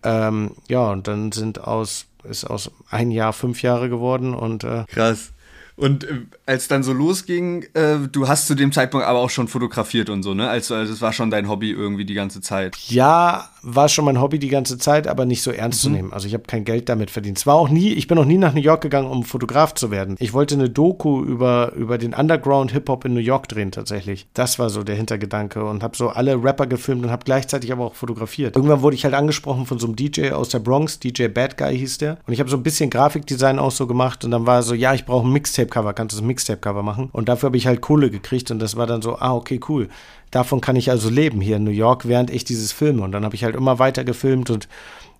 Ähm, 0.03 0.51
ja, 0.67 0.91
und 0.91 1.07
dann 1.07 1.31
sind 1.31 1.63
aus, 1.63 2.05
ist 2.23 2.45
aus 2.45 2.71
ein 2.89 3.11
Jahr 3.11 3.33
fünf 3.33 3.61
Jahre 3.61 3.89
geworden 3.89 4.33
und 4.33 4.63
äh, 4.63 4.85
krass. 4.87 5.31
Und 5.75 6.03
äh, 6.03 6.21
als 6.45 6.67
dann 6.67 6.83
so 6.83 6.93
losging, 6.93 7.65
äh, 7.73 7.97
du 8.11 8.27
hast 8.27 8.47
zu 8.47 8.55
dem 8.55 8.71
Zeitpunkt 8.71 9.05
aber 9.05 9.19
auch 9.19 9.29
schon 9.29 9.47
fotografiert 9.47 10.09
und 10.09 10.21
so, 10.23 10.33
ne? 10.33 10.49
Also, 10.49 10.75
also 10.75 10.91
das 10.91 11.01
war 11.01 11.13
schon 11.13 11.31
dein 11.31 11.47
Hobby 11.47 11.71
irgendwie 11.71 12.05
die 12.05 12.13
ganze 12.13 12.41
Zeit. 12.41 12.75
Ja, 12.87 13.49
war 13.63 13.89
schon 13.89 14.05
mein 14.05 14.19
Hobby 14.19 14.39
die 14.39 14.49
ganze 14.49 14.77
Zeit, 14.77 15.07
aber 15.07 15.25
nicht 15.25 15.43
so 15.43 15.51
ernst 15.51 15.83
mhm. 15.83 15.87
zu 15.87 15.89
nehmen. 15.91 16.13
Also 16.13 16.27
ich 16.27 16.33
habe 16.33 16.43
kein 16.43 16.65
Geld 16.65 16.89
damit 16.89 17.11
verdient. 17.11 17.37
Es 17.37 17.45
war 17.45 17.55
auch 17.55 17.69
nie, 17.69 17.93
ich 17.93 18.07
bin 18.07 18.17
noch 18.17 18.25
nie 18.25 18.37
nach 18.37 18.53
New 18.53 18.61
York 18.61 18.81
gegangen, 18.81 19.09
um 19.09 19.23
Fotograf 19.23 19.73
zu 19.73 19.91
werden. 19.91 20.15
Ich 20.19 20.33
wollte 20.33 20.55
eine 20.55 20.69
Doku 20.69 21.23
über, 21.23 21.73
über 21.73 21.97
den 21.97 22.13
Underground 22.13 22.71
Hip-Hop 22.71 23.05
in 23.05 23.13
New 23.13 23.19
York 23.19 23.47
drehen 23.47 23.71
tatsächlich. 23.71 24.27
Das 24.33 24.59
war 24.59 24.69
so 24.69 24.83
der 24.83 24.95
Hintergedanke 24.95 25.63
und 25.63 25.83
habe 25.83 25.95
so 25.95 26.09
alle 26.09 26.41
Rapper 26.43 26.67
gefilmt 26.67 27.03
und 27.05 27.11
habe 27.11 27.25
gleichzeitig 27.25 27.71
aber 27.71 27.85
auch 27.85 27.95
fotografiert. 27.95 28.55
Irgendwann 28.55 28.81
wurde 28.81 28.95
ich 28.95 29.03
halt 29.03 29.13
angesprochen 29.13 29.65
von 29.65 29.79
so 29.79 29.87
einem 29.87 29.95
DJ 29.95 30.31
aus 30.31 30.49
der 30.49 30.59
Bronx, 30.59 30.99
DJ 30.99 31.27
Bad 31.27 31.57
Guy 31.57 31.77
hieß 31.77 31.99
der. 31.99 32.17
Und 32.25 32.33
ich 32.33 32.39
habe 32.39 32.49
so 32.49 32.57
ein 32.57 32.63
bisschen 32.63 32.89
Grafikdesign 32.89 33.59
auch 33.59 33.71
so 33.71 33.87
gemacht 33.87 34.25
und 34.25 34.31
dann 34.31 34.45
war 34.45 34.63
so, 34.63 34.73
ja, 34.73 34.93
ich 34.93 35.05
brauche 35.05 35.27
ein 35.27 35.33
Mixtape-Cover, 35.33 35.93
kannst 35.93 36.17
du 36.17 36.23
ein 36.23 36.27
Mixtape-Cover 36.27 36.83
machen? 36.83 37.09
Und 37.11 37.29
dafür 37.29 37.47
habe 37.47 37.57
ich 37.57 37.67
halt 37.67 37.81
Kohle 37.81 38.09
gekriegt 38.09 38.49
und 38.51 38.59
das 38.59 38.75
war 38.75 38.87
dann 38.87 39.01
so, 39.01 39.17
ah, 39.17 39.33
okay, 39.33 39.59
cool 39.69 39.89
davon 40.31 40.61
kann 40.61 40.75
ich 40.75 40.89
also 40.89 41.09
leben 41.09 41.41
hier 41.41 41.57
in 41.57 41.63
New 41.63 41.71
York, 41.71 42.07
während 42.07 42.31
ich 42.31 42.43
dieses 42.43 42.71
filme. 42.71 43.03
Und 43.03 43.11
dann 43.11 43.23
habe 43.23 43.35
ich 43.35 43.43
halt 43.43 43.55
immer 43.55 43.79
weiter 43.79 44.03
gefilmt 44.03 44.49
und 44.49 44.67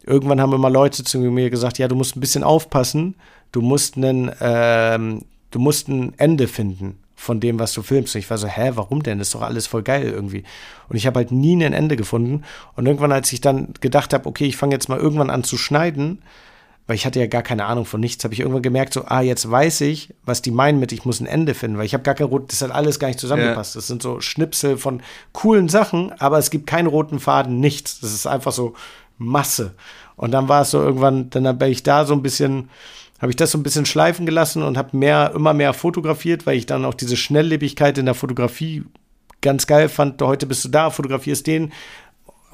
irgendwann 0.03 0.41
haben 0.41 0.53
immer 0.53 0.69
Leute 0.69 1.03
zu 1.03 1.19
mir 1.19 1.49
gesagt, 1.49 1.77
ja, 1.77 1.87
du 1.87 1.95
musst 1.95 2.15
ein 2.15 2.21
bisschen 2.21 2.43
aufpassen, 2.43 3.15
du 3.51 3.61
musst 3.61 3.97
einen, 3.97 4.31
ähm, 4.39 5.21
du 5.51 5.59
musst 5.59 5.89
ein 5.89 6.13
Ende 6.17 6.47
finden 6.47 6.97
von 7.15 7.39
dem, 7.39 7.59
was 7.59 7.73
du 7.73 7.83
filmst. 7.83 8.15
Und 8.15 8.19
ich 8.19 8.29
war 8.29 8.37
so, 8.37 8.47
hä, 8.47 8.71
warum 8.73 9.03
denn? 9.03 9.19
Das 9.19 9.27
ist 9.27 9.35
doch 9.35 9.43
alles 9.43 9.67
voll 9.67 9.83
geil 9.83 10.09
irgendwie. 10.09 10.43
Und 10.89 10.95
ich 10.95 11.05
habe 11.05 11.19
halt 11.19 11.31
nie 11.31 11.55
ein 11.55 11.73
Ende 11.73 11.95
gefunden. 11.95 12.43
Und 12.75 12.87
irgendwann, 12.87 13.11
als 13.11 13.31
ich 13.31 13.41
dann 13.41 13.73
gedacht 13.79 14.13
habe, 14.13 14.27
okay, 14.27 14.45
ich 14.45 14.57
fange 14.57 14.73
jetzt 14.73 14.89
mal 14.89 14.97
irgendwann 14.97 15.29
an 15.29 15.43
zu 15.43 15.57
schneiden, 15.57 16.19
weil 16.87 16.95
ich 16.95 17.05
hatte 17.05 17.19
ja 17.19 17.27
gar 17.27 17.43
keine 17.43 17.65
Ahnung 17.65 17.85
von 17.85 18.01
nichts, 18.01 18.23
habe 18.23 18.33
ich 18.33 18.39
irgendwann 18.39 18.61
gemerkt, 18.61 18.93
so, 18.93 19.05
ah, 19.05 19.21
jetzt 19.21 19.49
weiß 19.49 19.81
ich, 19.81 20.13
was 20.25 20.41
die 20.41 20.51
meinen 20.51 20.79
mit, 20.79 20.91
ich 20.91 21.05
muss 21.05 21.19
ein 21.19 21.25
Ende 21.27 21.53
finden, 21.53 21.77
weil 21.77 21.85
ich 21.85 21.93
habe 21.93 22.03
gar 22.03 22.15
kein 22.15 22.27
rot, 22.27 22.51
das 22.51 22.61
hat 22.61 22.71
alles 22.71 22.99
gar 22.99 23.07
nicht 23.07 23.19
zusammengepasst. 23.19 23.75
Ja. 23.75 23.79
Das 23.79 23.87
sind 23.87 24.01
so 24.01 24.19
Schnipsel 24.19 24.77
von 24.77 25.01
coolen 25.31 25.69
Sachen, 25.69 26.11
aber 26.19 26.37
es 26.37 26.49
gibt 26.49 26.67
keinen 26.67 26.87
roten 26.87 27.19
Faden, 27.19 27.59
nichts. 27.59 27.99
Das 27.99 28.13
ist 28.13 28.27
einfach 28.27 28.51
so 28.51 28.73
Masse. 29.17 29.73
Und 30.15 30.31
dann 30.31 30.49
war 30.49 30.63
es 30.63 30.71
so 30.71 30.81
irgendwann, 30.81 31.29
dann 31.29 31.57
bin 31.57 31.71
ich 31.71 31.83
da 31.83 32.05
so 32.05 32.13
ein 32.13 32.21
bisschen, 32.21 32.69
habe 33.19 33.31
ich 33.31 33.35
das 33.35 33.51
so 33.51 33.57
ein 33.57 33.63
bisschen 33.63 33.85
schleifen 33.85 34.25
gelassen 34.25 34.63
und 34.63 34.77
habe 34.77 34.97
mehr, 34.97 35.31
immer 35.35 35.53
mehr 35.53 35.73
fotografiert, 35.73 36.45
weil 36.45 36.57
ich 36.57 36.65
dann 36.65 36.85
auch 36.85 36.93
diese 36.93 37.17
Schnelllebigkeit 37.17 37.97
in 37.97 38.05
der 38.05 38.15
Fotografie 38.15 38.83
ganz 39.41 39.67
geil 39.67 39.89
fand. 39.89 40.21
Heute 40.21 40.45
bist 40.45 40.65
du 40.65 40.69
da, 40.69 40.89
fotografierst 40.89 41.47
den, 41.47 41.71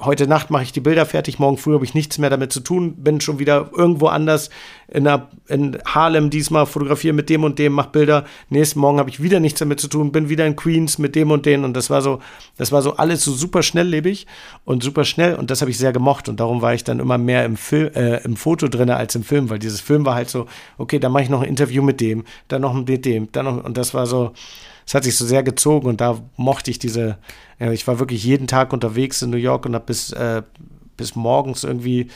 heute 0.00 0.26
Nacht 0.26 0.50
mache 0.50 0.62
ich 0.62 0.72
die 0.72 0.80
Bilder 0.80 1.06
fertig, 1.06 1.38
morgen 1.38 1.58
früh 1.58 1.74
habe 1.74 1.84
ich 1.84 1.94
nichts 1.94 2.18
mehr 2.18 2.30
damit 2.30 2.52
zu 2.52 2.60
tun, 2.60 2.94
bin 2.96 3.20
schon 3.20 3.38
wieder 3.38 3.70
irgendwo 3.76 4.06
anders 4.06 4.50
in, 4.86 5.06
einer, 5.06 5.28
in 5.48 5.78
Harlem 5.84 6.30
diesmal, 6.30 6.66
fotografiere 6.66 7.14
mit 7.14 7.28
dem 7.28 7.44
und 7.44 7.58
dem, 7.58 7.72
mache 7.72 7.90
Bilder. 7.90 8.24
Nächsten 8.48 8.80
Morgen 8.80 8.98
habe 8.98 9.10
ich 9.10 9.22
wieder 9.22 9.40
nichts 9.40 9.58
damit 9.58 9.80
zu 9.80 9.88
tun, 9.88 10.12
bin 10.12 10.28
wieder 10.28 10.46
in 10.46 10.56
Queens 10.56 10.98
mit 10.98 11.14
dem 11.14 11.30
und 11.30 11.46
den 11.46 11.64
und 11.64 11.74
das 11.74 11.90
war 11.90 12.02
so, 12.02 12.20
das 12.56 12.72
war 12.72 12.82
so 12.82 12.96
alles 12.96 13.24
so 13.24 13.32
super 13.32 13.62
schnelllebig 13.62 14.26
und 14.64 14.82
super 14.82 15.04
schnell 15.04 15.34
und 15.34 15.50
das 15.50 15.60
habe 15.60 15.70
ich 15.70 15.78
sehr 15.78 15.92
gemocht 15.92 16.28
und 16.28 16.38
darum 16.40 16.62
war 16.62 16.74
ich 16.74 16.84
dann 16.84 17.00
immer 17.00 17.18
mehr 17.18 17.44
im, 17.44 17.56
Film, 17.56 17.92
äh, 17.94 18.22
im 18.24 18.36
Foto 18.36 18.68
drin 18.68 18.90
als 18.90 19.14
im 19.14 19.24
Film, 19.24 19.50
weil 19.50 19.58
dieses 19.58 19.80
Film 19.80 20.06
war 20.06 20.14
halt 20.14 20.30
so, 20.30 20.46
okay, 20.78 20.98
dann 20.98 21.12
mache 21.12 21.24
ich 21.24 21.28
noch 21.28 21.42
ein 21.42 21.48
Interview 21.48 21.82
mit 21.82 22.00
dem, 22.00 22.24
dann 22.48 22.62
noch 22.62 22.72
mit 22.72 23.04
dem, 23.04 23.30
dann 23.32 23.44
noch 23.44 23.64
und 23.64 23.76
das 23.76 23.94
war 23.94 24.06
so, 24.06 24.32
es 24.88 24.94
hat 24.94 25.04
sich 25.04 25.18
so 25.18 25.26
sehr 25.26 25.42
gezogen 25.42 25.86
und 25.86 26.00
da 26.00 26.18
mochte 26.38 26.70
ich 26.70 26.78
diese, 26.78 27.18
ja, 27.58 27.70
ich 27.72 27.86
war 27.86 27.98
wirklich 27.98 28.24
jeden 28.24 28.46
Tag 28.46 28.72
unterwegs 28.72 29.20
in 29.20 29.28
New 29.28 29.36
York 29.36 29.66
und 29.66 29.74
habe 29.74 29.84
bis, 29.84 30.12
äh, 30.12 30.42
bis 30.96 31.14
morgens 31.14 31.62
irgendwie, 31.62 32.08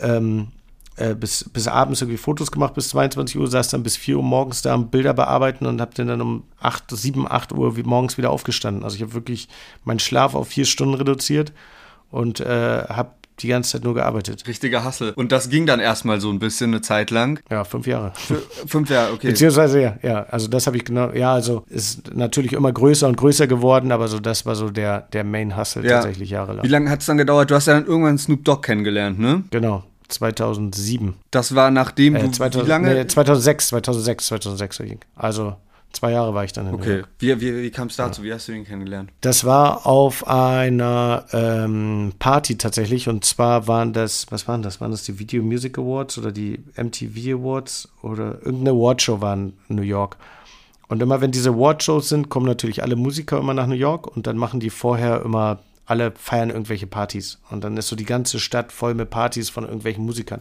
ähm, 0.00 0.48
äh, 0.96 1.14
bis, 1.14 1.48
bis 1.48 1.68
abends 1.68 2.02
irgendwie 2.02 2.16
Fotos 2.16 2.50
gemacht, 2.50 2.74
bis 2.74 2.88
22 2.88 3.38
Uhr, 3.38 3.46
saß 3.46 3.68
dann 3.68 3.84
bis 3.84 3.96
4 3.96 4.16
Uhr 4.16 4.24
morgens 4.24 4.60
da 4.60 4.74
am 4.74 4.90
Bilder 4.90 5.14
bearbeiten 5.14 5.66
und 5.66 5.80
habe 5.80 5.94
dann 5.94 6.20
um 6.20 6.42
8, 6.58 6.90
7, 6.90 7.30
8 7.30 7.52
Uhr 7.52 7.76
wie 7.76 7.84
morgens 7.84 8.18
wieder 8.18 8.30
aufgestanden. 8.30 8.82
Also 8.82 8.96
ich 8.96 9.02
habe 9.02 9.14
wirklich 9.14 9.46
meinen 9.84 10.00
Schlaf 10.00 10.34
auf 10.34 10.48
vier 10.48 10.64
Stunden 10.64 10.94
reduziert 10.94 11.52
und 12.10 12.40
äh, 12.40 12.86
habe 12.88 13.12
die 13.42 13.48
ganze 13.48 13.72
Zeit 13.72 13.84
nur 13.84 13.94
gearbeitet. 13.94 14.44
Richtiger 14.46 14.84
Hassel. 14.84 15.12
Und 15.16 15.32
das 15.32 15.48
ging 15.48 15.66
dann 15.66 15.80
erstmal 15.80 16.20
so 16.20 16.30
ein 16.30 16.38
bisschen 16.38 16.70
eine 16.70 16.80
Zeit 16.80 17.10
lang. 17.10 17.40
Ja, 17.50 17.64
fünf 17.64 17.86
Jahre. 17.86 18.12
fünf 18.66 18.90
Jahre, 18.90 19.12
okay. 19.12 19.28
Beziehungsweise, 19.28 19.80
ja, 19.80 19.96
ja, 20.02 20.22
also 20.24 20.48
das 20.48 20.66
habe 20.66 20.76
ich 20.76 20.84
genau, 20.84 21.12
ja, 21.12 21.32
also 21.32 21.64
ist 21.68 22.14
natürlich 22.14 22.52
immer 22.52 22.72
größer 22.72 23.08
und 23.08 23.16
größer 23.16 23.46
geworden, 23.46 23.92
aber 23.92 24.08
so 24.08 24.20
das 24.20 24.46
war 24.46 24.54
so 24.54 24.70
der, 24.70 25.02
der 25.12 25.24
Main 25.24 25.56
Hustle 25.56 25.84
ja. 25.84 25.96
tatsächlich 25.96 26.30
jahrelang. 26.30 26.64
Wie 26.64 26.68
lange 26.68 26.90
hat 26.90 27.00
es 27.00 27.06
dann 27.06 27.18
gedauert? 27.18 27.50
Du 27.50 27.54
hast 27.54 27.66
ja 27.66 27.74
dann 27.74 27.86
irgendwann 27.86 28.18
Snoop 28.18 28.44
Dogg 28.44 28.62
kennengelernt, 28.62 29.18
ne? 29.18 29.44
Genau. 29.50 29.84
2007. 30.08 31.14
Das 31.30 31.54
war 31.54 31.70
nachdem 31.70 32.16
äh, 32.16 32.30
2000, 32.30 32.64
wie 32.64 32.68
lange? 32.68 32.94
Nee, 32.94 33.06
2006, 33.06 33.68
2006, 33.68 34.26
2006. 34.26 34.82
Also 35.14 35.56
Zwei 35.92 36.12
Jahre 36.12 36.34
war 36.34 36.44
ich 36.44 36.52
dann 36.52 36.68
in 36.68 36.74
Okay. 36.74 37.02
Wie, 37.18 37.40
wie, 37.40 37.62
wie 37.62 37.70
kam 37.70 37.88
es 37.88 37.96
dazu? 37.96 38.22
Ja. 38.22 38.28
Wie 38.28 38.32
hast 38.34 38.48
du 38.48 38.52
ihn 38.52 38.64
kennengelernt? 38.64 39.10
Das 39.20 39.44
war 39.44 39.86
auf 39.86 40.26
einer 40.28 41.24
ähm, 41.32 42.12
Party 42.18 42.56
tatsächlich. 42.56 43.08
Und 43.08 43.24
zwar 43.24 43.66
waren 43.66 43.92
das, 43.92 44.26
was 44.30 44.46
waren 44.46 44.62
das? 44.62 44.80
Waren 44.80 44.92
das 44.92 45.02
die 45.04 45.18
Video 45.18 45.42
Music 45.42 45.78
Awards 45.78 46.16
oder 46.16 46.30
die 46.30 46.60
MTV 46.76 47.40
Awards 47.40 47.88
oder 48.02 48.36
irgendeine 48.44 48.70
Awardshow 48.70 49.20
war 49.20 49.34
in 49.34 49.52
New 49.68 49.82
York. 49.82 50.16
Und 50.90 51.02
immer 51.02 51.20
wenn 51.20 51.30
diese 51.30 51.50
Awardshows 51.50 52.08
sind, 52.08 52.30
kommen 52.30 52.46
natürlich 52.46 52.82
alle 52.82 52.96
Musiker 52.96 53.38
immer 53.38 53.54
nach 53.54 53.66
New 53.66 53.74
York 53.74 54.08
und 54.16 54.26
dann 54.26 54.36
machen 54.36 54.58
die 54.58 54.70
vorher 54.70 55.22
immer, 55.22 55.60
alle 55.86 56.12
feiern 56.12 56.50
irgendwelche 56.50 56.86
Partys. 56.86 57.38
Und 57.50 57.62
dann 57.62 57.76
ist 57.76 57.88
so 57.88 57.96
die 57.96 58.04
ganze 58.04 58.40
Stadt 58.40 58.72
voll 58.72 58.94
mit 58.94 59.10
Partys 59.10 59.50
von 59.50 59.64
irgendwelchen 59.64 60.04
Musikern. 60.04 60.40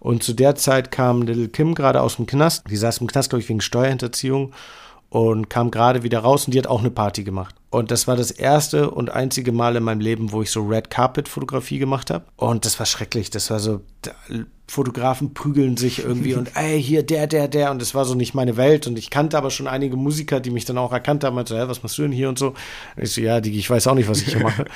Und 0.00 0.22
zu 0.22 0.32
der 0.32 0.56
Zeit 0.56 0.90
kam 0.90 1.22
Little 1.22 1.48
Kim 1.48 1.74
gerade 1.74 2.00
aus 2.00 2.16
dem 2.16 2.26
Knast. 2.26 2.64
Die 2.68 2.76
saß 2.76 2.98
im 2.98 3.06
Knast, 3.06 3.30
glaube 3.30 3.42
ich, 3.42 3.48
wegen 3.48 3.60
Steuerhinterziehung 3.60 4.52
und 5.10 5.50
kam 5.50 5.70
gerade 5.70 6.02
wieder 6.02 6.20
raus 6.20 6.46
und 6.46 6.54
die 6.54 6.58
hat 6.58 6.68
auch 6.68 6.80
eine 6.80 6.90
Party 6.90 7.24
gemacht. 7.24 7.54
Und 7.68 7.90
das 7.90 8.08
war 8.08 8.16
das 8.16 8.30
erste 8.30 8.90
und 8.90 9.10
einzige 9.10 9.52
Mal 9.52 9.76
in 9.76 9.82
meinem 9.82 10.00
Leben, 10.00 10.32
wo 10.32 10.42
ich 10.42 10.50
so 10.50 10.66
Red 10.66 10.88
Carpet 10.88 11.28
Fotografie 11.28 11.78
gemacht 11.78 12.10
habe. 12.10 12.24
Und 12.36 12.64
das 12.64 12.78
war 12.78 12.86
schrecklich. 12.86 13.30
Das 13.30 13.50
war 13.50 13.60
so, 13.60 13.82
Fotografen 14.66 15.34
prügeln 15.34 15.76
sich 15.76 15.98
irgendwie 15.98 16.34
und 16.34 16.52
ey, 16.56 16.80
hier 16.82 17.02
der, 17.02 17.26
der, 17.26 17.48
der. 17.48 17.72
Und 17.72 17.82
das 17.82 17.94
war 17.94 18.04
so 18.04 18.14
nicht 18.14 18.34
meine 18.34 18.56
Welt. 18.56 18.86
Und 18.86 18.98
ich 18.98 19.10
kannte 19.10 19.36
aber 19.36 19.50
schon 19.50 19.66
einige 19.66 19.96
Musiker, 19.96 20.40
die 20.40 20.50
mich 20.50 20.64
dann 20.64 20.78
auch 20.78 20.92
erkannt 20.92 21.24
haben. 21.24 21.36
Und 21.36 21.48
so, 21.48 21.56
hä, 21.56 21.64
was 21.66 21.82
machst 21.82 21.98
du 21.98 22.02
denn 22.02 22.12
hier 22.12 22.28
und 22.28 22.38
so? 22.38 22.48
Und 22.96 23.02
ich 23.02 23.12
so, 23.12 23.20
ja, 23.20 23.40
Digi, 23.40 23.58
ich 23.58 23.68
weiß 23.68 23.88
auch 23.88 23.94
nicht, 23.94 24.08
was 24.08 24.22
ich 24.22 24.32
hier 24.32 24.42
mache. 24.42 24.64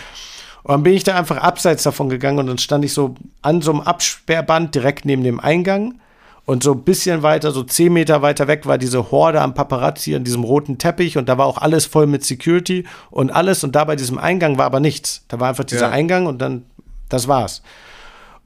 Und 0.65 0.73
dann 0.73 0.83
bin 0.83 0.95
ich 0.95 1.05
da 1.05 1.15
einfach 1.15 1.37
abseits 1.37 1.83
davon 1.83 2.09
gegangen 2.09 2.39
und 2.39 2.47
dann 2.47 2.59
stand 2.59 2.85
ich 2.85 2.95
so 2.95 3.15
an 3.43 3.61
so 3.61 3.71
einem 3.71 3.83
Absperrband 3.83 4.75
direkt 4.75 5.05
neben 5.05 5.23
dem 5.23 5.39
Eingang 5.39 6.01
und 6.47 6.63
so 6.63 6.73
ein 6.73 6.85
bisschen 6.85 7.23
weiter, 7.23 7.53
so 7.53 7.63
zehn 7.63 7.93
Meter 7.93 8.23
weiter 8.23 8.49
weg, 8.49 8.65
war 8.65 8.79
diese 8.79 9.11
Horde 9.11 9.43
am 9.43 9.55
Paparazzi 9.55 10.15
an 10.15 10.25
diesem 10.25 10.43
roten 10.43 10.79
Teppich 10.79 11.19
und 11.19 11.29
da 11.29 11.37
war 11.37 11.47
auch 11.47 11.59
alles 11.59 11.85
voll 11.85 12.07
mit 12.07 12.25
Security 12.25 12.87
und 13.11 13.31
alles. 13.31 13.63
Und 13.63 13.77
da 13.77 13.85
bei 13.85 13.95
diesem 13.95 14.19
Eingang 14.19 14.57
war 14.57 14.65
aber 14.65 14.81
nichts. 14.81 15.23
Da 15.29 15.39
war 15.39 15.51
einfach 15.51 15.65
dieser 15.65 15.89
ja. 15.89 15.91
Eingang 15.91 16.27
und 16.27 16.39
dann, 16.39 16.65
das 17.11 17.29
war's. 17.29 17.63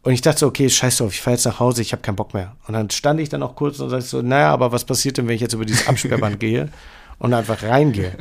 Und 0.02 0.12
ich 0.12 0.20
dachte 0.20 0.40
so, 0.40 0.46
okay, 0.46 0.68
scheiß 0.68 0.98
drauf, 0.98 1.12
ich 1.12 1.20
fahre 1.20 1.36
jetzt 1.36 1.44
nach 1.44 1.60
Hause, 1.60 1.82
ich 1.82 1.92
habe 1.92 2.02
keinen 2.02 2.16
Bock 2.16 2.34
mehr. 2.34 2.56
Und 2.66 2.74
dann 2.74 2.90
stand 2.90 3.20
ich 3.20 3.28
dann 3.28 3.42
auch 3.44 3.54
kurz 3.54 3.78
und 3.78 3.90
sagte 3.90 4.06
so, 4.06 4.22
naja, 4.22 4.52
aber 4.52 4.72
was 4.72 4.84
passiert 4.84 5.18
denn, 5.18 5.28
wenn 5.28 5.34
ich 5.36 5.40
jetzt 5.40 5.54
über 5.54 5.64
dieses 5.64 5.86
Absperrband 5.86 6.40
gehe 6.40 6.68
und 7.18 7.32
einfach 7.32 7.62
reingehe? 7.62 8.16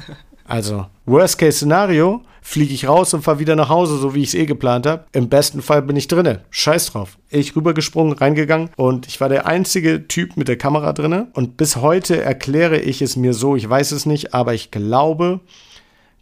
Also, 0.47 0.87
Worst-Case-Szenario, 1.05 2.21
fliege 2.41 2.73
ich 2.73 2.87
raus 2.87 3.13
und 3.13 3.23
fahre 3.23 3.39
wieder 3.39 3.57
nach 3.57 3.67
Hause, 3.67 3.97
so 3.97 4.15
wie 4.15 4.21
ich 4.21 4.29
es 4.29 4.33
eh 4.33 4.45
geplant 4.45 4.85
habe. 4.85 5.03
Im 5.11 5.27
besten 5.27 5.61
Fall 5.61 5.81
bin 5.81 5.97
ich 5.97 6.07
drinne. 6.07 6.45
Scheiß 6.49 6.93
drauf. 6.93 7.17
Ich 7.29 7.55
rübergesprungen, 7.57 8.13
reingegangen 8.13 8.69
und 8.77 9.05
ich 9.07 9.19
war 9.19 9.27
der 9.27 9.45
einzige 9.45 10.07
Typ 10.07 10.37
mit 10.37 10.47
der 10.47 10.57
Kamera 10.57 10.93
drinne. 10.93 11.27
Und 11.33 11.57
bis 11.57 11.75
heute 11.75 12.21
erkläre 12.21 12.79
ich 12.79 13.01
es 13.01 13.17
mir 13.17 13.33
so, 13.33 13.57
ich 13.57 13.69
weiß 13.69 13.91
es 13.91 14.05
nicht, 14.05 14.33
aber 14.33 14.53
ich 14.53 14.71
glaube, 14.71 15.41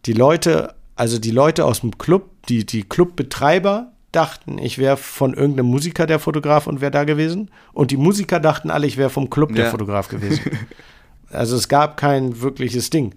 die 0.08 0.14
Leute, 0.14 0.74
also 0.96 1.20
die 1.20 1.32
Leute 1.32 1.64
aus 1.64 1.82
dem 1.82 1.98
Club, 2.00 2.32
die, 2.50 2.66
die 2.66 2.84
Clubbetreiber, 2.84 3.92
dachten, 4.12 4.58
ich 4.58 4.78
wäre 4.78 4.98
von 4.98 5.34
irgendeinem 5.34 5.68
Musiker 5.68 6.08
der 6.08 6.20
Fotograf 6.20 6.68
und 6.68 6.82
wäre 6.82 6.92
da 6.92 7.04
gewesen. 7.04 7.52
Und 7.74 7.92
die 7.92 7.98
Musiker 7.98 8.40
dachten 8.40 8.72
alle, 8.72 8.88
ich 8.88 8.98
wäre 8.98 9.10
vom 9.10 9.30
Club 9.30 9.52
ja. 9.52 9.58
der 9.58 9.72
Fotograf 9.72 10.08
gewesen. 10.08 10.42
Also 11.32 11.56
es 11.58 11.68
gab 11.68 11.98
kein 11.98 12.40
wirkliches 12.42 12.92
Ding. 12.92 13.16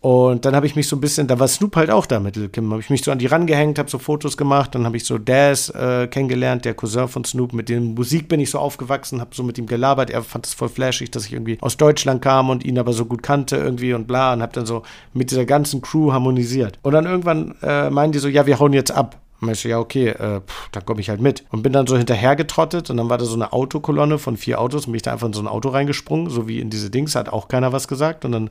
Und 0.00 0.44
dann 0.44 0.54
habe 0.54 0.66
ich 0.66 0.76
mich 0.76 0.86
so 0.86 0.94
ein 0.94 1.00
bisschen, 1.00 1.26
da 1.26 1.40
war 1.40 1.48
Snoop 1.48 1.74
halt 1.74 1.90
auch 1.90 2.06
da 2.06 2.20
mit 2.20 2.36
Lil 2.36 2.48
Kim, 2.48 2.70
habe 2.70 2.80
ich 2.80 2.88
mich 2.88 3.02
so 3.02 3.10
an 3.10 3.18
die 3.18 3.26
rangehängt, 3.26 3.80
habe 3.80 3.90
so 3.90 3.98
Fotos 3.98 4.36
gemacht, 4.36 4.74
dann 4.76 4.84
habe 4.84 4.96
ich 4.96 5.04
so 5.04 5.18
Daz 5.18 5.70
äh, 5.70 6.06
kennengelernt, 6.06 6.64
der 6.64 6.74
Cousin 6.74 7.08
von 7.08 7.24
Snoop, 7.24 7.52
mit 7.52 7.68
dem 7.68 7.94
Musik 7.94 8.28
bin 8.28 8.38
ich 8.38 8.50
so 8.50 8.60
aufgewachsen, 8.60 9.20
habe 9.20 9.34
so 9.34 9.42
mit 9.42 9.58
ihm 9.58 9.66
gelabert, 9.66 10.10
er 10.10 10.22
fand 10.22 10.46
es 10.46 10.54
voll 10.54 10.68
flashig, 10.68 11.10
dass 11.10 11.26
ich 11.26 11.32
irgendwie 11.32 11.58
aus 11.60 11.76
Deutschland 11.76 12.22
kam 12.22 12.48
und 12.48 12.64
ihn 12.64 12.78
aber 12.78 12.92
so 12.92 13.06
gut 13.06 13.24
kannte 13.24 13.56
irgendwie 13.56 13.92
und 13.92 14.06
bla 14.06 14.34
und 14.34 14.42
habe 14.42 14.52
dann 14.52 14.66
so 14.66 14.84
mit 15.14 15.32
dieser 15.32 15.46
ganzen 15.46 15.82
Crew 15.82 16.12
harmonisiert. 16.12 16.78
Und 16.82 16.92
dann 16.92 17.04
irgendwann 17.04 17.56
äh, 17.62 17.90
meinen 17.90 18.12
die 18.12 18.20
so, 18.20 18.28
ja, 18.28 18.46
wir 18.46 18.60
hauen 18.60 18.72
jetzt 18.72 18.92
ab. 18.92 19.16
Und 19.40 19.50
ich 19.50 19.60
so, 19.60 19.68
ja, 19.68 19.78
okay, 19.78 20.08
äh, 20.08 20.40
pff, 20.40 20.68
dann 20.72 20.84
komme 20.84 21.00
ich 21.00 21.10
halt 21.10 21.20
mit. 21.20 21.44
Und 21.50 21.62
bin 21.62 21.72
dann 21.72 21.86
so 21.86 21.96
hinterhergetrottet 21.96 22.90
und 22.90 22.96
dann 22.96 23.08
war 23.08 23.18
da 23.18 23.24
so 23.24 23.34
eine 23.34 23.52
Autokolonne 23.52 24.18
von 24.18 24.36
vier 24.36 24.60
Autos 24.60 24.86
und 24.86 24.92
bin 24.92 24.96
ich 24.96 25.02
da 25.02 25.12
einfach 25.12 25.26
in 25.26 25.32
so 25.32 25.40
ein 25.40 25.48
Auto 25.48 25.68
reingesprungen, 25.68 26.30
so 26.30 26.48
wie 26.48 26.60
in 26.60 26.70
diese 26.70 26.90
Dings, 26.90 27.14
hat 27.14 27.28
auch 27.28 27.48
keiner 27.48 27.72
was 27.72 27.88
gesagt. 27.88 28.24
Und 28.24 28.32
dann 28.32 28.50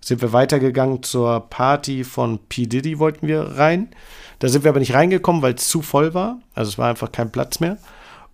sind 0.00 0.22
wir 0.22 0.32
weitergegangen 0.32 1.02
zur 1.02 1.40
Party 1.50 2.04
von 2.04 2.38
P. 2.48 2.66
Diddy, 2.66 2.98
wollten 2.98 3.26
wir 3.26 3.42
rein. 3.42 3.88
Da 4.38 4.48
sind 4.48 4.64
wir 4.64 4.70
aber 4.70 4.80
nicht 4.80 4.94
reingekommen, 4.94 5.42
weil 5.42 5.54
es 5.54 5.68
zu 5.68 5.82
voll 5.82 6.14
war. 6.14 6.40
Also 6.54 6.70
es 6.70 6.78
war 6.78 6.88
einfach 6.88 7.12
kein 7.12 7.30
Platz 7.30 7.60
mehr. 7.60 7.76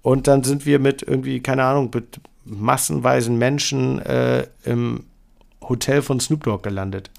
Und 0.03 0.29
dann 0.29 0.45
sind 0.45 0.67
wir 0.67 0.79
mit 0.79 1.03
irgendwie, 1.03 1.41
keine 1.41 1.64
Ahnung, 1.64 1.91
mit 1.93 2.21
massenweisen 2.45 3.39
Menschen 3.39 4.01
äh, 4.01 4.47
im 4.64 5.05
Hotel 5.69 6.03
von 6.03 6.21
Snoop 6.21 6.45
Dogg 6.45 6.62
gelandet. 6.62 7.11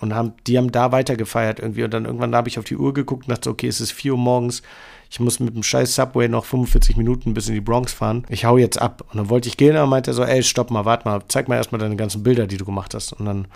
Und 0.00 0.14
haben, 0.14 0.32
die 0.46 0.56
haben 0.56 0.72
da 0.72 0.92
weitergefeiert 0.92 1.60
irgendwie. 1.60 1.84
Und 1.84 1.92
dann 1.92 2.06
irgendwann 2.06 2.34
habe 2.34 2.48
ich 2.48 2.58
auf 2.58 2.64
die 2.64 2.76
Uhr 2.76 2.94
geguckt 2.94 3.28
und 3.28 3.32
dachte, 3.32 3.50
okay, 3.50 3.68
es 3.68 3.82
ist 3.82 3.92
4 3.92 4.12
Uhr 4.12 4.18
morgens. 4.18 4.62
Ich 5.10 5.20
muss 5.20 5.40
mit 5.40 5.54
dem 5.54 5.62
scheiß 5.62 5.94
Subway 5.94 6.28
noch 6.28 6.46
45 6.46 6.96
Minuten 6.96 7.34
bis 7.34 7.48
in 7.48 7.54
die 7.54 7.60
Bronx 7.60 7.92
fahren. 7.92 8.24
Ich 8.30 8.46
hau 8.46 8.56
jetzt 8.56 8.80
ab. 8.80 9.04
Und 9.10 9.18
dann 9.18 9.28
wollte 9.28 9.48
ich 9.48 9.58
gehen, 9.58 9.76
aber 9.76 9.86
meinte 9.86 10.12
er 10.12 10.14
so, 10.14 10.24
ey, 10.24 10.42
stopp 10.42 10.70
mal, 10.70 10.86
warte 10.86 11.06
mal, 11.06 11.20
zeig 11.28 11.48
mal 11.48 11.56
erstmal 11.56 11.80
deine 11.80 11.96
ganzen 11.96 12.22
Bilder, 12.22 12.46
die 12.46 12.56
du 12.56 12.64
gemacht 12.64 12.94
hast. 12.94 13.12
Und 13.12 13.26
dann 13.26 13.48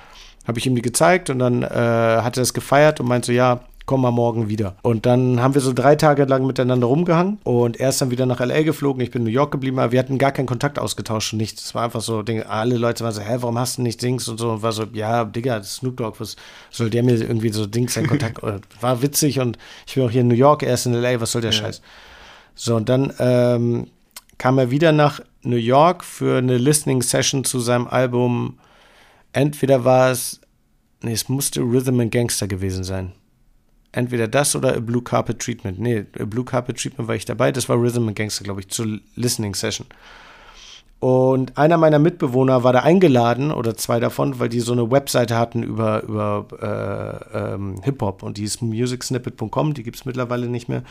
habe 0.46 0.58
ich 0.58 0.66
ihm 0.66 0.74
die 0.74 0.82
gezeigt 0.82 1.30
und 1.30 1.38
dann 1.38 1.62
äh, 1.62 1.66
hat 1.66 2.36
er 2.36 2.42
das 2.42 2.54
gefeiert 2.54 3.00
und 3.00 3.08
meinte 3.08 3.26
so, 3.26 3.32
ja, 3.32 3.60
komm 3.86 4.00
mal 4.00 4.10
morgen 4.10 4.48
wieder. 4.48 4.76
Und 4.82 5.04
dann 5.04 5.42
haben 5.42 5.54
wir 5.54 5.60
so 5.60 5.72
drei 5.72 5.94
Tage 5.94 6.24
lang 6.24 6.46
miteinander 6.46 6.86
rumgehangen 6.86 7.38
und 7.44 7.78
er 7.78 7.90
ist 7.90 8.00
dann 8.00 8.10
wieder 8.10 8.24
nach 8.24 8.40
L.A. 8.40 8.62
geflogen, 8.62 9.02
ich 9.02 9.10
bin 9.10 9.22
in 9.22 9.26
New 9.26 9.32
York 9.32 9.50
geblieben, 9.52 9.78
aber 9.78 9.92
wir 9.92 9.98
hatten 9.98 10.16
gar 10.16 10.32
keinen 10.32 10.46
Kontakt 10.46 10.78
ausgetauscht 10.78 11.32
und 11.34 11.38
nichts. 11.38 11.64
Es 11.66 11.74
war 11.74 11.84
einfach 11.84 12.00
so, 12.00 12.22
Dinge, 12.22 12.48
alle 12.48 12.76
Leute 12.76 13.04
waren 13.04 13.12
so, 13.12 13.20
hä, 13.20 13.36
warum 13.40 13.58
hast 13.58 13.78
du 13.78 13.82
nicht 13.82 14.00
Dings 14.00 14.26
und 14.28 14.38
so 14.38 14.52
und 14.52 14.62
war 14.62 14.72
so, 14.72 14.84
ja, 14.92 15.24
Digga, 15.24 15.62
Snoop 15.62 15.98
Dogg, 15.98 16.18
was 16.18 16.36
soll 16.70 16.88
der 16.88 17.02
mir 17.02 17.20
irgendwie 17.20 17.50
so 17.50 17.66
Dings 17.66 17.96
in 17.96 18.06
Kontakt, 18.06 18.40
war 18.80 19.02
witzig 19.02 19.40
und 19.40 19.58
ich 19.86 19.94
bin 19.94 20.04
auch 20.04 20.10
hier 20.10 20.22
in 20.22 20.28
New 20.28 20.34
York, 20.34 20.62
er 20.62 20.74
ist 20.74 20.86
in 20.86 20.94
L.A., 20.94 21.20
was 21.20 21.32
soll 21.32 21.42
der 21.42 21.50
ja. 21.50 21.58
Scheiß? 21.58 21.82
So, 22.54 22.76
und 22.76 22.88
dann 22.88 23.12
ähm, 23.18 23.88
kam 24.38 24.58
er 24.58 24.70
wieder 24.70 24.92
nach 24.92 25.20
New 25.42 25.56
York 25.56 26.04
für 26.04 26.38
eine 26.38 26.56
Listening 26.56 27.02
Session 27.02 27.44
zu 27.44 27.60
seinem 27.60 27.86
Album 27.86 28.58
entweder 29.34 29.84
war 29.84 30.10
es, 30.10 30.40
nee, 31.02 31.12
es 31.12 31.28
musste 31.28 31.60
Rhythm 31.60 32.00
and 32.00 32.10
Gangster 32.10 32.48
gewesen 32.48 32.84
sein. 32.84 33.12
Entweder 33.92 34.26
das 34.26 34.56
oder 34.56 34.76
A 34.76 34.80
Blue 34.80 35.02
Carpet 35.02 35.38
Treatment. 35.38 35.78
Nee, 35.78 36.06
A 36.18 36.24
Blue 36.24 36.44
Carpet 36.44 36.78
Treatment 36.78 37.06
war 37.06 37.14
ich 37.14 37.26
dabei. 37.26 37.52
Das 37.52 37.68
war 37.68 37.80
Rhythm 37.80 38.08
and 38.08 38.16
Gangster, 38.16 38.42
glaube 38.42 38.60
ich, 38.60 38.68
zur 38.68 38.98
Listening 39.14 39.54
Session. 39.54 39.86
Und 40.98 41.58
einer 41.58 41.76
meiner 41.76 41.98
Mitbewohner 41.98 42.64
war 42.64 42.72
da 42.72 42.80
eingeladen, 42.80 43.52
oder 43.52 43.76
zwei 43.76 44.00
davon, 44.00 44.38
weil 44.40 44.48
die 44.48 44.60
so 44.60 44.72
eine 44.72 44.90
Webseite 44.90 45.36
hatten 45.36 45.62
über, 45.62 46.02
über 46.04 46.46
äh, 47.32 47.54
ähm, 47.54 47.80
Hip-Hop. 47.82 48.22
Und 48.22 48.38
die 48.38 48.44
ist 48.44 48.62
musicsnippet.com, 48.62 49.74
die 49.74 49.82
gibt 49.82 49.96
es 49.96 50.06
mittlerweile 50.06 50.48
nicht 50.48 50.68
mehr. 50.68 50.82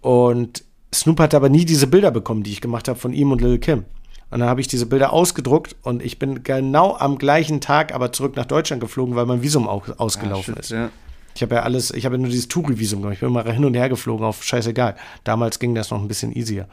Und 0.00 0.64
Snoop 0.92 1.20
hat 1.20 1.34
aber 1.34 1.48
nie 1.48 1.64
diese 1.64 1.86
Bilder 1.86 2.10
bekommen, 2.10 2.42
die 2.42 2.50
ich 2.50 2.60
gemacht 2.60 2.88
habe 2.88 2.98
von 2.98 3.12
ihm 3.12 3.30
und 3.30 3.40
Lil 3.40 3.58
Kim. 3.58 3.84
Und 4.32 4.40
dann 4.40 4.48
habe 4.48 4.62
ich 4.62 4.66
diese 4.66 4.86
Bilder 4.86 5.12
ausgedruckt 5.12 5.76
und 5.82 6.02
ich 6.02 6.18
bin 6.18 6.42
genau 6.42 6.96
am 6.96 7.18
gleichen 7.18 7.60
Tag 7.60 7.94
aber 7.94 8.12
zurück 8.12 8.34
nach 8.34 8.46
Deutschland 8.46 8.80
geflogen, 8.80 9.14
weil 9.14 9.26
mein 9.26 9.42
Visum 9.42 9.68
auch 9.68 9.98
ausgelaufen 9.98 10.54
ah, 10.54 10.56
shit, 10.56 10.64
ist. 10.64 10.70
Ja. 10.70 10.90
Ich 11.34 11.42
habe 11.42 11.56
ja 11.56 11.62
alles, 11.64 11.90
ich 11.90 12.06
habe 12.06 12.16
ja 12.16 12.22
nur 12.22 12.30
dieses 12.30 12.48
Touri-Visum 12.48 13.02
gemacht. 13.02 13.14
Ich 13.14 13.20
bin 13.20 13.28
immer 13.28 13.44
hin 13.44 13.64
und 13.66 13.74
her 13.74 13.90
geflogen 13.90 14.24
auf 14.24 14.42
scheißegal. 14.42 14.96
Damals 15.24 15.58
ging 15.58 15.74
das 15.74 15.90
noch 15.90 16.00
ein 16.00 16.08
bisschen 16.08 16.34
easier. 16.34 16.66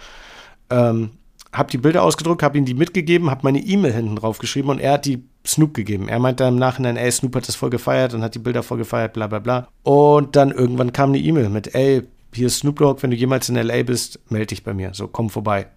Ähm, 0.69 1.11
habe 1.51 1.69
die 1.69 1.77
Bilder 1.77 2.03
ausgedruckt, 2.03 2.43
habe 2.43 2.57
ihm 2.57 2.63
die 2.63 2.75
mitgegeben, 2.75 3.29
habe 3.29 3.41
meine 3.43 3.59
E-Mail 3.59 3.91
hinten 3.91 4.15
drauf 4.15 4.37
geschrieben 4.37 4.69
und 4.69 4.79
er 4.79 4.93
hat 4.93 5.05
die 5.05 5.25
Snoop 5.45 5.73
gegeben. 5.73 6.07
Er 6.07 6.19
meinte 6.19 6.45
im 6.45 6.55
Nachhinein, 6.55 6.95
ey, 6.95 7.11
Snoop 7.11 7.35
hat 7.35 7.45
das 7.49 7.57
voll 7.57 7.71
gefeiert 7.71 8.13
und 8.13 8.21
hat 8.21 8.35
die 8.35 8.39
Bilder 8.39 8.63
voll 8.63 8.77
gefeiert, 8.77 9.11
bla 9.11 9.27
bla 9.27 9.39
bla. 9.39 9.67
Und 9.83 10.37
dann 10.37 10.51
irgendwann 10.51 10.93
kam 10.93 11.09
eine 11.09 11.19
E-Mail 11.19 11.49
mit, 11.49 11.75
ey, 11.75 12.03
hier 12.33 12.47
ist 12.47 12.59
Snoop 12.59 12.77
Dogg, 12.77 13.03
wenn 13.03 13.11
du 13.11 13.17
jemals 13.17 13.49
in 13.49 13.57
L.A. 13.57 13.83
bist, 13.83 14.19
melde 14.29 14.47
dich 14.47 14.63
bei 14.63 14.73
mir. 14.73 14.93
So, 14.93 15.09
komm 15.09 15.29
vorbei. 15.29 15.67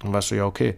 Dann 0.00 0.12
warst 0.12 0.32
du, 0.32 0.34
ja, 0.34 0.46
okay. 0.46 0.76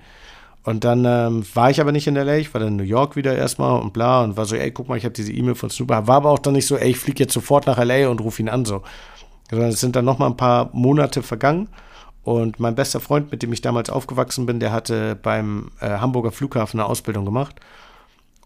Und 0.64 0.84
dann 0.84 1.04
ähm, 1.04 1.44
war 1.54 1.70
ich 1.70 1.80
aber 1.80 1.90
nicht 1.90 2.06
in 2.06 2.14
LA, 2.14 2.36
ich 2.36 2.54
war 2.54 2.60
dann 2.60 2.68
in 2.70 2.76
New 2.76 2.84
York 2.84 3.16
wieder 3.16 3.36
erstmal 3.36 3.80
und 3.80 3.92
bla 3.92 4.22
und 4.22 4.36
war 4.36 4.44
so, 4.46 4.54
ey, 4.54 4.70
guck 4.70 4.88
mal, 4.88 4.96
ich 4.96 5.04
habe 5.04 5.12
diese 5.12 5.32
E-Mail 5.32 5.56
von 5.56 5.70
Snoop. 5.70 5.88
War 5.88 6.08
aber 6.08 6.30
auch 6.30 6.38
dann 6.38 6.52
nicht 6.52 6.66
so, 6.66 6.76
ey, 6.76 6.90
ich 6.90 6.98
fliege 6.98 7.24
jetzt 7.24 7.32
sofort 7.32 7.66
nach 7.66 7.82
LA 7.82 8.08
und 8.08 8.20
rufe 8.20 8.40
ihn 8.40 8.48
an 8.48 8.64
so. 8.64 8.82
Sondern 9.50 9.70
es 9.70 9.80
sind 9.80 9.96
dann 9.96 10.04
noch 10.04 10.18
mal 10.18 10.26
ein 10.26 10.36
paar 10.36 10.70
Monate 10.72 11.22
vergangen 11.22 11.68
und 12.24 12.60
mein 12.60 12.74
bester 12.74 13.00
Freund, 13.00 13.32
mit 13.32 13.42
dem 13.42 13.52
ich 13.52 13.60
damals 13.60 13.90
aufgewachsen 13.90 14.46
bin, 14.46 14.60
der 14.60 14.72
hatte 14.72 15.16
beim 15.16 15.72
äh, 15.80 15.98
Hamburger 15.98 16.30
Flughafen 16.30 16.78
eine 16.78 16.88
Ausbildung 16.88 17.24
gemacht. 17.24 17.56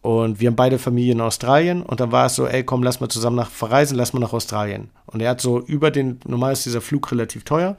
Und 0.01 0.41
wir 0.41 0.49
haben 0.49 0.57
beide 0.57 0.79
Familien 0.79 1.19
in 1.19 1.25
Australien 1.25 1.83
und 1.83 2.01
dann 2.01 2.13
war 2.13 2.27
es 2.27 2.37
so, 2.37 2.47
ey, 2.47 2.63
komm, 2.63 2.83
lass 2.83 3.01
mal 3.01 3.09
zusammen 3.09 3.37
nach 3.37 3.51
verreisen, 3.51 3.97
lass 3.97 4.13
mal 4.13 4.21
nach 4.21 4.33
Australien. 4.33 4.89
Und 5.07 5.21
er 5.21 5.31
hat 5.31 5.41
so 5.41 5.61
über 5.61 5.91
den, 5.91 6.21
normal 6.25 6.53
ist 6.53 6.65
dieser 6.65 6.81
Flug 6.81 7.11
relativ 7.11 7.45
teuer 7.45 7.77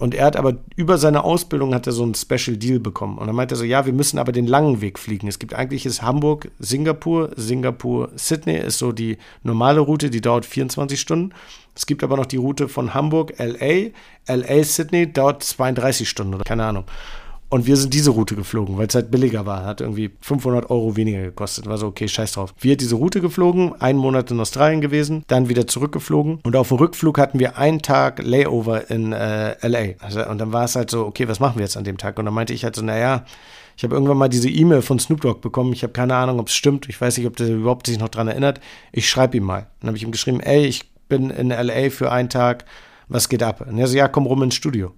und 0.00 0.14
er 0.14 0.24
hat 0.24 0.36
aber 0.36 0.56
über 0.76 0.96
seine 0.96 1.24
Ausbildung 1.24 1.74
hat 1.74 1.86
er 1.86 1.92
so 1.92 2.02
einen 2.02 2.14
Special 2.14 2.56
Deal 2.56 2.80
bekommen. 2.80 3.18
Und 3.18 3.26
dann 3.26 3.36
meinte 3.36 3.54
er 3.54 3.58
so, 3.58 3.64
ja, 3.64 3.84
wir 3.84 3.92
müssen 3.92 4.18
aber 4.18 4.32
den 4.32 4.46
langen 4.46 4.80
Weg 4.80 4.98
fliegen. 4.98 5.28
Es 5.28 5.38
gibt 5.38 5.52
eigentlich 5.52 5.84
ist 5.84 6.00
Hamburg, 6.00 6.50
Singapur, 6.58 7.30
Singapur, 7.36 8.10
Sydney 8.16 8.56
ist 8.56 8.78
so 8.78 8.92
die 8.92 9.18
normale 9.42 9.80
Route, 9.80 10.08
die 10.08 10.22
dauert 10.22 10.46
24 10.46 10.98
Stunden. 10.98 11.34
Es 11.74 11.84
gibt 11.84 12.02
aber 12.02 12.16
noch 12.16 12.24
die 12.24 12.38
Route 12.38 12.68
von 12.68 12.94
Hamburg, 12.94 13.34
LA, 13.38 13.90
LA, 14.26 14.64
Sydney, 14.64 15.12
dauert 15.12 15.42
32 15.42 16.08
Stunden 16.08 16.34
oder 16.34 16.44
keine 16.44 16.64
Ahnung. 16.64 16.84
Und 17.50 17.66
wir 17.66 17.76
sind 17.76 17.92
diese 17.94 18.10
Route 18.10 18.36
geflogen, 18.36 18.78
weil 18.78 18.86
es 18.86 18.94
halt 18.94 19.10
billiger 19.10 19.44
war. 19.44 19.64
Hat 19.64 19.80
irgendwie 19.80 20.12
500 20.20 20.70
Euro 20.70 20.94
weniger 20.94 21.20
gekostet. 21.20 21.66
War 21.66 21.78
so, 21.78 21.88
okay, 21.88 22.06
scheiß 22.06 22.32
drauf. 22.32 22.54
Wir 22.60 22.76
diese 22.76 22.94
Route 22.94 23.20
geflogen, 23.20 23.74
einen 23.80 23.98
Monat 23.98 24.30
in 24.30 24.38
Australien 24.38 24.80
gewesen, 24.80 25.24
dann 25.26 25.48
wieder 25.48 25.66
zurückgeflogen. 25.66 26.38
Und 26.44 26.54
auf 26.54 26.68
dem 26.68 26.76
Rückflug 26.76 27.18
hatten 27.18 27.40
wir 27.40 27.58
einen 27.58 27.82
Tag 27.82 28.22
Layover 28.22 28.88
in 28.88 29.12
äh, 29.12 29.56
LA. 29.66 29.94
Also, 29.98 30.24
und 30.24 30.38
dann 30.38 30.52
war 30.52 30.64
es 30.64 30.76
halt 30.76 30.90
so, 30.90 31.04
okay, 31.04 31.26
was 31.26 31.40
machen 31.40 31.56
wir 31.56 31.64
jetzt 31.64 31.76
an 31.76 31.82
dem 31.82 31.98
Tag? 31.98 32.20
Und 32.20 32.24
dann 32.26 32.34
meinte 32.34 32.52
ich 32.54 32.62
halt 32.62 32.76
so, 32.76 32.82
naja, 32.82 33.24
ich 33.76 33.82
habe 33.82 33.96
irgendwann 33.96 34.18
mal 34.18 34.28
diese 34.28 34.48
E-Mail 34.48 34.82
von 34.82 35.00
Snoop 35.00 35.20
Dogg 35.20 35.40
bekommen. 35.40 35.72
Ich 35.72 35.82
habe 35.82 35.92
keine 35.92 36.14
Ahnung, 36.14 36.38
ob 36.38 36.46
es 36.46 36.54
stimmt. 36.54 36.88
Ich 36.88 37.00
weiß 37.00 37.18
nicht, 37.18 37.26
ob 37.26 37.34
der 37.34 37.48
überhaupt 37.48 37.88
sich 37.88 37.98
noch 37.98 38.10
dran 38.10 38.28
erinnert. 38.28 38.60
Ich 38.92 39.10
schreibe 39.10 39.36
ihm 39.36 39.44
mal. 39.44 39.66
Dann 39.80 39.88
habe 39.88 39.96
ich 39.96 40.04
ihm 40.04 40.12
geschrieben, 40.12 40.38
ey, 40.38 40.66
ich 40.66 40.88
bin 41.08 41.30
in 41.30 41.48
LA 41.48 41.90
für 41.90 42.12
einen 42.12 42.28
Tag. 42.28 42.64
Was 43.08 43.28
geht 43.28 43.42
ab? 43.42 43.66
Und 43.68 43.76
er 43.76 43.88
so, 43.88 43.96
ja, 43.96 44.06
komm 44.06 44.26
rum 44.26 44.44
ins 44.44 44.54
Studio. 44.54 44.92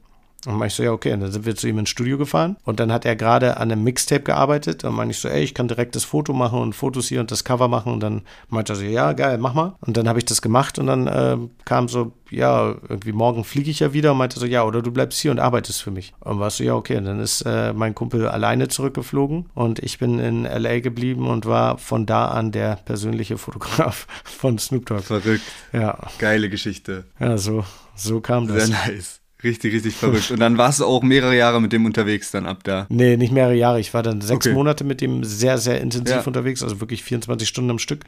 Und 0.47 0.59
dann 0.59 0.67
ich 0.67 0.75
so, 0.75 0.83
ja, 0.83 0.93
okay. 0.93 1.13
Und 1.13 1.21
dann 1.21 1.31
sind 1.31 1.47
wir 1.47 1.55
zu 1.55 1.69
ihm 1.69 1.79
ins 1.79 1.91
Studio 1.91 2.19
gefahren. 2.19 2.57
Und 2.65 2.81
dann 2.81 2.93
hat 2.93 3.05
er 3.05 3.15
gerade 3.15 3.59
an 3.59 3.71
einem 3.71 3.85
Mixtape 3.85 4.23
gearbeitet. 4.23 4.83
Und 4.83 4.95
meine 4.95 5.13
ich 5.13 5.19
so, 5.19 5.29
ey, 5.29 5.43
ich 5.43 5.55
kann 5.55 5.69
direkt 5.69 5.95
das 5.95 6.05
Foto 6.05 6.33
machen 6.33 6.59
und 6.61 6.75
Fotos 6.75 7.09
hier 7.09 7.21
und 7.21 7.31
das 7.31 7.45
Cover 7.45 7.69
machen. 7.69 7.93
Und 7.93 8.01
dann 8.01 8.23
meinte 8.49 8.73
er 8.73 8.77
so, 8.77 8.85
ja, 8.85 9.13
geil, 9.13 9.39
mach 9.39 9.55
mal. 9.55 9.77
Und 9.81 9.97
dann 9.97 10.09
habe 10.09 10.19
ich 10.19 10.25
das 10.25 10.43
gemacht. 10.43 10.79
Und 10.79 10.89
dann 10.89 11.07
äh, 11.07 11.37
kam 11.65 11.89
so, 11.89 12.13
ja, 12.31 12.75
irgendwie 12.89 13.13
morgen 13.13 13.45
fliege 13.45 13.71
ich 13.71 13.81
ja 13.81 13.93
wieder. 13.93 14.13
Und 14.13 14.19
meinte 14.19 14.41
so, 14.41 14.47
ja, 14.47 14.65
oder 14.65 14.83
du 14.83 14.91
bleibst 14.91 15.21
hier 15.21 15.31
und 15.31 15.39
arbeitest 15.39 15.81
für 15.81 15.93
mich. 15.93 16.13
Und 16.21 16.41
war 16.41 16.51
so, 16.51 16.65
ja, 16.65 16.75
okay. 16.75 16.97
Und 16.97 17.05
dann 17.05 17.21
ist 17.21 17.43
äh, 17.43 17.73
mein 17.73 17.95
Kumpel 17.95 18.27
alleine 18.27 18.67
zurückgeflogen. 18.67 19.47
Und 19.55 19.79
ich 19.79 19.99
bin 19.99 20.19
in 20.19 20.45
L.A. 20.45 20.81
geblieben 20.81 21.29
und 21.29 21.47
war 21.47 21.79
von 21.79 22.05
da 22.05 22.29
an 22.29 22.51
der 22.51 22.77
persönliche 22.85 23.39
Fotograf 23.39 24.09
von 24.25 24.59
Snoop 24.59 24.87
Dogg. 24.87 25.03
Verrückt. 25.03 25.45
Ja. 25.73 25.99
Geile 26.19 26.51
Geschichte. 26.51 27.05
Ja, 27.21 27.39
so, 27.39 27.65
so 27.95 28.21
kam 28.21 28.49
das. 28.49 28.67
Sehr 28.67 28.77
nice. 28.87 29.22
Richtig, 29.45 29.75
richtig 29.75 29.95
verrückt. 29.97 30.31
Und 30.31 30.41
dann 30.41 30.59
warst 30.59 30.81
du 30.81 30.85
auch 30.87 31.03
mehrere 31.03 31.37
Jahre 31.37 31.61
mit 31.61 31.73
dem 31.73 31.85
unterwegs 31.85 32.31
dann 32.31 32.47
ab 32.47 32.65
da. 32.65 32.87
Nee, 32.89 33.17
nicht 33.17 33.33
mehrere 33.33 33.55
Jahre. 33.55 33.81
Ich 33.81 33.93
war 33.95 34.03
dann 34.03 34.21
sechs 34.21 34.47
Okay. 34.47 34.55
Monate 34.55 34.85
mit 34.85 35.01
dem 35.01 35.25
sehr, 35.25 35.59
sehr 35.59 35.81
intensiv 35.81 36.17
Ja. 36.17 36.23
unterwegs, 36.27 36.63
also 36.63 36.81
wirklich 36.81 37.03
24 37.03 37.49
Stunden 37.49 37.71
am 37.71 37.79
Stück. 37.79 38.05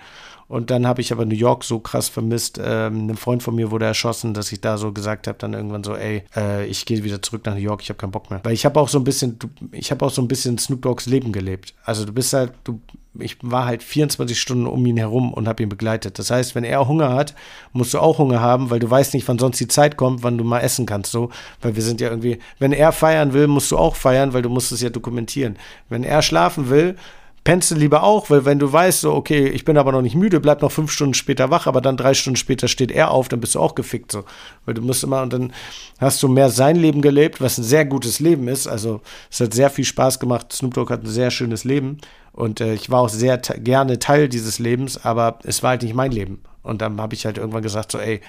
Und 0.46 0.70
dann 0.70 0.86
habe 0.86 1.00
ich 1.00 1.10
aber 1.10 1.24
New 1.24 1.34
York 1.34 1.64
so 1.64 1.78
krass 1.80 2.08
vermisst. 2.10 2.60
Ähm, 2.62 3.08
ein 3.08 3.16
Freund 3.16 3.42
von 3.42 3.54
mir 3.54 3.70
wurde 3.70 3.86
erschossen, 3.86 4.34
dass 4.34 4.52
ich 4.52 4.60
da 4.60 4.76
so 4.76 4.92
gesagt 4.92 5.26
habe, 5.26 5.38
dann 5.38 5.54
irgendwann 5.54 5.82
so, 5.84 5.96
ey, 5.96 6.22
äh, 6.36 6.66
ich 6.66 6.84
gehe 6.84 7.02
wieder 7.02 7.22
zurück 7.22 7.46
nach 7.46 7.54
New 7.54 7.60
York, 7.60 7.80
ich 7.82 7.88
habe 7.88 7.96
keinen 7.96 8.10
Bock 8.10 8.30
mehr. 8.30 8.40
Weil 8.44 8.52
ich 8.52 8.64
habe 8.66 8.78
auch 8.78 8.88
so 8.88 8.98
ein 8.98 9.04
bisschen, 9.04 9.38
ich 9.72 9.90
habe 9.90 10.04
auch 10.04 10.10
so 10.10 10.20
ein 10.20 10.28
bisschen 10.28 10.58
Snoop 10.58 10.82
Dogs 10.82 11.06
Leben 11.06 11.32
gelebt. 11.32 11.74
Also 11.84 12.04
du 12.04 12.12
bist 12.12 12.32
halt, 12.34 12.52
du, 12.64 12.78
ich 13.18 13.36
war 13.42 13.66
halt 13.66 13.82
24 13.82 14.38
Stunden 14.40 14.66
um 14.66 14.84
ihn 14.86 14.96
herum 14.96 15.32
und 15.32 15.46
habe 15.46 15.62
ihn 15.62 15.68
begleitet. 15.68 16.18
Das 16.18 16.30
heißt, 16.30 16.54
wenn 16.54 16.64
er 16.64 16.86
Hunger 16.88 17.12
hat, 17.12 17.34
musst 17.72 17.94
du 17.94 17.98
auch 17.98 18.18
Hunger 18.18 18.40
haben, 18.40 18.70
weil 18.70 18.80
du 18.80 18.90
weißt 18.90 19.14
nicht, 19.14 19.28
wann 19.28 19.38
sonst 19.38 19.60
die 19.60 19.68
Zeit 19.68 19.96
kommt, 19.96 20.22
wann 20.22 20.38
du 20.38 20.44
mal 20.44 20.60
essen 20.60 20.86
kannst. 20.86 21.12
So, 21.12 21.30
weil 21.62 21.76
wir 21.76 21.82
sind 21.82 22.00
ja 22.00 22.08
irgendwie, 22.08 22.38
wenn 22.58 22.72
er 22.72 22.92
feiern 22.92 23.32
will, 23.32 23.46
musst 23.46 23.70
du 23.70 23.78
auch 23.78 23.96
feiern, 23.96 24.32
weil 24.32 24.42
du 24.42 24.48
musst 24.48 24.72
es 24.72 24.80
ja 24.80 24.90
dokumentieren. 24.90 25.56
Wenn 25.88 26.04
er 26.04 26.22
schlafen 26.22 26.70
will, 26.70 26.96
pennst 27.44 27.70
du 27.70 27.74
lieber 27.74 28.02
auch, 28.02 28.30
weil 28.30 28.46
wenn 28.46 28.58
du 28.58 28.72
weißt, 28.72 29.02
so, 29.02 29.12
okay, 29.12 29.46
ich 29.48 29.64
bin 29.64 29.76
aber 29.76 29.92
noch 29.92 30.02
nicht 30.02 30.16
müde, 30.16 30.40
bleib 30.40 30.62
noch 30.62 30.72
fünf 30.72 30.90
Stunden 30.90 31.14
später 31.14 31.50
wach, 31.50 31.66
aber 31.66 31.82
dann 31.82 31.98
drei 31.98 32.14
Stunden 32.14 32.36
später 32.36 32.68
steht 32.68 32.90
er 32.90 33.10
auf, 33.10 33.28
dann 33.28 33.40
bist 33.40 33.54
du 33.54 33.60
auch 33.60 33.74
gefickt, 33.74 34.10
so. 34.10 34.24
Weil 34.64 34.74
du 34.74 34.82
musst 34.82 35.04
immer, 35.04 35.22
und 35.22 35.32
dann 35.32 35.52
hast 36.00 36.22
du 36.22 36.28
mehr 36.28 36.48
sein 36.48 36.76
Leben 36.76 37.02
gelebt, 37.02 37.40
was 37.40 37.58
ein 37.58 37.64
sehr 37.64 37.84
gutes 37.84 38.18
Leben 38.18 38.48
ist. 38.48 38.66
Also, 38.66 39.02
es 39.30 39.40
hat 39.40 39.52
sehr 39.52 39.70
viel 39.70 39.84
Spaß 39.84 40.18
gemacht. 40.18 40.52
Snoop 40.52 40.74
Dogg 40.74 40.92
hat 40.92 41.04
ein 41.04 41.08
sehr 41.08 41.30
schönes 41.30 41.64
Leben. 41.64 41.98
Und 42.34 42.60
äh, 42.60 42.74
ich 42.74 42.90
war 42.90 43.00
auch 43.00 43.08
sehr 43.08 43.38
gerne 43.38 43.98
Teil 43.98 44.28
dieses 44.28 44.58
Lebens, 44.58 45.02
aber 45.02 45.38
es 45.44 45.62
war 45.62 45.70
halt 45.70 45.82
nicht 45.82 45.94
mein 45.94 46.12
Leben. 46.12 46.42
Und 46.62 46.82
dann 46.82 47.00
habe 47.00 47.14
ich 47.14 47.24
halt 47.26 47.38
irgendwann 47.38 47.62
gesagt, 47.62 47.92
so, 47.92 47.98
ey, 47.98 48.20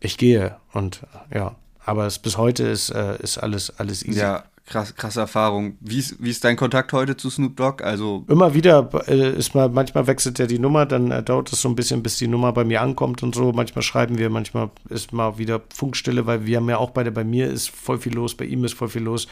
ich 0.00 0.18
gehe. 0.18 0.56
Und 0.72 1.00
ja, 1.32 1.56
aber 1.84 2.06
es, 2.06 2.18
bis 2.18 2.36
heute 2.36 2.64
ist, 2.64 2.90
äh, 2.90 3.16
ist 3.22 3.38
alles, 3.38 3.78
alles 3.78 4.04
easy. 4.04 4.20
Ja, 4.20 4.44
krass, 4.66 4.94
krasse 4.94 5.20
Erfahrung. 5.20 5.76
Wie 5.80 5.98
ist, 5.98 6.22
wie 6.22 6.30
ist 6.30 6.44
dein 6.44 6.56
Kontakt 6.56 6.92
heute 6.92 7.16
zu 7.16 7.30
Snoop 7.30 7.56
Dogg? 7.56 7.84
Also, 7.84 8.24
Immer 8.28 8.54
wieder 8.54 8.88
äh, 9.08 9.30
ist 9.36 9.54
mal, 9.54 9.68
manchmal 9.68 10.06
wechselt 10.06 10.40
er 10.40 10.46
die 10.46 10.58
Nummer, 10.58 10.86
dann 10.86 11.24
dauert 11.24 11.52
es 11.52 11.60
so 11.60 11.68
ein 11.68 11.74
bisschen, 11.74 12.02
bis 12.02 12.16
die 12.16 12.28
Nummer 12.28 12.52
bei 12.52 12.64
mir 12.64 12.80
ankommt 12.80 13.22
und 13.22 13.34
so. 13.34 13.52
Manchmal 13.52 13.82
schreiben 13.82 14.18
wir, 14.18 14.30
manchmal 14.30 14.70
ist 14.88 15.12
mal 15.12 15.38
wieder 15.38 15.60
Funkstille, 15.74 16.26
weil 16.26 16.46
wir 16.46 16.56
haben 16.58 16.68
ja 16.68 16.78
auch 16.78 16.90
beide, 16.90 17.12
bei 17.12 17.24
mir 17.24 17.48
ist 17.48 17.70
voll 17.70 17.98
viel 17.98 18.14
los, 18.14 18.34
bei 18.34 18.46
ihm 18.46 18.64
ist 18.64 18.74
voll 18.74 18.88
viel 18.88 19.02
los. 19.02 19.26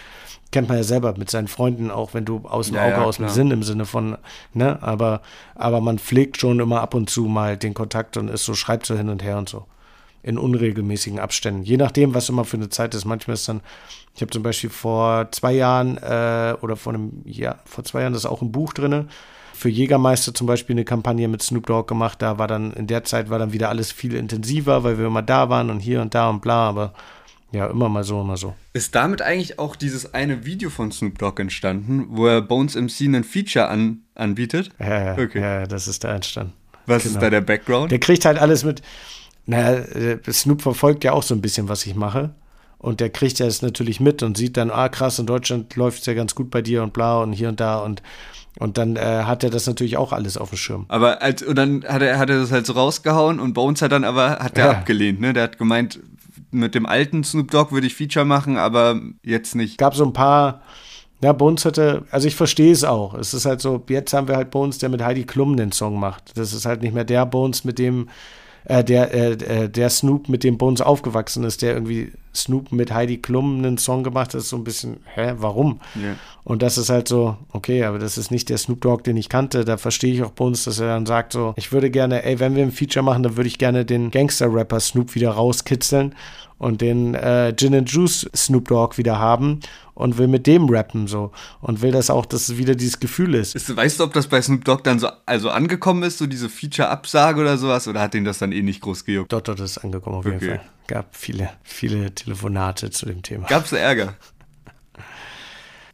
Kennt 0.50 0.68
man 0.68 0.76
ja 0.76 0.84
selber 0.84 1.14
mit 1.16 1.30
seinen 1.30 1.48
Freunden, 1.48 1.90
auch 1.90 2.12
wenn 2.12 2.26
du 2.26 2.42
aus 2.44 2.66
dem 2.66 2.76
Ja, 2.76 2.82
Auge, 2.84 2.92
ja, 2.92 3.04
aus 3.04 3.16
dem. 3.16 3.28
Sinn 3.28 3.50
im 3.50 3.62
Sinne 3.62 3.86
von, 3.86 4.18
ne, 4.52 4.82
aber, 4.82 5.22
aber 5.54 5.80
man 5.80 5.98
pflegt 5.98 6.38
schon 6.38 6.60
immer 6.60 6.82
ab 6.82 6.94
und 6.94 7.08
zu 7.08 7.24
mal 7.24 7.56
den 7.56 7.72
Kontakt 7.72 8.18
und 8.18 8.28
ist 8.28 8.44
so, 8.44 8.52
schreibt 8.52 8.84
so 8.84 8.94
hin 8.94 9.08
und 9.08 9.22
her 9.22 9.38
und 9.38 9.48
so. 9.48 9.64
In 10.24 10.38
unregelmäßigen 10.38 11.18
Abständen. 11.18 11.62
Je 11.64 11.76
nachdem, 11.76 12.14
was 12.14 12.28
immer 12.28 12.44
für 12.44 12.56
eine 12.56 12.68
Zeit 12.68 12.94
ist. 12.94 13.04
Manchmal 13.04 13.34
ist 13.34 13.48
dann, 13.48 13.60
ich 14.14 14.20
habe 14.22 14.30
zum 14.30 14.42
Beispiel 14.44 14.70
vor 14.70 15.28
zwei 15.32 15.52
Jahren 15.52 15.96
äh, 15.96 16.54
oder 16.60 16.76
vor 16.76 16.94
einem 16.94 17.22
Jahr, 17.24 17.58
vor 17.64 17.82
zwei 17.82 18.02
Jahren 18.02 18.12
das 18.12 18.22
ist 18.22 18.30
auch 18.30 18.40
im 18.42 18.52
Buch 18.52 18.72
drinne. 18.72 19.06
Für 19.54 19.68
Jägermeister 19.68 20.32
zum 20.32 20.46
Beispiel 20.46 20.74
eine 20.74 20.84
Kampagne 20.84 21.26
mit 21.28 21.42
Snoop 21.42 21.66
Dogg 21.66 21.88
gemacht. 21.88 22.22
Da 22.22 22.38
war 22.38 22.46
dann, 22.48 22.72
in 22.72 22.86
der 22.86 23.02
Zeit 23.04 23.30
war 23.30 23.38
dann 23.40 23.52
wieder 23.52 23.68
alles 23.68 23.90
viel 23.92 24.14
intensiver, 24.14 24.84
weil 24.84 24.98
wir 24.98 25.06
immer 25.06 25.22
da 25.22 25.48
waren 25.48 25.70
und 25.70 25.80
hier 25.80 26.00
und 26.00 26.14
da 26.14 26.28
und 26.30 26.40
bla, 26.40 26.68
aber 26.68 26.92
ja, 27.52 27.66
immer 27.66 27.88
mal 27.88 28.02
so, 28.02 28.20
immer 28.20 28.36
so. 28.36 28.54
ist 28.72 28.94
damit 28.94 29.20
eigentlich 29.22 29.58
auch 29.58 29.76
dieses 29.76 30.14
eine 30.14 30.46
Video 30.46 30.70
von 30.70 30.90
Snoop 30.90 31.18
Dogg 31.18 31.40
entstanden, 31.42 32.06
wo 32.08 32.26
er 32.26 32.40
Bones 32.40 32.76
MC 32.76 33.02
einen 33.02 33.24
Feature 33.24 33.68
an, 33.68 34.02
anbietet? 34.14 34.70
Ja, 34.78 35.04
ja, 35.16 35.22
Okay. 35.22 35.40
ja, 35.40 35.66
das 35.66 35.86
ist 35.88 36.02
da 36.04 36.14
entstanden. 36.14 36.52
Was 36.86 37.02
Genau. 37.02 37.14
ist 37.16 37.22
da 37.22 37.28
der 37.30 37.40
Background? 37.42 37.90
Der 37.92 37.98
kriegt 38.00 38.24
halt 38.24 38.38
alles 38.38 38.64
mit. 38.64 38.82
Naja, 39.46 39.78
äh, 39.78 40.18
Snoop 40.32 40.62
verfolgt 40.62 41.04
ja 41.04 41.12
auch 41.12 41.22
so 41.22 41.34
ein 41.34 41.40
bisschen, 41.40 41.68
was 41.68 41.84
ich 41.86 41.94
mache. 41.94 42.34
Und 42.78 42.98
der 43.00 43.10
kriegt 43.10 43.38
ja 43.38 43.46
es 43.46 43.62
natürlich 43.62 44.00
mit 44.00 44.22
und 44.24 44.36
sieht 44.36 44.56
dann, 44.56 44.70
ah 44.70 44.88
krass, 44.88 45.18
in 45.18 45.26
Deutschland 45.26 45.74
läuft 45.76 46.00
es 46.00 46.06
ja 46.06 46.14
ganz 46.14 46.34
gut 46.34 46.50
bei 46.50 46.62
dir 46.62 46.82
und 46.82 46.92
bla 46.92 47.20
und 47.22 47.32
hier 47.32 47.48
und 47.48 47.60
da 47.60 47.78
und, 47.78 48.02
und 48.58 48.76
dann 48.76 48.96
äh, 48.96 49.22
hat 49.24 49.44
er 49.44 49.50
das 49.50 49.68
natürlich 49.68 49.96
auch 49.96 50.12
alles 50.12 50.36
auf 50.36 50.50
dem 50.50 50.58
Schirm. 50.58 50.86
Aber 50.88 51.22
als, 51.22 51.42
und 51.44 51.56
dann 51.56 51.84
hat 51.84 52.02
er, 52.02 52.18
hat 52.18 52.28
er 52.28 52.40
das 52.40 52.50
halt 52.50 52.66
so 52.66 52.72
rausgehauen 52.72 53.38
und 53.38 53.52
Bones 53.52 53.82
hat 53.82 53.92
dann 53.92 54.02
aber, 54.02 54.30
hat 54.40 54.56
der 54.56 54.64
Ja. 54.64 54.70
abgelehnt, 54.72 55.20
ne? 55.20 55.32
Der 55.32 55.44
hat 55.44 55.58
gemeint, 55.58 56.00
mit 56.50 56.74
dem 56.74 56.84
alten 56.84 57.22
Snoop 57.22 57.52
Dogg 57.52 57.72
würde 57.72 57.86
ich 57.86 57.94
Feature 57.94 58.24
machen, 58.24 58.56
aber 58.58 59.00
jetzt 59.22 59.54
nicht. 59.54 59.78
gab 59.78 59.94
so 59.94 60.04
ein 60.04 60.12
paar, 60.12 60.62
ja, 61.22 61.32
Bones 61.32 61.64
hatte, 61.64 62.02
also 62.10 62.26
ich 62.26 62.34
verstehe 62.34 62.72
es 62.72 62.82
auch. 62.82 63.14
Es 63.14 63.32
ist 63.32 63.46
halt 63.46 63.60
so, 63.60 63.80
jetzt 63.88 64.12
haben 64.12 64.26
wir 64.26 64.34
halt 64.34 64.50
Bones, 64.50 64.78
der 64.78 64.88
mit 64.88 65.02
Heidi 65.02 65.22
Klum 65.22 65.56
den 65.56 65.70
Song 65.70 66.00
macht. 66.00 66.36
Das 66.36 66.52
ist 66.52 66.66
halt 66.66 66.82
nicht 66.82 66.94
mehr 66.94 67.04
der 67.04 67.26
Bones, 67.26 67.62
mit 67.62 67.78
dem, 67.78 68.08
äh, 68.64 68.84
der, 68.84 69.12
äh, 69.12 69.32
äh, 69.32 69.68
der 69.68 69.90
Snoop, 69.90 70.28
mit 70.28 70.44
dem 70.44 70.58
Bones 70.58 70.80
aufgewachsen 70.80 71.44
ist, 71.44 71.62
der 71.62 71.74
irgendwie 71.74 72.12
Snoop 72.34 72.72
mit 72.72 72.92
Heidi 72.92 73.18
Klum 73.18 73.58
einen 73.58 73.78
Song 73.78 74.02
gemacht. 74.04 74.34
Das 74.34 74.44
ist 74.44 74.48
so 74.50 74.56
ein 74.56 74.64
bisschen, 74.64 74.98
hä, 75.14 75.34
warum? 75.36 75.80
Ja. 75.94 76.14
Und 76.44 76.62
das 76.62 76.78
ist 76.78 76.88
halt 76.90 77.06
so, 77.08 77.36
okay, 77.52 77.84
aber 77.84 77.98
das 77.98 78.18
ist 78.18 78.30
nicht 78.30 78.48
der 78.48 78.58
Snoop 78.58 78.80
Dogg, 78.80 79.04
den 79.04 79.16
ich 79.16 79.28
kannte. 79.28 79.64
Da 79.64 79.76
verstehe 79.76 80.14
ich 80.14 80.22
auch 80.22 80.30
Bones, 80.32 80.64
dass 80.64 80.80
er 80.80 80.88
dann 80.88 81.06
sagt 81.06 81.32
so, 81.34 81.54
ich 81.56 81.72
würde 81.72 81.90
gerne, 81.90 82.24
ey, 82.24 82.40
wenn 82.40 82.56
wir 82.56 82.62
ein 82.62 82.72
Feature 82.72 83.04
machen, 83.04 83.22
dann 83.22 83.36
würde 83.36 83.48
ich 83.48 83.58
gerne 83.58 83.84
den 83.84 84.10
Gangster-Rapper 84.10 84.80
Snoop 84.80 85.14
wieder 85.14 85.30
rauskitzeln 85.30 86.14
und 86.58 86.80
den 86.80 87.14
äh, 87.14 87.52
Gin 87.56 87.74
and 87.74 87.90
Juice 87.90 88.28
Snoop 88.34 88.68
Dogg 88.68 88.96
wieder 88.96 89.18
haben 89.18 89.60
und 89.94 90.16
will 90.16 90.28
mit 90.28 90.46
dem 90.46 90.68
rappen 90.68 91.06
so 91.08 91.32
und 91.60 91.82
will 91.82 91.90
das 91.90 92.08
auch, 92.08 92.24
dass 92.24 92.48
es 92.48 92.56
wieder 92.56 92.74
dieses 92.76 92.98
Gefühl 93.00 93.34
ist. 93.34 93.54
Ist, 93.54 93.76
weißt 93.76 94.00
du, 94.00 94.04
ob 94.04 94.12
das 94.12 94.26
bei 94.28 94.40
Snoop 94.40 94.64
Dogg 94.64 94.82
dann 94.84 94.98
so 94.98 95.08
also 95.26 95.50
angekommen 95.50 96.02
ist, 96.04 96.18
so 96.18 96.26
diese 96.26 96.48
Feature-Absage 96.48 97.40
oder 97.40 97.58
sowas, 97.58 97.88
oder 97.88 98.00
hat 98.00 98.14
den 98.14 98.24
das 98.24 98.38
dann 98.38 98.52
eh 98.52 98.62
nicht 98.62 98.80
groß 98.80 99.04
gejuckt? 99.04 99.32
Dort, 99.32 99.48
dort 99.48 99.60
ist 99.60 99.78
angekommen 99.78 100.16
auf 100.16 100.24
jeden 100.24 100.36
Okay. 100.36 100.48
Fall. 100.48 100.60
Gab 100.86 101.16
viele, 101.16 101.50
viele 101.62 102.14
Telefonate 102.14 102.90
zu 102.90 103.06
dem 103.06 103.22
Thema. 103.22 103.46
Gab's 103.46 103.70
da 103.70 103.76
Ärger? 103.78 104.14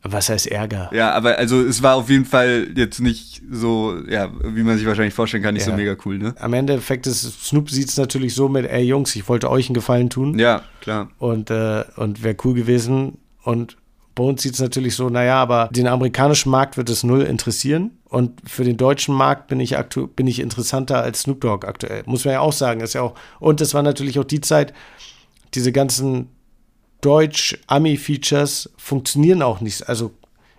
Was 0.02 0.28
heißt 0.30 0.46
Ärger? 0.46 0.90
Ja, 0.94 1.10
aber 1.12 1.36
also 1.38 1.60
es 1.60 1.82
war 1.82 1.96
auf 1.96 2.08
jeden 2.08 2.24
Fall 2.24 2.68
jetzt 2.76 3.00
nicht 3.00 3.42
so, 3.50 3.98
ja, 4.08 4.30
wie 4.44 4.62
man 4.62 4.78
sich 4.78 4.86
wahrscheinlich 4.86 5.12
vorstellen 5.12 5.42
kann, 5.42 5.54
nicht 5.54 5.64
so 5.64 5.72
Ja. 5.72 5.76
mega 5.76 5.96
cool, 6.04 6.18
ne? 6.18 6.34
Am 6.38 6.52
Endeffekt 6.54 7.06
ist 7.06 7.22
Snoop 7.46 7.68
sieht 7.68 7.88
es 7.88 7.96
natürlich 7.96 8.34
so 8.34 8.48
mit, 8.48 8.64
ey 8.70 8.84
Jungs, 8.84 9.14
ich 9.16 9.28
wollte 9.28 9.50
euch 9.50 9.68
einen 9.68 9.74
Gefallen 9.74 10.08
tun. 10.08 10.38
Ja, 10.38 10.62
klar. 10.80 11.10
und, 11.18 11.50
äh, 11.50 11.84
und 11.96 12.22
wäre 12.22 12.36
cool 12.44 12.54
gewesen. 12.54 13.18
Und 13.42 13.76
bei 14.18 14.24
uns 14.24 14.42
sieht 14.42 14.54
es 14.54 14.60
natürlich 14.60 14.96
so, 14.96 15.08
naja, 15.08 15.40
aber 15.40 15.68
den 15.70 15.86
amerikanischen 15.86 16.50
Markt 16.50 16.76
wird 16.76 16.90
es 16.90 17.04
null 17.04 17.22
interessieren. 17.22 17.92
Und 18.08 18.40
für 18.50 18.64
den 18.64 18.76
deutschen 18.76 19.14
Markt 19.14 19.46
bin 19.46 19.60
ich, 19.60 19.76
bin 20.16 20.26
ich 20.26 20.40
interessanter 20.40 21.00
als 21.00 21.20
Snoop 21.20 21.40
Dogg 21.40 21.64
aktuell. 21.64 22.02
Muss 22.04 22.24
man 22.24 22.34
ja 22.34 22.40
auch 22.40 22.52
sagen. 22.52 22.80
Ist 22.80 22.94
ja 22.94 23.02
auch, 23.02 23.14
und 23.38 23.60
das 23.60 23.74
war 23.74 23.84
natürlich 23.84 24.18
auch 24.18 24.24
die 24.24 24.40
Zeit, 24.40 24.74
diese 25.54 25.70
ganzen 25.70 26.30
Deutsch-Ami-Features 27.00 28.70
funktionieren 28.76 29.40
auch 29.40 29.60
nicht. 29.60 29.88
Also, 29.88 30.10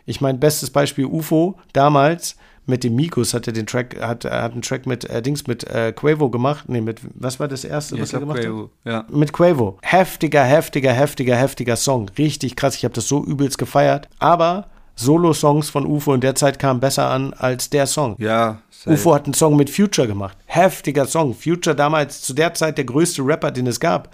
ich 0.06 0.22
meine, 0.22 0.38
bestes 0.38 0.70
Beispiel 0.70 1.04
UFO 1.04 1.60
damals 1.74 2.38
mit 2.70 2.84
dem 2.84 2.96
Mikus 2.96 3.34
hat 3.34 3.48
er 3.48 3.54
den 3.54 3.66
Track, 3.66 4.00
hat, 4.02 4.26
er 4.26 4.44
hat 4.44 4.54
einen 4.54 4.62
Track 4.62 4.86
mit 4.86 5.06
äh, 5.06 5.22
Dings 5.22 5.48
mit 5.48 5.66
äh, 5.66 5.92
Quavo 5.92 6.30
gemacht. 6.30 6.70
Nee, 6.70 6.82
mit 6.82 7.02
was 7.16 7.40
war 7.40 7.48
das 7.48 7.64
erste, 7.64 7.96
Ja, 7.96 8.02
was 8.02 8.14
er 8.14 8.20
gemacht 8.22 8.38
hat? 8.38 8.46
Quavo, 8.46 8.70
ja. 8.86 9.06
mit 9.10 9.34
Quavo. 9.34 9.78
Heftiger, 9.82 10.44
heftiger, 10.44 10.94
heftiger, 10.94 11.36
heftiger 11.36 11.76
Song. 11.76 12.10
Richtig 12.18 12.56
krass. 12.56 12.76
Ich 12.76 12.86
habe 12.86 12.94
das 12.94 13.08
so 13.08 13.24
übelst 13.24 13.58
gefeiert. 13.58 14.08
Aber 14.20 14.68
Solo-Songs 14.96 15.70
von 15.70 15.86
UFO 15.86 16.14
in 16.14 16.22
der 16.22 16.36
Zeit 16.36 16.60
kamen 16.60 16.80
besser 16.80 17.10
an 17.10 17.34
als 17.34 17.70
der 17.70 17.88
Song. 17.88 18.16
Ja, 18.20 18.62
safe. 18.70 18.96
UFO 18.96 19.16
hat 19.16 19.26
einen 19.26 19.34
Song 19.34 19.56
mit 19.56 19.70
Future 19.70 20.08
gemacht. 20.08 20.38
Heftiger 20.46 21.06
Song. 21.06 21.34
Future 21.34 21.76
damals 21.76 22.22
zu 22.22 22.34
der 22.34 22.54
Zeit 22.54 22.78
der 22.78 22.86
größte 22.86 23.22
Rapper, 23.26 23.52
den 23.52 23.68
es 23.68 23.80
gab. 23.80 24.14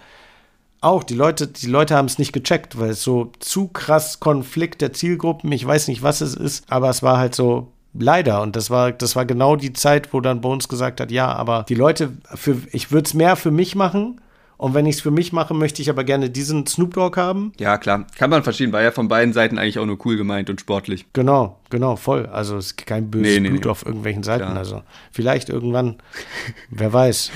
Auch 0.80 1.02
die 1.02 1.14
Leute, 1.14 1.48
die 1.48 1.66
Leute 1.66 1.96
haben 1.96 2.06
es 2.06 2.18
nicht 2.18 2.32
gecheckt, 2.32 2.78
weil 2.78 2.90
es 2.90 3.02
so 3.02 3.32
zu 3.40 3.66
krass 3.68 4.20
Konflikt 4.20 4.80
der 4.80 4.92
Zielgruppen, 4.92 5.50
ich 5.50 5.66
weiß 5.66 5.88
nicht, 5.88 6.02
was 6.02 6.20
es 6.20 6.34
ist, 6.34 6.70
aber 6.70 6.90
es 6.90 7.02
war 7.02 7.18
halt 7.18 7.34
so 7.34 7.72
leider 7.98 8.42
und 8.42 8.56
das 8.56 8.70
war 8.70 8.92
das 8.92 9.16
war 9.16 9.24
genau 9.24 9.56
die 9.56 9.72
Zeit, 9.72 10.12
wo 10.12 10.20
dann 10.20 10.40
Bones 10.40 10.68
gesagt 10.68 11.00
hat, 11.00 11.10
ja, 11.10 11.32
aber 11.32 11.64
die 11.68 11.74
Leute 11.74 12.12
für 12.34 12.56
ich 12.72 12.90
würde 12.92 13.06
es 13.06 13.14
mehr 13.14 13.36
für 13.36 13.50
mich 13.50 13.74
machen 13.74 14.20
Und 14.58 14.72
wenn 14.72 14.86
ich 14.86 14.96
es 14.96 15.00
für 15.02 15.10
mich 15.10 15.32
mache, 15.32 15.52
möchte 15.52 15.82
ich 15.82 15.90
aber 15.90 16.02
gerne 16.02 16.30
diesen 16.30 16.66
Snoop 16.66 16.94
Dogg 16.94 17.20
haben. 17.20 17.52
Ja, 17.58 17.76
klar. 17.76 18.06
Kann 18.16 18.30
man 18.30 18.42
verstehen. 18.42 18.72
War 18.72 18.82
ja 18.82 18.90
von 18.90 19.08
beiden 19.08 19.34
Seiten 19.34 19.58
eigentlich 19.58 19.78
auch 19.78 19.84
nur 19.84 19.98
cool 20.06 20.16
gemeint 20.16 20.48
und 20.48 20.60
sportlich. 20.60 21.04
Genau, 21.12 21.60
genau, 21.68 21.96
voll. 21.96 22.26
Also 22.26 22.56
es 22.56 22.66
ist 22.66 22.86
kein 22.86 23.10
böses 23.10 23.34
nee, 23.34 23.40
nee, 23.40 23.48
Blut 23.50 23.64
nee. 23.64 23.70
auf 23.70 23.84
irgendwelchen 23.84 24.22
Seiten. 24.22 24.44
Klar. 24.44 24.56
Also 24.56 24.82
vielleicht 25.12 25.50
irgendwann, 25.50 25.96
wer 26.70 26.92
weiß. 26.92 27.30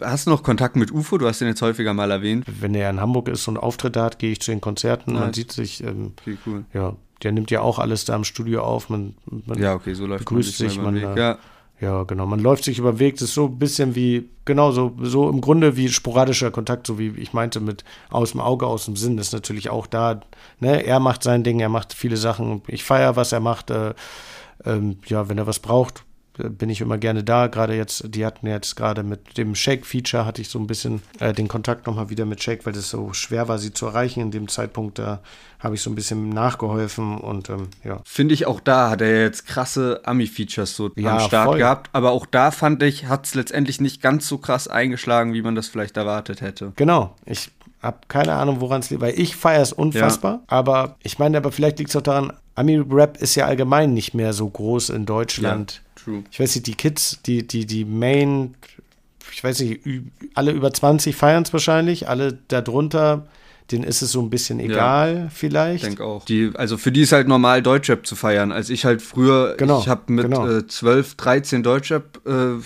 Hast 0.00 0.26
du 0.26 0.30
noch 0.30 0.44
Kontakt 0.44 0.76
mit 0.76 0.92
UFO? 0.92 1.18
Du 1.18 1.26
hast 1.26 1.40
den 1.40 1.48
jetzt 1.48 1.62
häufiger 1.62 1.92
mal 1.92 2.10
erwähnt. 2.10 2.44
Wenn 2.46 2.74
er 2.76 2.90
in 2.90 3.00
Hamburg 3.00 3.28
ist 3.28 3.48
und 3.48 3.56
Auftritte 3.56 4.00
hat, 4.02 4.20
gehe 4.20 4.30
ich 4.30 4.40
zu 4.40 4.52
den 4.52 4.60
Konzerten. 4.60 5.14
Nice. 5.14 5.20
Man 5.20 5.32
sieht 5.32 5.50
sich. 5.52 5.82
Ähm, 5.82 6.12
cool. 6.46 6.64
Ja, 6.72 6.94
der 7.22 7.32
nimmt 7.32 7.50
ja 7.50 7.60
auch 7.60 7.78
alles 7.78 8.04
da 8.04 8.16
im 8.16 8.24
Studio 8.24 8.62
auf. 8.62 8.88
Man, 8.88 9.14
man 9.46 9.58
ja, 9.58 9.74
okay, 9.74 9.94
so 9.94 10.06
läuft 10.06 10.24
begrüßt 10.24 10.60
man 10.60 10.68
sich. 10.68 10.80
Man, 10.80 10.94
Weg, 10.94 11.16
ja. 11.16 11.38
Ja, 11.80 12.02
genau. 12.02 12.26
Man 12.26 12.40
läuft 12.40 12.64
sich 12.64 12.78
über 12.78 12.92
den 12.92 12.98
Weg. 12.98 13.14
Das 13.14 13.22
ist 13.22 13.34
so 13.34 13.46
ein 13.46 13.58
bisschen 13.58 13.94
wie, 13.94 14.28
genau, 14.44 14.70
so, 14.70 14.92
so 15.00 15.30
im 15.30 15.40
Grunde 15.40 15.76
wie 15.76 15.88
sporadischer 15.88 16.50
Kontakt, 16.50 16.86
so 16.86 16.98
wie 16.98 17.08
ich 17.16 17.32
meinte, 17.32 17.58
mit 17.58 17.84
aus 18.10 18.32
dem 18.32 18.40
Auge, 18.40 18.66
aus 18.66 18.84
dem 18.84 18.96
Sinn, 18.96 19.16
ist 19.16 19.32
natürlich 19.32 19.70
auch 19.70 19.86
da. 19.86 20.20
Ne? 20.58 20.84
Er 20.84 21.00
macht 21.00 21.22
sein 21.22 21.42
Ding, 21.42 21.58
er 21.58 21.70
macht 21.70 21.94
viele 21.94 22.18
Sachen. 22.18 22.60
Ich 22.66 22.84
feiere, 22.84 23.16
was 23.16 23.32
er 23.32 23.40
macht. 23.40 23.70
Äh, 23.70 23.94
ähm, 24.64 24.98
ja, 25.06 25.28
wenn 25.28 25.38
er 25.38 25.46
was 25.46 25.58
braucht, 25.58 26.04
bin 26.48 26.70
ich 26.70 26.80
immer 26.80 26.98
gerne 26.98 27.24
da. 27.24 27.46
Gerade 27.48 27.74
jetzt, 27.76 28.14
die 28.14 28.24
hatten 28.24 28.46
jetzt 28.46 28.76
gerade 28.76 29.02
mit 29.02 29.36
dem 29.36 29.54
Shake-Feature 29.54 30.24
hatte 30.24 30.40
ich 30.40 30.48
so 30.48 30.58
ein 30.58 30.66
bisschen 30.66 31.02
äh, 31.18 31.32
den 31.32 31.48
Kontakt 31.48 31.86
nochmal 31.86 32.10
wieder 32.10 32.24
mit 32.24 32.42
Shake, 32.42 32.66
weil 32.66 32.74
es 32.74 32.90
so 32.90 33.12
schwer 33.12 33.48
war, 33.48 33.58
sie 33.58 33.72
zu 33.72 33.86
erreichen. 33.86 34.20
In 34.20 34.30
dem 34.30 34.48
Zeitpunkt, 34.48 34.98
da 34.98 35.20
habe 35.58 35.74
ich 35.74 35.82
so 35.82 35.90
ein 35.90 35.94
bisschen 35.94 36.30
nachgeholfen 36.30 37.18
und 37.18 37.50
ähm, 37.50 37.68
ja. 37.84 38.00
Finde 38.04 38.34
ich 38.34 38.46
auch 38.46 38.60
da 38.60 38.90
hat 38.90 39.02
er 39.02 39.22
jetzt 39.22 39.46
krasse 39.46 40.00
Ami-Features 40.04 40.74
so 40.74 40.90
ja, 40.96 41.18
am 41.18 41.20
Start 41.20 41.48
voll. 41.48 41.58
gehabt. 41.58 41.90
Aber 41.92 42.12
auch 42.12 42.26
da 42.26 42.50
fand 42.50 42.82
ich, 42.82 43.06
hat 43.06 43.26
es 43.26 43.34
letztendlich 43.34 43.80
nicht 43.80 44.00
ganz 44.00 44.26
so 44.26 44.38
krass 44.38 44.68
eingeschlagen, 44.68 45.34
wie 45.34 45.42
man 45.42 45.54
das 45.54 45.68
vielleicht 45.68 45.96
erwartet 45.96 46.40
hätte. 46.40 46.72
Genau. 46.76 47.14
Ich 47.26 47.50
habe 47.82 47.98
keine 48.08 48.34
Ahnung, 48.34 48.60
woran 48.60 48.80
es 48.80 48.90
liegt, 48.90 49.02
weil 49.02 49.18
ich 49.18 49.36
feiere 49.36 49.62
es 49.62 49.72
unfassbar. 49.72 50.34
Ja. 50.34 50.40
Aber 50.48 50.96
ich 51.02 51.18
meine, 51.18 51.36
aber 51.36 51.52
vielleicht 51.52 51.78
liegt 51.78 51.90
es 51.90 51.96
auch 51.96 52.02
daran, 52.02 52.32
Ami-Rap 52.54 53.16
ist 53.18 53.34
ja 53.36 53.46
allgemein 53.46 53.94
nicht 53.94 54.14
mehr 54.14 54.32
so 54.32 54.48
groß 54.48 54.90
in 54.90 55.06
Deutschland. 55.06 55.72
Ja 55.72 55.89
True. 56.10 56.24
Ich 56.30 56.40
weiß 56.40 56.54
nicht, 56.54 56.66
die 56.66 56.74
Kids, 56.74 57.20
die, 57.24 57.46
die, 57.46 57.66
die 57.66 57.84
Main, 57.84 58.54
ich 59.32 59.42
weiß 59.42 59.60
nicht, 59.60 59.80
alle 60.34 60.52
über 60.52 60.72
20 60.72 61.14
feiern 61.14 61.42
es 61.42 61.52
wahrscheinlich, 61.52 62.08
alle 62.08 62.38
darunter 62.48 63.26
denen 63.72 63.84
ist 63.84 64.02
es 64.02 64.12
so 64.12 64.20
ein 64.20 64.30
bisschen 64.30 64.60
egal 64.60 65.14
ja, 65.24 65.28
vielleicht. 65.30 65.82
Ich 65.84 65.88
denke 65.88 66.04
auch. 66.04 66.24
Die, 66.24 66.50
also 66.54 66.76
für 66.76 66.92
die 66.92 67.02
ist 67.02 67.12
halt 67.12 67.28
normal 67.28 67.62
Deutschrap 67.62 68.06
zu 68.06 68.16
feiern. 68.16 68.52
Als 68.52 68.70
ich 68.70 68.84
halt 68.84 69.02
früher, 69.02 69.54
genau, 69.56 69.80
ich 69.80 69.88
habe 69.88 70.12
mit 70.12 70.24
genau. 70.24 70.48
äh, 70.48 70.66
12, 70.66 71.14
13 71.14 71.62
Deutschrap 71.62 72.20
äh, 72.26 72.62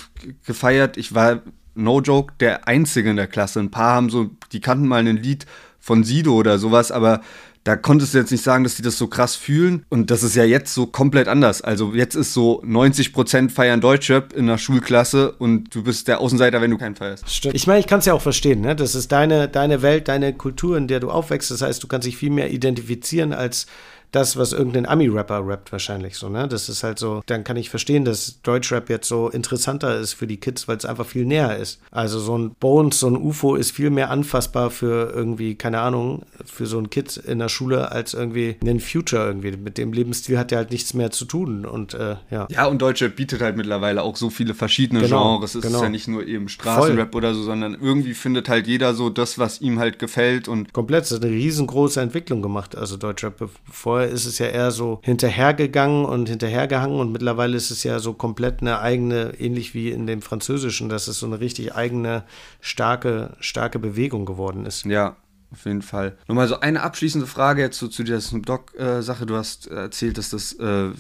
gefeiert. 0.47 0.97
Ich 0.97 1.15
war, 1.15 1.43
no 1.75 2.01
joke, 2.01 2.35
der 2.41 2.67
Einzige 2.69 3.11
in 3.11 3.17
der 3.17 3.27
Klasse. 3.27 3.61
Ein 3.61 3.71
paar 3.71 3.95
haben 3.95 4.11
so, 4.11 4.31
die 4.53 4.61
kannten 4.61 4.89
mal 4.89 5.07
ein 5.07 5.17
Lied 5.17 5.47
von 5.79 6.05
Sido 6.05 6.35
oder 6.35 6.59
sowas, 6.59 6.91
aber 6.91 7.21
da 7.65 7.77
konntest 7.77 8.13
du 8.13 8.19
jetzt 8.19 8.31
nicht 8.31 8.45
sagen, 8.45 8.63
dass 8.63 8.77
die 8.77 8.83
das 8.83 8.99
so 8.99 9.07
krass 9.07 9.37
fühlen. 9.37 9.87
Und 9.89 10.11
das 10.11 10.23
ist 10.23 10.37
ja 10.37 10.45
jetzt 10.45 10.75
so 10.75 10.87
komplett 10.87 11.29
anders. 11.29 11.63
Also 11.63 11.95
jetzt 11.95 12.15
ist 12.15 12.35
so 12.35 12.63
90% 12.63 13.49
feiern 13.49 13.81
Deutschrap 13.81 14.35
in 14.35 14.47
der 14.47 14.59
Schulklasse 14.59 15.33
und 15.33 15.75
du 15.75 15.83
bist 15.83 16.07
der 16.07 16.21
Außenseiter, 16.21 16.61
wenn 16.61 16.71
du 16.71 16.77
keinen 16.77 16.95
feierst. 16.95 17.29
Stimmt. 17.29 17.55
Ich 17.55 17.67
meine, 17.67 17.81
ich 17.81 17.87
kann 17.87 18.01
es 18.01 18.05
ja 18.05 18.13
auch 18.13 18.21
verstehen. 18.21 18.61
Ne? 18.61 18.77
Das 18.77 18.95
ist 18.95 19.11
deine, 19.13 19.49
deine 19.49 19.81
Welt, 19.81 20.09
deine 20.09 20.35
Kultur, 20.35 20.77
in 20.77 20.89
der 20.89 21.01
du 21.01 21.11
aufwächst. 21.11 21.51
Das 21.51 21.63
heißt, 21.63 21.83
du 21.83 21.87
kannst 21.87 22.07
dich 22.07 22.19
viel 22.19 22.31
mehr 22.31 22.51
identifizieren 22.51 23.33
als 23.33 23.67
das, 24.15 24.37
was 24.37 24.53
irgendein 24.53 24.87
Ami-Rapper 24.87 25.47
rappt 25.47 25.73
wahrscheinlich 25.73 26.17
so, 26.17 26.29
ne? 26.29 26.47
Das 26.47 26.69
ist 26.69 26.85
halt 26.85 26.99
so, 26.99 27.23
dann 27.27 27.43
kann 27.43 27.57
ich 27.57 27.71
verstehen, 27.71 28.05
dass 28.05 28.41
Deutschrap 28.43 28.89
jetzt 28.89 29.09
so 29.09 29.29
interessanter 29.29 29.99
ist 29.99 30.13
für 30.13 30.27
die 30.27 30.37
Kids, 30.37 30.69
weil 30.69 30.77
es 30.77 30.85
einfach 30.85 31.07
viel 31.07 31.25
näher 31.25 31.57
ist. 31.57 31.81
Also 31.91 32.21
so 32.21 32.39
ein 32.39 32.55
Bones, 32.61 33.01
so 33.01 33.09
ein 33.09 33.17
UFO 33.17 33.57
ist 33.57 33.73
viel 33.73 33.91
mehr 33.91 34.11
anfassbar 34.11 34.71
für 34.71 35.13
irgendwie, 35.13 35.57
keine 35.57 35.81
Ahnung, 35.81 36.23
für 36.45 36.67
so 36.67 36.79
ein 36.79 36.91
Kid 36.91 37.17
in 37.17 37.41
der 37.41 37.49
Schule 37.49 37.91
als 37.91 38.15
irgendwie 38.15 38.57
ein 38.65 38.81
Future 38.81 39.27
irgendwie. 39.27 39.57
Mit 39.57 39.79
dem 39.79 39.93
Lebensstil 39.93 40.39
hat 40.39 40.53
ja 40.53 40.59
halt 40.59 40.71
nichts 40.71 40.95
mehr 40.95 41.11
zu 41.11 41.25
tun 41.25 41.67
und 41.67 41.95
äh, 41.95 42.17
ja. 42.31 42.47
Ja, 42.51 42.67
und 42.67 42.81
Deutschrap 42.81 43.17
bietet 43.17 43.41
halt 43.41 43.57
mittlerweile 43.57 44.03
auch 44.03 44.17
so 44.17 44.31
viele 44.31 44.55
verschiedene 44.55 45.01
genau, 45.01 45.39
Genres. 45.39 45.57
Es 45.57 45.63
genau. 45.63 45.79
ist 45.79 45.83
ja 45.83 45.89
nicht 45.89 46.07
nur 46.07 46.27
eben 46.27 46.49
Straßenrap 46.49 47.13
Voll. 47.13 47.19
oder 47.19 47.35
so, 47.35 47.43
sondern 47.43 47.77
irgendwie 47.81 48.15
findet 48.15 48.49
halt 48.49 48.67
jeder 48.67 48.95
so 48.95 49.11
das, 49.11 49.39
was 49.39 49.61
ihm 49.61 49.81
halt 49.81 49.99
gefällt 49.99 50.47
und 50.47 50.73
komplett, 50.73 51.05
es 51.05 51.11
hat 51.11 51.25
eine 51.25 51.33
riesengroße 51.33 52.01
Entwicklung 52.01 52.43
gemacht, 52.43 52.77
also 52.77 52.97
Deutschrap. 52.97 53.35
Vorher 53.71 54.04
Vorher 54.05 54.15
ist 54.15 54.27
es 54.27 54.39
ja 54.39 54.47
eher 54.47 54.71
so 54.71 55.01
hinterhergegangen 55.03 56.05
und 56.05 56.29
hinterhergehangen 56.29 57.01
und 57.01 57.11
mittlerweile 57.11 57.57
ist 57.57 57.71
es 57.71 57.85
ja 57.85 57.99
so 58.01 58.13
komplett 58.13 58.61
eine 58.61 58.81
eigene, 58.81 59.33
ähnlich 59.41 59.73
wie 59.73 59.91
in 59.91 60.07
dem 60.07 60.21
Französischen, 60.21 60.91
dass 60.91 61.09
es 61.09 61.19
so 61.19 61.27
eine 61.27 61.41
richtig 61.41 61.75
eigene, 61.75 62.25
starke, 62.61 63.35
starke 63.41 63.79
Bewegung 63.79 64.27
geworden 64.27 64.67
ist. 64.67 64.85
Ja, 64.85 65.17
auf 65.51 65.65
jeden 65.65 65.81
Fall. 65.81 66.19
Nochmal 66.29 66.49
so 66.49 66.61
eine 66.61 66.83
abschließende 66.83 67.27
Frage 67.27 67.63
jetzt 67.63 67.79
so 67.79 67.89
zu 67.89 68.03
dieser 68.03 68.21
Snoop 68.21 68.45
Dogg-Sache. 68.45 69.25
du 69.25 69.37
hast 69.37 69.69
erzählt, 69.69 70.19
dass 70.19 70.29
das 70.29 70.53
äh, 70.55 70.91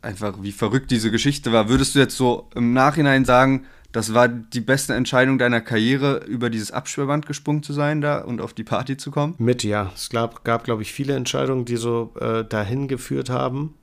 einfach 0.00 0.42
wie 0.42 0.52
verrückt 0.52 0.90
diese 0.90 1.12
Geschichte 1.12 1.52
war. 1.52 1.68
Würdest 1.68 1.94
du 1.94 2.00
jetzt 2.00 2.16
so 2.16 2.48
im 2.56 2.72
Nachhinein 2.72 3.24
sagen, 3.24 3.66
das 3.92 4.14
war 4.14 4.28
die 4.28 4.60
beste 4.60 4.94
Entscheidung 4.94 5.38
deiner 5.38 5.60
Karriere, 5.60 6.24
über 6.26 6.50
dieses 6.50 6.72
Absperrband 6.72 7.26
gesprungen 7.26 7.62
zu 7.62 7.72
sein 7.72 8.00
da 8.00 8.20
und 8.22 8.40
auf 8.40 8.54
die 8.54 8.64
Party 8.64 8.96
zu 8.96 9.10
kommen? 9.10 9.34
Mit, 9.38 9.62
ja. 9.62 9.92
Es 9.94 10.10
gab, 10.10 10.44
gab 10.44 10.64
glaube 10.64 10.82
ich, 10.82 10.92
viele 10.92 11.14
Entscheidungen, 11.14 11.66
die 11.66 11.76
so 11.76 12.12
äh, 12.18 12.44
dahin 12.44 12.88
geführt 12.88 13.28
haben. 13.28 13.74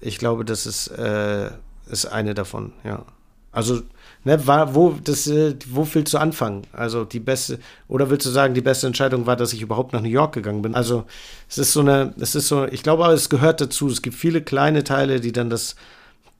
Ich 0.00 0.18
glaube, 0.18 0.44
das 0.44 0.66
ist, 0.66 0.88
äh, 0.88 1.50
ist 1.90 2.06
eine 2.06 2.34
davon, 2.34 2.72
ja. 2.84 3.04
Also, 3.52 3.82
ne, 4.22 4.46
war, 4.46 4.76
wo, 4.76 4.96
das, 5.02 5.26
äh, 5.26 5.56
wo 5.68 5.86
willst 5.92 6.14
du 6.14 6.18
anfangen? 6.18 6.62
Also, 6.72 7.04
die 7.04 7.18
beste, 7.18 7.58
oder 7.88 8.08
willst 8.08 8.26
du 8.26 8.30
sagen, 8.30 8.54
die 8.54 8.60
beste 8.60 8.86
Entscheidung 8.86 9.26
war, 9.26 9.34
dass 9.34 9.52
ich 9.52 9.60
überhaupt 9.60 9.92
nach 9.92 10.00
New 10.00 10.08
York 10.08 10.34
gegangen 10.34 10.62
bin? 10.62 10.76
Also, 10.76 11.04
es 11.48 11.58
ist 11.58 11.72
so 11.72 11.80
eine, 11.80 12.14
es 12.20 12.36
ist 12.36 12.46
so, 12.46 12.66
ich 12.66 12.84
glaube 12.84 13.04
es 13.06 13.28
gehört 13.28 13.60
dazu. 13.60 13.88
Es 13.88 14.02
gibt 14.02 14.14
viele 14.14 14.40
kleine 14.42 14.84
Teile, 14.84 15.18
die 15.18 15.32
dann 15.32 15.50
das 15.50 15.74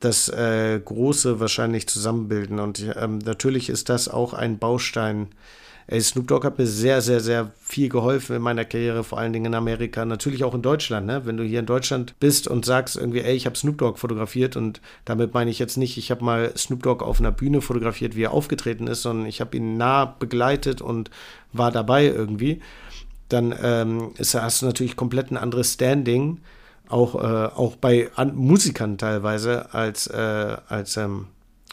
das 0.01 0.29
äh, 0.29 0.81
Große 0.83 1.41
wahrscheinlich 1.41 1.87
zusammenbilden. 1.87 2.59
Und 2.59 2.85
ähm, 2.97 3.19
natürlich 3.19 3.69
ist 3.69 3.89
das 3.89 4.09
auch 4.09 4.33
ein 4.35 4.59
Baustein. 4.59 5.29
Ey, 5.87 6.01
Snoop 6.01 6.29
Dogg 6.29 6.47
hat 6.47 6.59
mir 6.59 6.67
sehr, 6.67 7.03
sehr, 7.03 7.21
sehr 7.21 7.51
viel 7.61 7.89
geholfen 7.89 8.37
in 8.37 8.43
meiner 8.43 8.65
Karriere, 8.65 9.03
vor 9.03 9.19
allen 9.19 9.33
Dingen 9.33 9.47
in 9.47 9.55
Amerika, 9.55 10.05
natürlich 10.05 10.45
auch 10.45 10.55
in 10.55 10.63
Deutschland. 10.63 11.07
Ne? 11.07 11.27
Wenn 11.27 11.37
du 11.37 11.43
hier 11.43 11.61
in 11.61 11.67
Deutschland 11.67 12.15
bist 12.21 12.47
und 12.49 12.65
sagst 12.65 12.97
irgendwie, 12.97 13.21
ey, 13.21 13.35
ich 13.35 13.45
habe 13.45 13.57
Snoop 13.57 13.77
Dogg 13.79 13.99
fotografiert 13.99 14.57
und 14.57 14.81
damit 15.05 15.35
meine 15.35 15.51
ich 15.51 15.59
jetzt 15.59 15.77
nicht, 15.77 15.99
ich 15.99 16.11
habe 16.11 16.25
mal 16.25 16.57
Snoop 16.57 16.83
Dogg 16.83 17.05
auf 17.05 17.21
einer 17.21 17.33
Bühne 17.33 17.61
fotografiert, 17.61 18.15
wie 18.15 18.23
er 18.23 18.33
aufgetreten 18.33 18.87
ist, 18.87 19.03
sondern 19.03 19.27
ich 19.27 19.41
habe 19.41 19.57
ihn 19.57 19.77
nah 19.77 20.05
begleitet 20.05 20.81
und 20.81 21.11
war 21.53 21.73
dabei 21.73 22.07
irgendwie, 22.07 22.61
dann 23.29 23.55
ähm, 23.61 24.13
ist, 24.17 24.35
hast 24.35 24.63
du 24.63 24.67
natürlich 24.67 24.97
komplett 24.97 25.31
ein 25.33 25.37
anderes 25.37 25.75
Standing 25.75 26.39
auch, 26.91 27.15
äh, 27.15 27.47
auch 27.55 27.77
bei 27.77 28.11
An 28.17 28.35
Musikern 28.35 28.99
teilweise, 28.99 29.73
als, 29.73 30.07
äh, 30.07 30.57
als, 30.69 30.97
ähm, 30.97 31.27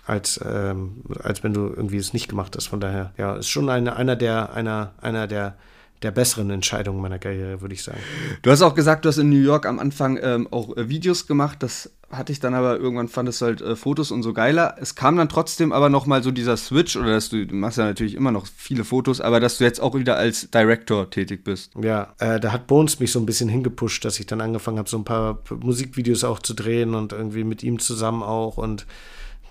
als, 0.06 0.40
ähm, 0.46 1.04
als 1.22 1.44
wenn 1.44 1.54
du 1.54 1.68
irgendwie 1.68 1.98
es 1.98 2.14
nicht 2.14 2.28
gemacht 2.30 2.56
hast. 2.56 2.68
Von 2.68 2.80
daher, 2.80 3.12
ja, 3.18 3.36
ist 3.36 3.50
schon 3.50 3.70
eine, 3.70 3.96
einer 3.96 4.16
der, 4.16 4.54
einer, 4.54 4.92
einer 5.02 5.28
der 5.28 5.56
der 6.04 6.12
besseren 6.12 6.50
Entscheidungen 6.52 7.02
meiner 7.02 7.18
Karriere, 7.18 7.62
würde 7.62 7.74
ich 7.74 7.84
sagen. 7.84 8.00
Du 8.44 8.52
hast 8.52 8.62
auch 8.62 8.76
gesagt, 8.76 9.06
du 9.06 9.10
hast 9.10 9.18
in 9.18 9.30
New 9.30 9.42
York 9.42 9.66
am 9.66 9.80
Anfang 9.80 10.20
ähm, 10.22 10.48
auch 10.52 10.78
äh, 10.78 10.90
Videos 10.90 11.26
gemacht. 11.26 11.64
Das 11.64 11.92
hatte 12.12 12.32
ich 12.32 12.40
dann 12.40 12.54
aber 12.54 12.78
irgendwann 12.78 13.08
fandest 13.08 13.42
du 13.42 13.46
halt 13.46 13.62
äh, 13.62 13.76
Fotos 13.76 14.12
und 14.12 14.22
so 14.22 14.32
geiler. 14.32 14.76
Es 14.80 14.96
kam 14.96 15.18
dann 15.18 15.28
trotzdem 15.28 15.72
aber 15.72 15.90
noch 15.90 16.06
mal 16.06 16.22
so 16.22 16.32
dieser 16.32 16.56
Switch 16.56 16.96
oder 16.96 17.14
dass 17.14 17.30
du, 17.30 17.46
du 17.46 17.56
machst 17.56 17.80
ja 17.80 17.86
natürlich 17.86 18.16
immer 18.16 18.32
noch 18.32 18.46
viele 18.46 18.84
Fotos, 18.84 19.22
aber 19.22 19.40
dass 19.40 19.58
du 19.58 19.64
jetzt 19.64 19.82
auch 19.82 19.96
wieder 19.96 20.18
als 20.18 20.52
Director 20.52 21.10
tätig 21.10 21.44
bist. 21.44 21.74
Ja, 21.82 22.14
äh, 22.20 22.40
da 22.40 22.52
hat 22.52 22.68
Bones 22.68 23.00
mich 23.00 23.12
so 23.12 23.20
ein 23.20 23.26
bisschen 23.26 23.50
hingepusht, 23.50 24.06
dass 24.06 24.20
ich 24.20 24.28
dann 24.28 24.40
angefangen 24.40 24.78
habe, 24.78 24.90
so 24.90 24.98
ein 24.98 25.06
paar 25.06 25.42
Musikvideos 25.50 26.24
auch 26.24 26.40
zu 26.40 26.54
drehen 26.54 26.94
und 26.94 27.12
irgendwie 27.12 27.44
mit 27.44 27.64
ihm 27.64 27.80
zusammen 27.80 28.24
auch 28.24 28.58
und 28.58 28.86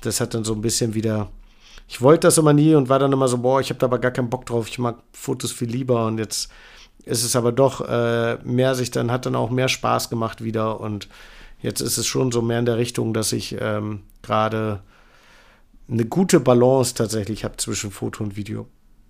das 0.01 0.21
hat 0.21 0.35
dann 0.35 0.45
so 0.45 0.55
ein 0.55 0.61
bisschen 0.61 0.95
wieder 0.95 1.29
ich 1.89 2.03
wollte 2.03 2.27
das 2.27 2.39
immer 2.39 2.53
nie 2.53 2.75
und 2.75 2.89
war 2.89 2.99
dann 2.99 3.13
immer 3.13 3.29
so, 3.29 3.39
boah, 3.39 3.61
ich 3.61 3.71
habe 3.71 3.79
da 3.79 3.87
aber 3.87 3.99
gar 3.99 4.11
keinen 4.11 4.31
Bock 4.31 4.47
drauf, 4.47 4.69
ich 4.69 4.79
mag 4.79 4.97
Fotos 5.13 5.53
viel 5.53 5.71
lieber 5.71 6.07
und 6.07 6.19
jetzt 6.19 6.51
ist 7.05 7.23
es 7.23 7.37
aber 7.37 7.53
doch 7.53 7.87
äh, 7.89 8.37
mehr 8.45 8.75
sich 8.75 8.91
dann, 8.91 9.11
hat 9.11 9.27
dann 9.27 9.37
auch 9.37 9.51
mehr 9.51 9.69
Spaß 9.69 10.11
gemacht 10.11 10.43
wieder 10.43 10.81
und 10.81 11.09
jetzt 11.61 11.81
ist 11.81 11.99
es 11.99 12.07
schon 12.07 12.33
so 12.33 12.43
mehr 12.43 12.59
in 12.59 12.67
der 12.67 12.79
Richtung, 12.79 13.15
dass 13.15 13.33
ich 13.33 13.57
ähm, 13.61 14.01
gerade 14.23 14.81
eine 15.89 16.05
gute 16.05 16.41
Balance 16.41 16.95
tatsächlich 16.95 17.45
habe 17.45 17.57
zwischen 17.59 17.93
Foto 17.93 18.25
und 18.25 18.37
Video. 18.37 18.67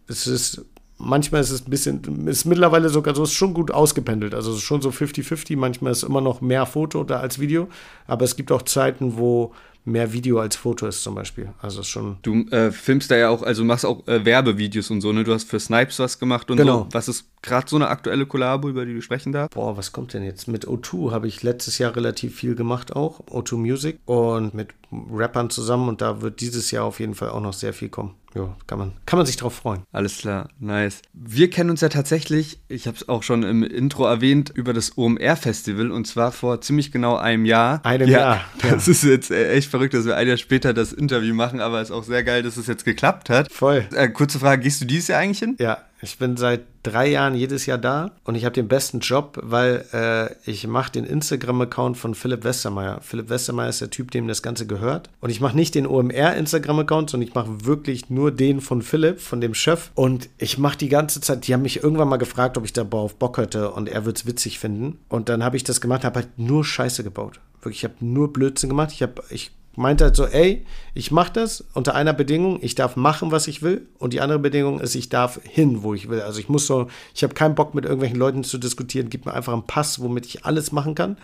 Es 0.09 0.27
ist 0.27 0.65
manchmal 0.99 1.41
ist 1.41 1.51
es 1.51 1.67
ein 1.67 1.71
bisschen, 1.71 2.27
ist 2.27 2.45
mittlerweile 2.45 2.89
sogar 2.89 3.15
so, 3.15 3.23
ist 3.23 3.33
schon 3.33 3.55
gut 3.55 3.71
ausgependelt. 3.71 4.35
Also 4.35 4.57
schon 4.59 4.83
so 4.83 4.91
50-50. 4.91 5.57
Manchmal 5.57 5.93
ist 5.93 6.03
immer 6.03 6.21
noch 6.21 6.41
mehr 6.41 6.67
Foto 6.67 7.05
da 7.05 7.21
als 7.21 7.39
Video. 7.39 7.69
Aber 8.07 8.25
es 8.25 8.37
gibt 8.37 8.53
auch 8.53 8.63
Zeiten, 8.63 9.17
wo 9.17 9.53
mehr 9.87 10.13
Video 10.13 10.41
als 10.41 10.57
Foto 10.57 10.87
ist 10.87 11.03
zum 11.03 11.15
Beispiel. 11.15 11.49
Also 11.63 11.83
schon. 11.83 12.19
Du 12.23 12.47
äh, 12.51 12.71
filmst 12.73 13.11
da 13.11 13.17
ja 13.17 13.31
auch, 13.31 13.43
also 13.43 13.65
machst 13.65 13.87
auch 13.87 14.07
äh, 14.09 14.25
Werbevideos 14.25 14.91
und 14.91 15.01
so, 15.01 15.13
ne? 15.13 15.25
Du 15.25 15.33
hast 15.33 15.49
für 15.49 15.61
Snipes 15.61 15.99
was 15.99 16.19
gemacht 16.19 16.51
und 16.51 16.57
genau. 16.57 16.81
so. 16.81 16.89
Was 16.91 17.09
ist 17.09 17.27
gerade 17.41 17.69
so 17.69 17.77
eine 17.77 17.89
aktuelle 17.89 18.27
Kollabo, 18.27 18.69
über 18.69 18.85
die 18.85 18.95
du 18.95 19.01
sprechen 19.01 19.33
darfst? 19.33 19.55
Boah, 19.55 19.77
was 19.77 19.93
kommt 19.93 20.13
denn 20.13 20.25
jetzt? 20.25 20.49
Mit 20.49 20.67
O2 20.67 21.13
habe 21.13 21.29
ich 21.29 21.43
letztes 21.43 21.79
Jahr 21.79 21.95
relativ 21.95 22.35
viel 22.35 22.57
gemacht 22.57 22.95
auch, 22.95 23.21
O2 23.29 23.57
Music 23.57 24.01
und 24.07 24.55
mit 24.55 24.71
Rappern 24.93 25.51
zusammen 25.51 25.89
und 25.89 26.03
da 26.03 26.21
wird 26.21 26.41
dieses 26.41 26.71
Jahr 26.73 26.85
auf 26.85 27.01
jeden 27.01 27.15
Fall 27.15 27.31
auch 27.31 27.41
noch 27.41 27.53
sehr 27.53 27.73
viel 27.73 27.89
kommen. 27.89 28.15
Ja, 28.37 28.55
kann 28.67 28.79
man, 28.79 28.93
kann 29.07 29.19
man 29.19 29.25
sich 29.25 29.37
drauf 29.37 29.55
freuen. 29.55 29.85
Alles 29.93 30.19
klar, 30.19 30.49
nice. 30.59 31.01
Wir 31.15 31.49
kennen 31.49 31.71
uns 31.71 31.81
ja 31.81 31.89
tatsächlich, 31.89 32.61
ich 32.69 32.87
habe 32.87 32.97
es 32.97 33.09
auch 33.09 33.23
schon 33.23 33.43
im 33.43 33.63
Intro 33.63 34.05
erwähnt, 34.07 34.53
über 34.55 34.75
das 34.75 34.99
OMR-Festival 34.99 35.91
und 35.91 36.07
zwar 36.07 36.33
vor 36.33 36.61
ziemlich 36.61 36.93
genau 36.93 37.17
einem 37.17 37.47
Jahr. 37.47 37.81
Einem 37.85 38.09
ja, 38.09 38.19
Jahr. 38.19 38.45
Das 38.71 38.89
ist 38.89 39.05
jetzt 39.05 39.31
echt 39.31 39.71
verrückt, 39.71 39.95
dass 39.95 40.05
wir 40.05 40.17
ein 40.17 40.29
Jahr 40.29 40.37
später 40.37 40.75
das 40.75 40.93
Interview 40.93 41.35
machen, 41.35 41.61
aber 41.61 41.81
es 41.81 41.89
ist 41.89 41.95
auch 41.95 42.05
sehr 42.05 42.25
geil, 42.25 42.43
dass 42.43 42.59
es 42.59 42.67
jetzt 42.67 42.85
geklappt 42.85 43.31
hat. 43.31 43.51
Voll. 43.51 43.87
Äh, 43.95 44.09
kurze 44.09 44.39
Frage, 44.39 44.63
gehst 44.63 44.83
du 44.83 44.85
dieses 44.85 45.09
Jahr 45.09 45.21
eigentlich 45.21 45.39
hin? 45.39 45.57
Ja, 45.59 45.79
ich 46.03 46.19
bin 46.19 46.37
seit 46.37 46.63
drei 46.83 47.09
Jahren 47.09 47.35
jedes 47.35 47.67
Jahr 47.67 47.79
da 47.79 48.13
und 48.25 48.35
ich 48.35 48.45
habe 48.45 48.53
den 48.53 48.69
besten 48.69 49.01
Job, 49.01 49.39
weil 49.43 49.85
äh, 49.93 50.51
ich 50.51 50.67
mache 50.67 50.93
den 50.93 51.05
Instagram-Account 51.05 51.97
von 51.97 52.15
Philipp 52.15 52.45
Westermeier. 52.45 53.01
Philipp 53.01 53.29
Westermeier 53.29 53.71
ist 53.71 53.81
der 53.81 53.91
Typ, 53.91 54.11
dem 54.11 54.29
das 54.29 54.43
Ganze 54.43 54.67
gehört. 54.67 55.11
Und 55.21 55.31
ich 55.31 55.41
mache 55.41 55.57
nicht 55.57 55.75
den 55.75 55.87
OMR-Instagram-Account, 55.87 57.11
sondern 57.11 57.29
ich 57.29 57.35
mache 57.35 57.65
wirklich 57.65 58.11
nur 58.11 58.31
den 58.31 58.61
von 58.61 58.83
Philipp, 58.83 59.21
von 59.21 59.41
dem 59.41 59.55
Chef. 59.55 59.91
Und 59.95 60.29
ich 60.39 60.59
mache 60.59 60.79
die 60.79 60.89
ganze 60.89 61.21
Zeit, 61.21 61.47
die 61.47 61.55
haben 61.55 61.63
mich 61.63 61.83
irgendwann 61.83 62.09
mal 62.09 62.19
gefragt, 62.19 62.59
ob 62.59 62.65
ich 62.65 62.73
da 62.73 62.87
auf 62.91 63.17
Bock 63.17 63.39
hätte 63.39 63.71
und 63.71 63.89
er 63.89 64.05
wird 64.05 64.19
es 64.19 64.27
witzig 64.27 64.59
finden. 64.59 64.99
Und 65.09 65.29
dann 65.29 65.43
habe 65.43 65.57
ich 65.57 65.65
das 65.65 65.81
gemacht, 65.81 66.05
habe 66.05 66.21
halt 66.21 66.39
nur 66.39 66.65
Scheiße 66.65 67.05
gebaut. 67.05 67.41
Wirklich, 67.63 67.79
ich 67.79 67.85
habe 67.85 67.95
nur 68.01 68.33
Blödsinn 68.33 68.69
gemacht. 68.69 68.93
Ich 68.93 69.03
habe, 69.03 69.23
ich 69.31 69.51
meinte 69.77 70.05
halt 70.05 70.17
so, 70.17 70.27
ey, 70.27 70.65
ich 70.95 71.11
mache 71.11 71.33
das 71.33 71.65
unter 71.75 71.95
einer 71.95 72.13
Bedingung, 72.13 72.59
ich 72.63 72.75
darf 72.75 72.97
machen, 72.97 73.31
was 73.31 73.47
ich 73.47 73.63
will. 73.63 73.87
Und 73.99 74.13
die 74.13 74.21
andere 74.21 74.39
Bedingung 74.39 74.81
ist, 74.81 74.95
ich 74.95 75.09
darf 75.09 75.41
hin, 75.45 75.83
wo 75.83 75.95
ich 75.95 76.09
will. 76.09 76.21
Also 76.21 76.41
ich 76.41 76.49
muss 76.49 76.67
so, 76.67 76.89
ich 77.15 77.23
habe 77.23 77.35
keinen 77.35 77.55
Bock 77.55 77.75
mit 77.75 77.85
irgendwelchen 77.85 78.19
Leuten 78.19 78.45
zu 78.45 78.59
diskutieren, 78.59 79.11
gib 79.11 79.27
mir 79.27 79.35
einfach 79.35 79.53
einen 79.53 79.67
Pass, 79.67 80.01
womit 80.01 80.27
ich 80.27 80.45
alles 80.45 80.73
machen 80.73 80.95
kann. 80.95 81.17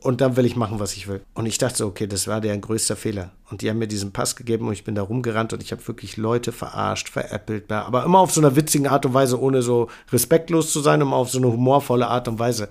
Und 0.00 0.20
dann 0.20 0.36
will 0.36 0.44
ich 0.44 0.54
machen, 0.54 0.80
was 0.80 0.94
ich 0.96 1.08
will. 1.08 1.22
Und 1.32 1.46
ich 1.46 1.56
dachte 1.56 1.78
so, 1.78 1.86
okay, 1.86 2.06
das 2.06 2.28
war 2.28 2.42
der 2.42 2.58
größte 2.58 2.94
Fehler. 2.94 3.30
Und 3.50 3.62
die 3.62 3.70
haben 3.70 3.78
mir 3.78 3.88
diesen 3.88 4.12
Pass 4.12 4.36
gegeben 4.36 4.66
und 4.66 4.74
ich 4.74 4.84
bin 4.84 4.94
da 4.94 5.00
rumgerannt 5.00 5.54
und 5.54 5.62
ich 5.62 5.72
habe 5.72 5.88
wirklich 5.88 6.18
Leute 6.18 6.52
verarscht, 6.52 7.08
veräppelt, 7.08 7.72
aber 7.72 8.04
immer 8.04 8.18
auf 8.18 8.30
so 8.30 8.42
einer 8.42 8.54
witzigen 8.54 8.86
Art 8.86 9.06
und 9.06 9.14
Weise, 9.14 9.40
ohne 9.40 9.62
so 9.62 9.88
respektlos 10.12 10.72
zu 10.74 10.80
sein, 10.80 11.00
immer 11.00 11.16
auf 11.16 11.30
so 11.30 11.38
eine 11.38 11.50
humorvolle 11.50 12.06
Art 12.06 12.28
und 12.28 12.38
Weise. 12.38 12.68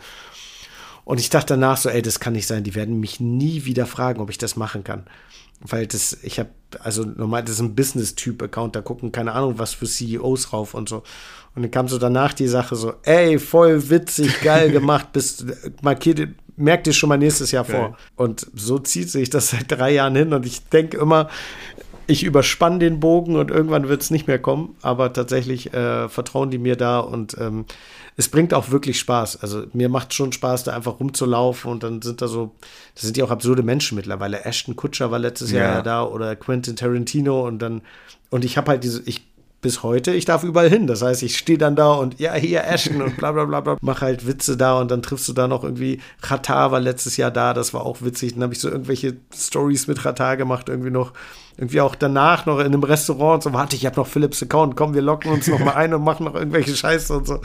Und 1.06 1.20
ich 1.20 1.30
dachte 1.30 1.54
danach 1.54 1.78
so, 1.78 1.90
ey, 1.90 2.02
das 2.02 2.20
kann 2.20 2.34
nicht 2.34 2.48
sein. 2.48 2.64
Die 2.64 2.76
werden 2.76 3.00
mich 3.00 3.20
nie 3.20 3.66
wieder 3.66 3.86
fragen, 3.86 4.22
ob 4.22 4.30
ich 4.30 4.38
das 4.38 4.56
machen 4.56 4.84
kann. 4.84 5.06
Weil 5.60 5.88
das, 5.88 6.18
ich 6.24 6.40
habe, 6.40 6.50
also 6.80 7.04
normal, 7.04 7.44
das 7.44 7.56
ist 7.56 7.62
ein 7.62 7.76
Business-Typ-Account, 7.76 8.76
da 8.76 8.82
gucken 8.82 9.12
keine 9.12 9.34
Ahnung, 9.34 9.60
was 9.60 9.74
für 9.74 9.86
CEOs 9.86 10.52
rauf 10.52 10.74
und 10.74 10.90
so. 10.90 11.04
Und 11.56 11.62
dann 11.62 11.72
kam 11.72 11.88
so 11.88 11.98
danach 11.98 12.34
die 12.34 12.48
Sache 12.48 12.76
so, 12.76 12.96
ey, 13.04 13.40
voll 13.40 13.90
witzig, 13.90 14.42
geil 14.42 14.72
gemacht, 14.72 15.14
bist, 15.14 15.46
markiert, 15.82 16.30
merkt 16.56 16.88
dir 16.88 16.94
schon 16.94 17.10
mal 17.10 17.18
nächstes 17.18 17.52
Jahr 17.52 17.66
vor. 17.66 17.98
Und 18.16 18.48
so 18.54 18.80
zieht 18.80 19.10
sich 19.10 19.30
das 19.30 19.52
seit 19.52 19.72
drei 19.72 19.92
Jahren 19.92 20.16
hin 20.16 20.34
und 20.34 20.46
ich 20.46 20.68
denke 20.68 20.98
immer, 20.98 21.30
ich 22.08 22.24
überspanne 22.24 22.80
den 22.80 23.00
Bogen 23.00 23.36
und 23.36 23.52
irgendwann 23.52 23.88
wird 23.88 24.02
es 24.02 24.12
nicht 24.12 24.28
mehr 24.28 24.40
kommen, 24.40 24.76
aber 24.82 25.14
tatsächlich 25.14 25.74
äh, 25.74 26.10
vertrauen 26.10 26.52
die 26.52 26.58
mir 26.58 26.76
da 26.76 27.00
und 27.00 27.38
ähm, 27.40 27.66
es 28.18 28.30
bringt 28.30 28.54
auch 28.54 28.70
wirklich 28.72 29.00
Spaß. 29.00 29.42
Also 29.42 29.64
mir 29.74 29.90
macht 29.90 30.14
schon 30.14 30.32
Spaß, 30.32 30.66
da 30.66 30.74
einfach 30.76 31.00
rumzulaufen 31.00 31.72
und 31.72 31.84
dann 31.84 32.02
sind 32.02 32.22
da 32.22 32.28
so, 32.28 32.52
das 32.94 33.04
sind 33.04 33.18
ja 33.18 33.26
auch 33.26 33.32
absurde 33.32 33.64
Menschen 33.64 33.96
mittlerweile. 33.96 34.46
Ashton 34.46 34.76
Kutscher 34.76 35.12
war 35.12 35.20
letztes 35.20 35.52
ja. 35.52 35.60
Jahr 35.60 35.84
da 35.84 36.04
oder 36.04 36.36
Quentin 36.36 36.76
Tarantino 36.76 37.48
und 37.48 37.60
dann, 37.60 37.82
und 38.30 38.46
ich 38.46 38.58
habe 38.58 38.72
halt 38.72 38.84
diese, 38.84 39.02
ich 39.06 39.24
bis 39.64 39.82
heute, 39.82 40.12
ich 40.12 40.26
darf 40.26 40.44
überall 40.44 40.70
hin. 40.70 40.86
Das 40.86 41.02
heißt, 41.02 41.24
ich 41.24 41.38
stehe 41.38 41.58
dann 41.58 41.76
da 41.76 41.94
und 41.94 42.20
ja, 42.20 42.34
hier 42.34 42.66
Ashton 42.66 43.02
und 43.02 43.18
bla 43.18 43.32
bla 43.32 43.46
bla 43.46 43.62
bla. 43.62 43.78
Mach 43.82 44.02
halt 44.02 44.28
Witze 44.28 44.58
da 44.58 44.80
und 44.80 44.92
dann 44.92 45.02
triffst 45.02 45.28
du 45.28 45.34
da 45.34 45.48
noch 45.48 45.64
irgendwie, 45.64 46.02
Qatar 46.22 46.72
war 46.72 46.80
letztes 46.80 47.18
Jahr 47.18 47.32
da, 47.32 47.56
das 47.56 47.74
war 47.74 47.84
auch 47.86 48.02
witzig. 48.02 48.34
Dann 48.34 48.44
habe 48.44 48.54
ich 48.54 48.60
so 48.60 48.70
irgendwelche 48.70 49.16
Stories 49.34 49.88
mit 49.88 50.04
Qatar 50.04 50.38
gemacht, 50.38 50.70
irgendwie 50.70 50.92
noch, 50.92 51.14
irgendwie 51.58 51.82
auch 51.82 51.96
danach 51.96 52.46
noch 52.46 52.60
in 52.60 52.66
einem 52.66 52.84
Restaurant 52.84 53.44
so, 53.44 53.54
warte, 53.54 53.76
ich 53.76 53.86
habe 53.86 53.96
noch 53.98 54.08
Philips 54.08 54.42
Account, 54.42 54.76
komm, 54.76 54.94
wir 54.94 55.02
locken 55.02 55.32
uns 55.32 55.48
noch 55.48 55.60
mal 55.60 55.72
ein 55.76 55.94
und 55.94 56.04
machen 56.04 56.26
noch 56.26 56.36
irgendwelche 56.36 56.76
Scheiße 56.76 57.16
und 57.16 57.28
so. 57.28 57.36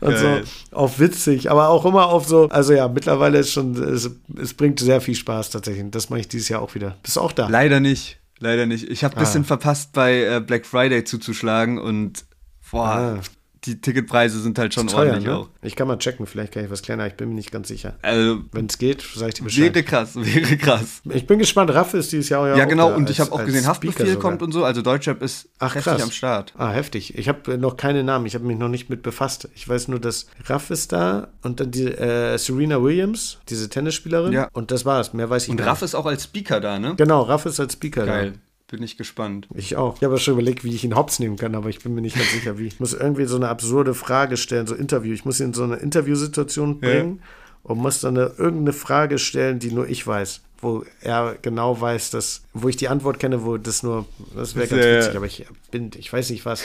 Und 0.00 0.10
Geil. 0.12 0.44
so 0.44 0.76
auf 0.76 1.00
witzig, 1.00 1.50
aber 1.50 1.68
auch 1.68 1.84
immer 1.84 2.06
auf 2.06 2.26
so, 2.26 2.48
also 2.48 2.72
ja, 2.72 2.88
mittlerweile 2.88 3.38
ist 3.38 3.52
schon, 3.52 3.74
es, 3.82 4.10
es 4.40 4.54
bringt 4.54 4.80
sehr 4.80 5.00
viel 5.00 5.14
Spaß 5.14 5.50
tatsächlich. 5.50 5.90
Das 5.90 6.10
mache 6.10 6.20
ich 6.20 6.28
dieses 6.28 6.48
Jahr 6.48 6.62
auch 6.62 6.74
wieder. 6.74 6.96
Bist 7.02 7.16
du 7.16 7.20
auch 7.20 7.32
da? 7.32 7.48
Leider 7.48 7.80
nicht. 7.80 8.20
Leider 8.40 8.66
nicht. 8.66 8.88
Ich 8.88 9.02
habe 9.02 9.16
ein 9.16 9.20
bisschen 9.20 9.42
ah. 9.42 9.46
verpasst, 9.46 9.92
bei 9.92 10.22
äh, 10.22 10.40
Black 10.40 10.64
Friday 10.64 11.02
zuzuschlagen 11.02 11.78
und 11.78 12.24
boah, 12.70 12.86
ah 12.86 13.20
die 13.64 13.80
Ticketpreise 13.80 14.40
sind 14.40 14.58
halt 14.58 14.74
schon 14.74 14.86
teuer, 14.86 15.06
ordentlich 15.06 15.26
ne? 15.26 15.36
auch. 15.36 15.48
Ich 15.62 15.76
kann 15.76 15.88
mal 15.88 15.98
checken, 15.98 16.26
vielleicht 16.26 16.52
kann 16.52 16.64
ich 16.64 16.70
was 16.70 16.82
klären, 16.82 17.00
ich 17.00 17.14
bin 17.14 17.28
mir 17.30 17.34
nicht 17.34 17.50
ganz 17.50 17.68
sicher. 17.68 17.96
Also, 18.02 18.40
Wenn 18.52 18.66
es 18.66 18.78
geht, 18.78 19.02
sage 19.02 19.30
ich 19.30 19.34
dir 19.34 19.44
Bescheid. 19.44 19.74
Wäre 19.74 19.84
krass, 19.84 20.14
wäre 20.14 20.56
krass. 20.56 21.02
Ich 21.10 21.26
bin 21.26 21.38
gespannt, 21.38 21.70
Raff 21.74 21.94
ist 21.94 22.12
dieses 22.12 22.28
Jahr 22.28 22.48
ja 22.48 22.56
Ja, 22.56 22.64
genau, 22.64 22.94
und 22.94 23.02
als, 23.02 23.10
ich 23.10 23.20
habe 23.20 23.32
auch 23.32 23.44
gesehen, 23.44 23.66
Haftbefehl 23.66 24.16
kommt 24.16 24.42
und 24.42 24.52
so, 24.52 24.64
also 24.64 24.82
Deutschrap 24.82 25.22
ist 25.22 25.48
Ach, 25.58 25.74
heftig 25.74 25.92
krass. 25.92 26.02
am 26.02 26.10
Start. 26.10 26.52
Ah, 26.56 26.70
heftig. 26.70 27.18
Ich 27.18 27.28
habe 27.28 27.58
noch 27.58 27.76
keine 27.76 28.04
Namen, 28.04 28.26
ich 28.26 28.34
habe 28.34 28.44
mich 28.44 28.58
noch 28.58 28.68
nicht 28.68 28.90
mit 28.90 29.02
befasst. 29.02 29.48
Ich 29.54 29.68
weiß 29.68 29.88
nur, 29.88 30.00
dass 30.00 30.26
Raff 30.46 30.70
ist 30.70 30.92
da 30.92 31.28
und 31.42 31.60
dann 31.60 31.70
die 31.70 31.86
äh, 31.86 32.36
Serena 32.38 32.82
Williams, 32.82 33.38
diese 33.48 33.68
Tennisspielerin. 33.68 34.32
Ja. 34.32 34.48
Und 34.52 34.70
das 34.70 34.84
war's, 34.84 35.12
mehr 35.12 35.28
weiß 35.28 35.44
ich 35.44 35.48
nicht. 35.50 35.60
Und 35.60 35.66
Raff 35.66 35.82
ist 35.82 35.94
auch 35.94 36.06
als 36.06 36.24
Speaker 36.24 36.60
da, 36.60 36.78
ne? 36.78 36.94
Genau, 36.96 37.22
Raff 37.22 37.46
ist 37.46 37.60
als 37.60 37.74
Speaker 37.74 38.06
Geil. 38.06 38.32
da. 38.32 38.38
Bin 38.70 38.82
ich 38.82 38.98
gespannt. 38.98 39.48
Ich 39.54 39.76
auch. 39.76 39.96
Ich 39.96 40.04
habe 40.04 40.14
ja 40.14 40.20
schon 40.20 40.34
überlegt, 40.34 40.62
wie 40.62 40.74
ich 40.74 40.84
ihn 40.84 40.94
hops 40.94 41.18
nehmen 41.18 41.36
kann, 41.36 41.54
aber 41.54 41.70
ich 41.70 41.80
bin 41.80 41.94
mir 41.94 42.02
nicht 42.02 42.16
ganz 42.16 42.30
sicher, 42.32 42.58
wie. 42.58 42.66
Ich 42.66 42.80
muss 42.80 42.92
irgendwie 42.92 43.24
so 43.24 43.36
eine 43.36 43.48
absurde 43.48 43.94
Frage 43.94 44.36
stellen, 44.36 44.66
so 44.66 44.74
Interview. 44.74 45.14
Ich 45.14 45.24
muss 45.24 45.40
ihn 45.40 45.46
in 45.46 45.54
so 45.54 45.64
eine 45.64 45.76
Interviewsituation 45.76 46.78
bringen 46.78 47.20
ja. 47.20 47.70
und 47.70 47.78
muss 47.78 48.00
dann 48.00 48.18
eine, 48.18 48.34
irgendeine 48.36 48.74
Frage 48.74 49.18
stellen, 49.18 49.58
die 49.58 49.72
nur 49.72 49.88
ich 49.88 50.06
weiß 50.06 50.42
wo 50.60 50.84
er 51.00 51.36
genau 51.40 51.80
weiß, 51.80 52.10
dass, 52.10 52.42
wo 52.52 52.68
ich 52.68 52.76
die 52.76 52.88
Antwort 52.88 53.20
kenne, 53.20 53.44
wo 53.44 53.58
das 53.58 53.84
nur, 53.84 54.06
das 54.34 54.56
wäre 54.56 54.66
ganz 54.66 54.82
witzig, 54.82 55.16
aber 55.16 55.26
ich 55.26 55.46
bin, 55.70 55.90
ich 55.96 56.12
weiß 56.12 56.30
nicht 56.30 56.44
was. 56.46 56.62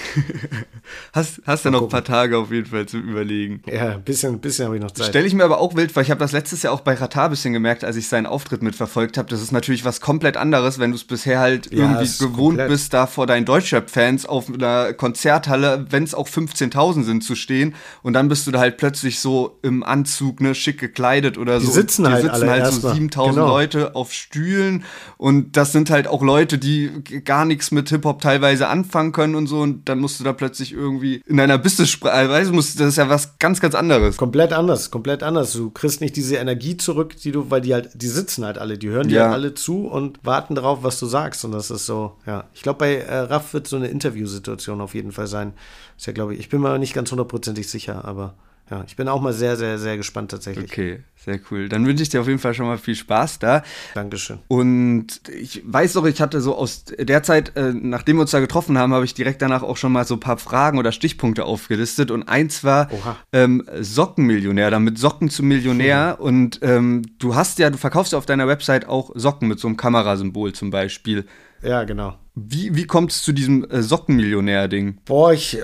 hast 1.14 1.42
hast 1.46 1.66
du 1.66 1.70
noch 1.70 1.84
ein 1.84 1.90
paar 1.90 2.04
Tage 2.04 2.38
auf 2.38 2.52
jeden 2.52 2.66
Fall 2.66 2.88
zum 2.88 3.08
Überlegen. 3.08 3.62
Ja, 3.68 3.92
ein 3.92 4.04
bisschen, 4.04 4.34
ein 4.34 4.40
bisschen 4.40 4.66
habe 4.66 4.78
ich 4.78 4.82
noch 4.82 4.92
Zeit. 4.92 5.08
Stelle 5.08 5.28
ich 5.28 5.36
mir 5.36 5.44
aber 5.44 5.60
auch 5.60 5.76
wild, 5.76 5.96
weil 5.96 6.04
ich 6.04 6.10
habe 6.10 6.20
das 6.20 6.32
letztes 6.32 6.64
Jahr 6.64 6.74
auch 6.74 6.82
bei 6.82 6.96
Ratar 6.96 7.26
ein 7.26 7.32
bisschen 7.32 7.54
gemerkt, 7.54 7.84
als 7.84 7.96
ich 7.96 8.08
seinen 8.08 8.26
Auftritt 8.26 8.64
mitverfolgt 8.64 9.18
habe. 9.18 9.30
Das 9.30 9.42
ist 9.42 9.52
natürlich 9.52 9.86
was 9.86 10.02
komplett 10.02 10.38
anderes, 10.38 10.80
wenn 10.80 10.90
du 10.90 10.96
es 10.96 11.04
bisher 11.04 11.40
halt 11.40 11.72
ja, 11.72 11.80
irgendwie 11.80 12.06
gewohnt 12.18 12.58
komplett. 12.58 12.70
bist, 12.70 12.94
da 12.94 13.06
vor 13.06 13.28
deinen 13.28 13.46
Deutschrap-Fans 13.46 14.26
auf 14.26 14.52
einer 14.52 14.94
Konzerthalle, 14.94 15.86
wenn 15.92 16.04
es 16.04 16.16
auch 16.16 16.28
15.000 16.28 17.04
sind, 17.04 17.24
zu 17.24 17.36
stehen 17.36 17.76
und 18.02 18.14
dann 18.14 18.28
bist 18.28 18.48
du 18.48 18.52
da 18.52 18.60
halt 18.60 18.78
plötzlich 18.78 19.20
so 19.20 19.60
im 19.62 19.84
Anzug, 19.84 20.42
ne, 20.42 20.56
schick 20.56 20.80
gekleidet 20.80 21.38
oder 21.38 21.60
die 21.60 21.66
so. 21.66 21.72
Sitzen 21.74 22.06
die 22.06 22.10
halt 22.10 22.24
sitzen 22.24 22.50
halt 22.50 22.68
so 22.68 22.88
7.000 22.88 23.30
genau. 23.30 23.48
Leute 23.48 23.83
auf 23.94 24.14
Stühlen 24.14 24.84
und 25.18 25.58
das 25.58 25.72
sind 25.72 25.90
halt 25.90 26.08
auch 26.08 26.22
Leute, 26.22 26.58
die 26.58 27.04
gar 27.24 27.46
nichts 27.46 27.72
mit 27.72 27.90
Hip-Hop 27.90 28.22
teilweise 28.22 28.68
anfangen 28.68 29.12
können 29.12 29.36
und 29.36 29.48
so 29.48 29.60
und 29.62 29.90
dann 29.90 30.00
musst 30.00 30.20
du 30.20 30.24
da 30.24 30.34
plötzlich 30.34 30.74
irgendwie 30.74 31.22
in 31.26 31.38
deiner 31.38 31.58
Business-Sprache, 31.58 32.30
weißt 32.30 32.52
du, 32.52 32.56
das 32.56 32.76
ist 32.76 32.98
ja 32.98 33.10
was 33.10 33.38
ganz, 33.40 33.60
ganz 33.60 33.76
anderes. 33.76 34.18
Komplett 34.18 34.54
anders, 34.54 34.92
komplett 34.92 35.24
anders. 35.24 35.54
Du 35.54 35.70
kriegst 35.70 36.02
nicht 36.02 36.16
diese 36.16 36.36
Energie 36.36 36.78
zurück, 36.78 37.16
die 37.18 37.32
du, 37.32 37.50
weil 37.52 37.62
die 37.62 37.74
halt, 37.74 37.90
die 37.94 38.08
sitzen 38.08 38.46
halt 38.46 38.58
alle, 38.58 38.78
die 38.78 38.90
hören 38.90 39.08
dir 39.08 39.24
halt 39.24 39.34
alle 39.34 39.54
zu 39.54 39.88
und 39.88 40.20
warten 40.24 40.56
darauf, 40.56 40.84
was 40.84 41.00
du 41.00 41.06
sagst 41.06 41.44
und 41.46 41.52
das 41.52 41.72
ist 41.72 41.86
so, 41.86 42.18
ja. 42.26 42.46
Ich 42.54 42.62
glaube, 42.62 42.80
bei 42.80 42.96
äh, 42.96 43.18
Raff 43.20 43.54
wird 43.54 43.68
so 43.68 43.76
eine 43.76 43.88
Interviewsituation 43.88 44.82
auf 44.82 44.96
jeden 44.96 45.12
Fall 45.12 45.28
sein. 45.28 45.54
Ist 45.98 46.08
ja, 46.08 46.14
glaube 46.14 46.34
ich, 46.34 46.40
ich 46.40 46.50
bin 46.50 46.62
mir 46.62 46.78
nicht 46.80 46.94
ganz 46.94 47.12
hundertprozentig 47.12 47.70
sicher, 47.70 48.06
aber 48.06 48.36
ja, 48.72 48.84
ich 48.88 48.96
bin 48.96 49.10
auch 49.10 49.22
mal 49.22 49.34
sehr, 49.34 49.58
sehr, 49.58 49.78
sehr 49.78 49.98
gespannt 49.98 50.32
tatsächlich. 50.32 50.72
Okay, 50.72 51.04
sehr 51.18 51.40
cool. 51.52 51.68
Dann 51.68 51.86
wünsche 51.86 52.02
ich 52.02 52.10
dir 52.10 52.22
auf 52.22 52.28
jeden 52.28 52.40
Fall 52.40 52.54
schon 52.54 52.66
mal 52.66 52.78
viel 52.78 52.96
Spaß 52.96 53.40
da. 53.40 53.62
Dankeschön. 53.94 54.40
Und 54.48 55.22
ich 55.30 55.62
weiß 55.66 55.94
doch, 55.94 56.06
ich 56.06 56.22
hatte 56.22 56.40
so 56.40 56.56
aus 56.56 56.86
der 56.86 57.24
Zeit, 57.24 57.58
äh, 57.58 57.74
nachdem 57.74 58.18
wir 58.18 58.22
uns 58.22 58.32
da 58.32 58.40
getroffen 58.40 58.78
haben, 58.78 58.94
habe 58.94 59.04
ich 59.04 59.14
direkt 59.14 59.42
danach 59.42 59.64
auch 59.64 59.76
schon 59.76 59.92
mal 59.92 60.06
so 60.06 60.16
ein 60.16 60.22
paar 60.22 60.38
Fragen 60.38 60.78
oder 60.78 60.94
Stichpunkte 60.94 61.44
aufgelistet. 61.44 62.10
Und 62.10 62.24
eins 62.24 62.64
war 62.64 62.90
ähm, 63.34 63.64
Sockenmillionär, 63.80 64.72
damit 64.72 64.98
Socken 64.98 65.30
zum 65.30 65.50
Millionär. 65.50 66.18
Mhm. 66.20 66.26
Und 66.26 66.60
ähm, 66.62 67.02
du 67.20 67.36
hast 67.36 67.60
ja, 67.60 67.70
du 67.70 67.78
verkaufst 67.78 68.14
ja 68.14 68.18
auf 68.18 68.26
deiner 68.26 68.48
Website 68.48 68.88
auch 68.88 69.12
Socken 69.14 69.50
mit 69.50 69.60
so 69.60 69.68
einem 69.68 69.76
Kamerasymbol 69.76 70.54
zum 70.54 70.70
Beispiel. 70.70 71.26
Ja, 71.62 71.84
genau. 71.84 72.18
Wie, 72.36 72.76
wie 72.76 72.88
kommt 72.88 73.12
es 73.12 73.22
zu 73.22 73.32
diesem 73.32 73.70
äh, 73.70 73.84
Sockenmillionär-Ding? 73.84 75.00
Boah, 75.06 75.34
ich 75.34 75.60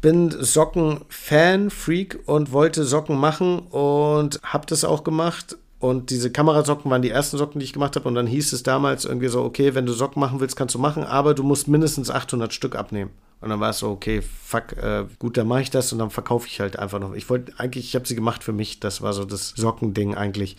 bin 0.00 0.30
Socken-Fan, 0.30 1.70
Freak 1.70 2.20
und 2.26 2.52
wollte 2.52 2.84
Socken 2.84 3.16
machen 3.16 3.58
und 3.58 4.40
hab 4.44 4.68
das 4.68 4.84
auch 4.84 5.02
gemacht. 5.02 5.58
Und 5.78 6.10
diese 6.10 6.30
Kamerasocken 6.30 6.90
waren 6.90 7.02
die 7.02 7.10
ersten 7.10 7.36
Socken, 7.36 7.58
die 7.58 7.64
ich 7.64 7.72
gemacht 7.72 7.96
habe. 7.96 8.08
Und 8.08 8.14
dann 8.14 8.26
hieß 8.26 8.52
es 8.52 8.62
damals 8.62 9.04
irgendwie 9.04 9.28
so, 9.28 9.42
okay, 9.42 9.74
wenn 9.74 9.84
du 9.84 9.92
Socken 9.92 10.20
machen 10.20 10.40
willst, 10.40 10.56
kannst 10.56 10.74
du 10.74 10.78
machen, 10.78 11.02
aber 11.02 11.34
du 11.34 11.42
musst 11.42 11.66
mindestens 11.66 12.10
800 12.10 12.54
Stück 12.54 12.76
abnehmen. 12.76 13.10
Und 13.40 13.50
dann 13.50 13.60
war 13.60 13.70
es 13.70 13.80
so, 13.80 13.90
okay, 13.90 14.22
fuck, 14.22 14.72
äh, 14.76 15.04
gut, 15.18 15.36
dann 15.36 15.46
mache 15.48 15.62
ich 15.62 15.70
das 15.70 15.92
und 15.92 15.98
dann 15.98 16.10
verkaufe 16.10 16.46
ich 16.46 16.60
halt 16.60 16.78
einfach 16.78 17.00
noch. 17.00 17.14
Ich 17.14 17.28
wollte 17.28 17.52
eigentlich, 17.58 17.84
ich 17.84 17.94
habe 17.94 18.06
sie 18.06 18.14
gemacht 18.14 18.42
für 18.42 18.52
mich. 18.52 18.80
Das 18.80 19.02
war 19.02 19.12
so 19.12 19.24
das 19.24 19.50
Sockending 19.50 20.14
eigentlich. 20.14 20.56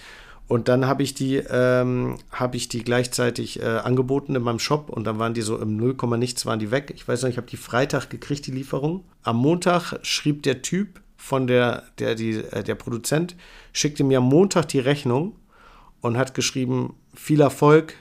Und 0.48 0.70
dann 0.70 0.88
habe 0.88 1.04
ich 1.04 1.14
die, 1.14 1.36
ähm, 1.36 2.18
habe 2.32 2.56
ich 2.56 2.70
die 2.70 2.84
gleichzeitig 2.84 3.62
äh, 3.62 3.66
angeboten 3.66 4.34
in 4.36 4.42
meinem 4.42 4.60
Shop 4.60 4.90
und 4.90 5.04
dann 5.06 5.20
waren 5.20 5.34
die 5.34 5.42
so 5.42 5.58
im 5.58 5.76
0, 5.76 5.96
nichts 6.18 6.46
waren 6.46 6.60
die 6.60 6.72
weg. 6.72 6.94
Ich 6.96 7.06
weiß 7.08 7.24
noch, 7.24 7.30
ich 7.30 7.38
habe 7.38 7.48
die 7.48 7.58
Freitag 7.58 8.10
gekriegt, 8.10 8.48
die 8.48 8.52
Lieferung. 8.52 9.04
Am 9.24 9.36
Montag 9.36 10.00
schrieb 10.04 10.44
der 10.44 10.62
Typ 10.62 11.02
von 11.18 11.48
der, 11.48 11.84
der, 12.00 12.16
die, 12.16 12.36
äh, 12.36 12.64
der 12.64 12.76
Produzent, 12.76 13.36
schickte 13.74 14.06
mir 14.06 14.20
am 14.20 14.30
Montag 14.30 14.70
die 14.70 14.80
Rechnung 14.80 15.36
und 16.00 16.18
hat 16.18 16.34
geschrieben, 16.34 16.96
viel 17.14 17.42
Erfolg, 17.42 17.96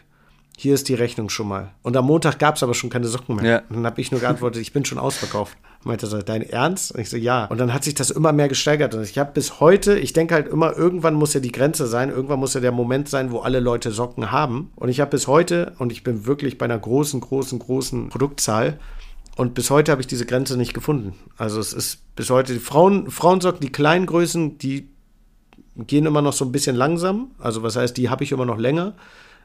hier 0.57 0.75
ist 0.75 0.89
die 0.89 0.95
Rechnung 0.95 1.29
schon 1.29 1.49
mal. 1.49 1.73
Und 1.83 1.97
am 1.97 2.07
Montag 2.07 2.39
gab 2.39 2.57
es 2.57 2.63
aber 2.63 2.75
schon 2.75 2.91
keine 2.91 3.09
Socken 3.09 3.37
mehr. 3.37 3.45
Ja. 3.45 3.59
Und 3.69 3.77
dann 3.77 3.87
habe 3.87 4.01
ich 4.01 4.13
nur 4.13 4.21
geantwortet, 4.21 4.63
ich 4.63 4.73
bin 4.73 4.85
schon 4.85 4.99
ausverkauft. 4.99 5.59
Meinte 5.87 6.07
so, 6.07 6.21
dein 6.21 6.43
Ernst? 6.43 6.93
Und 6.93 7.01
ich 7.01 7.09
so, 7.09 7.17
ja. 7.17 7.45
Und 7.47 7.59
dann 7.59 7.73
hat 7.73 7.85
sich 7.85 7.95
das 7.95 8.11
immer 8.11 8.33
mehr 8.33 8.49
gesteigert. 8.49 8.95
Und 8.95 9.03
ich 9.05 9.19
habe 9.19 9.31
bis 9.33 9.61
heute, 9.61 9.99
ich 9.99 10.13
denke 10.13 10.35
halt 10.35 10.49
immer, 10.49 10.77
irgendwann 10.77 11.15
muss 11.15 11.33
ja 11.33 11.41
die 11.41 11.53
Grenze 11.53 11.87
sein, 11.87 12.11
irgendwann 12.11 12.41
muss 12.41 12.55
ja 12.55 12.61
der 12.61 12.73
Moment 12.73 13.09
sein, 13.09 13.31
wo 13.31 13.39
alle 13.39 13.61
Leute 13.61 13.93
Socken 13.93 14.33
haben. 14.33 14.73
Und 14.75 14.89
ich 14.89 15.01
habe 15.01 15.13
bis 15.13 15.29
heute, 15.29 15.75
und 15.79 15.93
ich 15.93 16.03
bin 16.03 16.27
wirklich 16.27 16.59
bei 16.59 16.65
einer 16.65 16.79
großen, 16.79 17.21
großen, 17.21 17.61
großen 17.61 18.09
Produktzahl, 18.09 18.81
und 19.37 19.55
bis 19.55 19.71
heute 19.71 19.93
habe 19.93 20.01
ich 20.01 20.09
diese 20.09 20.27
Grenze 20.27 20.57
nicht 20.57 20.75
gefunden. 20.75 21.15
Also 21.37 21.61
es 21.61 21.73
ist 21.73 22.01
bis 22.17 22.31
heute, 22.31 22.55
die 22.55 22.59
Frauen, 22.59 23.11
Frauensocken, 23.11 23.61
die 23.61 23.71
kleinen 23.71 24.07
Größen, 24.07 24.59
die 24.59 24.89
gehen 25.77 26.07
immer 26.07 26.23
noch 26.23 26.33
so 26.33 26.45
ein 26.45 26.53
bisschen 26.53 26.75
langsam. 26.75 27.31
Also 27.39 27.63
was 27.63 27.77
heißt, 27.77 27.97
die 27.97 28.09
habe 28.09 28.25
ich 28.25 28.33
immer 28.33 28.47
noch 28.47 28.59
länger. 28.59 28.95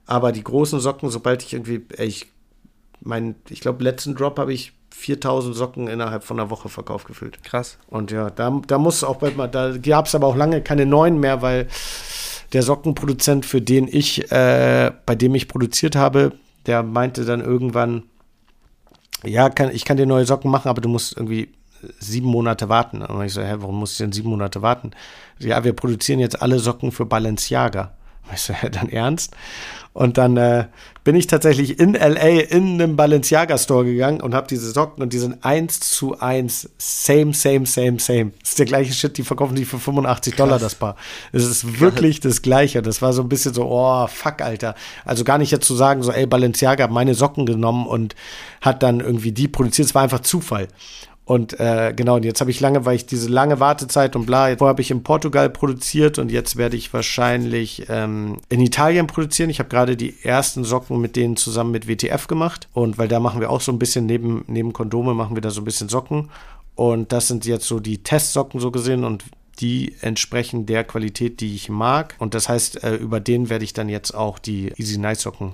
Aber 0.08 0.32
die 0.32 0.44
großen 0.44 0.80
Socken, 0.80 1.10
sobald 1.10 1.44
ich 1.44 1.54
irgendwie, 1.54 1.86
ich 1.98 2.28
mein, 3.02 3.36
ich 3.50 3.60
glaube, 3.60 3.84
letzten 3.84 4.16
Drop 4.16 4.40
habe 4.40 4.54
ich 4.54 4.74
4000 4.92 5.56
Socken 5.56 5.88
innerhalb 5.88 6.24
von 6.24 6.40
einer 6.40 6.50
Woche 6.50 6.70
verkauft 6.70 7.08
gefühlt. 7.08 7.44
Krass. 7.44 7.78
Und 7.88 8.12
ja, 8.12 8.30
da, 8.30 8.62
da 8.68 8.78
muss 8.78 9.04
auch 9.04 9.18
bald 9.18 9.38
mal, 9.38 9.48
da 9.48 9.76
gab 9.78 10.06
es 10.06 10.16
aber 10.16 10.28
auch 10.28 10.36
lange 10.36 10.62
keine 10.62 10.86
neuen 10.86 11.20
mehr, 11.20 11.42
weil 11.42 11.68
der 12.54 12.64
Sockenproduzent, 12.64 13.46
für 13.46 13.62
den 13.62 13.88
ich, 13.88 14.32
äh, 14.32 14.92
bei 15.06 15.16
dem 15.16 15.36
ich 15.36 15.48
produziert 15.48 15.96
habe, 15.96 16.34
der 16.66 16.84
meinte 16.84 17.26
dann 17.26 17.42
irgendwann, 17.42 18.04
ja, 19.24 19.50
kann, 19.50 19.72
ich 19.72 19.86
kann 19.86 19.98
dir 19.98 20.06
neue 20.06 20.26
Socken 20.26 20.52
machen, 20.52 20.70
aber 20.70 20.82
du 20.82 20.90
musst 20.90 21.16
irgendwie 21.16 21.54
sieben 22.00 22.28
Monate 22.28 22.70
warten. 22.70 23.02
Und 23.02 23.26
ich 23.26 23.34
so, 23.34 23.42
hä, 23.42 23.56
warum 23.58 23.80
muss 23.80 23.94
ich 23.94 23.98
denn 23.98 24.12
sieben 24.12 24.30
Monate 24.30 24.62
warten? 24.62 24.92
Ja, 25.40 25.64
wir 25.64 25.74
produzieren 25.74 26.20
jetzt 26.20 26.42
alle 26.42 26.60
Socken 26.60 26.92
für 26.92 27.06
Balenciaga. 27.06 27.94
Weißt 28.30 28.50
du, 28.50 28.54
dann 28.72 28.90
ernst? 28.90 29.36
Und 29.94 30.18
dann 30.18 30.38
äh, 30.38 30.68
bin 31.04 31.16
ich 31.16 31.28
tatsächlich 31.28 31.78
in 31.78 31.96
LA 31.96 32.44
in 32.50 32.82
einem 32.82 32.96
Balenciaga 32.96 33.58
Store 33.58 33.84
gegangen 33.84 34.22
und 34.22 34.34
habe 34.34 34.48
diese 34.48 34.72
Socken 34.72 35.04
und 35.04 35.12
die 35.12 35.18
sind 35.18 35.44
eins 35.44 35.82
zu 35.82 36.18
eins 36.20 36.70
same, 36.78 37.34
same, 37.34 37.66
same, 37.66 38.00
same. 38.00 38.32
Das 38.40 38.52
ist 38.52 38.60
der 38.60 38.68
gleiche 38.68 38.94
Shit, 38.94 39.18
die 39.18 39.24
verkaufen 39.24 39.56
die 39.56 39.66
für 39.66 39.80
85 39.80 40.36
Dollar 40.36 40.60
das 40.60 40.76
Paar. 40.76 40.96
Es 41.34 41.44
ist 41.44 41.82
wirklich 41.82 42.22
das 42.22 42.42
Gleiche. 42.42 42.82
Das 42.82 43.02
war 43.02 43.12
so 43.12 43.22
ein 43.22 43.28
bisschen 43.28 43.54
so, 43.54 43.66
oh, 43.66 44.08
fuck, 44.08 44.42
Alter. 44.42 44.76
Also 45.04 45.26
gar 45.26 45.38
nicht 45.38 45.52
jetzt 45.52 45.68
zu 45.68 45.76
sagen, 45.76 46.04
so, 46.04 46.12
ey, 46.14 46.26
Balenciaga 46.26 46.86
hat 46.86 46.92
meine 46.92 47.14
Socken 47.14 47.46
genommen 47.46 47.86
und 47.86 48.16
hat 48.62 48.84
dann 48.84 49.02
irgendwie 49.02 49.34
die 49.34 49.50
produziert. 49.50 49.90
Es 49.90 49.96
war 49.96 50.04
einfach 50.04 50.22
Zufall. 50.22 50.70
Und 51.32 51.58
äh, 51.62 51.94
genau, 51.96 52.18
und 52.18 52.26
jetzt 52.26 52.42
habe 52.42 52.52
ich 52.52 52.60
lange, 52.60 52.84
weil 52.84 52.98
ich 52.98 53.06
diese 53.06 53.30
lange 53.30 53.62
Wartezeit 53.62 54.18
und 54.18 54.26
bla, 54.26 54.48
vorher 54.58 54.74
habe 54.74 54.82
ich 54.82 54.92
in 54.92 55.02
Portugal 55.02 55.50
produziert 55.50 56.20
und 56.20 56.30
jetzt 56.30 56.58
werde 56.58 56.76
ich 56.76 56.94
wahrscheinlich 56.94 57.86
ähm, 57.88 58.42
in 58.50 58.60
Italien 58.60 59.08
produzieren. 59.08 59.50
Ich 59.50 59.60
habe 59.60 59.70
gerade 59.70 59.96
die 59.96 60.14
ersten 60.24 60.66
Socken 60.66 61.00
mit 61.00 61.16
denen 61.16 61.38
zusammen 61.38 61.72
mit 61.72 61.88
WTF 61.88 62.28
gemacht. 62.28 62.68
Und 62.74 62.98
weil 62.98 63.08
da 63.08 63.22
machen 63.22 63.40
wir 63.40 63.50
auch 63.50 63.62
so 63.62 63.72
ein 63.72 63.80
bisschen 63.80 64.08
neben, 64.08 64.44
neben 64.48 64.74
Kondome, 64.74 65.14
machen 65.14 65.38
wir 65.38 65.42
da 65.42 65.52
so 65.52 65.62
ein 65.62 65.64
bisschen 65.64 65.88
Socken. 65.88 66.30
Und 66.76 67.14
das 67.14 67.30
sind 67.30 67.46
jetzt 67.46 67.66
so 67.66 67.80
die 67.80 68.04
Testsocken 68.04 68.60
so 68.60 68.70
gesehen 68.70 69.06
und 69.06 69.24
die 69.62 69.96
entsprechen 70.02 70.66
der 70.66 70.84
Qualität, 70.84 71.40
die 71.40 71.56
ich 71.56 71.70
mag. 71.70 72.14
Und 72.20 72.34
das 72.34 72.50
heißt, 72.50 72.84
äh, 72.84 72.96
über 72.96 73.22
den 73.22 73.50
werde 73.50 73.64
ich 73.64 73.72
dann 73.72 73.88
jetzt 73.88 74.14
auch 74.14 74.38
die 74.38 74.74
Easy 74.76 74.98
Night 74.98 75.22
Socken 75.22 75.54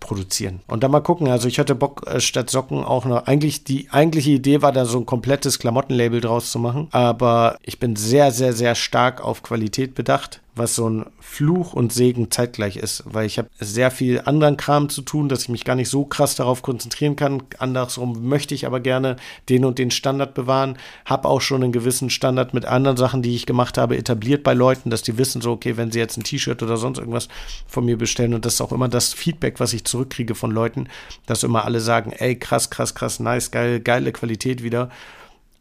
produzieren. 0.00 0.60
Und 0.66 0.82
dann 0.82 0.90
mal 0.90 1.00
gucken. 1.00 1.28
Also 1.28 1.46
ich 1.46 1.58
hatte 1.58 1.74
Bock, 1.74 2.06
äh, 2.06 2.20
statt 2.20 2.50
Socken 2.50 2.82
auch 2.82 3.04
noch. 3.04 3.26
Eigentlich, 3.26 3.64
die 3.64 3.88
eigentliche 3.90 4.30
Idee 4.30 4.62
war 4.62 4.72
da 4.72 4.86
so 4.86 4.98
ein 4.98 5.06
komplettes 5.06 5.58
Klamottenlabel 5.58 6.20
draus 6.20 6.50
zu 6.50 6.58
machen. 6.58 6.88
Aber 6.90 7.58
ich 7.62 7.78
bin 7.78 7.94
sehr, 7.96 8.32
sehr, 8.32 8.52
sehr 8.52 8.74
stark 8.74 9.22
auf 9.22 9.42
Qualität 9.42 9.94
bedacht 9.94 10.40
was 10.54 10.74
so 10.74 10.88
ein 10.88 11.06
Fluch 11.20 11.72
und 11.72 11.92
Segen 11.92 12.30
zeitgleich 12.30 12.76
ist, 12.76 13.04
weil 13.06 13.26
ich 13.26 13.38
habe 13.38 13.48
sehr 13.58 13.90
viel 13.90 14.20
anderen 14.24 14.56
Kram 14.56 14.88
zu 14.88 15.02
tun, 15.02 15.28
dass 15.28 15.42
ich 15.42 15.48
mich 15.48 15.64
gar 15.64 15.76
nicht 15.76 15.88
so 15.88 16.04
krass 16.04 16.34
darauf 16.34 16.62
konzentrieren 16.62 17.16
kann. 17.16 17.42
Andersrum 17.58 18.28
möchte 18.28 18.54
ich 18.54 18.66
aber 18.66 18.80
gerne 18.80 19.16
den 19.48 19.64
und 19.64 19.78
den 19.78 19.90
Standard 19.90 20.34
bewahren, 20.34 20.76
habe 21.04 21.28
auch 21.28 21.40
schon 21.40 21.62
einen 21.62 21.72
gewissen 21.72 22.10
Standard 22.10 22.52
mit 22.52 22.64
anderen 22.64 22.96
Sachen, 22.96 23.22
die 23.22 23.34
ich 23.34 23.46
gemacht 23.46 23.78
habe, 23.78 23.96
etabliert 23.96 24.42
bei 24.42 24.54
Leuten, 24.54 24.90
dass 24.90 25.02
die 25.02 25.18
wissen 25.18 25.40
so, 25.40 25.52
okay, 25.52 25.76
wenn 25.76 25.92
sie 25.92 26.00
jetzt 26.00 26.16
ein 26.16 26.24
T-Shirt 26.24 26.62
oder 26.62 26.76
sonst 26.76 26.98
irgendwas 26.98 27.28
von 27.66 27.84
mir 27.84 27.96
bestellen 27.96 28.34
und 28.34 28.44
das 28.44 28.54
ist 28.54 28.60
auch 28.60 28.72
immer 28.72 28.88
das 28.88 29.14
Feedback, 29.14 29.60
was 29.60 29.72
ich 29.72 29.84
zurückkriege 29.84 30.34
von 30.34 30.50
Leuten, 30.50 30.88
dass 31.26 31.44
immer 31.44 31.64
alle 31.64 31.80
sagen, 31.80 32.12
ey, 32.12 32.36
krass, 32.36 32.70
krass, 32.70 32.94
krass, 32.94 33.20
nice, 33.20 33.50
geil, 33.50 33.80
geile 33.80 34.12
Qualität 34.12 34.62
wieder. 34.62 34.90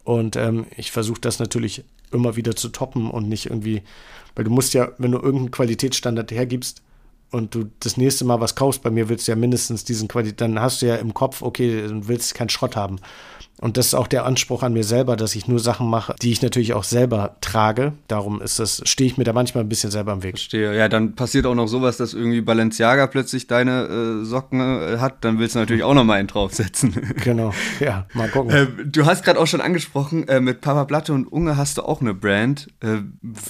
Und 0.03 0.35
ähm, 0.35 0.65
ich 0.75 0.91
versuche 0.91 1.21
das 1.21 1.37
natürlich 1.37 1.83
immer 2.11 2.35
wieder 2.35 2.55
zu 2.55 2.69
toppen 2.69 3.11
und 3.11 3.29
nicht 3.29 3.45
irgendwie 3.47 3.83
weil 4.39 4.45
du 4.45 4.51
musst 4.51 4.73
ja, 4.73 4.93
wenn 4.99 5.11
du 5.11 5.17
irgendeinen 5.17 5.51
Qualitätsstandard 5.51 6.31
hergibst 6.31 6.81
und 7.31 7.55
du 7.55 7.69
das 7.79 7.97
nächste 7.97 8.25
Mal 8.25 8.39
was 8.39 8.55
kaufst, 8.55 8.81
bei 8.81 8.89
mir 8.89 9.09
willst 9.09 9.27
du 9.27 9.31
ja 9.31 9.35
mindestens 9.35 9.83
diesen 9.83 10.07
Qualität, 10.07 10.41
dann 10.41 10.59
hast 10.59 10.81
du 10.81 10.87
ja 10.87 10.95
im 10.95 11.13
Kopf, 11.13 11.41
okay, 11.41 11.87
du 11.87 12.07
willst 12.07 12.35
keinen 12.35 12.49
Schrott 12.49 12.75
haben. 12.75 12.99
Und 13.61 13.75
das 13.75 13.87
ist 13.87 13.93
auch 13.93 14.07
der 14.07 14.25
Anspruch 14.25 14.63
an 14.63 14.71
mir 14.71 14.85
selber, 14.85 15.17
dass 15.17 15.35
ich 15.35 15.47
nur 15.47 15.59
Sachen 15.59 15.89
mache, 15.89 16.15
die 16.21 16.31
ich 16.31 16.41
natürlich 16.41 16.73
auch 16.73 16.85
selber 16.85 17.35
trage. 17.41 17.93
Darum 18.07 18.41
ist 18.41 18.57
das, 18.59 18.81
stehe 18.85 19.09
ich 19.09 19.17
mir 19.17 19.25
da 19.25 19.33
manchmal 19.33 19.65
ein 19.65 19.69
bisschen 19.69 19.91
selber 19.91 20.13
im 20.13 20.23
Weg. 20.23 20.37
Verstehe. 20.37 20.75
Ja, 20.77 20.87
dann 20.87 21.15
passiert 21.15 21.45
auch 21.45 21.55
noch 21.55 21.67
sowas, 21.67 21.97
dass 21.97 22.13
irgendwie 22.13 22.39
Balenciaga 22.39 23.07
plötzlich 23.07 23.47
deine 23.47 24.21
äh, 24.21 24.25
Socken 24.25 24.61
äh, 24.61 24.97
hat. 24.99 25.25
Dann 25.25 25.39
willst 25.39 25.55
du 25.55 25.59
natürlich 25.59 25.83
auch 25.83 25.93
noch 25.93 26.05
mal 26.05 26.15
einen 26.15 26.27
draufsetzen. 26.27 26.95
Genau. 27.23 27.53
Ja, 27.79 28.07
mal 28.13 28.29
gucken. 28.29 28.51
Äh, 28.51 28.67
du 28.85 29.05
hast 29.05 29.23
gerade 29.23 29.39
auch 29.39 29.45
schon 29.45 29.61
angesprochen, 29.61 30.27
äh, 30.27 30.39
mit 30.39 30.61
Papa 30.61 30.85
Platte 30.85 31.11
und 31.13 31.25
Unge 31.25 31.57
hast 31.57 31.77
du 31.77 31.81
auch 31.81 32.01
eine 32.01 32.13
Brand. 32.13 32.67
Äh, 32.81 32.99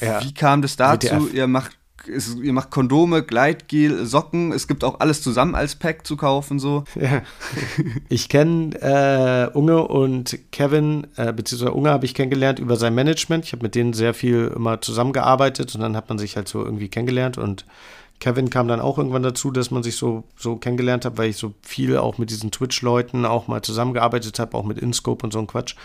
ja. 0.04 0.24
Wie 0.24 0.34
kam 0.34 0.62
das 0.62 0.76
dazu? 0.76 1.08
WTF. 1.08 1.34
Ihr 1.34 1.48
macht 1.48 1.79
es, 2.16 2.36
ihr 2.36 2.54
macht 2.54 2.72
Kondome, 2.72 3.24
Gleitgel, 3.24 4.06
Socken. 4.06 4.52
Es 4.52 4.68
gibt 4.68 4.84
auch 4.84 5.00
alles 5.00 5.22
zusammen 5.22 5.56
als 5.56 5.76
Pack 5.76 6.06
zu 6.06 6.18
kaufen, 6.18 6.60
so. 6.60 6.84
Ja. 7.00 7.22
Ich 8.10 8.30
kenne 8.30 8.76
äh, 8.82 9.58
Unge 9.58 9.88
und 9.88 10.38
Kevin, 10.52 11.08
äh, 11.16 11.32
beziehungsweise 11.32 11.74
Unge 11.74 11.92
habe 11.92 12.06
ich 12.06 12.14
kennengelernt 12.14 12.60
über 12.60 12.76
sein 12.76 12.96
Management. 12.96 13.46
Ich 13.46 13.54
habe 13.54 13.64
mit 13.64 13.76
denen 13.76 13.94
sehr 13.94 14.14
viel 14.14 14.52
immer 14.56 14.82
zusammengearbeitet 14.82 15.74
und 15.76 15.82
dann 15.82 15.96
hat 15.96 16.10
man 16.10 16.18
sich 16.18 16.36
halt 16.36 16.48
so 16.48 16.64
irgendwie 16.64 16.90
kennengelernt 16.90 17.38
und 17.38 17.66
Kevin 18.20 18.50
kam 18.50 18.68
dann 18.68 18.82
auch 18.82 18.98
irgendwann 18.98 19.24
dazu, 19.24 19.50
dass 19.50 19.72
man 19.72 19.82
sich 19.82 19.96
so, 19.96 20.24
so 20.36 20.58
kennengelernt 20.58 21.06
hat, 21.06 21.18
weil 21.18 21.30
ich 21.30 21.38
so 21.38 21.54
viel 21.62 21.98
auch 21.98 22.18
mit 22.18 22.30
diesen 22.30 22.52
Twitch-Leuten 22.52 23.26
auch 23.26 23.48
mal 23.48 23.62
zusammengearbeitet 23.62 24.40
habe, 24.40 24.58
auch 24.58 24.66
mit 24.66 24.78
InScope 24.78 25.26
und 25.26 25.32
so 25.32 25.40
ein 25.40 25.48
Quatsch 25.48 25.76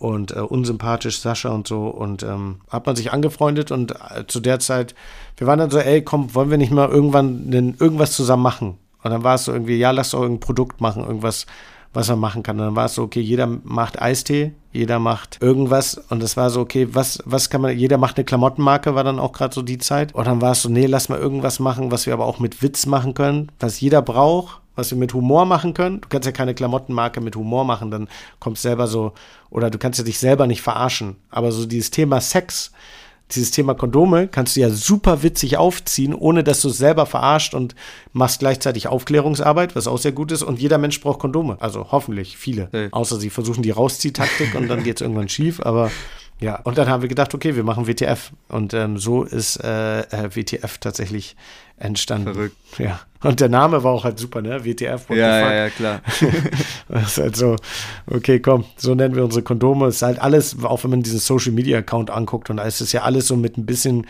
und 0.00 0.34
äh, 0.34 0.40
unsympathisch 0.40 1.20
Sascha 1.20 1.50
und 1.50 1.68
so 1.68 1.86
und 1.88 2.22
ähm, 2.22 2.62
hat 2.70 2.86
man 2.86 2.96
sich 2.96 3.12
angefreundet 3.12 3.70
und 3.70 3.92
äh, 3.92 4.26
zu 4.26 4.40
der 4.40 4.58
Zeit, 4.58 4.94
wir 5.36 5.46
waren 5.46 5.58
dann 5.58 5.70
so, 5.70 5.78
ey, 5.78 6.02
komm, 6.02 6.34
wollen 6.34 6.50
wir 6.50 6.58
nicht 6.58 6.72
mal 6.72 6.88
irgendwann 6.88 7.50
den, 7.50 7.76
irgendwas 7.78 8.12
zusammen 8.12 8.42
machen? 8.42 8.78
Und 9.02 9.10
dann 9.10 9.24
war 9.24 9.34
es 9.34 9.44
so 9.44 9.52
irgendwie, 9.52 9.76
ja, 9.76 9.90
lass 9.90 10.10
doch 10.10 10.22
irgendein 10.22 10.40
Produkt 10.40 10.80
machen, 10.80 11.04
irgendwas, 11.04 11.44
was 11.92 12.08
man 12.08 12.18
machen 12.18 12.42
kann. 12.42 12.58
Und 12.58 12.66
dann 12.66 12.76
war 12.76 12.86
es 12.86 12.94
so, 12.94 13.02
okay, 13.02 13.20
jeder 13.20 13.46
macht 13.46 14.00
Eistee, 14.00 14.54
jeder 14.72 14.98
macht 14.98 15.38
irgendwas 15.42 15.94
und 16.08 16.22
es 16.22 16.36
war 16.36 16.48
so, 16.48 16.60
okay, 16.60 16.88
was, 16.92 17.22
was 17.26 17.50
kann 17.50 17.60
man, 17.60 17.76
jeder 17.76 17.98
macht 17.98 18.16
eine 18.16 18.24
Klamottenmarke, 18.24 18.94
war 18.94 19.04
dann 19.04 19.18
auch 19.18 19.32
gerade 19.32 19.54
so 19.54 19.60
die 19.60 19.78
Zeit. 19.78 20.14
Und 20.14 20.26
dann 20.26 20.40
war 20.40 20.52
es 20.52 20.62
so, 20.62 20.70
nee, 20.70 20.86
lass 20.86 21.10
mal 21.10 21.18
irgendwas 21.18 21.60
machen, 21.60 21.90
was 21.90 22.06
wir 22.06 22.14
aber 22.14 22.24
auch 22.24 22.38
mit 22.38 22.62
Witz 22.62 22.86
machen 22.86 23.12
können, 23.12 23.52
was 23.58 23.80
jeder 23.80 24.00
braucht 24.00 24.59
was 24.74 24.90
wir 24.90 24.98
mit 24.98 25.14
Humor 25.14 25.46
machen 25.46 25.74
können. 25.74 26.00
Du 26.00 26.08
kannst 26.08 26.26
ja 26.26 26.32
keine 26.32 26.54
Klamottenmarke 26.54 27.20
mit 27.20 27.36
Humor 27.36 27.64
machen, 27.64 27.90
dann 27.90 28.08
kommst 28.38 28.62
selber 28.62 28.86
so, 28.86 29.12
oder 29.50 29.70
du 29.70 29.78
kannst 29.78 29.98
ja 29.98 30.04
dich 30.04 30.18
selber 30.18 30.46
nicht 30.46 30.62
verarschen. 30.62 31.16
Aber 31.30 31.52
so 31.52 31.66
dieses 31.66 31.90
Thema 31.90 32.20
Sex, 32.20 32.72
dieses 33.32 33.50
Thema 33.50 33.74
Kondome 33.74 34.28
kannst 34.28 34.56
du 34.56 34.60
ja 34.60 34.70
super 34.70 35.22
witzig 35.22 35.56
aufziehen, 35.56 36.14
ohne 36.14 36.42
dass 36.42 36.62
du 36.62 36.68
es 36.68 36.78
selber 36.78 37.06
verarscht 37.06 37.54
und 37.54 37.74
machst 38.12 38.40
gleichzeitig 38.40 38.88
Aufklärungsarbeit, 38.88 39.76
was 39.76 39.86
auch 39.86 39.98
sehr 39.98 40.12
gut 40.12 40.32
ist. 40.32 40.42
Und 40.42 40.60
jeder 40.60 40.78
Mensch 40.78 41.00
braucht 41.00 41.20
Kondome. 41.20 41.56
Also 41.60 41.92
hoffentlich 41.92 42.36
viele. 42.36 42.68
Hey. 42.72 42.88
Außer 42.90 43.20
sie 43.20 43.30
versuchen 43.30 43.62
die 43.62 43.70
Rausziehtaktik 43.70 44.54
und 44.54 44.68
dann 44.68 44.82
geht 44.84 44.96
es 44.96 45.02
irgendwann 45.02 45.28
schief. 45.28 45.60
Aber 45.60 45.90
ja, 46.40 46.56
und 46.56 46.78
dann 46.78 46.88
haben 46.88 47.02
wir 47.02 47.08
gedacht, 47.08 47.34
okay, 47.34 47.54
wir 47.54 47.64
machen 47.64 47.86
WTF. 47.86 48.32
Und 48.48 48.72
ähm, 48.72 48.96
so 48.96 49.24
ist 49.24 49.62
äh, 49.62 50.00
äh 50.00 50.34
WTF 50.34 50.78
tatsächlich 50.78 51.36
entstanden. 51.76 52.32
Verrückt. 52.32 52.56
Ja. 52.78 53.00
Und 53.22 53.40
der 53.40 53.50
Name 53.50 53.84
war 53.84 53.92
auch 53.92 54.04
halt 54.04 54.18
super, 54.18 54.40
ne? 54.40 54.64
WTF. 54.64 55.10
Ja, 55.10 55.16
ja, 55.16 55.52
ja, 55.52 55.70
klar. 55.70 56.00
das 56.88 57.08
ist 57.08 57.18
halt 57.18 57.36
so, 57.36 57.56
okay, 58.06 58.40
komm, 58.40 58.64
so 58.76 58.94
nennen 58.94 59.14
wir 59.14 59.24
unsere 59.24 59.42
Kondome. 59.42 59.86
Es 59.86 59.96
ist 59.96 60.02
halt 60.02 60.18
alles, 60.18 60.56
auch 60.62 60.82
wenn 60.84 60.90
man 60.90 61.02
diesen 61.02 61.18
Social 61.18 61.52
Media 61.52 61.78
Account 61.78 62.10
anguckt, 62.10 62.48
und 62.48 62.56
da 62.56 62.62
ist 62.62 62.80
es 62.80 62.92
ja 62.92 63.02
alles 63.02 63.26
so 63.26 63.36
mit 63.36 63.58
ein 63.58 63.66
bisschen 63.66 64.06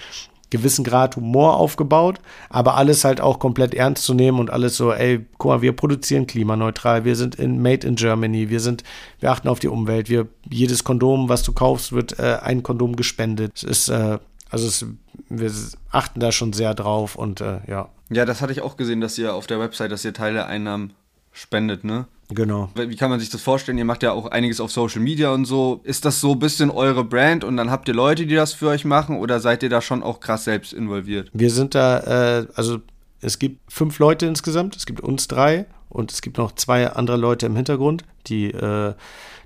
gewissen 0.50 0.84
Grad 0.84 1.16
Humor 1.16 1.56
aufgebaut, 1.56 2.20
aber 2.48 2.76
alles 2.76 3.04
halt 3.04 3.20
auch 3.20 3.38
komplett 3.38 3.74
ernst 3.74 4.04
zu 4.04 4.14
nehmen 4.14 4.38
und 4.38 4.50
alles 4.50 4.76
so, 4.76 4.92
ey, 4.92 5.24
guck 5.38 5.50
mal, 5.50 5.62
wir 5.62 5.72
produzieren 5.72 6.26
klimaneutral, 6.26 7.04
wir 7.04 7.16
sind 7.16 7.36
in 7.36 7.62
Made 7.62 7.86
in 7.86 7.94
Germany, 7.94 8.50
wir 8.50 8.60
sind, 8.60 8.84
wir 9.20 9.30
achten 9.30 9.48
auf 9.48 9.60
die 9.60 9.68
Umwelt, 9.68 10.08
wir, 10.08 10.28
jedes 10.50 10.84
Kondom, 10.84 11.28
was 11.28 11.42
du 11.42 11.52
kaufst, 11.52 11.92
wird 11.92 12.18
äh, 12.18 12.38
ein 12.42 12.62
Kondom 12.62 12.96
gespendet. 12.96 13.52
Es 13.56 13.62
ist, 13.62 13.88
äh, 13.88 14.18
also 14.50 14.66
es, 14.66 14.84
wir 15.28 15.50
achten 15.90 16.20
da 16.20 16.32
schon 16.32 16.52
sehr 16.52 16.74
drauf 16.74 17.14
und 17.16 17.40
äh, 17.40 17.60
ja. 17.68 17.88
Ja, 18.10 18.24
das 18.24 18.42
hatte 18.42 18.52
ich 18.52 18.60
auch 18.60 18.76
gesehen, 18.76 19.00
dass 19.00 19.16
ihr 19.18 19.34
auf 19.34 19.46
der 19.46 19.60
Website, 19.60 19.92
dass 19.92 20.04
ihr 20.04 20.12
Teile 20.12 20.46
Einnahmen 20.46 20.92
spendet, 21.32 21.84
ne? 21.84 22.06
Genau. 22.32 22.70
Wie 22.74 22.96
kann 22.96 23.10
man 23.10 23.18
sich 23.18 23.30
das 23.30 23.40
vorstellen? 23.40 23.78
Ihr 23.78 23.84
macht 23.84 24.02
ja 24.02 24.12
auch 24.12 24.26
einiges 24.26 24.60
auf 24.60 24.70
Social 24.70 25.00
Media 25.00 25.32
und 25.32 25.46
so. 25.46 25.80
Ist 25.82 26.04
das 26.04 26.20
so 26.20 26.32
ein 26.32 26.38
bisschen 26.38 26.70
eure 26.70 27.04
Brand 27.04 27.42
und 27.42 27.56
dann 27.56 27.70
habt 27.70 27.88
ihr 27.88 27.94
Leute, 27.94 28.26
die 28.26 28.34
das 28.34 28.52
für 28.52 28.68
euch 28.68 28.84
machen 28.84 29.16
oder 29.16 29.40
seid 29.40 29.62
ihr 29.62 29.68
da 29.68 29.80
schon 29.82 30.02
auch 30.02 30.20
krass 30.20 30.44
selbst 30.44 30.72
involviert? 30.72 31.28
Wir 31.32 31.50
sind 31.50 31.74
da, 31.74 32.40
äh, 32.40 32.46
also 32.54 32.78
es 33.20 33.38
gibt 33.38 33.60
fünf 33.70 33.98
Leute 33.98 34.26
insgesamt, 34.26 34.76
es 34.76 34.86
gibt 34.86 35.00
uns 35.00 35.28
drei 35.28 35.66
und 35.88 36.12
es 36.12 36.22
gibt 36.22 36.38
noch 36.38 36.52
zwei 36.52 36.88
andere 36.90 37.16
Leute 37.16 37.46
im 37.46 37.56
Hintergrund, 37.56 38.04
die, 38.28 38.50
äh, 38.52 38.94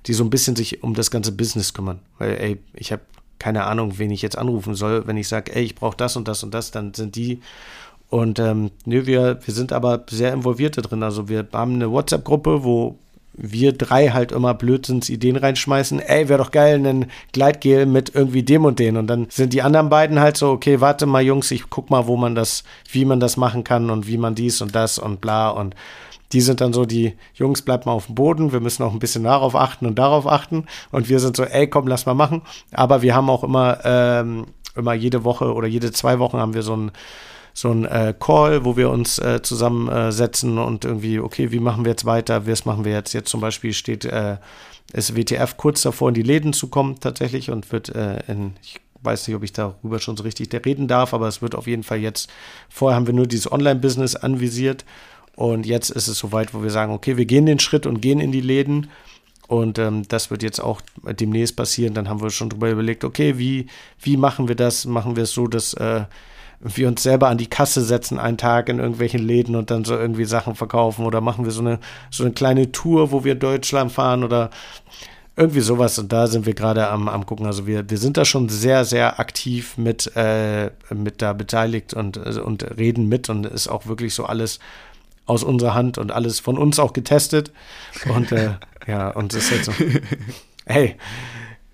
die 0.06 0.12
so 0.12 0.23
ein 0.23 0.31
bisschen 0.31 0.55
sich 0.55 0.82
um 0.82 0.94
das 0.94 1.11
ganze 1.11 1.32
Business 1.32 1.73
kümmern. 1.73 2.01
Weil, 2.19 2.36
ey, 2.39 2.61
ich 2.74 2.93
habe 2.93 3.02
keine 3.39 3.65
Ahnung, 3.65 3.98
wen 3.98 4.11
ich 4.11 4.23
jetzt 4.23 4.39
anrufen 4.39 4.74
soll. 4.74 5.06
Wenn 5.06 5.16
ich 5.16 5.28
sage, 5.28 5.55
ey, 5.55 5.65
ich 5.65 5.74
brauche 5.74 5.97
das 5.97 6.16
und 6.16 6.28
das 6.28 6.43
und 6.43 6.55
das, 6.55 6.70
dann 6.70 6.94
sind 6.94 7.16
die. 7.16 7.40
Und 8.10 8.39
ähm, 8.39 8.70
nö, 8.85 9.06
wir, 9.06 9.40
wir 9.44 9.55
sind 9.55 9.72
aber 9.72 10.05
sehr 10.09 10.32
involviert 10.32 10.76
da 10.76 10.82
drin. 10.82 11.02
Also 11.02 11.28
wir 11.28 11.47
haben 11.52 11.74
eine 11.74 11.90
WhatsApp-Gruppe, 11.90 12.64
wo 12.64 12.98
wir 13.36 13.72
drei 13.72 14.10
halt 14.10 14.32
immer 14.32 14.55
Blödsinns 14.55 15.10
Ideen 15.10 15.36
reinschmeißen. 15.36 16.01
Ey, 16.01 16.28
wäre 16.28 16.43
doch 16.43 16.52
geil, 16.52 16.85
ein 16.86 17.10
Gleitgel 17.32 17.86
mit 17.86 18.14
irgendwie 18.14 18.43
dem 18.43 18.64
und 18.64 18.78
den. 18.78 18.97
Und 18.97 19.09
dann 19.09 19.26
sind 19.31 19.52
die 19.52 19.62
anderen 19.62 19.89
beiden 19.89 20.20
halt 20.20 20.36
so, 20.36 20.51
okay, 20.51 20.81
warte 20.81 21.06
mal, 21.06 21.22
Jungs, 21.22 21.51
ich 21.51 21.68
guck 21.68 21.90
mal, 21.90 22.06
wo 22.06 22.16
man 22.16 22.35
das, 22.35 22.62
wie 22.90 23.05
man 23.05 23.20
das 23.20 23.36
machen 23.36 23.64
kann 23.64 23.90
und 23.90 24.06
wie 24.06 24.18
man 24.18 24.35
dies 24.35 24.62
und 24.62 24.74
das 24.74 24.98
und 24.98 25.20
bla. 25.20 25.51
Und 25.51 25.74
die 26.32 26.40
sind 26.40 26.60
dann 26.60 26.72
so, 26.72 26.85
die 26.85 27.14
Jungs, 27.35 27.62
bleibt 27.62 27.86
mal 27.86 27.93
auf 27.93 28.06
dem 28.06 28.14
Boden, 28.14 28.52
wir 28.52 28.60
müssen 28.60 28.82
auch 28.82 28.93
ein 28.93 28.98
bisschen 28.98 29.24
darauf 29.24 29.56
achten 29.56 29.86
und 29.86 29.98
darauf 29.98 30.26
achten. 30.26 30.66
Und 30.93 31.09
wir 31.09 31.18
sind 31.18 31.36
so, 31.36 31.44
ey, 31.44 31.68
komm, 31.68 31.89
lass 31.89 32.06
mal 32.06 32.14
machen. 32.14 32.43
Aber 32.72 33.02
wir 33.02 33.14
haben 33.14 33.31
auch 33.31 33.43
immer, 33.43 33.78
ähm, 33.85 34.47
immer 34.76 34.94
jede 34.94 35.24
Woche 35.24 35.52
oder 35.52 35.66
jede 35.66 35.93
zwei 35.93 36.18
Wochen 36.18 36.39
haben 36.39 36.55
wir 36.55 36.62
so 36.62 36.76
ein 36.76 36.93
so 37.55 37.70
ein 37.70 37.85
äh, 37.85 38.12
Call, 38.18 38.64
wo 38.64 38.76
wir 38.76 38.90
uns 38.90 39.18
äh, 39.18 39.40
zusammensetzen 39.40 40.59
und 40.59 40.85
irgendwie, 40.85 41.20
okay, 41.20 41.52
wie 41.52 41.60
machen 41.60 41.85
wir 41.85 41.93
jetzt 41.93 42.05
weiter? 42.05 42.47
Was 42.47 42.64
machen 42.64 42.85
wir 42.85 42.93
jetzt? 42.93 43.14
Jetzt 43.14 43.31
zum 43.31 43.40
Beispiel 43.40 43.72
steht 43.72 44.05
äh, 44.05 44.36
ist 44.93 45.16
WTF 45.16 45.56
kurz 45.56 45.82
davor, 45.82 46.09
in 46.09 46.14
die 46.14 46.22
Läden 46.22 46.52
zu 46.52 46.68
kommen 46.68 47.01
tatsächlich 47.01 47.51
und 47.51 47.72
wird 47.72 47.89
äh, 47.94 48.18
in, 48.28 48.55
ich 48.62 48.81
weiß 49.02 49.26
nicht, 49.26 49.36
ob 49.36 49.43
ich 49.43 49.52
darüber 49.52 49.98
schon 49.98 50.16
so 50.16 50.24
richtig 50.24 50.52
reden 50.66 50.89
darf, 50.89 51.14
aber 51.14 51.26
es 51.28 51.43
wird 51.43 51.55
auf 51.55 51.66
jeden 51.66 51.82
Fall 51.82 51.98
jetzt, 51.98 52.31
vorher 52.68 52.97
haben 52.97 53.06
wir 53.06 53.14
nur 53.14 53.26
dieses 53.26 53.51
Online-Business 53.51 54.16
anvisiert 54.16 54.85
und 55.36 55.66
jetzt 55.66 55.90
ist 55.90 56.09
es 56.09 56.18
soweit, 56.18 56.55
wo 56.55 56.62
wir 56.62 56.70
sagen, 56.70 56.93
okay, 56.93 57.16
wir 57.16 57.26
gehen 57.26 57.47
den 57.47 57.59
Schritt 57.59 57.86
und 57.86 58.01
gehen 58.01 58.20
in 58.20 58.32
die 58.32 58.40
Läden. 58.40 58.90
Und 59.47 59.78
ähm, 59.78 60.05
das 60.09 60.31
wird 60.31 60.43
jetzt 60.43 60.60
auch 60.60 60.81
demnächst 61.02 61.56
passieren. 61.56 61.93
Dann 61.93 62.09
haben 62.09 62.22
wir 62.22 62.31
schon 62.31 62.48
drüber 62.48 62.70
überlegt, 62.70 63.05
okay, 63.05 63.36
wie, 63.36 63.66
wie 64.01 64.16
machen 64.16 64.48
wir 64.48 64.55
das? 64.55 64.86
Machen 64.86 65.16
wir 65.16 65.24
es 65.24 65.32
so, 65.32 65.47
dass 65.47 65.74
äh, 65.74 66.05
wir 66.60 66.89
uns 66.89 67.02
selber 67.02 67.28
an 67.28 67.39
die 67.39 67.48
Kasse 67.48 67.82
setzen 67.82 68.18
einen 68.18 68.39
Tag 68.39 68.68
in 68.68 68.78
irgendwelchen 68.78 69.20
Läden 69.20 69.56
und 69.56 69.70
dann 69.70 69.85
so 69.85 69.97
irgendwie 69.97 70.24
Sachen 70.24 70.55
verkaufen 70.55 71.05
oder 71.05 71.20
machen 71.20 71.44
wir 71.44 71.52
so 71.52 71.60
eine, 71.60 71.78
so 72.10 72.24
eine 72.24 72.32
kleine 72.32 72.72
Tour, 72.72 73.12
wo 73.12 73.24
wir 73.24 73.35
Deutschland 73.35 73.93
fahren 73.93 74.24
oder 74.24 74.51
irgendwie 75.36 75.60
sowas. 75.60 75.98
Und 75.98 76.12
da 76.12 76.26
sind 76.26 76.47
wir 76.47 76.55
gerade 76.55 76.89
am, 76.89 77.09
am 77.09 77.26
gucken. 77.26 77.47
Also 77.47 77.66
wir, 77.66 77.89
wir 77.89 77.98
sind 77.98 78.16
da 78.16 78.24
schon 78.24 78.48
sehr, 78.48 78.85
sehr 78.85 79.18
aktiv 79.18 79.76
mit, 79.76 80.12
äh, 80.16 80.70
mit 80.94 81.22
da 81.22 81.32
beteiligt 81.32 81.94
und, 81.94 82.16
und 82.16 82.62
reden 82.78 83.09
mit 83.09 83.28
und 83.28 83.47
ist 83.47 83.68
auch 83.68 83.86
wirklich 83.86 84.14
so 84.14 84.24
alles 84.24 84.60
aus 85.26 85.43
unserer 85.43 85.74
Hand 85.74 85.98
und 85.98 86.12
alles 86.12 86.40
von 86.40 86.59
uns 86.59 86.78
auch 86.78 86.93
getestet. 86.93 87.52
Und 88.14 88.32
äh, 88.32 88.52
ja, 88.86 89.10
und 89.10 89.32
es 89.35 89.44
ist 89.44 89.51
jetzt 89.51 89.64
so, 89.66 89.72
hey, 90.66 90.97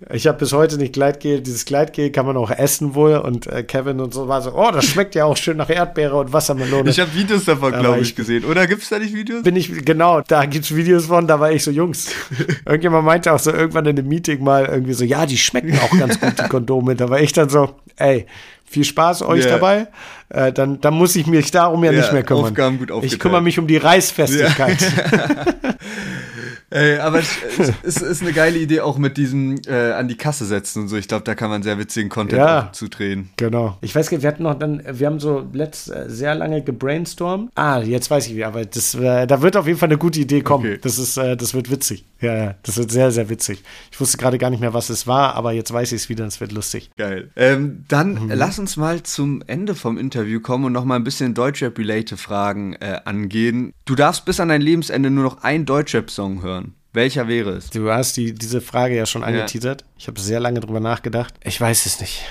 ich 0.09 0.27
habe 0.27 0.39
bis 0.39 0.52
heute 0.55 0.78
nicht 0.78 0.94
Gleitgel. 0.94 1.43
Dieses 1.43 1.66
Gleitgel 1.66 2.10
kann 2.10 2.24
man 2.24 2.36
auch 2.39 2.51
essen 2.51 2.94
wohl. 2.94 3.16
Und 3.18 3.47
äh, 3.47 3.62
Kevin 3.62 4.01
und 4.01 4.14
so 4.14 4.28
war 4.28 4.40
so, 4.40 4.55
oh, 4.55 4.70
das 4.70 4.86
schmeckt 4.86 5.14
ja 5.14 5.27
auch 5.27 5.36
schön 5.36 5.59
nach 5.59 5.68
Erdbeere 5.68 6.16
und 6.16 6.32
Wassermelone. 6.32 6.89
Ich 6.89 6.98
habe 6.98 7.14
Videos 7.14 7.44
davon, 7.44 7.72
glaube 7.72 8.01
ich, 8.01 8.16
gesehen. 8.16 8.44
Oder 8.47 8.66
gibt 8.66 8.82
es 8.82 8.89
da 8.89 8.98
nicht 8.98 9.14
Videos? 9.14 9.43
Bin 9.43 9.56
ich, 9.56 9.85
genau, 9.85 10.22
da 10.22 10.47
gibt 10.47 10.64
es 10.64 10.74
Videos 10.74 11.06
von, 11.06 11.27
da 11.27 11.39
war 11.39 11.52
ich 11.52 11.62
so, 11.62 11.70
Jungs. 11.70 12.12
Irgendjemand 12.64 13.05
meinte 13.05 13.31
auch 13.32 13.39
so 13.39 13.52
irgendwann 13.52 13.85
in 13.86 13.98
einem 13.98 14.09
Meeting 14.09 14.43
mal 14.43 14.64
irgendwie 14.64 14.94
so, 14.94 15.05
ja, 15.05 15.27
die 15.27 15.36
schmecken 15.36 15.78
auch 15.78 15.98
ganz 15.98 16.18
gut, 16.18 16.39
die 16.39 16.48
Kondome. 16.48 16.97
Da 16.97 17.10
war 17.10 17.20
ich 17.20 17.35
dann 17.35 17.51
so, 17.51 17.74
ey, 17.97 18.27
viel 18.64 18.85
Spaß 18.85 19.22
euch 19.22 19.44
yeah. 19.44 19.55
dabei. 19.55 19.89
Äh, 20.31 20.52
dann, 20.52 20.81
dann 20.81 20.94
muss 20.94 21.16
ich 21.16 21.27
mich 21.27 21.51
darum 21.51 21.82
ja 21.85 21.90
yeah, 21.90 22.01
nicht 22.01 22.12
mehr 22.12 22.23
kümmern. 22.23 22.44
Aufgaben 22.47 22.78
gut 22.78 22.93
ich 23.02 23.19
kümmere 23.19 23.43
mich 23.43 23.59
um 23.59 23.66
die 23.66 23.77
Reißfestigkeit. 23.77 24.81
Yeah. 24.81 25.44
Ey, 26.73 26.98
aber 26.98 27.19
es, 27.19 27.36
es, 27.82 27.97
ist 28.01 28.23
eine 28.23 28.32
geile 28.32 28.57
Idee 28.57 28.81
auch 28.81 28.97
mit 28.97 29.16
diesem 29.16 29.61
äh, 29.66 29.90
an 29.90 30.07
die 30.07 30.16
Kasse 30.16 30.47
setzen 30.47 30.82
und 30.82 30.89
so. 30.89 30.97
Ich 30.97 31.09
glaube, 31.09 31.24
da 31.24 31.35
kann 31.35 31.51
man 31.51 31.65
sehr 31.65 31.78
witzigen 31.78 32.09
Content 32.09 32.39
ja, 32.39 32.70
zudrehen. 32.73 33.31
Genau. 33.36 33.77
Ich 33.81 33.93
weiß 33.93 34.09
gar 34.09 34.23
wir 34.23 34.28
hatten 34.28 34.44
noch 34.44 34.57
dann, 34.57 34.81
wir 34.89 35.09
haben 35.09 35.19
so 35.19 35.44
letzt 35.52 35.90
äh, 35.90 36.09
sehr 36.09 36.36
lange 36.36 36.62
gebrainstormt. 36.62 37.51
Ah, 37.57 37.81
jetzt 37.81 38.09
weiß 38.09 38.28
ich 38.28 38.36
wie, 38.36 38.44
aber 38.44 38.65
das, 38.65 38.94
äh, 38.94 39.27
da 39.27 39.43
wird 39.43 39.57
auf 39.57 39.66
jeden 39.66 39.81
Fall 39.81 39.89
eine 39.89 39.98
gute 39.98 40.20
Idee 40.20 40.43
kommen. 40.43 40.65
Okay. 40.65 40.78
Das 40.81 41.01
ist, 41.01 41.16
äh, 41.16 41.36
das 41.36 41.55
wird 41.55 41.73
witzig. 41.73 42.05
Ja, 42.20 42.36
ja, 42.36 42.55
das 42.62 42.77
wird 42.77 42.93
sehr, 42.93 43.11
sehr 43.11 43.28
witzig. 43.31 43.65
Ich 43.90 43.98
wusste 44.01 44.19
gerade 44.19 44.39
gar 44.39 44.51
nicht 44.51 44.61
mehr, 44.61 44.74
was 44.74 44.90
es 44.90 45.09
war, 45.09 45.35
aber 45.35 45.51
jetzt 45.52 45.73
weiß 45.73 45.90
ich 45.90 46.02
es 46.02 46.09
wieder 46.09 46.23
und 46.23 46.28
es 46.28 46.40
wird 46.40 46.52
lustig. 46.52 46.90
Geil. 46.97 47.31
Ähm, 47.35 47.85
dann 47.89 48.27
mhm. 48.27 48.32
lass 48.32 48.61
uns 48.61 48.77
mal 48.77 49.02
zum 49.02 49.43
Ende 49.47 49.74
vom 49.74 49.98
Interview 49.98 50.20
kommen 50.41 50.65
und 50.65 50.73
noch 50.73 50.85
mal 50.85 50.97
ein 50.97 51.05
bisschen 51.05 51.35
Deutschrap-related 51.35 52.19
Fragen 52.19 52.75
äh, 52.75 53.01
angehen. 53.05 53.73
Du 53.85 53.95
darfst 53.95 54.25
bis 54.25 54.41
an 54.41 54.49
dein 54.49 54.61
Lebensende 54.63 55.11
nur 55.11 55.25
noch 55.25 55.43
einen 55.43 55.67
Deutschrap-Song 55.67 56.43
hören. 56.43 56.75
Welcher 56.93 57.29
wäre 57.29 57.51
es? 57.51 57.71
Du 57.71 57.91
hast 57.91 58.17
die, 58.17 58.35
diese 58.35 58.61
Frage 58.61 58.97
ja 58.97 59.07
schon 59.07 59.23
angeteasert. 59.23 59.83
Ja. 59.83 59.87
Ich 59.99 60.09
habe 60.09 60.21
sehr 60.21 60.41
lange 60.41 60.61
drüber 60.61 60.81
nachgedacht. 60.81 61.35
Ich 61.45 61.61
weiß 61.61 61.87
es 61.87 62.01
nicht. 62.01 62.25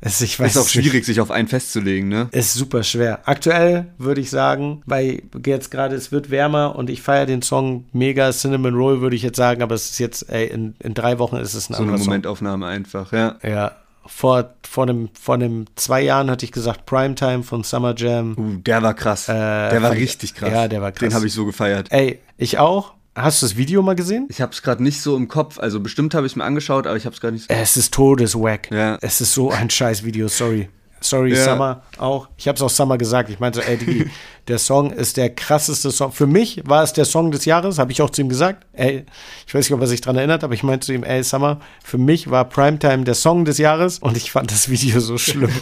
Es, 0.00 0.20
ist 0.20 0.56
auch 0.56 0.68
schwierig, 0.68 0.94
nicht. 0.94 1.06
sich 1.06 1.20
auf 1.20 1.32
einen 1.32 1.48
festzulegen, 1.48 2.08
ne? 2.08 2.28
Ist 2.30 2.54
super 2.54 2.84
schwer. 2.84 3.20
Aktuell 3.24 3.88
würde 3.98 4.20
ich 4.20 4.30
sagen, 4.30 4.82
weil 4.86 5.22
jetzt 5.44 5.72
gerade 5.72 5.96
es 5.96 6.12
wird 6.12 6.30
wärmer 6.30 6.76
und 6.76 6.88
ich 6.88 7.02
feiere 7.02 7.26
den 7.26 7.42
Song 7.42 7.86
mega 7.92 8.30
Cinnamon 8.30 8.74
Roll, 8.74 9.00
würde 9.00 9.16
ich 9.16 9.22
jetzt 9.22 9.36
sagen, 9.36 9.60
aber 9.60 9.74
es 9.74 9.90
ist 9.90 9.98
jetzt, 9.98 10.30
ey, 10.30 10.46
in, 10.46 10.76
in 10.78 10.94
drei 10.94 11.18
Wochen 11.18 11.36
ist 11.36 11.54
es 11.54 11.68
ein 11.68 11.74
so 11.74 11.80
anderer 11.80 11.96
eine 11.96 12.04
Momentaufnahme 12.04 12.66
Song. 12.66 12.72
einfach, 12.72 13.12
ja. 13.12 13.36
Ja. 13.42 13.72
Vor, 14.08 14.54
vor, 14.68 14.84
einem, 14.84 15.10
vor 15.12 15.34
einem 15.34 15.66
zwei 15.76 16.00
Jahren 16.00 16.30
hatte 16.30 16.44
ich 16.44 16.52
gesagt 16.52 16.86
Primetime 16.86 17.42
von 17.42 17.62
Summer 17.62 17.94
Jam. 17.96 18.34
Uh, 18.36 18.56
der 18.56 18.82
war 18.82 18.94
krass. 18.94 19.28
Äh, 19.28 19.32
der 19.34 19.82
war 19.82 19.92
richtig 19.92 20.34
krass. 20.34 20.50
Ja, 20.50 20.66
der 20.66 20.80
war 20.80 20.92
krass. 20.92 21.00
Den 21.08 21.14
habe 21.14 21.26
ich 21.26 21.32
so 21.32 21.44
gefeiert. 21.44 21.88
Ey, 21.90 22.18
ich 22.36 22.58
auch. 22.58 22.94
Hast 23.14 23.42
du 23.42 23.46
das 23.46 23.56
Video 23.56 23.82
mal 23.82 23.96
gesehen? 23.96 24.26
Ich 24.30 24.40
habe 24.40 24.52
es 24.52 24.62
gerade 24.62 24.82
nicht 24.82 25.00
so 25.02 25.16
im 25.16 25.28
Kopf. 25.28 25.58
Also 25.58 25.80
bestimmt 25.80 26.14
habe 26.14 26.26
ich 26.26 26.32
es 26.32 26.36
mir 26.36 26.44
angeschaut, 26.44 26.86
aber 26.86 26.96
ich 26.96 27.04
habe 27.04 27.14
es 27.14 27.20
gerade 27.20 27.34
nicht 27.34 27.48
so. 27.48 27.54
Es 27.54 27.76
ist 27.76 27.92
todeswack. 27.92 28.70
Ja. 28.70 28.96
Es 29.00 29.20
ist 29.20 29.34
so 29.34 29.50
ein 29.50 29.68
scheiß 29.68 30.04
Video, 30.04 30.28
sorry. 30.28 30.68
Sorry, 31.00 31.34
ja. 31.34 31.44
Summer 31.44 31.82
auch. 31.98 32.28
Ich 32.36 32.48
habe 32.48 32.56
es 32.56 32.62
auch 32.62 32.70
Summer 32.70 32.98
gesagt. 32.98 33.30
Ich 33.30 33.38
meinte, 33.38 33.64
ey, 33.64 33.76
Digi, 33.76 34.10
der 34.48 34.58
Song 34.58 34.90
ist 34.90 35.16
der 35.18 35.30
krasseste 35.34 35.90
Song. 35.90 36.10
Für 36.10 36.26
mich 36.26 36.62
war 36.66 36.82
es 36.82 36.94
der 36.94 37.04
Song 37.04 37.30
des 37.30 37.44
Jahres, 37.44 37.78
habe 37.78 37.92
ich 37.92 38.00
auch 38.00 38.10
zu 38.10 38.22
ihm 38.22 38.28
gesagt. 38.28 38.66
Ey, 38.72 39.04
ich 39.46 39.54
weiß 39.54 39.66
nicht, 39.66 39.74
ob 39.74 39.80
er 39.80 39.86
sich 39.86 40.00
dran 40.00 40.16
erinnert, 40.16 40.42
aber 40.42 40.54
ich 40.54 40.62
meinte 40.62 40.86
zu 40.86 40.94
ihm, 40.94 41.04
ey, 41.04 41.22
Summer, 41.22 41.60
für 41.84 41.98
mich 41.98 42.30
war 42.30 42.46
Primetime 42.46 43.04
der 43.04 43.14
Song 43.14 43.44
des 43.44 43.58
Jahres 43.58 43.98
und 43.98 44.16
ich 44.16 44.32
fand 44.32 44.50
das 44.50 44.70
Video 44.70 45.00
so 45.00 45.18
schlimm. 45.18 45.52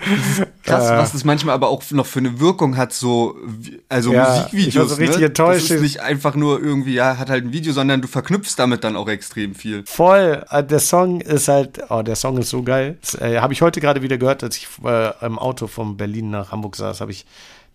Krass, 0.64 0.90
äh, 0.90 0.96
was 0.96 1.12
das 1.12 1.24
manchmal 1.24 1.54
aber 1.54 1.68
auch 1.68 1.82
noch 1.90 2.06
für 2.06 2.18
eine 2.18 2.38
Wirkung 2.38 2.76
hat, 2.76 2.92
so, 2.92 3.36
also 3.88 4.12
ja, 4.12 4.28
Musikvideos. 4.28 4.68
Ich 4.68 4.76
war 4.78 4.86
so 4.86 4.94
richtig 4.96 5.20
ne? 5.20 5.26
enttäuscht. 5.26 5.70
Das 5.70 5.76
ist 5.76 5.82
nicht 5.82 6.00
einfach 6.00 6.34
nur 6.34 6.60
irgendwie, 6.60 6.94
ja, 6.94 7.16
hat 7.16 7.30
halt 7.30 7.44
ein 7.44 7.52
Video, 7.52 7.72
sondern 7.72 8.02
du 8.02 8.08
verknüpfst 8.08 8.54
damit 8.56 8.84
dann 8.84 8.96
auch 8.96 9.08
extrem 9.08 9.54
viel. 9.54 9.84
Voll. 9.86 10.44
Äh, 10.50 10.64
der 10.64 10.80
Song 10.80 11.20
ist 11.22 11.48
halt, 11.48 11.80
oh, 11.88 12.02
der 12.02 12.16
Song 12.16 12.36
ist 12.36 12.50
so 12.50 12.62
geil. 12.62 12.98
äh, 13.20 13.38
habe 13.38 13.54
ich 13.54 13.62
heute 13.62 13.80
gerade 13.80 14.02
wieder 14.02 14.18
gehört, 14.18 14.44
als 14.44 14.58
ich 14.58 14.68
äh, 14.84 15.12
im 15.24 15.38
Auto 15.38 15.66
von 15.66 15.96
Berlin 15.96 16.30
nach 16.30 16.52
Hamburg 16.52 16.76
saß, 16.76 17.00
habe 17.00 17.12
ich 17.12 17.24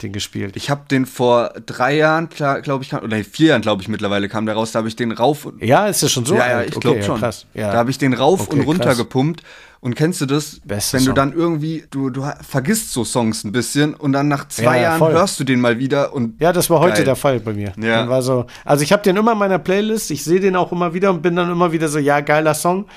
den 0.02 0.14
gespielt. 0.14 0.56
Ich 0.56 0.70
habe 0.70 0.82
den 0.90 1.06
vor 1.06 1.54
drei 1.66 1.96
Jahren, 1.96 2.30
glaube 2.30 2.84
ich, 2.84 2.94
oder 2.94 3.18
vier 3.24 3.50
Jahren, 3.50 3.62
glaube 3.62 3.82
ich, 3.82 3.88
mittlerweile 3.88 4.30
kam 4.30 4.46
der 4.46 4.56
raus. 4.56 4.72
Da 4.72 4.80
habe 4.80 4.88
ich 4.88 4.96
den 4.96 5.12
rauf. 5.12 5.48
Ja, 5.60 5.88
ist 5.88 6.04
das 6.04 6.12
schon 6.12 6.26
so? 6.26 6.36
Ja, 6.36 6.50
ja, 6.50 6.62
ich 6.64 6.72
glaube 6.72 6.98
okay, 6.98 7.06
schon. 7.06 7.22
Ja, 7.22 7.32
ja. 7.54 7.72
Da 7.72 7.78
habe 7.78 7.90
ich 7.90 7.98
den 7.98 8.14
rauf 8.14 8.48
okay, 8.48 8.60
und 8.60 8.66
runter 8.66 8.86
krass. 8.86 8.98
gepumpt. 8.98 9.44
Und 9.80 9.96
kennst 9.96 10.22
du 10.22 10.26
das, 10.26 10.60
Beste 10.66 10.98
wenn 10.98 11.04
Song. 11.04 11.14
du 11.14 11.22
dann 11.22 11.34
irgendwie, 11.34 11.86
du, 11.92 12.10
du 12.10 12.28
vergisst 12.48 12.94
so 12.94 13.04
Songs 13.04 13.44
ein 13.44 13.52
bisschen 13.52 13.94
und 13.94 14.12
dann 14.12 14.28
nach 14.28 14.48
zwei 14.48 14.78
ja, 14.78 14.84
Jahren 14.84 15.00
voll. 15.00 15.14
hörst 15.14 15.40
du 15.40 15.44
den 15.44 15.62
mal 15.62 15.78
wieder 15.78 16.14
und. 16.14 16.42
Ja, 16.42 16.52
das 16.52 16.70
war 16.70 16.80
heute 16.80 16.96
geil. 16.96 17.06
der 17.06 17.16
Fall 17.16 17.40
bei 17.40 17.54
mir. 17.54 17.74
Ja. 17.78 18.00
Dann 18.00 18.10
war 18.10 18.22
so, 18.22 18.48
also 18.66 18.84
ich 18.84 18.92
habe 18.92 19.04
den 19.04 19.16
immer 19.18 19.34
in 19.34 19.38
meiner 19.38 19.60
Playlist, 19.60 20.10
ich 20.10 20.24
sehe 20.24 20.40
den 20.40 20.56
auch 20.56 20.72
immer 20.72 20.94
wieder 20.94 21.12
und 21.12 21.22
bin 21.22 21.36
dann 21.36 21.52
immer 21.52 21.72
wieder 21.72 21.90
so, 21.90 22.00
ja, 22.00 22.22
geiler 22.22 22.56
Song. 22.56 22.88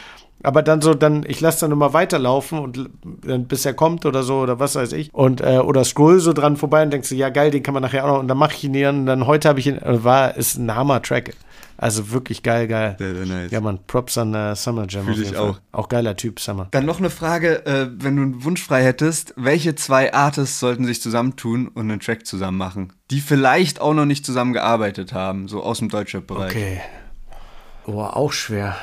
Aber 0.43 0.63
dann 0.63 0.81
so, 0.81 0.95
dann, 0.95 1.25
ich 1.27 1.41
lasse 1.41 1.61
dann 1.61 1.73
immer 1.73 1.93
weiterlaufen 1.93 2.59
und 2.59 2.91
dann 3.27 3.47
bis 3.47 3.67
er 3.67 3.75
kommt 3.75 4.07
oder 4.07 4.23
so 4.23 4.39
oder 4.39 4.59
was 4.59 4.75
weiß 4.75 4.93
ich. 4.93 5.13
Und, 5.13 5.41
äh, 5.41 5.59
oder 5.59 5.85
scroll 5.85 6.21
so 6.21 6.33
dran 6.33 6.57
vorbei 6.57 6.83
und 6.83 6.93
denkst 6.93 7.11
du, 7.11 7.15
ja 7.15 7.29
geil, 7.29 7.51
den 7.51 7.63
kann 7.63 7.75
man 7.75 7.83
nachher 7.83 8.05
auch 8.05 8.15
noch. 8.15 8.21
Und 8.21 8.29
dann 8.29 8.39
mache 8.39 8.55
ich 8.55 8.65
ihn 8.65 8.73
näher 8.73 8.91
und 8.91 9.07
dann 9.07 9.27
heute 9.27 9.49
habe 9.49 9.61
ich 9.61 9.67
ihn, 9.67 9.79
äh, 9.79 10.03
war, 10.05 10.37
ist 10.37 10.57
ein 10.57 10.75
Hammer-Track. 10.75 11.35
Also 11.77 12.11
wirklich 12.11 12.43
geil, 12.43 12.69
geil. 12.69 12.97
Sehr, 12.99 13.15
sehr 13.15 13.25
nice. 13.25 13.51
Ja, 13.51 13.61
man, 13.63 13.79
Props 13.87 14.19
an 14.19 14.35
uh, 14.35 14.55
Summer 14.55 14.85
Jam. 14.87 15.07
Fühl 15.07 15.23
ich 15.23 15.35
auch. 15.35 15.61
Auch 15.73 15.89
geiler 15.89 16.15
Typ, 16.15 16.39
Summer. 16.39 16.69
Dann 16.73 16.85
noch 16.85 16.99
eine 16.99 17.09
Frage, 17.09 17.65
äh, 17.65 17.89
wenn 17.91 18.17
du 18.17 18.23
einen 18.23 18.45
Wunsch 18.45 18.63
frei 18.63 18.85
hättest, 18.85 19.33
welche 19.37 19.75
zwei 19.77 20.13
Artists 20.13 20.61
sollten 20.61 20.85
sich 20.85 21.01
zusammentun 21.01 21.69
und 21.69 21.91
einen 21.91 21.99
Track 21.99 22.27
zusammen 22.27 22.59
machen? 22.59 22.93
Die 23.11 23.21
vielleicht 23.21 23.81
auch 23.81 23.95
noch 23.95 24.05
nicht 24.05 24.27
zusammengearbeitet 24.27 25.15
haben, 25.15 25.49
so 25.49 25.63
aus 25.63 25.79
dem 25.79 25.89
Deutschrap-Bereich. 25.89 26.51
Okay. 26.51 26.81
Oh, 27.87 28.03
auch 28.03 28.33
schwer. 28.33 28.77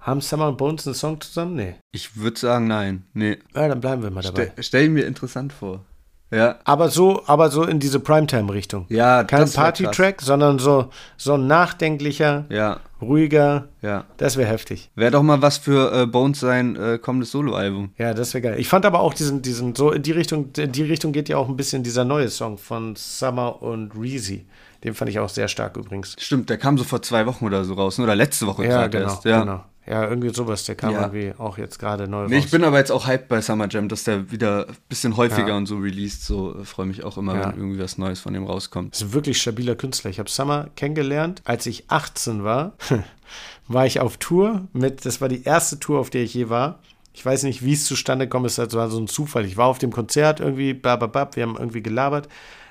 Haben 0.00 0.20
Summer 0.20 0.48
und 0.48 0.56
Bones 0.56 0.86
einen 0.86 0.94
Song 0.94 1.20
zusammen? 1.20 1.56
Nee. 1.56 1.74
Ich 1.92 2.16
würde 2.16 2.38
sagen, 2.38 2.66
nein. 2.66 3.04
Nee. 3.12 3.38
Ja, 3.54 3.68
dann 3.68 3.80
bleiben 3.80 4.02
wir 4.02 4.10
mal 4.10 4.22
dabei. 4.22 4.52
Ste 4.52 4.62
stell 4.62 4.88
mir 4.88 5.06
interessant 5.06 5.52
vor. 5.52 5.84
Ja. 6.32 6.58
Aber 6.64 6.88
so, 6.88 7.22
aber 7.26 7.50
so 7.50 7.64
in 7.64 7.80
diese 7.80 7.98
Primetime-Richtung. 7.98 8.86
Ja, 8.88 9.24
Kein 9.24 9.50
Party-Track, 9.50 10.22
sondern 10.22 10.58
so, 10.58 10.90
so 11.16 11.36
nachdenklicher, 11.36 12.46
ja. 12.48 12.78
ruhiger. 13.02 13.68
Ja. 13.82 14.04
Das 14.16 14.36
wäre 14.36 14.48
heftig. 14.48 14.90
Wäre 14.94 15.10
doch 15.10 15.22
mal 15.22 15.42
was 15.42 15.58
für 15.58 15.92
äh, 15.92 16.06
Bones 16.06 16.40
sein 16.40 16.76
äh, 16.76 16.98
kommendes 16.98 17.32
Soloalbum. 17.32 17.92
Ja, 17.98 18.14
das 18.14 18.32
wäre 18.32 18.42
geil. 18.42 18.60
Ich 18.60 18.68
fand 18.68 18.86
aber 18.86 19.00
auch 19.00 19.12
diesen, 19.12 19.42
diesen, 19.42 19.74
so 19.74 19.90
in 19.90 20.02
die 20.02 20.12
Richtung, 20.12 20.50
in 20.56 20.70
die 20.70 20.84
Richtung 20.84 21.12
geht 21.12 21.28
ja 21.28 21.36
auch 21.36 21.48
ein 21.48 21.56
bisschen 21.56 21.82
dieser 21.82 22.04
neue 22.04 22.28
Song 22.28 22.58
von 22.58 22.94
Summer 22.96 23.60
und 23.60 23.92
Reezy. 23.96 24.46
Den 24.84 24.94
fand 24.94 25.10
ich 25.10 25.18
auch 25.18 25.28
sehr 25.28 25.48
stark 25.48 25.76
übrigens. 25.76 26.16
Stimmt, 26.18 26.48
der 26.48 26.56
kam 26.56 26.78
so 26.78 26.84
vor 26.84 27.02
zwei 27.02 27.26
Wochen 27.26 27.44
oder 27.44 27.64
so 27.64 27.74
raus, 27.74 27.98
ne? 27.98 28.04
oder 28.04 28.14
letzte 28.14 28.46
Woche 28.46 28.64
Ja, 28.66 28.86
genau, 28.86 29.04
erst. 29.04 29.24
Ja. 29.24 29.40
genau. 29.40 29.64
Ja, 29.86 30.06
irgendwie 30.08 30.28
sowas. 30.32 30.64
Der 30.64 30.74
kam 30.76 30.92
Ja. 30.92 31.00
irgendwie 31.00 31.32
auch 31.38 31.58
jetzt 31.58 31.78
gerade 31.78 32.06
neu 32.06 32.26
Nee, 32.28 32.36
raus. 32.36 32.44
ich 32.44 32.50
bin 32.50 32.62
aber 32.64 32.78
jetzt 32.78 32.92
auch 32.92 33.06
hyped 33.08 33.28
bei 33.28 33.40
Summer 33.40 33.66
Jam, 33.68 33.88
dass 33.88 34.04
der 34.04 34.30
wieder 34.30 34.68
ein 34.68 34.76
bisschen 34.88 35.16
häufiger 35.16 35.48
Ja. 35.48 35.56
und 35.56 35.66
so 35.66 35.76
released. 35.78 36.22
So 36.24 36.54
äh, 36.60 36.64
freue 36.64 36.86
mich 36.86 37.02
auch 37.02 37.16
immer, 37.16 37.34
Ja. 37.34 37.48
wenn 37.48 37.56
irgendwie 37.58 37.80
was 37.80 37.98
Neues 37.98 38.20
von 38.20 38.34
dem 38.34 38.44
rauskommt. 38.46 38.92
Das 38.94 39.00
ist 39.00 39.08
ein 39.08 39.12
wirklich 39.14 39.40
stabiler 39.40 39.74
Künstler. 39.74 40.10
Ich 40.10 40.18
habe 40.18 40.28
Summer 40.30 40.68
kennengelernt, 40.76 41.42
als 41.44 41.66
ich 41.66 41.84
18 41.90 42.44
war. 42.44 42.74
war 43.68 43.86
ich 43.86 44.00
auf 44.00 44.16
Tour 44.18 44.68
mit, 44.72 45.04
das 45.06 45.20
war 45.20 45.28
die 45.28 45.44
erste 45.44 45.78
Tour, 45.80 45.98
auf 46.00 46.10
der 46.10 46.22
ich 46.22 46.34
je 46.34 46.48
war. 46.50 46.80
Ich 47.12 47.24
weiß 47.24 47.42
nicht, 47.44 47.64
wie 47.64 47.72
es 47.72 47.84
zustande 47.86 48.26
gekommen 48.26 48.44
ist, 48.46 48.58
das 48.58 48.72
war 48.74 48.88
so 48.90 48.98
ein 49.00 49.08
Zufall. 49.08 49.44
Ich 49.44 49.56
war 49.56 49.66
auf 49.66 49.78
dem 49.78 49.90
Konzert 49.92 50.40
irgendwie, 50.40 50.74
bababab, 50.74 51.36
wir 51.36 51.42
haben 51.42 51.56
irgendwie 51.58 51.82
gelabert. 51.82 52.28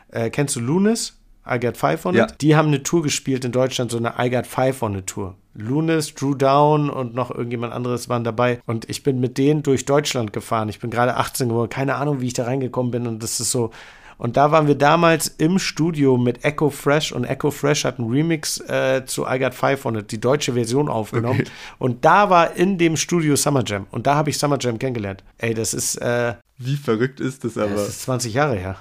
Äh, 0.10 0.30
kennst 0.30 0.56
du 0.56 0.60
Lunis? 0.60 1.16
I 1.50 1.60
Got 1.60 1.78
Five 1.78 2.06
on 2.06 2.16
Ja. 2.16 2.26
It? 2.26 2.36
Die 2.42 2.56
haben 2.56 2.68
eine 2.68 2.84
Tour 2.84 3.02
gespielt 3.02 3.44
in 3.44 3.52
Deutschland, 3.52 3.92
so 3.92 3.98
eine 3.98 4.14
I 4.20 4.30
Got 4.30 4.46
Five 4.48 4.82
on 4.84 4.96
It 4.96 5.08
Tour. 5.08 5.36
Lunis, 5.62 6.14
Drew 6.14 6.34
Down 6.34 6.90
und 6.90 7.14
noch 7.16 7.32
irgendjemand 7.32 7.74
anderes 7.74 8.10
waren 8.10 8.24
dabei. 8.24 8.62
Und 8.66 8.90
ich 8.90 9.04
bin 9.04 9.20
mit 9.20 9.38
denen 9.38 9.64
durch 9.64 9.86
Deutschland 9.86 10.34
gefahren. 10.34 10.70
Ich 10.70 10.80
bin 10.80 10.90
gerade 10.90 11.16
18 11.18 11.50
geworden. 11.50 11.70
Keine 11.70 11.96
Ahnung, 11.96 12.22
wie 12.22 12.28
ich 12.28 12.34
da 12.34 12.46
reingekommen 12.46 12.92
bin. 12.92 13.08
Und 13.08 13.24
das 13.24 13.40
ist 13.40 13.52
so. 13.52 13.72
Und 14.18 14.36
da 14.36 14.52
waren 14.52 14.68
wir 14.68 14.76
damals 14.76 15.30
im 15.38 15.60
Studio 15.60 16.18
mit 16.18 16.44
Echo 16.44 16.70
Fresh 16.70 17.14
und 17.14 17.24
Echo 17.24 17.52
Fresh 17.52 17.86
hat 17.86 18.00
einen 18.00 18.12
Remix 18.12 18.60
äh, 18.60 19.06
zu 19.06 19.26
I 19.26 19.40
Got 19.40 19.54
Five 19.54 19.86
on 19.86 19.96
It, 19.96 20.12
die 20.12 20.20
deutsche 20.20 20.54
Version 20.54 20.90
aufgenommen. 20.90 21.40
Okay. 21.40 21.50
Und 21.78 22.04
da 22.04 22.30
war 22.30 22.54
in 22.58 22.78
dem 22.78 22.98
Studio 22.98 23.38
Summer 23.38 23.64
Jam. 23.66 23.88
Und 23.92 24.08
da 24.08 24.16
habe 24.16 24.30
ich 24.30 24.38
Summer 24.38 24.58
Jam 24.60 24.78
kennengelernt. 24.78 25.24
Ey, 25.38 25.54
das 25.54 25.74
ist, 25.74 25.96
äh, 26.02 26.34
Wie 26.58 26.76
verrückt 26.76 27.22
ist 27.22 27.46
das 27.46 27.58
aber? 27.58 27.76
das 27.76 27.88
ist 27.88 28.02
20 28.02 28.34
Jahre 28.34 28.58
her. 28.58 28.76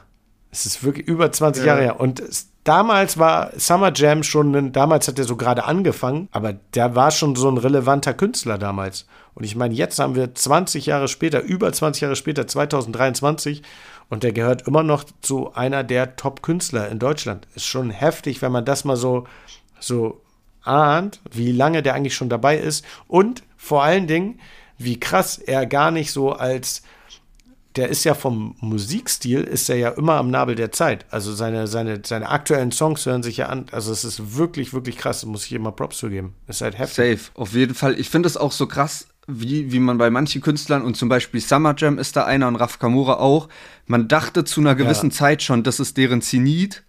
Es 0.51 0.67
ist 0.67 0.83
wirklich 0.83 1.07
über 1.07 1.31
20 1.31 1.63
Ja. 1.65 1.73
Jahre 1.73 1.83
her. 1.83 2.01
Und 2.01 2.21
es, 2.21 2.49
damals 2.65 3.19
war 3.19 3.51
Summer 3.57 3.93
Jam 3.95 4.23
schon, 4.23 4.55
ein, 4.55 4.73
damals 4.73 5.09
hat 5.09 5.19
er 5.19 5.25
so 5.25 5.37
gerade 5.37 5.65
angefangen, 5.65 6.29
aber 6.33 6.55
der 6.75 6.95
war 6.95 7.11
schon 7.11 7.35
so 7.37 7.51
ein 7.51 7.59
relevanter 7.59 8.15
Künstler 8.15 8.59
damals. 8.59 9.07
Und 9.35 9.45
ich 9.45 9.57
meine, 9.57 9.75
jetzt 9.75 9.99
haben 9.99 10.17
wir 10.17 10.35
20 10.35 10.87
Jahre 10.87 11.09
später, 11.09 11.41
über 11.41 11.73
20 11.73 12.03
Jahre 12.03 12.17
später, 12.17 12.47
2023, 12.47 13.63
und 14.11 14.23
der 14.23 14.33
gehört 14.33 14.67
immer 14.67 14.83
noch 14.83 15.05
zu 15.21 15.55
einer 15.55 15.85
der 15.85 16.17
Top-Künstler 16.17 16.89
in 16.89 16.99
Deutschland. 16.99 17.47
Ist 17.55 17.67
schon 17.67 17.91
heftig, 17.91 18.43
wenn 18.43 18.53
man 18.53 18.65
das 18.65 18.85
mal 18.85 18.97
so, 18.97 19.25
so 19.81 20.21
ahnt, 20.63 21.21
wie 21.31 21.53
lange 21.53 21.83
der 21.83 21.95
eigentlich 21.95 22.15
schon 22.15 22.29
dabei 22.31 22.59
ist. 22.59 22.85
Und 23.07 23.43
vor 23.57 23.83
allen 23.83 24.07
Dingen, 24.07 24.41
wie 24.79 24.99
krass 24.99 25.39
er 25.39 25.67
gar 25.67 25.91
nicht 25.91 26.13
so 26.13 26.33
als 26.33 26.83
der 27.79 27.89
ist 27.89 28.05
ja 28.05 28.15
vom 28.15 28.57
Musikstil, 28.61 29.43
ist 29.43 29.71
er 29.71 29.77
ja 29.77 29.91
immer 29.91 30.15
am 30.15 30.31
Nabel 30.31 30.57
der 30.57 30.73
Zeit. 30.73 31.07
Also 31.11 31.33
seine, 31.33 31.69
seine, 31.69 32.03
seine 32.05 32.29
aktuellen 32.29 32.73
Songs 32.73 33.07
hören 33.07 33.23
sich 33.23 33.39
ja 33.39 33.47
an. 33.47 33.67
Also 33.71 33.93
es 33.93 34.05
ist 34.05 34.37
wirklich, 34.37 34.75
wirklich 34.75 34.99
krass. 34.99 35.21
Da 35.21 35.29
muss 35.29 35.47
ich 35.47 35.53
immer 35.53 35.71
Props 35.73 35.99
zu 35.99 36.11
geben. 36.11 36.35
Ist 36.49 36.61
halt 36.61 36.77
heftig. 36.77 37.21
Safe, 37.21 37.31
auf 37.41 37.53
jeden 37.53 37.75
Fall. 37.75 37.99
Ich 37.99 38.11
finde 38.11 38.27
es 38.27 38.37
auch 38.37 38.53
so 38.53 38.67
krass, 38.67 39.07
wie, 39.29 39.71
wie 39.71 39.79
man 39.79 39.97
bei 39.97 40.11
manchen 40.11 40.43
Künstlern 40.43 40.83
und 40.83 40.97
zum 40.97 41.09
Beispiel 41.09 41.41
Summer 41.41 41.75
Jam 41.79 41.99
ist 41.99 42.17
da 42.17 42.25
einer 42.25 42.49
und 42.49 42.57
Raf 42.57 42.79
Kamura 42.79 43.15
auch. 43.19 43.49
Man 43.87 44.09
dachte 44.09 44.45
zu 44.45 44.61
einer 44.61 44.75
gewissen 44.75 45.11
Ja. 45.11 45.17
Zeit 45.17 45.43
schon, 45.43 45.63
das 45.63 45.79
ist 45.79 45.97
deren 45.97 46.21
Zenit. 46.21 46.83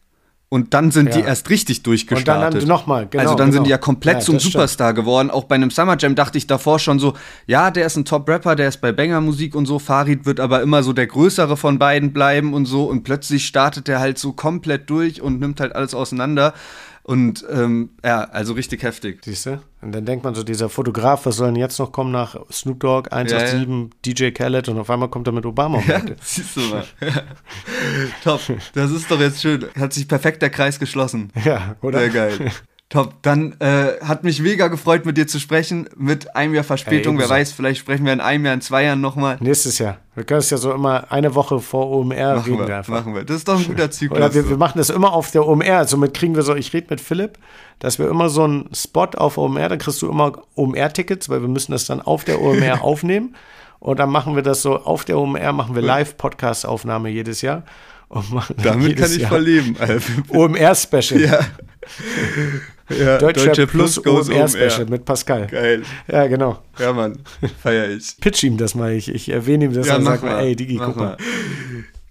Und 0.51 0.73
dann 0.73 0.89
sind 0.89 1.13
die 1.13 1.19
Ja. 1.19 1.27
erst 1.27 1.47
richtig 1.51 1.83
durchgestartet. 1.83 2.27
Und 2.27 2.41
dann 2.41 2.53
haben 2.53 2.59
die 2.59 2.65
noch 2.65 2.87
mal, 2.87 3.05
genau, 3.07 3.21
also 3.21 3.35
dann 3.35 3.51
sind 3.51 3.59
genau. 3.59 3.63
die 3.65 3.69
ja 3.69 3.77
komplett 3.77 4.15
Ja, 4.15 4.19
zum 4.21 4.33
das 4.35 4.41
stimmt. 4.43 4.53
Superstar 4.53 4.95
geworden. 4.95 5.29
Auch 5.29 5.43
bei 5.43 5.53
einem 5.53 5.69
Summer 5.69 5.95
Jam 5.99 6.15
dachte 6.15 6.39
ich 6.39 6.47
davor 6.47 6.79
schon 6.79 6.97
so, 6.97 7.13
ja, 7.45 7.69
der 7.69 7.85
ist 7.85 7.97
ein 7.97 8.05
Top-Rapper, 8.05 8.55
der 8.55 8.67
ist 8.69 8.81
bei 8.81 8.91
Banger 8.91 9.21
Musik 9.21 9.53
und 9.53 9.67
so. 9.67 9.77
Farid 9.77 10.25
wird 10.25 10.39
aber 10.39 10.63
immer 10.63 10.81
so 10.81 10.91
der 10.91 11.05
größere 11.05 11.55
von 11.55 11.77
beiden 11.77 12.13
bleiben 12.13 12.55
und 12.55 12.65
so. 12.65 12.85
Und 12.85 13.03
plötzlich 13.03 13.45
startet 13.45 13.87
der 13.87 13.99
halt 13.99 14.17
so 14.17 14.33
komplett 14.33 14.89
durch 14.89 15.21
und 15.21 15.39
nimmt 15.39 15.59
halt 15.59 15.75
alles 15.75 15.93
auseinander. 15.93 16.55
Und 17.09 17.43
ähm, 17.49 17.89
ja, 18.05 18.25
also 18.25 18.53
richtig 18.53 18.83
heftig. 18.83 19.21
Siehst 19.25 19.47
du? 19.47 19.59
Und 19.81 19.93
dann 19.93 20.05
denkt 20.05 20.23
man 20.23 20.35
so, 20.35 20.43
dieser 20.43 20.69
Fotograf, 20.69 21.25
was 21.25 21.37
soll 21.37 21.47
denn 21.47 21.55
jetzt 21.55 21.79
noch 21.79 21.91
kommen 21.91 22.11
nach 22.11 22.35
Snoop 22.51 22.81
Dogg, 22.81 23.09
187, 23.11 23.89
DJ 24.05 24.29
Khaled 24.29 24.69
und 24.69 24.77
auf 24.77 24.91
einmal 24.91 25.09
kommt 25.09 25.25
er 25.25 25.33
mit 25.33 25.43
Obama 25.43 25.81
Ja, 25.87 26.03
siehst 26.21 26.55
du 26.55 26.61
mal. 26.61 26.85
Top, 28.23 28.41
das 28.75 28.91
ist 28.91 29.09
doch 29.09 29.19
jetzt 29.19 29.41
schön. 29.41 29.65
Hat 29.75 29.91
sich 29.91 30.07
perfekt 30.07 30.43
der 30.43 30.51
Kreis 30.51 30.77
geschlossen. 30.77 31.31
Ja, 31.43 31.77
oder? 31.81 31.97
Sehr 31.97 32.09
geil. 32.09 32.51
Top, 32.89 33.21
dann 33.21 33.55
äh, 33.59 33.99
hat 34.03 34.23
mich 34.23 34.41
mega 34.41 34.67
gefreut, 34.67 35.05
mit 35.05 35.15
dir 35.15 35.27
zu 35.27 35.39
sprechen. 35.39 35.87
Mit 35.95 36.35
einem 36.35 36.55
Jahr 36.55 36.63
Verspätung. 36.63 37.19
Wer 37.19 37.29
weiß, 37.29 37.51
vielleicht 37.51 37.79
sprechen 37.79 38.03
wir 38.03 38.13
in 38.13 38.19
einem 38.19 38.45
Jahr, 38.45 38.55
in 38.55 38.61
zwei 38.61 38.83
Jahren 38.83 38.99
nochmal. 38.99 39.37
Nächstes 39.41 39.77
Jahr. 39.77 39.97
Wir 40.15 40.23
können 40.23 40.39
es 40.39 40.49
ja 40.49 40.57
so 40.57 40.73
immer 40.73 41.11
eine 41.11 41.35
Woche 41.35 41.59
vor 41.59 41.91
OMR 41.91 42.37
Machen 42.37 42.51
reden 42.51 42.67
wir 42.67 42.77
einfach. 42.77 42.91
machen 42.93 43.13
wir. 43.13 43.23
Das 43.25 43.37
ist 43.37 43.47
doch 43.47 43.59
ein 43.59 43.67
guter 43.67 43.91
Zyklus. 43.91 44.17
Oder 44.17 44.33
wir, 44.33 44.49
wir 44.49 44.57
machen 44.57 44.79
das 44.79 44.89
immer 44.89 45.13
auf 45.13 45.29
der 45.29 45.47
OMR. 45.47 45.85
Somit 45.85 46.15
kriegen 46.15 46.35
wir 46.35 46.41
so, 46.41 46.55
ich 46.55 46.73
rede 46.73 46.87
mit 46.89 46.99
Philipp, 46.99 47.37
dass 47.77 47.99
wir 47.99 48.09
immer 48.09 48.27
so 48.29 48.45
einen 48.45 48.67
Spot 48.73 49.05
auf 49.17 49.37
OMR, 49.37 49.69
da 49.69 49.77
kriegst 49.77 50.01
du 50.01 50.09
immer 50.09 50.41
OMR-Tickets, 50.55 51.29
weil 51.29 51.41
wir 51.41 51.47
müssen 51.47 51.73
das 51.73 51.85
dann 51.85 52.01
auf 52.01 52.23
der 52.23 52.41
OMR 52.41 52.81
aufnehmen. 52.83 53.35
Und 53.77 53.99
dann 53.99 54.09
machen 54.09 54.35
wir 54.35 54.41
das 54.41 54.63
so, 54.63 54.77
auf 54.77 55.05
der 55.05 55.19
OMR 55.19 55.53
machen 55.53 55.75
wir 55.75 55.83
Live-Podcast-Aufnahme 55.83 57.09
jedes 57.09 57.43
Jahr. 57.43 57.61
Und 58.07 58.33
machen 58.33 58.55
Damit 58.63 58.87
jedes 58.87 59.03
kann 59.03 59.11
ich 59.13 59.21
Jahr 59.21 59.29
verleben. 59.29 59.77
OMR-Special. 60.29 61.21
ja. 61.21 61.39
ja. 62.89 63.17
Deutscher 63.17 63.67
Plus, 63.67 64.01
goes 64.01 64.29
OMR-Special 64.29 64.85
mit 64.87 65.05
Pascal. 65.05 65.47
Geil. 65.47 65.83
Ja, 66.07 66.27
genau. 66.27 66.61
Ja, 66.77 66.93
Mann. 66.93 67.19
Feier 67.61 67.89
ich. 67.89 68.17
Pitch 68.19 68.43
ihm 68.43 68.57
das 68.57 68.75
mal. 68.75 68.93
Ich, 68.93 69.13
ich 69.13 69.29
erwähne 69.29 69.65
ihm 69.65 69.73
das 69.73 69.87
Ja, 69.87 69.97
und 69.97 70.05
sag 70.05 70.23
mal, 70.23 70.31
mal. 70.31 70.43
ey, 70.43 70.55
Digi, 70.55 70.77
guck 70.77 70.95
mal. 70.95 71.03
mal. 71.03 71.17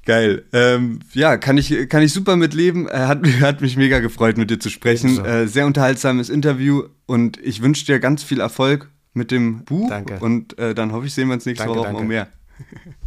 Geil. 0.04 0.44
Ähm, 0.54 1.00
ja, 1.12 1.36
kann 1.36 1.58
ich, 1.58 1.88
kann 1.88 2.02
ich 2.02 2.12
super 2.12 2.36
mitleben. 2.36 2.88
Äh, 2.88 2.92
Hat, 2.92 3.26
hat 3.40 3.60
mich 3.60 3.76
mega 3.76 3.98
gefreut, 3.98 4.38
mit 4.38 4.50
dir 4.50 4.58
zu 4.58 4.70
sprechen. 4.70 5.10
Ebenso. 5.10 5.24
Äh, 5.24 5.46
sehr 5.48 5.66
unterhaltsames 5.66 6.30
Interview 6.30 6.84
und 7.06 7.36
ich 7.42 7.60
wünsche 7.60 7.84
dir 7.84 7.98
ganz 8.00 8.22
viel 8.22 8.40
Erfolg 8.40 8.88
mit 9.12 9.30
dem 9.30 9.64
Buch. 9.64 9.90
Danke. 9.90 10.18
Und 10.20 10.58
äh, 10.58 10.74
dann 10.74 10.92
hoffe 10.92 11.06
ich, 11.06 11.14
sehen 11.14 11.28
wir 11.28 11.34
uns 11.34 11.44
nächste 11.44 11.64
Danke, 11.66 11.78
Woche 11.80 11.88
danke. 11.88 12.02
noch 12.02 12.08
mehr. 12.08 12.28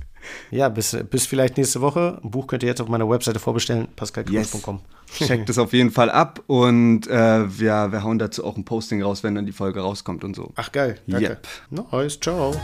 Ja, 0.52 0.70
bis, 0.70 0.98
bis 1.10 1.26
vielleicht 1.26 1.58
nächste 1.58 1.82
Woche. 1.82 2.20
Ein 2.24 2.32
Buch 2.32 2.48
könnt 2.48 2.64
ihr 2.64 2.70
jetzt 2.70 2.82
auf 2.82 2.88
meiner 2.88 3.10
Webseite 3.10 3.40
vorbestellen, 3.40 3.88
pascalkruz.com. 3.96 4.82
Checkt 5.14 5.50
das 5.50 5.58
auf 5.58 5.74
jeden 5.74 5.92
Fall 5.92 6.10
ab 6.10 6.42
und 6.48 7.08
äh, 7.08 7.46
ja, 7.46 7.92
wir 7.92 8.04
hauen 8.04 8.18
dazu 8.18 8.46
auch 8.46 8.56
ein 8.56 8.64
Posting 8.64 9.02
raus, 9.02 9.24
wenn 9.24 9.36
dann 9.36 9.46
die 9.46 9.52
Folge 9.52 9.82
rauskommt 9.82 10.24
und 10.24 10.36
so. 10.36 10.54
Ach, 10.56 10.72
geil. 10.72 11.00
Danke. 11.06 11.40
Yep. 11.72 11.92
Nice, 11.92 12.20
ciao. 12.20 12.56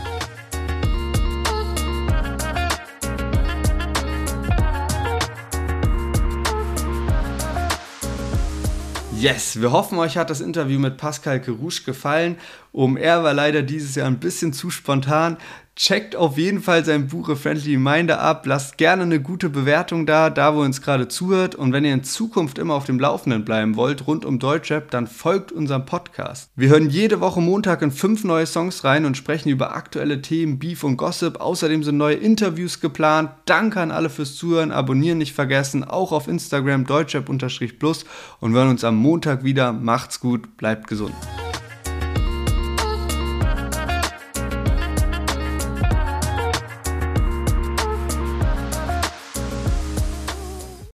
Yes, 9.20 9.60
wir 9.60 9.72
hoffen, 9.72 9.98
euch 9.98 10.16
hat 10.16 10.30
das 10.30 10.40
Interview 10.40 10.78
mit 10.78 10.96
Pascal 10.96 11.40
Kerouche 11.40 11.82
gefallen. 11.82 12.36
OMR 12.78 13.24
war 13.24 13.34
leider 13.34 13.62
dieses 13.62 13.96
Jahr 13.96 14.06
ein 14.06 14.20
bisschen 14.20 14.52
zu 14.52 14.70
spontan. 14.70 15.36
Checkt 15.74 16.14
auf 16.14 16.38
jeden 16.38 16.60
Fall 16.60 16.84
sein 16.84 17.08
Buch 17.08 17.28
A 17.28 17.34
Friendly 17.34 17.72
Reminder 17.72 18.20
ab. 18.20 18.46
Lasst 18.46 18.78
gerne 18.78 19.02
eine 19.02 19.20
gute 19.20 19.48
Bewertung 19.48 20.06
da, 20.06 20.30
da 20.30 20.54
wo 20.54 20.60
ihr 20.60 20.66
uns 20.66 20.80
gerade 20.80 21.08
zuhört. 21.08 21.56
Und 21.56 21.72
wenn 21.72 21.84
ihr 21.84 21.92
in 21.92 22.04
Zukunft 22.04 22.56
immer 22.56 22.74
auf 22.74 22.84
dem 22.84 23.00
Laufenden 23.00 23.44
bleiben 23.44 23.74
wollt, 23.74 24.06
rund 24.06 24.24
um 24.24 24.38
Deutschrap, 24.38 24.92
dann 24.92 25.08
folgt 25.08 25.50
unserem 25.50 25.86
Podcast. 25.86 26.52
Wir 26.54 26.68
hören 26.68 26.88
jede 26.88 27.20
Woche 27.20 27.40
Montag 27.40 27.82
in 27.82 27.90
fünf 27.90 28.22
neue 28.22 28.46
Songs 28.46 28.84
rein 28.84 29.04
und 29.04 29.16
sprechen 29.16 29.48
über 29.48 29.74
aktuelle 29.74 30.22
Themen, 30.22 30.60
Beef 30.60 30.84
und 30.84 30.98
Gossip. 30.98 31.40
Außerdem 31.40 31.82
sind 31.82 31.96
neue 31.96 32.16
Interviews 32.16 32.80
geplant. 32.80 33.30
Danke 33.44 33.80
an 33.80 33.90
alle 33.90 34.10
fürs 34.10 34.36
Zuhören. 34.36 34.70
Abonnieren 34.70 35.18
nicht 35.18 35.32
vergessen. 35.32 35.82
Auch 35.82 36.12
auf 36.12 36.28
Instagram 36.28 36.86
deutschrap-plus. 36.86 38.04
Und 38.38 38.52
wir 38.52 38.60
hören 38.60 38.70
uns 38.70 38.84
am 38.84 38.94
Montag 38.94 39.42
wieder. 39.42 39.72
Macht's 39.72 40.20
gut, 40.20 40.56
bleibt 40.56 40.86
gesund. 40.86 41.14